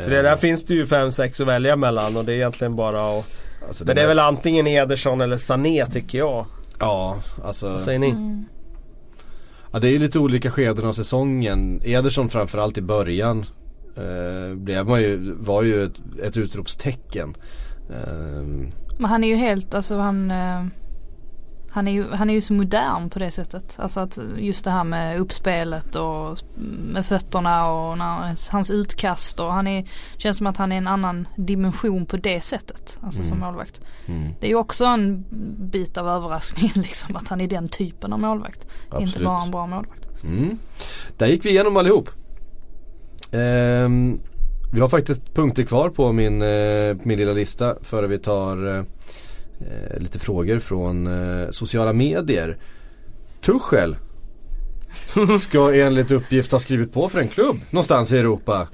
Så 0.00 0.10
det 0.10 0.22
där 0.22 0.36
finns 0.36 0.64
det 0.64 0.74
ju 0.74 0.84
5-6 0.84 1.42
att 1.42 1.48
välja 1.48 1.76
mellan 1.76 2.16
och 2.16 2.24
det 2.24 2.32
är 2.32 2.36
egentligen 2.36 2.76
bara 2.76 3.18
att 3.18 3.24
alltså 3.68 3.84
Men 3.84 3.96
det 3.96 4.02
är 4.02 4.06
mest- 4.06 4.18
väl 4.18 4.24
antingen 4.24 4.66
Ederson 4.66 5.20
eller 5.20 5.36
Sané 5.38 5.86
tycker 5.86 6.18
jag. 6.18 6.46
Ja, 6.80 7.16
alltså. 7.44 7.68
Vad 7.72 7.82
säger 7.82 7.98
ni? 7.98 8.08
Mm. 8.10 8.44
Ja, 9.72 9.78
det 9.78 9.88
är 9.88 9.90
ju 9.90 9.98
lite 9.98 10.18
olika 10.18 10.50
skeden 10.50 10.86
av 10.86 10.92
säsongen. 10.92 11.80
Ederson 11.84 12.28
framförallt 12.28 12.78
i 12.78 12.82
början 12.82 13.46
eh, 13.96 14.54
blev 14.56 14.86
man 14.88 15.02
ju, 15.02 15.32
var 15.34 15.62
ju 15.62 15.84
ett, 15.84 16.00
ett 16.22 16.36
utropstecken. 16.36 17.36
Eh, 17.90 18.42
Men 18.98 19.04
han 19.04 19.24
är 19.24 19.28
ju 19.28 19.34
helt, 19.34 19.74
alltså 19.74 19.96
han 19.98 20.30
eh, 20.30 20.64
han 21.70 21.88
är, 21.88 21.92
ju, 21.92 22.10
han 22.10 22.30
är 22.30 22.34
ju 22.34 22.40
så 22.40 22.52
modern 22.52 23.10
på 23.10 23.18
det 23.18 23.30
sättet. 23.30 23.76
Alltså 23.78 24.00
att 24.00 24.18
just 24.38 24.64
det 24.64 24.70
här 24.70 24.84
med 24.84 25.20
uppspelet 25.20 25.96
och 25.96 26.38
med 26.92 27.06
fötterna 27.06 27.70
och 27.70 27.98
när, 27.98 28.52
hans 28.52 28.70
utkast 28.70 29.40
och 29.40 29.52
han 29.52 29.66
är, 29.66 29.84
känns 30.16 30.36
som 30.36 30.46
att 30.46 30.56
han 30.56 30.72
är 30.72 30.76
en 30.76 30.86
annan 30.86 31.28
dimension 31.36 32.06
på 32.06 32.16
det 32.16 32.40
sättet. 32.40 32.98
Alltså 33.02 33.22
som 33.22 33.36
Mm. 33.36 33.46
målvakt. 33.48 33.80
mm, 34.06 34.28
Det 34.40 34.46
är 34.46 34.50
ju 34.50 34.56
också 34.56 34.84
en 34.84 35.24
bit 35.70 35.98
av 35.98 36.08
överraskningen 36.08 36.72
liksom 36.82 37.16
att 37.16 37.28
han 37.28 37.40
är 37.40 37.46
den 37.48 37.68
typen 37.68 38.12
av 38.12 38.20
målvakt. 38.20 38.62
Inte 38.84 38.96
Absolut. 38.96 39.26
bara 39.26 39.42
en 39.42 39.50
bra 39.50 39.66
målvakt. 39.66 40.08
mm. 40.24 40.58
Där 41.16 41.26
gick 41.26 41.44
vi 41.44 41.50
igenom 41.50 41.76
allihop. 41.76 42.10
Ehm, 43.32 44.20
vi 44.72 44.80
har 44.80 44.88
faktiskt 44.88 45.34
punkter 45.34 45.64
kvar 45.64 45.88
på 45.90 46.12
min, 46.12 46.40
på 47.02 47.08
min 47.08 47.18
lilla 47.18 47.32
lista 47.32 47.74
före 47.82 48.06
vi 48.06 48.18
tar 48.18 48.76
eh, 48.78 48.84
Eh, 49.60 50.00
lite 50.00 50.18
frågor 50.18 50.58
från 50.58 51.06
eh, 51.06 51.50
sociala 51.50 51.92
medier. 51.92 52.56
Tuchel 53.40 53.96
ska 55.40 55.74
enligt 55.74 56.10
uppgift 56.10 56.52
ha 56.52 56.60
skrivit 56.60 56.92
på 56.92 57.08
för 57.08 57.20
en 57.20 57.28
klubb 57.28 57.56
någonstans 57.70 58.12
i 58.12 58.18
Europa. 58.18 58.68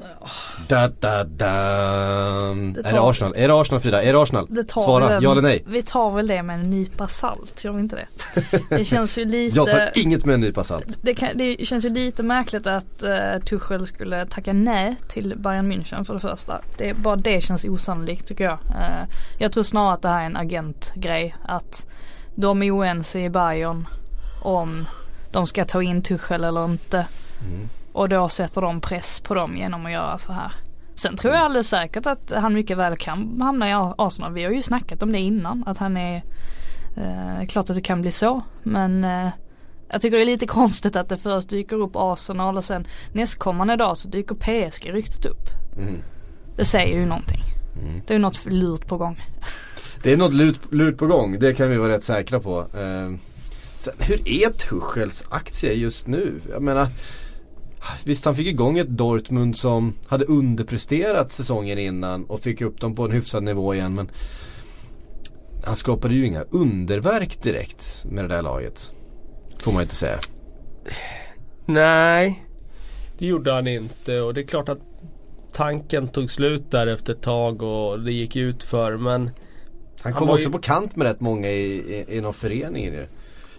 Da, 0.68 0.88
da, 1.00 1.24
da. 1.24 1.46
Är 1.46 2.92
det 2.92 3.00
Arsenal? 3.00 3.34
Är 3.36 3.48
det 3.48 3.54
Arsenal 3.54 3.80
Frida? 3.80 4.02
Är 4.02 4.12
det 4.12 4.22
Arsenal? 4.22 4.46
Det 4.50 4.64
tar 4.64 4.80
Svara, 4.80 5.08
väl, 5.08 5.22
ja 5.22 5.32
eller 5.32 5.42
nej? 5.42 5.64
Vi 5.66 5.82
tar 5.82 6.10
väl 6.10 6.26
det 6.26 6.42
med 6.42 6.60
en 6.60 6.70
nypa 6.70 7.08
salt, 7.08 7.64
gör 7.64 7.72
vi 7.72 7.80
inte 7.80 7.96
det? 7.96 8.06
Det 8.76 8.84
känns 8.84 9.18
ju 9.18 9.24
lite 9.24 9.56
Jag 9.56 9.70
tar 9.70 9.90
inget 9.94 10.24
med 10.24 10.34
en 10.34 10.40
nypa 10.40 10.64
salt. 10.64 10.98
det, 11.02 11.14
kan, 11.14 11.28
det 11.34 11.66
känns 11.66 11.84
ju 11.84 11.88
lite 11.88 12.22
märkligt 12.22 12.66
att 12.66 13.02
uh, 13.02 13.44
Tuchel 13.44 13.86
skulle 13.86 14.26
tacka 14.26 14.52
nej 14.52 14.96
till 15.08 15.34
Bayern 15.36 15.72
München 15.72 16.04
för 16.04 16.14
det 16.14 16.20
första. 16.20 16.60
Det, 16.78 16.94
bara 16.94 17.16
det 17.16 17.40
känns 17.40 17.64
osannolikt 17.64 18.26
tycker 18.26 18.44
jag. 18.44 18.58
Uh, 18.70 19.14
jag 19.38 19.52
tror 19.52 19.62
snarare 19.62 19.94
att 19.94 20.02
det 20.02 20.08
här 20.08 20.22
är 20.22 20.26
en 20.26 20.36
agentgrej. 20.36 21.36
Att 21.44 21.86
de 22.34 22.62
är 22.62 22.70
oense 22.70 23.20
i 23.20 23.30
Bayern 23.30 23.86
om 24.42 24.86
de 25.34 25.46
ska 25.46 25.64
ta 25.64 25.82
in 25.82 26.02
Tuchel 26.02 26.44
eller 26.44 26.64
inte. 26.64 27.06
Mm. 27.40 27.68
Och 27.92 28.08
då 28.08 28.28
sätter 28.28 28.60
de 28.60 28.80
press 28.80 29.20
på 29.20 29.34
dem 29.34 29.56
genom 29.56 29.86
att 29.86 29.92
göra 29.92 30.18
så 30.18 30.32
här. 30.32 30.52
Sen 30.94 31.16
tror 31.16 31.34
jag 31.34 31.42
alldeles 31.42 31.68
säkert 31.68 32.06
att 32.06 32.32
han 32.36 32.54
mycket 32.54 32.78
väl 32.78 32.96
kan 32.96 33.40
hamna 33.40 33.70
i 33.70 33.72
Arsenal. 33.98 34.32
Vi 34.32 34.44
har 34.44 34.50
ju 34.50 34.62
snackat 34.62 35.02
om 35.02 35.12
det 35.12 35.18
innan. 35.18 35.64
Att 35.66 35.78
han 35.78 35.96
är 35.96 36.22
eh, 36.96 37.46
klart 37.48 37.70
att 37.70 37.76
det 37.76 37.82
kan 37.82 38.00
bli 38.00 38.12
så. 38.12 38.42
Men 38.62 39.04
eh, 39.04 39.28
jag 39.88 40.00
tycker 40.00 40.16
det 40.16 40.22
är 40.22 40.26
lite 40.26 40.46
konstigt 40.60 40.96
att 40.96 41.08
det 41.08 41.16
först 41.16 41.48
dyker 41.48 41.76
upp 41.76 41.92
Arsenal 41.94 42.56
och 42.56 42.64
sen 42.64 42.86
nästkommande 43.12 43.76
dag 43.76 43.98
så 43.98 44.08
dyker 44.08 44.34
PSG 44.34 44.94
ryktet 44.94 45.26
upp. 45.26 45.48
Mm. 45.78 46.02
Det 46.56 46.64
säger 46.64 46.98
ju 46.98 47.06
någonting. 47.06 47.42
Det 48.06 48.14
är 48.14 48.18
något 48.18 48.46
lurt 48.46 48.86
på 48.86 48.96
gång. 48.96 49.20
Det 50.02 50.12
är 50.12 50.16
något 50.16 50.34
lut, 50.34 50.72
lut 50.72 50.98
på 50.98 51.06
gång, 51.06 51.38
det 51.38 51.54
kan 51.54 51.70
vi 51.70 51.76
vara 51.76 51.92
rätt 51.92 52.04
säkra 52.04 52.40
på. 52.40 52.58
Eh, 52.58 53.33
sen, 53.84 53.94
hur 53.98 54.28
är 54.28 54.48
Tuchels 54.50 55.24
aktier 55.28 55.72
just 55.72 56.06
nu? 56.06 56.40
Jag 56.50 56.62
menar 56.62 56.88
Visst 58.04 58.24
han 58.24 58.34
fick 58.36 58.46
igång 58.46 58.78
ett 58.78 58.88
Dortmund 58.88 59.56
som 59.56 59.92
hade 60.06 60.24
underpresterat 60.24 61.32
säsongen 61.32 61.78
innan 61.78 62.24
och 62.24 62.40
fick 62.40 62.60
upp 62.60 62.80
dem 62.80 62.94
på 62.94 63.04
en 63.04 63.10
hyfsad 63.10 63.42
nivå 63.42 63.74
igen 63.74 63.94
men 63.94 64.10
Han 65.64 65.76
skapade 65.76 66.14
ju 66.14 66.26
inga 66.26 66.44
underverk 66.50 67.42
direkt 67.42 68.04
med 68.10 68.24
det 68.24 68.28
där 68.28 68.42
laget. 68.42 68.90
Får 69.58 69.72
man 69.72 69.82
inte 69.82 69.94
säga. 69.94 70.18
Nej, 71.66 72.44
det 73.18 73.26
gjorde 73.26 73.52
han 73.52 73.66
inte 73.66 74.20
och 74.20 74.34
det 74.34 74.40
är 74.40 74.46
klart 74.46 74.68
att 74.68 74.80
tanken 75.52 76.08
tog 76.08 76.30
slut 76.30 76.70
där 76.70 76.86
efter 76.86 77.12
ett 77.12 77.22
tag 77.22 77.62
och 77.62 78.00
det 78.00 78.12
gick 78.12 78.36
ut 78.36 78.64
för 78.64 78.96
men 78.96 79.20
Han 79.22 79.32
Han 80.02 80.12
kom 80.12 80.28
var 80.28 80.34
också 80.34 80.48
ju- 80.48 80.52
på 80.52 80.58
kant 80.58 80.96
med 80.96 81.06
rätt 81.06 81.20
många 81.20 81.48
i, 81.50 81.74
i, 81.74 82.16
inom 82.16 82.34
föreningen 82.34 82.92
ju. 82.92 83.06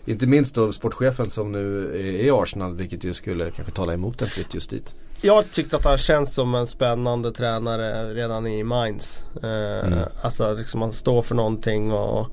Inte 0.05 0.27
minst 0.27 0.55
då 0.55 0.71
sportchefen 0.71 1.29
som 1.29 1.51
nu 1.51 1.89
är 1.89 2.25
i 2.25 2.31
Arsenal 2.31 2.75
vilket 2.75 3.03
ju 3.03 3.13
skulle 3.13 3.51
kanske 3.51 3.73
tala 3.73 3.93
emot 3.93 4.21
en 4.21 4.27
flytt 4.27 4.53
just 4.53 4.69
dit. 4.69 4.95
Jag 5.21 5.51
tyckte 5.51 5.75
att 5.75 5.85
han 5.85 5.97
känns 5.97 6.33
som 6.33 6.55
en 6.55 6.67
spännande 6.67 7.31
tränare 7.31 8.13
redan 8.13 8.47
i 8.47 8.63
Mainz. 8.63 9.23
Eh, 9.43 9.87
Mm. 9.87 9.99
Alltså 10.21 10.53
liksom 10.53 10.81
han 10.81 10.93
står 10.93 11.21
för 11.21 11.35
någonting 11.35 11.91
och 11.91 12.27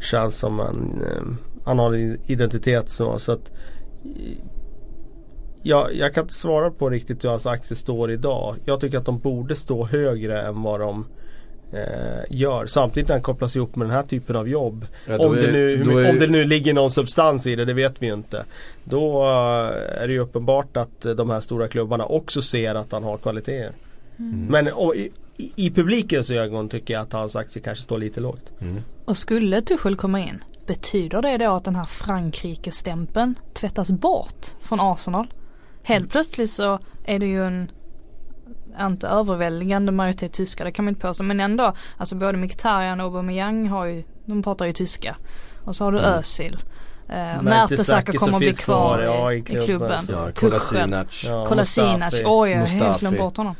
känns 0.00 0.38
som 0.38 0.60
en 0.60 1.02
eh, 1.02 1.22
Han 1.64 1.78
har 1.78 1.92
en 1.92 2.18
identitet 2.26 2.90
så, 2.90 3.18
så 3.18 3.32
att 3.32 3.50
jag, 5.62 5.94
jag 5.94 6.14
kan 6.14 6.24
inte 6.24 6.34
svara 6.34 6.70
på 6.70 6.90
riktigt 6.90 7.24
hur 7.24 7.28
hans 7.28 7.46
aktier 7.46 7.76
står 7.76 8.10
idag. 8.10 8.56
Jag 8.64 8.80
tycker 8.80 8.98
att 8.98 9.04
de 9.04 9.18
borde 9.18 9.56
stå 9.56 9.86
högre 9.86 10.42
än 10.42 10.62
vad 10.62 10.80
de 10.80 11.06
eh, 11.72 12.24
gör. 12.30 12.66
Samtidigt 12.66 13.08
när 13.08 13.14
han 13.14 13.22
kopplas 13.22 13.56
ihop 13.56 13.76
med 13.76 13.86
den 13.86 13.94
här 13.96 14.02
typen 14.02 14.36
av 14.36 14.48
jobb. 14.48 14.86
Ja, 15.06 15.18
om, 15.18 15.34
det 15.34 15.46
är- 15.48 15.52
nu, 15.52 15.76
då 15.84 15.90
my- 15.90 16.02
är- 16.02 16.10
om 16.10 16.18
det 16.18 16.26
nu 16.26 16.44
ligger 16.44 16.74
någon 16.74 16.90
substans 16.90 17.46
i 17.46 17.56
det, 17.56 17.64
det 17.64 17.74
vet 17.74 18.02
vi 18.02 18.06
ju 18.06 18.12
inte. 18.14 18.44
Då 18.84 19.22
eh, 19.22 20.02
är 20.02 20.06
det 20.06 20.12
ju 20.12 20.18
uppenbart 20.18 20.76
att 20.76 21.04
eh, 21.06 21.12
de 21.12 21.30
här 21.30 21.40
stora 21.40 21.68
klubbarna 21.68 22.04
också 22.06 22.42
ser 22.42 22.74
att 22.74 22.92
han 22.92 23.04
har 23.04 23.18
kvaliteter. 23.18 23.72
Men 24.48 24.68
och, 24.72 24.96
i, 24.96 25.10
i, 25.56 25.70
publikens 25.70 26.30
ögon 26.30 26.68
tycker 26.68 26.94
jag 26.94 27.00
att 27.02 27.12
hans 27.12 27.36
aktier 27.36 27.62
kanske 27.62 27.84
står 27.84 27.98
lite 27.98 28.20
lågt. 28.20 28.52
Och 29.04 29.16
skulle 29.16 29.60
Tuchel 29.60 29.96
komma 29.96 30.20
in, 30.20 30.44
betyder 30.66 31.22
det 31.22 31.36
då 31.38 31.50
att 31.52 31.64
den 31.64 31.76
här 31.76 31.84
Frankrike-stämpeln 31.84 33.34
tvättas 33.54 33.90
bort 33.90 34.46
från 34.60 34.80
Arsenal? 34.80 35.26
Helt 35.82 36.10
plötsligt 36.10 36.50
så 36.50 36.78
är 37.04 37.18
det 37.18 37.26
ju 37.26 37.44
en 37.46 37.70
inte 38.80 39.08
överväldigande 39.08 39.92
majoritet 39.92 40.32
tyskar, 40.32 40.64
det 40.64 40.72
kan 40.72 40.84
man 40.84 40.92
inte 40.92 41.00
påstå. 41.06 41.24
Men 41.24 41.40
ändå, 41.40 41.74
alltså 41.96 42.14
både 42.14 42.38
Mkhitaryan 42.38 43.00
och 43.00 43.06
Aubameyang 43.06 43.68
har 43.68 43.84
ju, 43.84 44.02
de 44.26 44.42
pratar 44.42 44.66
ju 44.66 44.72
tyska. 44.72 45.16
Och 45.64 45.76
så 45.76 45.84
har 45.84 45.92
du 45.92 45.98
Özil. 45.98 46.56
Uh, 47.10 47.42
Mertesacker 47.42 48.12
kommer 48.12 48.32
att 48.32 48.38
bli 48.38 48.52
kvar 48.54 49.02
i, 49.02 49.04
ja, 49.04 49.32
i 49.32 49.42
klubben. 49.42 50.04
Ja. 50.08 50.28
Kolasinac. 50.34 51.24
Ja, 51.24 51.46
Kolasinac, 51.46 52.22
oj 52.24 52.50
jag 52.50 52.58
har 52.58 52.66
helt 52.66 53.00
glömt 53.00 53.18
bort 53.18 53.36
honom. 53.36 53.54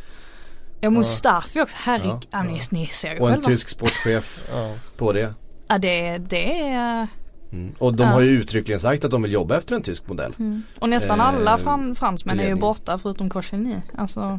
Ja 0.81 0.91
Mustafi 0.91 1.61
också, 1.61 1.77
herregud. 1.81 2.27
Ja, 2.31 2.45
Ja, 2.45 2.59
ni, 2.71 2.87
ser 2.87 3.15
ju 3.15 3.21
Och 3.21 3.29
en 3.29 3.35
själva. 3.35 3.49
tysk 3.49 3.69
sportchef 3.69 4.51
på 4.97 5.13
det. 5.13 5.35
Ja 5.69 5.79
det, 5.79 6.19
det 6.19 6.61
är 6.69 7.07
Mm. 7.53 7.75
Och 7.79 7.95
de 7.95 8.03
Ja. 8.03 8.09
har 8.09 8.21
ju 8.21 8.31
uttryckligen 8.31 8.81
sagt 8.81 9.05
att 9.05 9.11
de 9.11 9.23
vill 9.23 9.33
jobba 9.33 9.57
efter 9.57 9.77
en 9.77 9.83
tysk 9.83 10.09
modell. 10.09 10.35
Och 10.79 10.89
nästan 10.89 11.21
Eh, 11.21 11.27
alla 11.27 11.59
fran, 11.59 11.95
fransmän 11.95 12.41
är 12.41 12.47
ju 12.49 12.55
borta 12.55 12.99
förutom 12.99 13.31
Koscielny. 13.31 13.77
Alltså, 13.99 14.39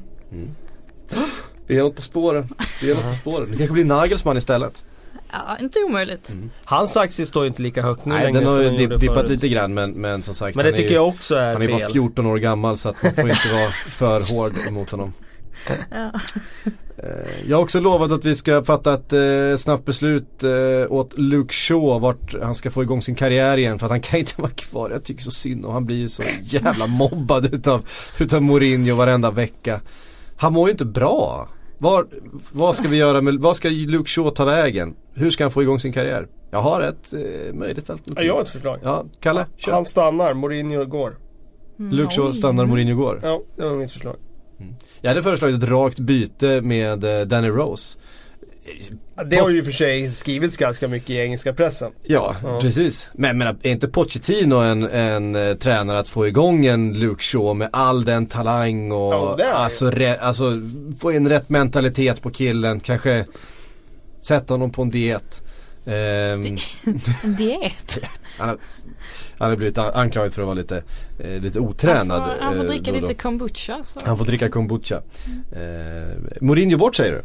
Vi 1.68 1.78
är 1.78 1.84
något 1.84 1.96
på 1.96 2.02
spåren. 2.02 2.48
Vi 2.82 2.92
är 2.92 2.96
något 2.96 3.04
på 3.04 3.14
spåren. 3.14 3.52
Det 3.52 3.58
kanske 3.58 3.74
blir 3.74 3.86
Nagelsmann 3.86 4.38
istället. 4.38 4.84
ja 5.32 5.58
inte 5.62 5.80
omöjligt. 5.80 6.30
Mm. 6.30 6.50
Hans 6.66 6.98
aktie 6.98 7.26
står 7.26 7.44
ju 7.44 7.48
inte 7.48 7.62
lika 7.62 7.82
högt 7.82 8.06
nu 8.06 8.14
Nej 8.14 8.24
längre 8.26 8.40
den 8.40 8.50
har 8.50 8.62
ju 8.62 8.70
dip, 8.88 9.00
dippat 9.00 9.30
lite 9.30 9.48
grann 9.50 9.74
men, 9.74 9.92
men 9.92 10.24
som 10.24 10.34
sagt 10.36 10.56
Men 10.56 10.66
det 10.66 10.72
tycker 10.72 10.90
ju, 10.90 10.96
jag 10.96 11.08
också 11.08 11.36
är 11.36 11.54
Han 11.54 11.62
är 11.62 11.68
bara 11.68 11.80
fel. 11.80 11.92
14 11.92 12.26
år 12.26 12.38
gammal 12.38 12.78
så 12.78 12.90
att 12.90 13.04
man 13.04 13.14
får 13.14 13.30
inte 13.30 13.54
vara 13.54 13.70
för 13.90 14.34
hård 14.34 14.54
mot 14.72 14.90
honom. 14.92 15.14
Ja. 15.92 16.12
Eh, 16.98 17.50
Jag 17.50 17.58
har 17.58 17.64
också 17.64 17.80
lovat 17.80 18.12
att 18.12 18.26
vi 18.26 18.36
ska 18.36 18.64
fatta 18.64 18.94
ett 18.94 19.14
eh, 19.14 19.58
snabbt 19.58 19.86
beslut 19.86 20.44
eh, 20.44 20.92
åt 20.92 21.18
Luke 21.18 21.54
Shaw 21.54 22.00
vart 22.00 22.36
han 22.44 22.56
ska 22.56 22.72
få 22.72 22.84
igång 22.84 23.02
sin 23.02 23.16
karriär 23.16 23.58
igen 23.58 23.80
för 23.80 23.86
att 23.86 23.92
han 23.92 24.02
kan 24.02 24.20
inte 24.20 24.34
vara 24.42 24.52
kvar. 24.52 24.90
Jag 24.90 25.04
tycker 25.04 25.24
så 25.24 25.32
synd 25.32 25.66
och 25.66 25.74
han 25.74 25.86
blir 25.86 25.98
ju 25.98 26.10
så 26.10 26.24
jävla 26.44 26.88
mobbad 26.88 27.54
utav, 27.54 27.88
utav 28.20 28.42
Mourinho 28.42 28.96
varenda 28.96 29.32
vecka. 29.32 29.80
Han 30.38 30.54
mår 30.54 30.68
ju 30.68 30.72
inte 30.72 30.86
bra. 30.86 31.50
Var, 31.78 32.06
vad 32.52 32.76
ska 32.76 32.88
vi 32.88 32.98
göra 32.98 33.22
med, 33.22 33.36
vad 33.36 33.56
ska 33.58 33.70
Luke 33.70 34.10
Shaw 34.10 34.30
ta 34.30 34.46
vägen? 34.46 34.96
Hur 35.14 35.32
ska 35.32 35.44
han 35.44 35.52
få 35.52 35.62
igång 35.64 35.80
sin 35.80 35.94
karriär? 35.94 36.28
Jag 36.52 36.60
har 36.62 36.82
ett 36.82 37.14
eh, 37.14 37.54
möjligt 37.54 37.86
Ja, 37.88 37.94
alternativ. 37.94 38.28
jag 38.28 38.34
har 38.34 38.42
ett 38.42 38.50
förslag. 38.50 38.80
Ja, 38.84 39.06
Kalle, 39.20 39.46
kör. 39.58 39.72
Han 39.72 39.86
stannar, 39.86 40.34
Mourinho 40.34 40.86
går. 40.86 41.18
Luke 41.78 42.16
Shaw 42.16 42.34
stannar, 42.34 42.66
Mourinho 42.66 42.96
går. 42.96 43.20
Ja, 43.24 43.42
det 43.58 43.64
var 43.70 43.76
mitt 43.76 43.92
förslag. 43.92 44.16
Jag 45.02 45.10
hade 45.10 45.24
föreslagit 45.24 45.64
ett 45.64 45.70
rakt 45.70 46.00
byte 46.00 46.62
med 46.62 47.04
eh, 47.04 47.26
Danny 47.28 47.50
Rose. 47.50 48.00
Det 49.30 49.36
har 49.36 49.50
ju 49.50 49.64
för 49.64 49.72
sig 49.72 50.12
skrivits 50.12 50.58
ganska 50.58 50.88
mycket 50.88 51.10
i 51.10 51.18
engelska 51.18 51.54
pressen. 51.54 51.92
Ja, 52.04 52.36
Ja. 52.44 52.60
precis. 52.62 53.10
Men, 53.14 53.38
men 53.38 53.48
är 53.48 53.72
inte 53.72 53.88
Pochettino 53.88 54.56
en, 54.56 54.84
en 54.84 55.36
eh, 55.36 55.54
tränare 55.54 56.00
att 56.00 56.08
få 56.08 56.28
igång 56.28 56.66
en 56.66 57.00
Luke 57.00 57.24
Shaw 57.24 57.54
med 57.58 57.70
all 57.74 58.06
den 58.06 58.26
talang 58.26 58.92
och 58.92 59.14
Ja, 59.14 59.36
det 59.38 59.54
alltså, 59.54 59.92
re, 59.92 60.18
alltså 60.18 60.62
få 61.00 61.12
in 61.12 61.30
rätt 61.30 61.50
mentalitet 61.50 62.22
på 62.22 62.30
killen, 62.32 62.80
kanske 62.80 63.26
sätta 64.22 64.54
honom 64.54 64.72
på 64.72 64.82
en 64.82 64.90
diet. 64.90 65.42
Ehm, 65.86 66.42
En 67.24 67.36
diet. 67.36 67.98
han, 68.38 68.50
har, 68.50 68.58
han 69.38 69.50
har 69.50 69.58
blivit 69.58 69.78
an- 69.78 69.94
anklagad 69.94 70.34
för 70.34 70.42
att 70.42 70.46
vara 70.46 70.56
lite, 70.56 70.84
eh, 71.20 71.42
lite 71.42 71.60
otränad. 71.60 72.22
Han 72.22 72.36
får, 72.36 72.42
han 72.44 72.54
får 72.56 72.64
eh, 72.64 72.68
dricka 72.70 72.92
då 72.92 73.00
då. 73.00 73.02
lite 73.08 73.14
kombucha. 73.22 73.80
Så. 73.86 74.00
Han 74.06 74.18
får 74.18 74.26
dricka 74.26 74.50
kombucha. 74.50 75.02
Eh, 75.52 76.42
Mourinho 76.42 76.78
bort 76.78 76.96
säger 76.96 77.12
du? 77.12 77.24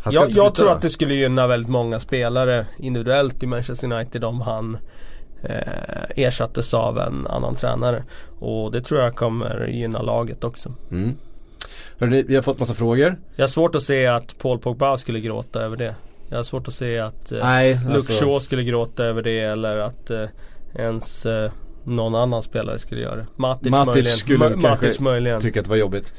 Ska 0.00 0.12
Jag, 0.12 0.30
jag 0.30 0.54
tror 0.54 0.70
att 0.70 0.82
det 0.82 0.90
skulle 0.90 1.14
gynna 1.14 1.46
väldigt 1.46 1.70
många 1.70 2.00
spelare 2.00 2.66
individuellt 2.78 3.42
i 3.42 3.46
Manchester 3.46 3.92
United 3.92 4.24
om 4.24 4.40
han 4.40 4.78
eh, 5.42 6.24
ersattes 6.24 6.74
av 6.74 6.98
en 6.98 7.26
annan 7.26 7.56
tränare. 7.56 8.04
Och 8.38 8.72
det 8.72 8.80
tror 8.80 9.00
jag 9.00 9.16
kommer 9.16 9.66
gynna 9.66 10.02
laget 10.02 10.44
också. 10.44 10.74
Mm. 10.90 11.16
Hörrni, 11.98 12.22
vi 12.22 12.34
har 12.34 12.42
fått 12.42 12.58
massa 12.58 12.74
frågor. 12.74 13.16
Jag 13.36 13.42
har 13.42 13.48
svårt 13.48 13.74
att 13.74 13.82
se 13.82 14.06
att 14.06 14.38
Paul 14.38 14.58
Pogba 14.58 14.98
skulle 14.98 15.20
gråta 15.20 15.60
över 15.60 15.76
det. 15.76 15.94
Jag 16.28 16.36
har 16.36 16.44
svårt 16.44 16.68
att 16.68 16.74
se 16.74 16.98
att 16.98 17.32
eh, 17.32 17.38
Nej, 17.42 17.74
Luke 17.74 17.94
alltså, 17.94 18.24
Shaw 18.24 18.40
skulle 18.40 18.62
gråta 18.62 19.04
över 19.04 19.22
det 19.22 19.40
eller 19.40 19.76
att 19.76 20.10
eh, 20.10 20.24
ens 20.74 21.26
eh, 21.26 21.50
någon 21.84 22.14
annan 22.14 22.42
spelare 22.42 22.78
skulle 22.78 23.00
göra 23.00 23.16
det. 23.16 23.26
Matic, 23.36 23.70
Matic 23.70 23.94
möjligen. 23.94 24.16
skulle 24.16 24.48
kanske 24.50 24.68
Matic 24.68 25.00
möjligen. 25.00 25.40
tycka 25.40 25.60
att 25.60 25.66
det 25.66 25.70
var 25.70 25.76
jobbigt. 25.76 26.14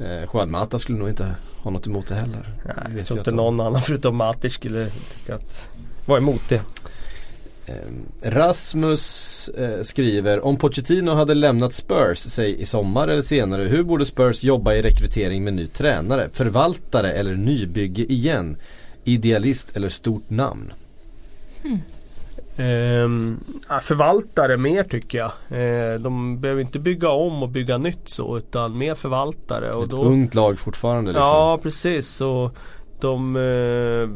Eh, 0.00 0.28
Juan 0.32 0.50
Mata 0.50 0.78
skulle 0.78 0.98
nog 0.98 1.08
inte 1.08 1.34
ha 1.62 1.70
något 1.70 1.86
emot 1.86 2.06
det 2.06 2.14
heller. 2.14 2.52
Nej, 2.64 2.74
Det 2.88 2.96
jag 2.96 3.06
tror 3.06 3.18
inte 3.18 3.30
någon 3.30 3.60
annan 3.60 3.82
förutom 3.82 4.16
Matic 4.16 4.54
skulle 4.54 4.86
tycka 4.90 5.34
att 5.34 5.70
vara 6.06 6.18
emot 6.18 6.42
det. 6.48 6.62
Eh, 7.66 7.74
Rasmus 8.22 9.48
eh, 9.48 9.82
skriver 9.82 10.44
om 10.44 10.56
Pochettino 10.56 11.10
hade 11.10 11.34
lämnat 11.34 11.74
Spurs, 11.74 12.18
säg 12.18 12.60
i 12.60 12.66
sommar 12.66 13.08
eller 13.08 13.22
senare, 13.22 13.62
hur 13.62 13.82
borde 13.82 14.04
Spurs 14.04 14.42
jobba 14.42 14.74
i 14.74 14.82
rekrytering 14.82 15.44
med 15.44 15.52
ny 15.54 15.66
tränare? 15.66 16.28
Förvaltare 16.32 17.12
eller 17.12 17.34
nybygge 17.34 18.12
igen? 18.12 18.56
Idealist 19.04 19.76
eller 19.76 19.88
stort 19.88 20.30
namn? 20.30 20.72
Ehm, 21.64 21.78
ja, 23.68 23.80
förvaltare 23.82 24.56
mer 24.56 24.84
tycker 24.84 25.18
jag. 25.18 25.32
Eh, 25.48 26.00
de 26.00 26.40
behöver 26.40 26.60
inte 26.60 26.78
bygga 26.78 27.08
om 27.10 27.42
och 27.42 27.48
bygga 27.48 27.78
nytt 27.78 28.08
så 28.08 28.38
utan 28.38 28.78
mer 28.78 28.94
förvaltare. 28.94 29.72
Och 29.72 29.84
Ett 29.84 29.90
då, 29.90 30.02
ungt 30.04 30.34
lag 30.34 30.58
fortfarande 30.58 31.12
liksom. 31.12 31.26
Ja 31.26 31.58
precis. 31.62 32.20
Och 32.20 32.56
de, 33.00 33.36
eh, 33.36 34.08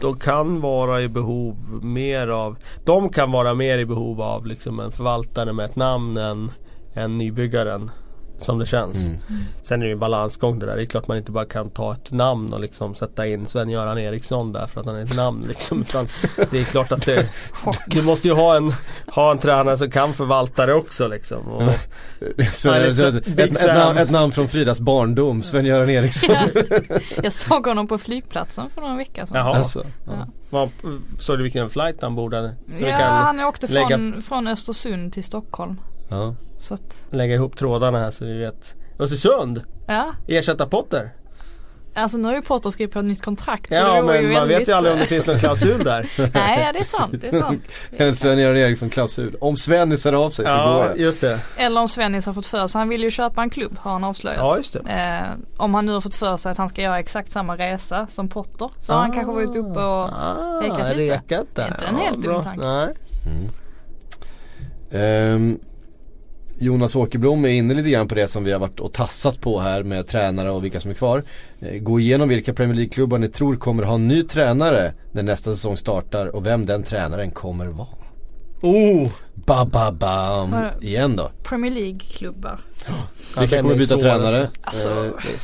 de 0.00 0.14
kan 0.14 0.60
vara 0.60 1.02
i 1.02 1.08
behov 1.08 1.56
mer 1.82 2.28
av 2.28 2.56
De 2.84 3.08
kan 3.08 3.32
vara 3.32 3.54
mer 3.54 3.78
i 3.78 3.86
behov 3.86 4.20
av 4.20 4.46
liksom 4.46 4.80
en 4.80 4.92
förvaltare 4.92 5.52
med 5.52 5.64
ett 5.64 5.76
namn 5.76 6.16
än, 6.16 6.50
än 6.94 7.16
nybyggaren. 7.16 7.90
Som 8.38 8.58
det 8.58 8.66
känns. 8.66 9.06
Mm. 9.06 9.18
Sen 9.62 9.80
är 9.80 9.84
det 9.84 9.88
ju 9.88 9.92
en 9.92 9.98
balansgång 9.98 10.58
det 10.58 10.66
där. 10.66 10.76
Det 10.76 10.82
är 10.82 10.86
klart 10.86 11.08
man 11.08 11.16
inte 11.16 11.32
bara 11.32 11.44
kan 11.44 11.70
ta 11.70 11.92
ett 11.92 12.12
namn 12.12 12.52
och 12.52 12.60
liksom 12.60 12.94
sätta 12.94 13.26
in 13.26 13.46
Sven-Göran 13.46 13.98
Eriksson 13.98 14.52
där 14.52 14.66
för 14.66 14.80
att 14.80 14.86
han 14.86 14.96
är 14.96 15.02
ett 15.02 15.16
namn 15.16 15.44
liksom. 15.48 15.80
Utan 15.80 16.08
det 16.50 16.58
är 16.60 16.64
klart 16.64 16.92
att 16.92 17.06
det, 17.06 17.28
du 17.86 18.02
måste 18.02 18.28
ju 18.28 18.34
ha 18.34 18.56
en, 18.56 18.72
ha 19.06 19.30
en 19.30 19.38
tränare 19.38 19.76
som 19.78 19.90
kan 19.90 20.14
förvaltare 20.14 20.74
också 20.74 21.08
liksom. 21.08 21.48
Och, 21.48 21.72
Sven, 22.52 22.74
Ja, 22.74 22.80
det 22.80 22.86
är 22.86 22.90
så- 22.90 23.06
ett, 23.06 23.26
Big 23.26 23.38
ett, 23.52 23.56
ett, 23.64 23.74
namn, 23.74 23.98
ett 23.98 24.10
namn 24.10 24.32
från 24.32 24.48
Fridas 24.48 24.80
barndom, 24.80 25.42
Sven-Göran 25.42 25.90
Eriksson. 25.90 26.34
Ja. 26.54 26.62
Jag 27.22 27.32
såg 27.32 27.66
honom 27.66 27.86
på 27.88 27.98
flygplatsen 27.98 28.70
för 28.70 28.80
några 28.80 28.96
veckor 28.96 29.24
sedan. 29.26 29.36
Jaha. 29.36 29.56
Alltså, 29.56 29.84
Ja. 30.06 30.26
Vad- 30.50 30.68
Såg 31.18 31.38
du 31.38 31.42
vilken 31.42 31.70
flight 31.70 32.02
han 32.02 32.14
borde? 32.14 32.54
Så 32.78 32.84
Ja, 32.84 32.96
han 33.06 33.40
åkte 33.40 33.66
lägga- 33.66 33.88
från, 33.88 34.22
från 34.22 34.46
Östersund 34.46 35.12
till 35.12 35.24
Stockholm. 35.24 35.80
Ja. 36.08 36.34
Så 36.58 36.74
att, 36.74 36.98
lägga 37.10 37.34
ihop 37.34 37.56
trådarna 37.56 37.98
här 37.98 38.10
så 38.10 38.24
vi 38.24 38.38
vet. 38.38 38.74
Östersund! 38.98 39.62
ja. 39.86 40.06
Ersätta 40.26 40.66
Potter! 40.66 41.10
Alltså 41.94 42.18
nu 42.18 42.28
har 42.28 42.34
ju 42.34 42.42
Potter 42.42 42.70
skrivit 42.70 42.92
på 42.92 42.98
ett 42.98 43.04
nytt 43.04 43.22
kontrakt. 43.22 43.68
så 43.68 43.74
Ja 43.74 44.02
men 44.02 44.16
ju 44.22 44.22
man 44.22 44.32
väldigt, 44.34 44.58
vet 44.60 44.68
ju 44.68 44.72
aldrig 44.72 44.92
om 44.94 45.00
det 45.00 45.06
finns 45.06 45.26
någon 45.26 45.38
klausul 45.38 45.84
där. 45.84 46.10
Nej, 46.34 46.62
ja, 46.66 46.72
det 46.72 46.78
är 46.78 46.84
sant. 46.84 47.14
Det 47.20 47.28
är 47.28 47.40
sant. 47.40 47.62
En 47.96 48.14
Sven-Göran 48.14 48.56
Eriksson-klausul. 48.56 49.36
Om 49.40 49.56
Svennis 49.56 50.04
hör 50.04 50.12
av 50.12 50.30
sig 50.30 50.44
så 50.46 50.50
går 50.52 50.60
Ja 50.60 50.86
jag. 50.88 50.98
just 50.98 51.20
det. 51.20 51.40
Eller 51.56 51.80
om 51.80 51.88
Svennis 51.88 52.26
har 52.26 52.32
fått 52.32 52.46
för 52.46 52.66
sig, 52.66 52.78
han 52.78 52.88
vill 52.88 53.02
ju 53.02 53.10
köpa 53.10 53.42
en 53.42 53.50
klubb 53.50 53.76
har 53.78 53.92
han 53.92 54.04
avslöjat. 54.04 54.38
Ja 54.40 54.56
just 54.56 54.72
det. 54.72 54.90
Eh, 54.92 55.38
om 55.56 55.74
han 55.74 55.86
nu 55.86 55.92
har 55.92 56.00
fått 56.00 56.14
för 56.14 56.36
sig 56.36 56.52
att 56.52 56.58
han 56.58 56.68
ska 56.68 56.82
göra 56.82 56.98
exakt 56.98 57.30
samma 57.30 57.56
resa 57.56 58.06
som 58.06 58.28
Potter 58.28 58.70
så 58.78 58.92
har 58.92 59.00
han 59.00 59.12
kanske 59.12 59.32
varit 59.32 59.56
uppe 59.56 59.80
och 59.80 60.10
Ah, 60.12 60.60
rekat 60.62 60.96
lite. 60.96 61.14
rekat 61.14 61.46
där. 61.54 61.66
Inte 61.68 61.86
en 61.86 61.96
helt 61.96 62.22
dum 62.22 62.42
tanke. 62.42 62.64
Nej. 62.66 62.94
Ehm, 64.90 65.58
Jonas 66.60 66.96
Åkerblom 66.96 67.44
är 67.44 67.48
inne 67.48 67.74
lite 67.74 67.90
grann 67.90 68.08
på 68.08 68.14
det 68.14 68.28
som 68.28 68.44
vi 68.44 68.52
har 68.52 68.58
varit 68.60 68.80
och 68.80 68.92
tassat 68.92 69.40
på 69.40 69.60
här 69.60 69.82
med 69.82 70.06
tränare 70.06 70.50
och 70.50 70.64
vilka 70.64 70.80
som 70.80 70.90
är 70.90 70.94
kvar. 70.94 71.22
Eh, 71.60 71.78
Gå 71.78 72.00
igenom 72.00 72.28
vilka 72.28 72.54
Premier 72.54 72.74
League-klubbar 72.76 73.18
ni 73.18 73.28
tror 73.28 73.56
kommer 73.56 73.82
ha 73.82 73.94
en 73.94 74.08
ny 74.08 74.22
tränare 74.22 74.92
när 75.12 75.22
nästa 75.22 75.52
säsong 75.54 75.76
startar 75.76 76.26
och 76.26 76.46
vem 76.46 76.66
den 76.66 76.82
tränaren 76.82 77.30
kommer 77.30 77.66
vara. 77.66 77.88
Oh! 78.62 79.08
Ba, 79.46 79.64
ba, 79.64 79.92
bam. 79.92 80.54
Igen 80.80 81.16
då. 81.16 81.30
Premier 81.42 81.72
League-klubbar. 81.72 82.60
Vilka 83.40 83.54
den 83.56 83.64
kommer 83.64 83.76
byta 83.78 83.96
tränare? 83.96 84.50
Alltså, 84.62 84.88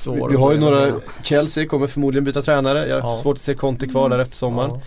Eh, 0.06 0.26
vi, 0.30 0.36
har 0.36 0.52
ju 0.52 0.58
några. 0.58 0.92
Chelsea 1.22 1.66
kommer 1.66 1.86
förmodligen 1.86 2.24
byta 2.24 2.42
tränare. 2.42 2.88
Jag 2.88 3.00
har 3.00 3.10
Ja. 3.10 3.16
svårt 3.16 3.36
att 3.36 3.42
se 3.42 3.54
Conte 3.54 3.86
kvar 3.86 4.08
där 4.08 4.18
efter 4.18 4.36
sommaren. 4.36 4.70
Ja. 4.74 4.80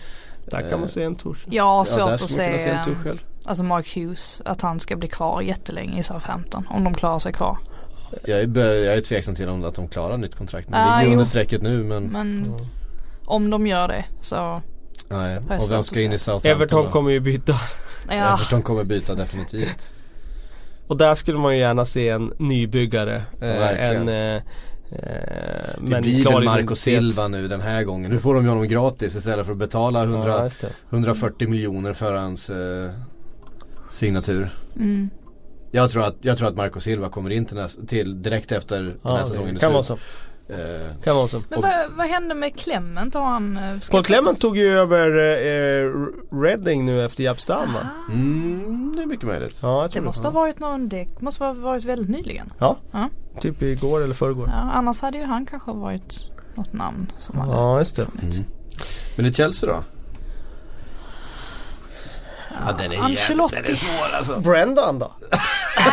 Där 0.52 0.70
kan 0.70 0.80
man 0.80 0.90
se 0.90 1.04
en 1.04 1.16
har 1.16 1.48
Ja, 1.50 1.86
svårt 1.86 1.98
där 2.00 2.14
att 2.14 2.30
se, 2.30 2.80
alltså 3.48 3.64
Mark 3.64 3.96
Hughes, 3.96 4.42
att 4.46 4.62
han 4.62 4.80
ska 4.80 4.96
bli 4.96 5.08
kvar 5.08 5.42
jättelänge 5.42 6.00
i 6.00 6.04
Southampton. 6.04 6.68
Om 6.70 6.84
de 6.84 6.94
klarar 6.94 7.20
sig 7.20 7.34
kvar. 7.34 7.58
Jag 8.26 8.40
är, 8.40 8.58
jag 8.84 8.98
är 8.98 9.02
tveksam 9.02 9.36
till 9.36 9.50
om 9.50 9.64
att 9.66 9.76
de 9.76 9.88
klarar 9.88 10.18
nytt 10.18 10.36
kontrakt. 10.36 10.68
De 10.68 10.74
Ah, 10.76 11.00
ligger 11.00 11.12
under 11.12 11.26
strecket 11.26 11.62
nu 11.62 11.84
men, 11.84 12.04
Men 12.04 12.56
om 13.26 13.50
de 13.50 13.68
gör 13.68 13.88
det 13.88 14.06
så, 14.22 14.62
nej. 15.10 15.40
jag 15.50 15.62
Och 15.62 15.72
vem 15.72 15.84
ska 15.84 16.02
in 16.02 16.14
i. 16.14 16.20
Southampton 16.20 16.52
Everton 16.52 16.86
då? 16.86 16.92
kommer 16.92 17.12
ju 17.12 17.20
byta. 17.20 17.56
ja. 18.10 18.34
Everton 18.34 18.62
kommer 18.62 18.84
byta 18.84 19.16
definitivt. 19.16 19.92
Och 20.88 20.98
där 20.98 21.16
skulle 21.16 21.38
man 21.38 21.54
ju 21.54 21.60
gärna 21.60 21.86
se 21.86 22.10
en 22.10 22.34
nybyggare. 22.38 23.16
Eh, 23.42 23.90
en, 23.90 24.10
eh, 24.10 24.16
eh, 24.16 24.42
Det 24.92 25.76
men 25.80 26.02
blir 26.02 26.24
väl 26.34 26.44
Marco. 26.44 26.76
Silva 26.76 27.28
nu 27.28 27.48
den 27.48 27.62
här 27.62 27.84
gången. 27.84 28.12
Nu 28.12 28.20
får 28.20 28.34
de 28.36 28.44
ju 28.44 28.50
honom 28.50 28.68
gratis 28.68 29.16
istället 29.16 29.46
för 29.46 29.52
att 29.54 29.58
betala 29.60 30.04
100, 30.04 30.30
Ja, 30.30 30.44
just 30.44 30.62
det. 30.62 30.70
140 30.90 31.48
miljoner 31.50 31.94
för 31.94 32.14
hans 32.14 32.50
eh, 32.50 32.90
signatur. 33.90 34.50
Mm. 34.76 35.10
Jag 35.72 35.90
tror, 35.92 36.04
att, 36.04 36.16
jag 36.22 36.38
tror 36.38 36.48
att 36.48 36.56
Marco 36.56 36.80
Silva 36.80 37.10
kommer 37.10 37.30
in 37.30 37.46
till, 37.46 37.58
nästa, 37.58 37.86
till 37.86 38.22
direkt 38.22 38.52
efter 38.52 38.82
den 38.84 38.98
här 39.04 39.18
Ja, 39.18 39.26
säsongen 39.26 39.56
är 39.56 39.60
kan 39.60 39.74
vara 39.74 39.84
så. 39.84 39.98
Eh, 40.50 40.96
Kan 41.04 41.16
vara 41.16 41.28
så. 41.28 41.42
Men 41.50 41.62
vad, 41.62 41.74
vad 41.98 42.08
hände 42.08 42.36
med 42.36 42.56
Clement? 42.60 43.14
Har 43.14 43.26
han 43.26 43.58
eh, 43.58 43.78
Paul 43.92 44.04
Clement 44.04 44.42
tog 44.42 44.58
ju 44.58 44.78
över 44.78 45.08
eh, 45.18 45.92
Reading 46.42 46.86
nu 46.86 47.06
efter 47.06 47.24
Jaap 47.24 47.42
Stam 47.42 47.74
va? 47.74 47.80
Ah, 48.10 48.12
mm, 48.12 48.94
det 48.96 49.02
är 49.02 49.06
mycket 49.06 49.26
möjligt. 49.26 49.60
Ja, 49.62 49.90
Det 49.94 50.02
måste 50.02 50.28
ha 50.28 50.32
varit 50.32 50.60
någon, 50.60 50.90
det 50.90 51.22
måste 51.22 51.44
ha 51.44 51.54
varit 51.54 51.84
väldigt 51.86 52.10
nyligen. 52.10 52.54
Ja, 52.60 52.78
Ja. 52.92 53.10
typ 53.42 53.62
igår 53.62 54.04
eller 54.04 54.14
förrgår. 54.14 54.48
Ja, 54.48 54.72
annars 54.74 55.02
hade 55.02 55.18
ju 55.18 55.24
han 55.24 55.46
kanske 55.46 55.72
varit 55.72 56.32
något 56.56 56.74
namn 56.74 57.08
som 57.18 57.38
hade 57.40 57.52
Ja, 57.52 57.80
just 57.80 57.96
det. 57.96 58.08
Mm. 58.22 58.34
Men 59.18 59.26
i 59.26 59.34
Chelsea 59.34 59.70
då? 59.74 59.84
Ja, 62.66 62.74
den 62.78 62.92
är 62.92 62.98
Ancelotti. 62.98 63.56
jävligt- 63.56 63.82
den 63.82 63.90
är 63.92 63.98
svår 63.98 64.16
alltså. 64.18 64.40
Brendan 64.40 65.00
då? 65.00 65.12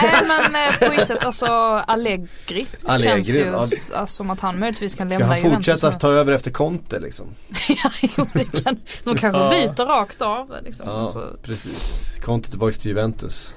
Nej 0.02 0.22
men 0.28 0.66
eh, 0.68 0.78
på 0.78 0.92
riktigt 0.94 1.24
alltså 1.24 1.46
Allegri, 1.86 2.66
Allegri, 2.84 3.10
känns 3.10 3.28
ju 3.30 3.40
ja. 3.46 3.56
alltså, 3.56 4.06
som 4.06 4.30
att 4.30 4.40
han 4.40 4.58
möjligtvis 4.58 4.94
kan 4.94 5.08
Ska 5.08 5.18
lämna 5.18 5.34
han 5.34 5.42
Juventus 5.44 5.66
fortsätta 5.66 5.90
nu. 5.90 5.98
ta 6.00 6.08
över 6.08 6.32
efter 6.32 6.50
Conte 6.50 7.00
liksom? 7.00 7.26
ja, 7.68 7.90
jo, 8.16 8.26
det 8.32 8.62
kan, 8.64 8.80
de 9.04 9.16
kanske 9.16 9.40
Ja. 9.42 9.50
byter 9.50 9.86
rakt 9.86 10.22
av 10.22 10.54
liksom. 10.64 10.86
Ja, 10.88 10.92
Alltså, 11.02 11.36
precis. 11.42 12.14
Conte 12.24 12.50
tillbaks 12.50 12.78
till 12.78 12.88
Juventus. 12.88 13.54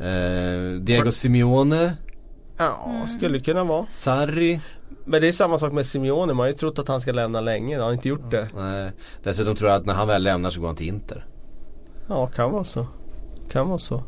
Eh, 0.00 0.80
Diego 0.80 1.12
Simeone, 1.12 1.96
Ja, 2.58 3.06
skulle 3.18 3.40
kunna 3.40 3.64
vara. 3.64 3.86
Sarri. 3.90 4.60
Men 5.06 5.20
det 5.20 5.28
är 5.28 5.32
samma 5.32 5.58
sak 5.58 5.72
med 5.72 5.86
Simeone. 5.86 6.26
Man 6.32 6.38
har 6.38 6.46
ju 6.46 6.52
trott 6.52 6.78
att 6.78 6.88
han 6.88 7.00
ska 7.00 7.12
lämna 7.12 7.40
länge. 7.40 7.76
Han 7.76 7.84
har 7.84 7.92
inte 7.92 8.08
gjort 8.08 8.30
det. 8.30 8.48
Nej. 8.56 8.92
Dessutom 9.22 9.56
tror 9.56 9.70
jag 9.70 9.80
att 9.80 9.86
när 9.86 9.94
han 9.94 10.08
väl 10.08 10.22
lämnar 10.22 10.50
så 10.50 10.60
går 10.60 10.66
han 10.66 10.76
till 10.76 10.88
Inter. 10.88 11.24
Ja, 12.08 12.26
kan 12.26 12.52
vara 12.52 12.64
så. 12.64 12.86
Kan 13.50 13.68
vara 13.68 13.78
så. 13.78 14.02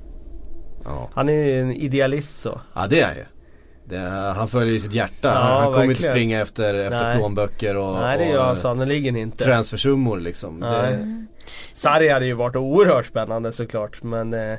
Ja, 0.85 1.09
Han 1.15 1.29
är 1.29 1.61
en 1.63 1.73
idealist 1.73 2.41
så. 2.41 2.61
ja 2.75 2.87
det 2.91 3.01
är 3.01 3.07
han 3.07 3.17
ju. 3.17 3.25
Det, 3.89 3.99
han 4.37 4.49
följer 4.49 4.73
ju 4.75 4.81
sitt 4.81 4.93
hjärta. 4.93 5.29
Ja, 5.29 5.61
han 5.63 5.73
kommer 5.73 5.91
inte 5.91 6.03
springa 6.11 6.41
efter, 6.41 6.75
efter 6.75 7.05
Nej. 7.05 7.19
plånböcker 7.19 7.77
och, 7.77 7.95
Nej, 8.01 8.19
det 8.19 8.25
gör 8.29 8.45
han 8.45 8.57
sannerligen 8.57 9.17
inte. 9.17 9.45
transfersummor 9.45 10.21
liksom. 10.21 10.59
Nej. 10.59 10.93
Det, 10.93 11.27
Sarri 11.73 12.09
hade 12.09 12.27
ju 12.27 12.35
varit 12.35 12.57
oerhört 12.57 13.07
spännande 13.07 13.53
såklart. 13.53 14.03
Men 14.03 14.35
eh, 14.35 14.53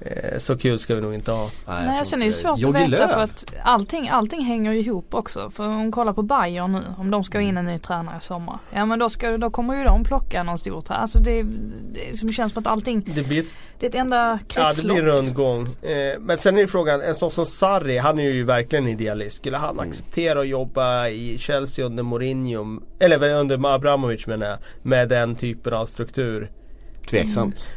eh, 0.00 0.38
så 0.38 0.58
kul 0.58 0.78
ska 0.78 0.94
vi 0.94 1.00
nog 1.00 1.14
inte 1.14 1.32
ha. 1.32 1.50
nej, 1.66 1.76
jag 1.84 1.86
Nej 1.86 2.04
sen 2.04 2.22
är 2.22 2.26
det 2.26 2.32
svårt 2.32 2.58
Jogi 2.58 2.78
att 2.84 2.90
veta 2.90 3.02
Löw. 3.06 3.08
för 3.14 3.20
att 3.20 3.54
allting, 3.64 4.08
allting 4.08 4.40
hänger 4.44 4.72
ju 4.72 4.78
ihop 4.78 5.14
också. 5.14 5.50
För 5.50 5.64
om 5.66 5.74
man 5.74 5.92
kollar 5.92 6.12
på 6.12 6.22
Bayern 6.22 6.72
nu, 6.72 6.82
om 6.98 7.10
de 7.10 7.24
ska 7.24 7.38
ha 7.38 7.42
in 7.42 7.56
en 7.56 7.64
ny 7.64 7.78
tränare 7.78 8.16
i 8.18 8.20
sommar. 8.20 8.58
Ja 8.74 8.86
men 8.86 8.98
då, 8.98 9.08
ska, 9.08 9.38
då 9.38 9.50
kommer 9.50 9.74
ju 9.78 9.84
de 9.84 10.04
plocka 10.04 10.42
någon 10.42 10.58
stor 10.58 10.80
tränare. 10.80 11.02
Alltså 11.02 11.18
det, 11.18 11.42
det 11.92 12.16
som 12.18 12.32
känns 12.32 12.52
som 12.52 12.60
att 12.60 12.66
allting, 12.66 13.02
Det 13.14 13.22
blir, 13.22 13.44
det 13.78 13.86
är 13.86 13.90
ett 13.90 13.94
enda 13.94 14.16
ja, 14.16 14.38
det 14.38 14.54
kretslopp. 14.54 14.96
blir 14.96 15.02
en 15.08 15.10
rundgång. 15.10 15.62
Eh, 15.82 16.18
men 16.20 16.38
sen 16.38 16.56
är 16.56 16.60
ju 16.60 16.66
frågan, 16.66 17.00
en 17.02 17.14
sån 17.14 17.30
som 17.30 17.46
Sarri, 17.46 17.98
han 17.98 18.18
är 18.18 18.30
ju 18.30 18.44
verkligen 18.44 18.88
idealist. 18.88 19.36
Skulle 19.36 19.56
han 19.56 19.76
Mm. 19.76 19.88
acceptera 19.88 20.40
att 20.40 20.48
jobba 20.48 21.08
i 21.08 21.36
Chelsea 21.38 21.84
under 21.86 22.02
Mourinho, 22.02 22.80
eller 22.98 23.34
under 23.34 23.74
Abramovic 23.74 24.26
menar 24.26 24.46
jag, 24.46 24.58
med 24.82 25.08
den 25.08 25.36
typen 25.36 25.72
av 25.74 25.86
struktur? 25.86 26.25
Tveksamt. 27.10 27.68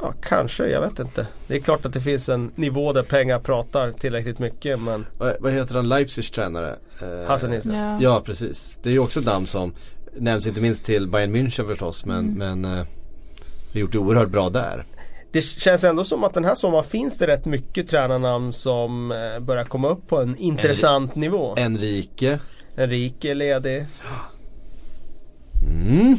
Ja, 0.00 0.14
kanske. 0.22 0.66
Jag 0.68 0.80
vet 0.80 0.98
inte. 0.98 1.26
Det 1.46 1.54
är 1.56 1.60
klart 1.60 1.86
att 1.86 1.92
det 1.92 2.00
finns 2.00 2.28
en 2.28 2.50
nivå 2.54 2.92
där 2.92 3.02
pengar 3.02 3.38
pratar 3.38 3.92
tillräckligt 3.92 4.38
mycket 4.38 4.80
men 4.80 5.06
Vad, 5.18 5.36
vad 5.40 5.52
heter 5.52 5.74
han, 5.74 5.88
Leipzigs 5.88 6.30
tränare? 6.30 6.76
Eh, 7.02 7.28
Hasse 7.28 7.48
Nilsson. 7.48 7.74
Ja. 7.74 7.98
Ja 8.00 8.22
precis. 8.26 8.78
Det 8.82 8.88
är 8.88 8.92
ju 8.92 8.98
också 8.98 9.20
ett 9.20 9.26
namn 9.26 9.46
som 9.46 9.74
nämns 10.16 10.46
inte 10.46 10.60
minst 10.60 10.84
till 10.84 11.08
Bayern 11.08 11.36
München 11.36 11.66
förstås 11.66 12.04
men, 12.04 12.18
Mm. 12.36 12.60
men 12.60 12.78
eh, 12.78 12.86
har 13.72 13.80
gjort 13.80 13.92
det 13.92 13.98
oerhört 13.98 14.28
bra 14.28 14.48
där. 14.50 14.84
Det 15.32 15.40
känns 15.42 15.84
ändå 15.84 16.04
som 16.04 16.24
att 16.24 16.34
den 16.34 16.44
här 16.44 16.54
sommaren 16.54 16.84
finns 16.84 17.18
det 17.18 17.26
rätt 17.26 17.44
mycket 17.44 17.88
tränarnamn 17.88 18.52
som 18.52 19.12
eh, 19.12 19.40
börjar 19.40 19.64
komma 19.64 19.88
upp 19.88 20.08
på 20.08 20.20
en 20.22 20.36
intressant 20.36 21.14
nivå. 21.14 21.54
Enrique. 21.58 22.38
Enrique 22.76 23.30
är 23.30 23.34
ledig. 23.34 23.86
Mm. 25.90 26.18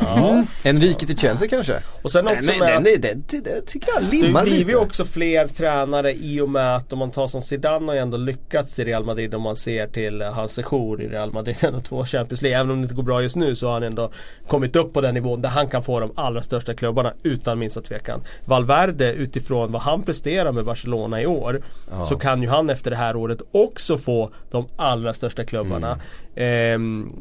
Ja. 0.00 0.44
Enrique 0.64 1.06
till 1.06 1.18
Chelsea 1.18 1.48
kanske? 1.48 1.76
Och 2.02 2.12
sen 2.12 2.24
Den, 2.24 2.34
också 2.38 2.50
den, 2.50 2.58
med 2.58 2.68
den, 2.68 2.76
att 2.96 3.02
den, 3.02 3.24
den, 3.30 3.42
den 3.42 3.66
tycker 3.66 3.88
jag 3.94 4.02
det 4.04 4.16
limmar 4.16 4.42
blir 4.44 4.52
ju 4.58 4.64
lite. 4.64 4.76
också 4.76 5.04
fler 5.04 5.46
tränare 5.46 6.12
i 6.14 6.40
och 6.40 6.48
med 6.48 6.76
att 6.76 6.92
om 6.92 6.98
man 6.98 7.10
tar 7.10 7.28
som 7.28 7.42
Zidane 7.42 7.86
har 7.86 7.94
ju 7.94 8.00
ändå 8.00 8.16
lyckats 8.16 8.78
i 8.78 8.84
Real 8.84 9.04
Madrid 9.04 9.34
om 9.34 9.42
man 9.42 9.56
ser 9.56 9.86
till 9.86 10.22
hans 10.22 10.52
sejour 10.52 11.02
i 11.02 11.08
Real 11.08 11.32
Madrid. 11.32 11.56
Ändå 11.60 11.80
två 11.80 12.04
Champions 12.04 12.42
League. 12.42 12.58
Även 12.60 12.70
om 12.70 12.76
det 12.78 12.82
inte 12.82 12.94
går 12.94 13.02
bra 13.02 13.22
just 13.22 13.36
nu 13.36 13.54
så 13.54 13.66
har 13.66 13.72
han 13.72 13.82
ändå 13.82 14.10
kommit 14.48 14.76
upp 14.76 14.92
på 14.92 15.00
den 15.00 15.14
nivån 15.14 15.42
där 15.42 15.48
han 15.48 15.68
kan 15.68 15.82
få 15.82 16.00
de 16.00 16.12
allra 16.14 16.42
största 16.42 16.74
klubbarna 16.74 17.12
utan 17.22 17.58
minsta 17.58 17.80
tvekan. 17.80 18.20
Valverde 18.44 19.12
utifrån 19.12 19.72
vad 19.72 19.82
han 19.82 20.02
presterar 20.02 20.52
med 20.52 20.64
Barcelona 20.64 21.22
i 21.22 21.26
år 21.26 21.62
Ja. 21.90 22.04
så 22.04 22.16
kan 22.16 22.42
ju 22.42 22.48
han 22.48 22.70
efter 22.70 22.90
det 22.90 22.96
här 22.96 23.16
året 23.16 23.38
också 23.52 23.98
få 23.98 24.30
de 24.50 24.66
allra 24.76 25.14
största 25.14 25.44
klubbarna. 25.44 25.98
Mm. 26.34 26.74
Ehm, 26.74 27.12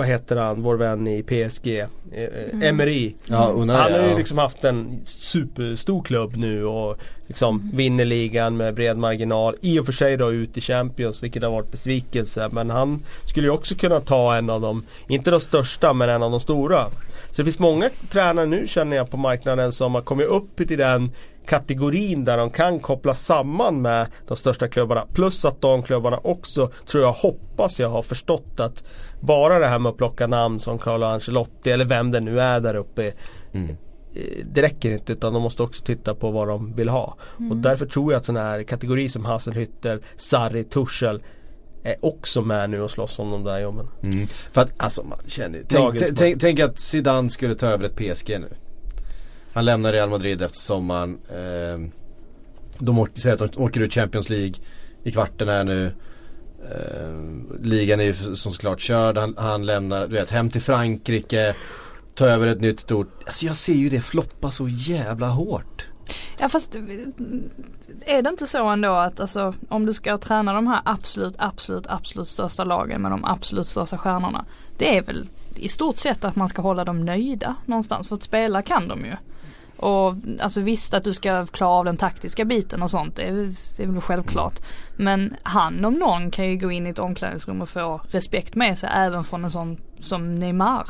vad 0.00 0.08
heter 0.08 0.36
han, 0.36 0.62
vår 0.62 0.76
vän 0.76 1.06
i 1.06 1.22
PSG, 1.22 1.78
eh, 1.78 1.88
mm. 2.12 2.62
Emery. 2.62 3.14
Ja, 3.26 3.52
Unai, 3.56 3.76
han 3.76 3.92
har 3.92 4.00
ju 4.00 4.10
ja. 4.10 4.16
liksom 4.16 4.38
haft 4.38 4.64
en 4.64 5.00
superstor 5.04 6.02
klubb 6.02 6.36
nu 6.36 6.64
och 6.64 6.98
liksom 7.26 7.70
vinner 7.72 8.04
ligan 8.04 8.56
med 8.56 8.74
bred 8.74 8.96
marginal. 8.96 9.56
I 9.60 9.78
och 9.78 9.86
för 9.86 9.92
sig 9.92 10.16
då 10.16 10.32
ut 10.32 10.56
i 10.56 10.60
Champions 10.60 11.22
vilket 11.22 11.42
har 11.42 11.50
varit 11.50 11.70
besvikelse. 11.70 12.48
Men 12.52 12.70
han 12.70 13.02
skulle 13.24 13.46
ju 13.46 13.50
också 13.50 13.74
kunna 13.74 14.00
ta 14.00 14.36
en 14.36 14.50
av 14.50 14.60
de, 14.60 14.86
inte 15.08 15.30
de 15.30 15.40
största 15.40 15.92
men 15.92 16.08
en 16.08 16.22
av 16.22 16.30
de 16.30 16.40
stora. 16.40 16.86
Så 17.30 17.36
det 17.36 17.44
finns 17.44 17.58
många 17.58 17.90
tränare 18.10 18.46
nu 18.46 18.66
känner 18.66 18.96
jag 18.96 19.10
på 19.10 19.16
marknaden 19.16 19.72
som 19.72 19.94
har 19.94 20.02
kommit 20.02 20.26
upp 20.26 20.56
till 20.56 20.78
den 20.78 21.10
kategorin 21.46 22.24
där 22.24 22.36
de 22.36 22.50
kan 22.50 22.80
koppla 22.80 23.14
samman 23.14 23.82
med 23.82 24.06
de 24.28 24.36
största 24.36 24.68
klubbarna. 24.68 25.06
Plus 25.14 25.44
att 25.44 25.60
de 25.60 25.82
klubbarna 25.82 26.18
också, 26.22 26.70
tror 26.86 27.04
jag, 27.04 27.12
hoppas 27.12 27.80
jag 27.80 27.88
har 27.88 28.02
förstått 28.02 28.60
att 28.60 28.84
bara 29.20 29.58
det 29.58 29.66
här 29.66 29.78
med 29.78 29.90
att 29.90 29.96
plocka 29.96 30.26
namn 30.26 30.60
som 30.60 30.78
Carlo 30.78 31.06
Ancelotti 31.06 31.70
eller 31.70 31.84
vem 31.84 32.10
det 32.10 32.20
nu 32.20 32.40
är 32.40 32.60
där 32.60 32.74
uppe 32.74 33.12
Mm. 33.52 33.68
eh, 34.14 34.44
det 34.44 34.62
räcker 34.62 34.90
inte 34.90 35.12
utan 35.12 35.32
de 35.32 35.42
måste 35.42 35.62
också 35.62 35.84
titta 35.84 36.14
på 36.14 36.30
vad 36.30 36.48
de 36.48 36.74
vill 36.74 36.88
ha. 36.88 37.16
Och 37.50 37.56
därför 37.56 37.86
tror 37.86 38.12
jag 38.12 38.18
att 38.18 38.24
sådana 38.24 38.44
här 38.44 38.62
kategorier 38.62 39.08
som 39.08 39.24
Hasselhüttel, 39.24 40.02
Sarri, 40.16 40.64
Tuchel 40.64 41.22
är 41.82 42.04
också 42.04 42.42
med 42.42 42.70
nu 42.70 42.82
och 42.82 42.90
slåss 42.90 43.18
om 43.18 43.30
de 43.30 43.44
där 43.44 43.60
jobben. 43.60 43.88
Mm. 44.02 44.26
För 44.52 44.60
att 44.60 44.72
alltså 44.76 45.02
man 45.02 45.18
känner 45.26 45.62
tänk, 45.68 45.98
tänk, 45.98 46.18
tänk, 46.18 46.40
tänk 46.40 46.60
att 46.60 46.78
Zidane 46.78 47.30
skulle 47.30 47.54
ta 47.54 47.66
över 47.66 47.84
ett 47.84 47.96
PSG 47.96 48.38
nu. 48.40 48.48
Han 49.52 49.64
lämnar 49.64 49.92
Real 49.92 50.10
Madrid 50.10 50.42
efter 50.42 50.58
sommaren. 50.58 51.18
Eh, 51.28 51.90
de 52.78 52.98
åker, 52.98 53.20
säger 53.20 53.44
att 53.44 53.52
de 53.52 53.62
åker 53.62 53.80
ut 53.80 53.94
Champions 53.94 54.28
League 54.28 54.54
i 55.02 55.12
kvarten 55.12 55.48
här 55.48 55.64
nu. 55.64 55.92
Eh, 56.70 57.62
ligan 57.62 58.00
är 58.00 58.04
ju 58.04 58.14
som 58.14 58.52
såklart 58.52 58.80
körd. 58.80 59.18
Han, 59.18 59.34
han 59.38 59.66
lämnar, 59.66 60.06
du 60.06 60.14
vet, 60.14 60.30
hem 60.30 60.50
till 60.50 60.62
Frankrike. 60.62 61.54
Ta 62.14 62.26
över 62.26 62.46
ett 62.46 62.60
nytt 62.60 62.80
stort. 62.80 63.22
Alltså 63.26 63.46
jag 63.46 63.56
ser 63.56 63.74
ju 63.74 63.88
det 63.88 64.00
floppa 64.00 64.50
så 64.50 64.68
jävla 64.68 65.28
hårt. 65.28 65.86
Ja 66.38 66.48
fast 66.48 66.74
eh, 66.74 66.82
är 68.06 68.22
det 68.22 68.30
inte 68.30 68.46
så 68.46 68.68
ändå 68.68 68.90
att 68.90 69.20
alltså, 69.20 69.54
om 69.68 69.86
du 69.86 69.92
ska 69.92 70.16
träna 70.16 70.52
de 70.52 70.66
här 70.66 70.80
absolut, 70.84 71.34
absolut, 71.38 71.86
absolut 71.86 72.28
största 72.28 72.64
lagen 72.64 73.02
med 73.02 73.10
de 73.10 73.24
absolut 73.24 73.66
största 73.66 73.98
stjärnorna. 73.98 74.44
Det 74.78 74.96
är 74.96 75.02
väl 75.02 75.28
i 75.54 75.68
stort 75.68 75.96
sett 75.96 76.24
att 76.24 76.36
man 76.36 76.48
ska 76.48 76.62
hålla 76.62 76.84
dem 76.84 77.04
nöjda 77.04 77.56
någonstans 77.66 78.08
för 78.08 78.16
att 78.16 78.22
spela 78.22 78.62
kan 78.62 78.88
de 78.88 79.04
ju. 79.04 79.16
Och 79.80 80.14
alltså 80.40 80.60
visst 80.60 80.94
att 80.94 81.04
du 81.04 81.12
ska 81.12 81.46
klara 81.46 81.70
av 81.70 81.84
den 81.84 81.96
taktiska 81.96 82.44
biten 82.44 82.82
och 82.82 82.90
sånt, 82.90 83.16
det 83.16 83.22
är, 83.22 83.32
det 83.76 83.82
är 83.82 83.86
väl 83.86 84.00
självklart. 84.00 84.60
Men 84.96 85.34
han 85.42 85.84
om 85.84 85.94
någon 85.94 86.30
kan 86.30 86.48
ju 86.48 86.56
gå 86.56 86.70
in 86.70 86.86
i 86.86 86.90
ett 86.90 86.98
omklädningsrum 86.98 87.62
och 87.62 87.68
få 87.68 88.00
respekt 88.08 88.54
med 88.54 88.78
sig 88.78 88.90
även 88.92 89.24
från 89.24 89.44
en 89.44 89.50
sån 89.50 89.80
som 90.00 90.34
Neymar. 90.34 90.86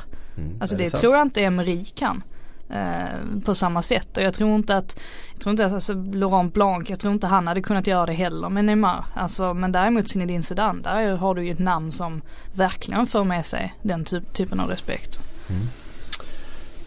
Alltså 0.60 0.76
är 0.76 0.78
det, 0.78 0.84
det 0.84 0.90
tror 0.90 1.14
jag 1.14 1.22
inte 1.22 1.40
Emery 1.40 1.84
kan. 1.84 2.22
Eh, 2.70 3.40
på 3.44 3.54
samma 3.54 3.82
sätt 3.82 4.16
och 4.16 4.22
jag 4.22 4.34
tror 4.34 4.54
inte 4.54 4.76
att, 4.76 4.98
jag 5.32 5.40
tror 5.40 5.50
inte 5.50 5.66
att 5.66 5.72
alltså, 5.72 5.94
Laurent 5.94 6.54
Blanc, 6.54 6.90
jag 6.90 7.00
tror 7.00 7.14
inte 7.14 7.26
han 7.26 7.46
hade 7.46 7.62
kunnat 7.62 7.86
göra 7.86 8.06
det 8.06 8.12
heller 8.12 8.48
med 8.48 8.64
Neymar. 8.64 9.04
Alltså 9.14 9.54
men 9.54 9.72
däremot 9.72 10.08
Zinedine 10.08 10.42
Zidane, 10.42 10.82
där 10.82 11.16
har 11.16 11.34
du 11.34 11.44
ju 11.44 11.52
ett 11.52 11.58
namn 11.58 11.92
som 11.92 12.22
verkligen 12.54 13.06
för 13.06 13.24
med 13.24 13.46
sig 13.46 13.74
den 13.82 14.04
typ, 14.04 14.32
typen 14.32 14.60
av 14.60 14.68
respekt. 14.68 15.20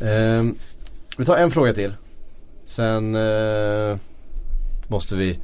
Ehm, 0.01 0.55
vi 1.17 1.25
tar 1.25 1.37
en 1.37 1.51
fråga 1.51 1.73
till. 1.73 1.93
Sen 2.65 3.15
eh, 3.15 3.97
måste 4.87 5.15
vi 5.15 5.39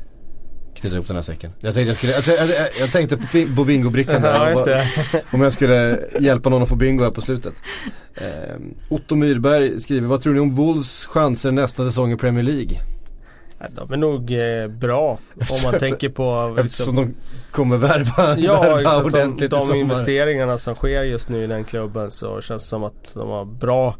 knyta 0.75 0.95
ihop 0.95 1.07
den 1.07 1.15
här 1.17 1.21
säcken. 1.23 1.51
Jag 1.59 1.73
tänkte, 1.73 1.89
jag 1.89 1.97
skulle, 2.23 2.37
jag, 2.41 2.49
jag, 2.49 2.67
jag 2.79 2.91
tänkte 2.91 3.17
på, 3.17 3.23
bi- 3.33 3.55
på 3.55 3.63
bingobrickan 3.63 4.21
där. 4.21 4.49
Ja. 5.13 5.19
Om 5.31 5.41
jag 5.41 5.53
skulle 5.53 5.99
hjälpa 6.19 6.49
någon 6.49 6.63
att 6.63 6.69
få 6.69 6.75
bingo 6.75 7.03
här 7.03 7.11
på 7.11 7.21
slutet. 7.21 7.53
Ehm, 8.15 8.73
Otto 8.89 9.15
Myrberg 9.15 9.79
skriver, 9.79 10.07
vad 10.07 10.21
tror 10.21 10.33
ni 10.33 10.39
om 10.39 10.55
Wolves 10.55 11.05
chanser 11.05 11.51
nästa 11.51 11.85
säsong 11.85 12.11
i 12.11 12.17
Premier 12.17 12.43
League? 12.43 12.79
De 13.69 13.93
är 13.93 13.97
nog 13.97 14.31
eh, 14.31 14.67
bra 14.67 15.19
om 15.35 15.71
man 15.71 15.79
tänker 15.79 16.09
på 16.09 16.55
Eftersom 16.59 16.95
de 16.95 17.13
kommer 17.51 17.77
värva, 17.77 18.37
Ja, 18.39 18.61
värva 18.61 19.03
ordentligt 19.03 19.51
de, 19.51 19.67
de 19.69 19.75
investeringarna 19.77 20.57
som 20.57 20.75
sker 20.75 21.03
just 21.03 21.29
nu 21.29 21.43
i 21.43 21.47
den 21.47 21.63
klubben 21.63 22.11
så 22.11 22.41
känns 22.41 22.63
det 22.63 22.67
som 22.69 22.83
att 22.83 23.11
de 23.13 23.29
har 23.29 23.45
bra 23.45 23.95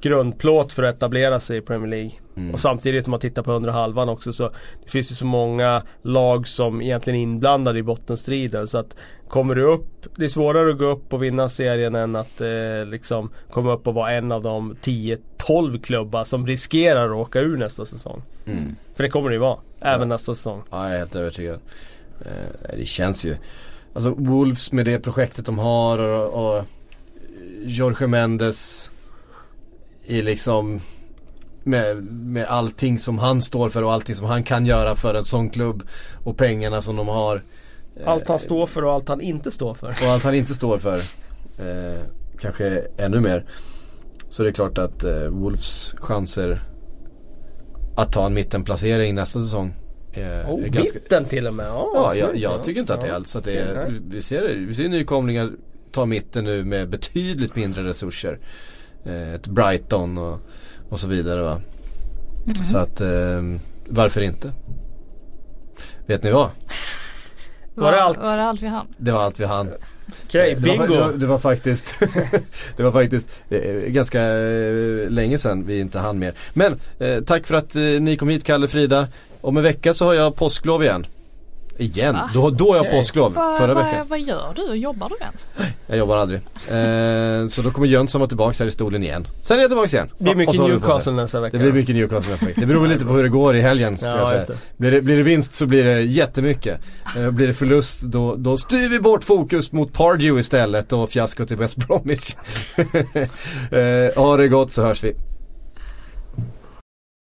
grundplåt 0.00 0.72
för 0.72 0.82
att 0.82 0.96
etablera 0.96 1.40
sig 1.40 1.56
i 1.56 1.60
Premier 1.60 1.88
League. 1.90 2.10
Mm. 2.36 2.54
Och 2.54 2.60
samtidigt 2.60 3.06
om 3.06 3.10
man 3.10 3.20
tittar 3.20 3.42
på 3.42 3.52
under 3.52 3.70
halvan 3.70 4.08
också 4.08 4.32
så 4.32 4.50
det 4.84 4.90
finns 4.90 5.10
ju 5.10 5.14
så 5.14 5.26
många 5.26 5.82
lag 6.02 6.48
som 6.48 6.82
egentligen 6.82 7.18
är 7.18 7.22
inblandade 7.22 7.78
i 7.78 7.82
bottenstriden 7.82 8.66
så 8.68 8.78
att 8.78 8.96
kommer 9.28 9.54
du 9.54 9.62
upp, 9.62 10.06
det 10.16 10.24
är 10.24 10.28
svårare 10.28 10.70
att 10.70 10.78
gå 10.78 10.84
upp 10.84 11.12
och 11.12 11.22
vinna 11.22 11.48
serien 11.48 11.94
än 11.94 12.16
att 12.16 12.40
eh, 12.40 12.86
liksom 12.86 13.30
komma 13.50 13.72
upp 13.72 13.86
och 13.86 13.94
vara 13.94 14.12
en 14.12 14.32
av 14.32 14.42
de 14.42 14.74
10-12 14.74 15.80
klubbar 15.80 16.24
som 16.24 16.46
riskerar 16.46 17.04
att 17.10 17.16
åka 17.16 17.40
ur 17.40 17.56
nästa 17.56 17.86
säsong. 17.86 18.22
Mm. 18.46 18.76
För 18.94 19.02
det 19.02 19.10
kommer 19.10 19.28
det 19.30 19.34
ju 19.34 19.40
vara, 19.40 19.58
även 19.80 20.00
Ja. 20.00 20.14
nästa 20.14 20.34
säsong. 20.34 20.62
Ja, 20.70 20.84
jag 20.84 20.94
är 20.94 20.98
helt 20.98 21.16
övertygad. 21.16 21.60
Eh, 22.20 22.76
det 22.78 22.86
känns 22.86 23.24
ju. 23.24 23.36
Alltså 23.94 24.10
Wolves 24.10 24.72
med 24.72 24.84
det 24.84 24.98
projektet 24.98 25.46
de 25.46 25.58
har 25.58 25.98
och, 25.98 26.56
och 26.56 26.64
Jorge 27.62 28.06
Mendes 28.06 28.89
i 30.10 30.22
liksom 30.22 30.80
med, 31.64 31.96
med 32.06 32.46
allting 32.46 32.98
som 32.98 33.18
han 33.18 33.42
står 33.42 33.68
för 33.70 33.82
och 33.82 33.92
allting 33.92 34.14
som 34.16 34.26
han 34.26 34.42
kan 34.42 34.66
göra 34.66 34.96
för 34.96 35.14
en 35.14 35.24
sån 35.24 35.50
klubb 35.50 35.82
och 36.24 36.36
pengarna 36.36 36.80
som 36.80 36.96
de 36.96 37.08
har. 37.08 37.42
Eh, 37.96 38.08
Allt 38.08 38.28
han 38.28 38.38
står 38.38 38.66
för 38.66 38.84
och 38.84 38.92
allt 38.92 39.08
han 39.08 39.20
inte 39.20 39.50
står 39.50 39.74
för. 39.74 39.88
och 39.88 40.02
allt 40.02 40.24
han 40.24 40.34
inte 40.34 40.54
står 40.54 40.78
för. 40.78 40.96
Eh, 41.58 41.98
kanske 42.40 42.82
ännu 42.96 43.20
mer. 43.20 43.44
Så 44.28 44.42
det 44.42 44.48
är 44.48 44.52
klart 44.52 44.78
att 44.78 45.04
eh, 45.04 45.26
Wolves 45.28 45.94
chanser 45.96 46.62
att 47.96 48.12
ta 48.12 48.26
en 48.26 48.34
mittenplacering 48.34 49.14
nästa 49.14 49.40
säsong 49.40 49.74
är, 50.12 50.44
Oh, 50.44 50.64
är 50.64 50.68
ganska, 50.68 50.94
mitten 50.94 51.24
till 51.24 51.46
och 51.46 51.54
med. 51.54 51.66
Ja, 51.66 51.90
Ja, 51.94 52.14
jag, 52.14 52.36
jag 52.36 52.52
ja. 52.58 52.64
tycker 52.64 52.80
inte 52.80 52.94
att 52.94 53.00
det 53.00 53.08
är 53.08 53.12
alls 53.12 53.36
att 53.36 53.44
det 53.44 53.52
är, 53.56 53.94
vi 54.08 54.22
ser 54.22 54.54
vi 54.66 54.74
ser 54.74 54.88
nykomlingar 54.88 55.52
ta 55.92 56.06
mitten 56.06 56.44
nu 56.44 56.64
med 56.64 56.88
betydligt 56.88 57.56
mindre 57.56 57.84
resurser. 57.84 58.38
Eh, 59.04 59.34
ett 59.34 59.46
Brighton 59.46 60.18
och, 60.18 60.40
och 60.88 61.00
så 61.00 61.08
vidare 61.08 61.42
va. 61.42 61.60
Så 62.64 62.78
att 62.78 63.00
eh, 63.00 63.42
varför 63.88 64.20
inte? 64.20 64.52
Vet 66.06 66.22
ni 66.22 66.30
vad? 66.30 66.50
Var 67.74 67.92
det 67.92 68.02
allt? 68.02 68.18
Var 68.18 68.36
det 68.36 68.44
allt 68.44 68.62
vi 68.62 68.66
hann? 68.66 68.86
Det 68.96 69.12
var 69.12 69.22
allt 69.22 69.40
vi 69.40 69.44
hann. 69.44 69.70
Okej, 70.26 70.56
det, 70.58 70.68
var, 70.68 70.86
bingo! 70.86 70.94
det, 70.94 71.00
var, 71.00 71.12
det 71.12 71.26
var 71.26 71.38
faktiskt 71.38 71.94
Det 72.76 72.82
var 72.82 72.92
faktiskt 72.92 73.26
eh, 73.50 73.60
ganska 73.72 74.22
eh, 74.22 75.10
länge 75.10 75.38
sedan 75.38 75.66
vi 75.66 75.80
inte 75.80 75.98
hann 75.98 76.18
mer. 76.18 76.34
Men 76.52 76.76
eh, 76.98 77.20
tack 77.20 77.46
för 77.46 77.54
att 77.54 77.76
eh, 77.76 77.82
ni 77.82 78.16
kom 78.16 78.28
hit 78.28 78.44
Kalle 78.44 78.64
och 78.64 78.70
Frida. 78.70 79.08
Om 79.40 79.56
en 79.56 79.62
vecka 79.62 79.94
så 79.94 80.04
har 80.04 80.14
jag 80.14 80.36
påsklov 80.36 80.82
igen. 80.82 81.06
Igen? 81.78 82.14
Va? 82.14 82.30
Då, 82.34 82.50
då 82.50 82.70
har 82.72 82.76
jag 82.76 82.90
påsklov. 82.90 83.34
Vad, 83.34 83.58
Förra 83.58 83.74
vad, 83.74 83.84
veckan. 83.84 84.06
vad 84.08 84.20
gör 84.20 84.52
du? 84.56 84.74
Jobbar 84.74 85.08
du 85.08 85.16
ens? 85.20 85.48
Jag 85.86 85.98
jobbar 85.98 86.16
aldrig. 86.16 86.40
Eh, 86.68 87.48
så 87.48 87.62
då 87.62 87.70
kommer 87.70 87.86
Jönsson 87.86 88.20
vara 88.20 88.28
tillbaka 88.28 88.56
här 88.58 88.66
i 88.66 88.70
stolen 88.70 89.02
igen. 89.02 89.26
Sen 89.42 89.56
är 89.56 89.60
jag 89.60 89.70
tillbaka 89.70 89.96
igen. 89.96 90.10
Det 90.18 90.24
blir 90.24 90.34
mycket. 90.34 90.60
Newcastle 90.60 91.12
nästa 91.12 91.40
vecka. 91.40 91.56
Det 91.56 91.62
blir 91.62 91.72
mycket 91.72 91.94
Newcastle 91.94 92.32
nästa 92.32 92.46
vecka. 92.46 92.60
Det 92.60 92.66
beror 92.66 92.86
lite 92.88 93.04
på 93.04 93.12
hur 93.12 93.22
det 93.22 93.28
går 93.28 93.56
i 93.56 93.60
helgen 93.60 93.96
skulle 93.96 94.12
Ja, 94.12 94.18
jag 94.18 94.28
säga. 94.28 94.44
det. 94.46 94.56
Blir 94.76 94.90
det, 94.90 95.02
blir 95.02 95.16
det 95.16 95.22
vinst 95.22 95.54
så 95.54 95.66
blir 95.66 95.84
det 95.84 96.02
jättemycket. 96.02 96.80
Eh, 97.16 97.30
blir 97.30 97.46
det 97.46 97.54
förlust 97.54 98.02
då, 98.02 98.34
då 98.34 98.56
styr 98.56 98.88
vi 98.88 99.00
bort 99.00 99.24
fokus 99.24 99.72
mot 99.72 99.92
Pardew 99.92 100.40
istället 100.40 100.92
och 100.92 101.10
fiasko 101.10 101.46
till 101.46 101.56
West 101.56 101.76
Bromwich. 101.76 102.36
eh, 103.70 104.22
ha 104.22 104.36
det 104.36 104.48
gott 104.48 104.72
så 104.72 104.82
hörs 104.82 105.04
vi. 105.04 105.14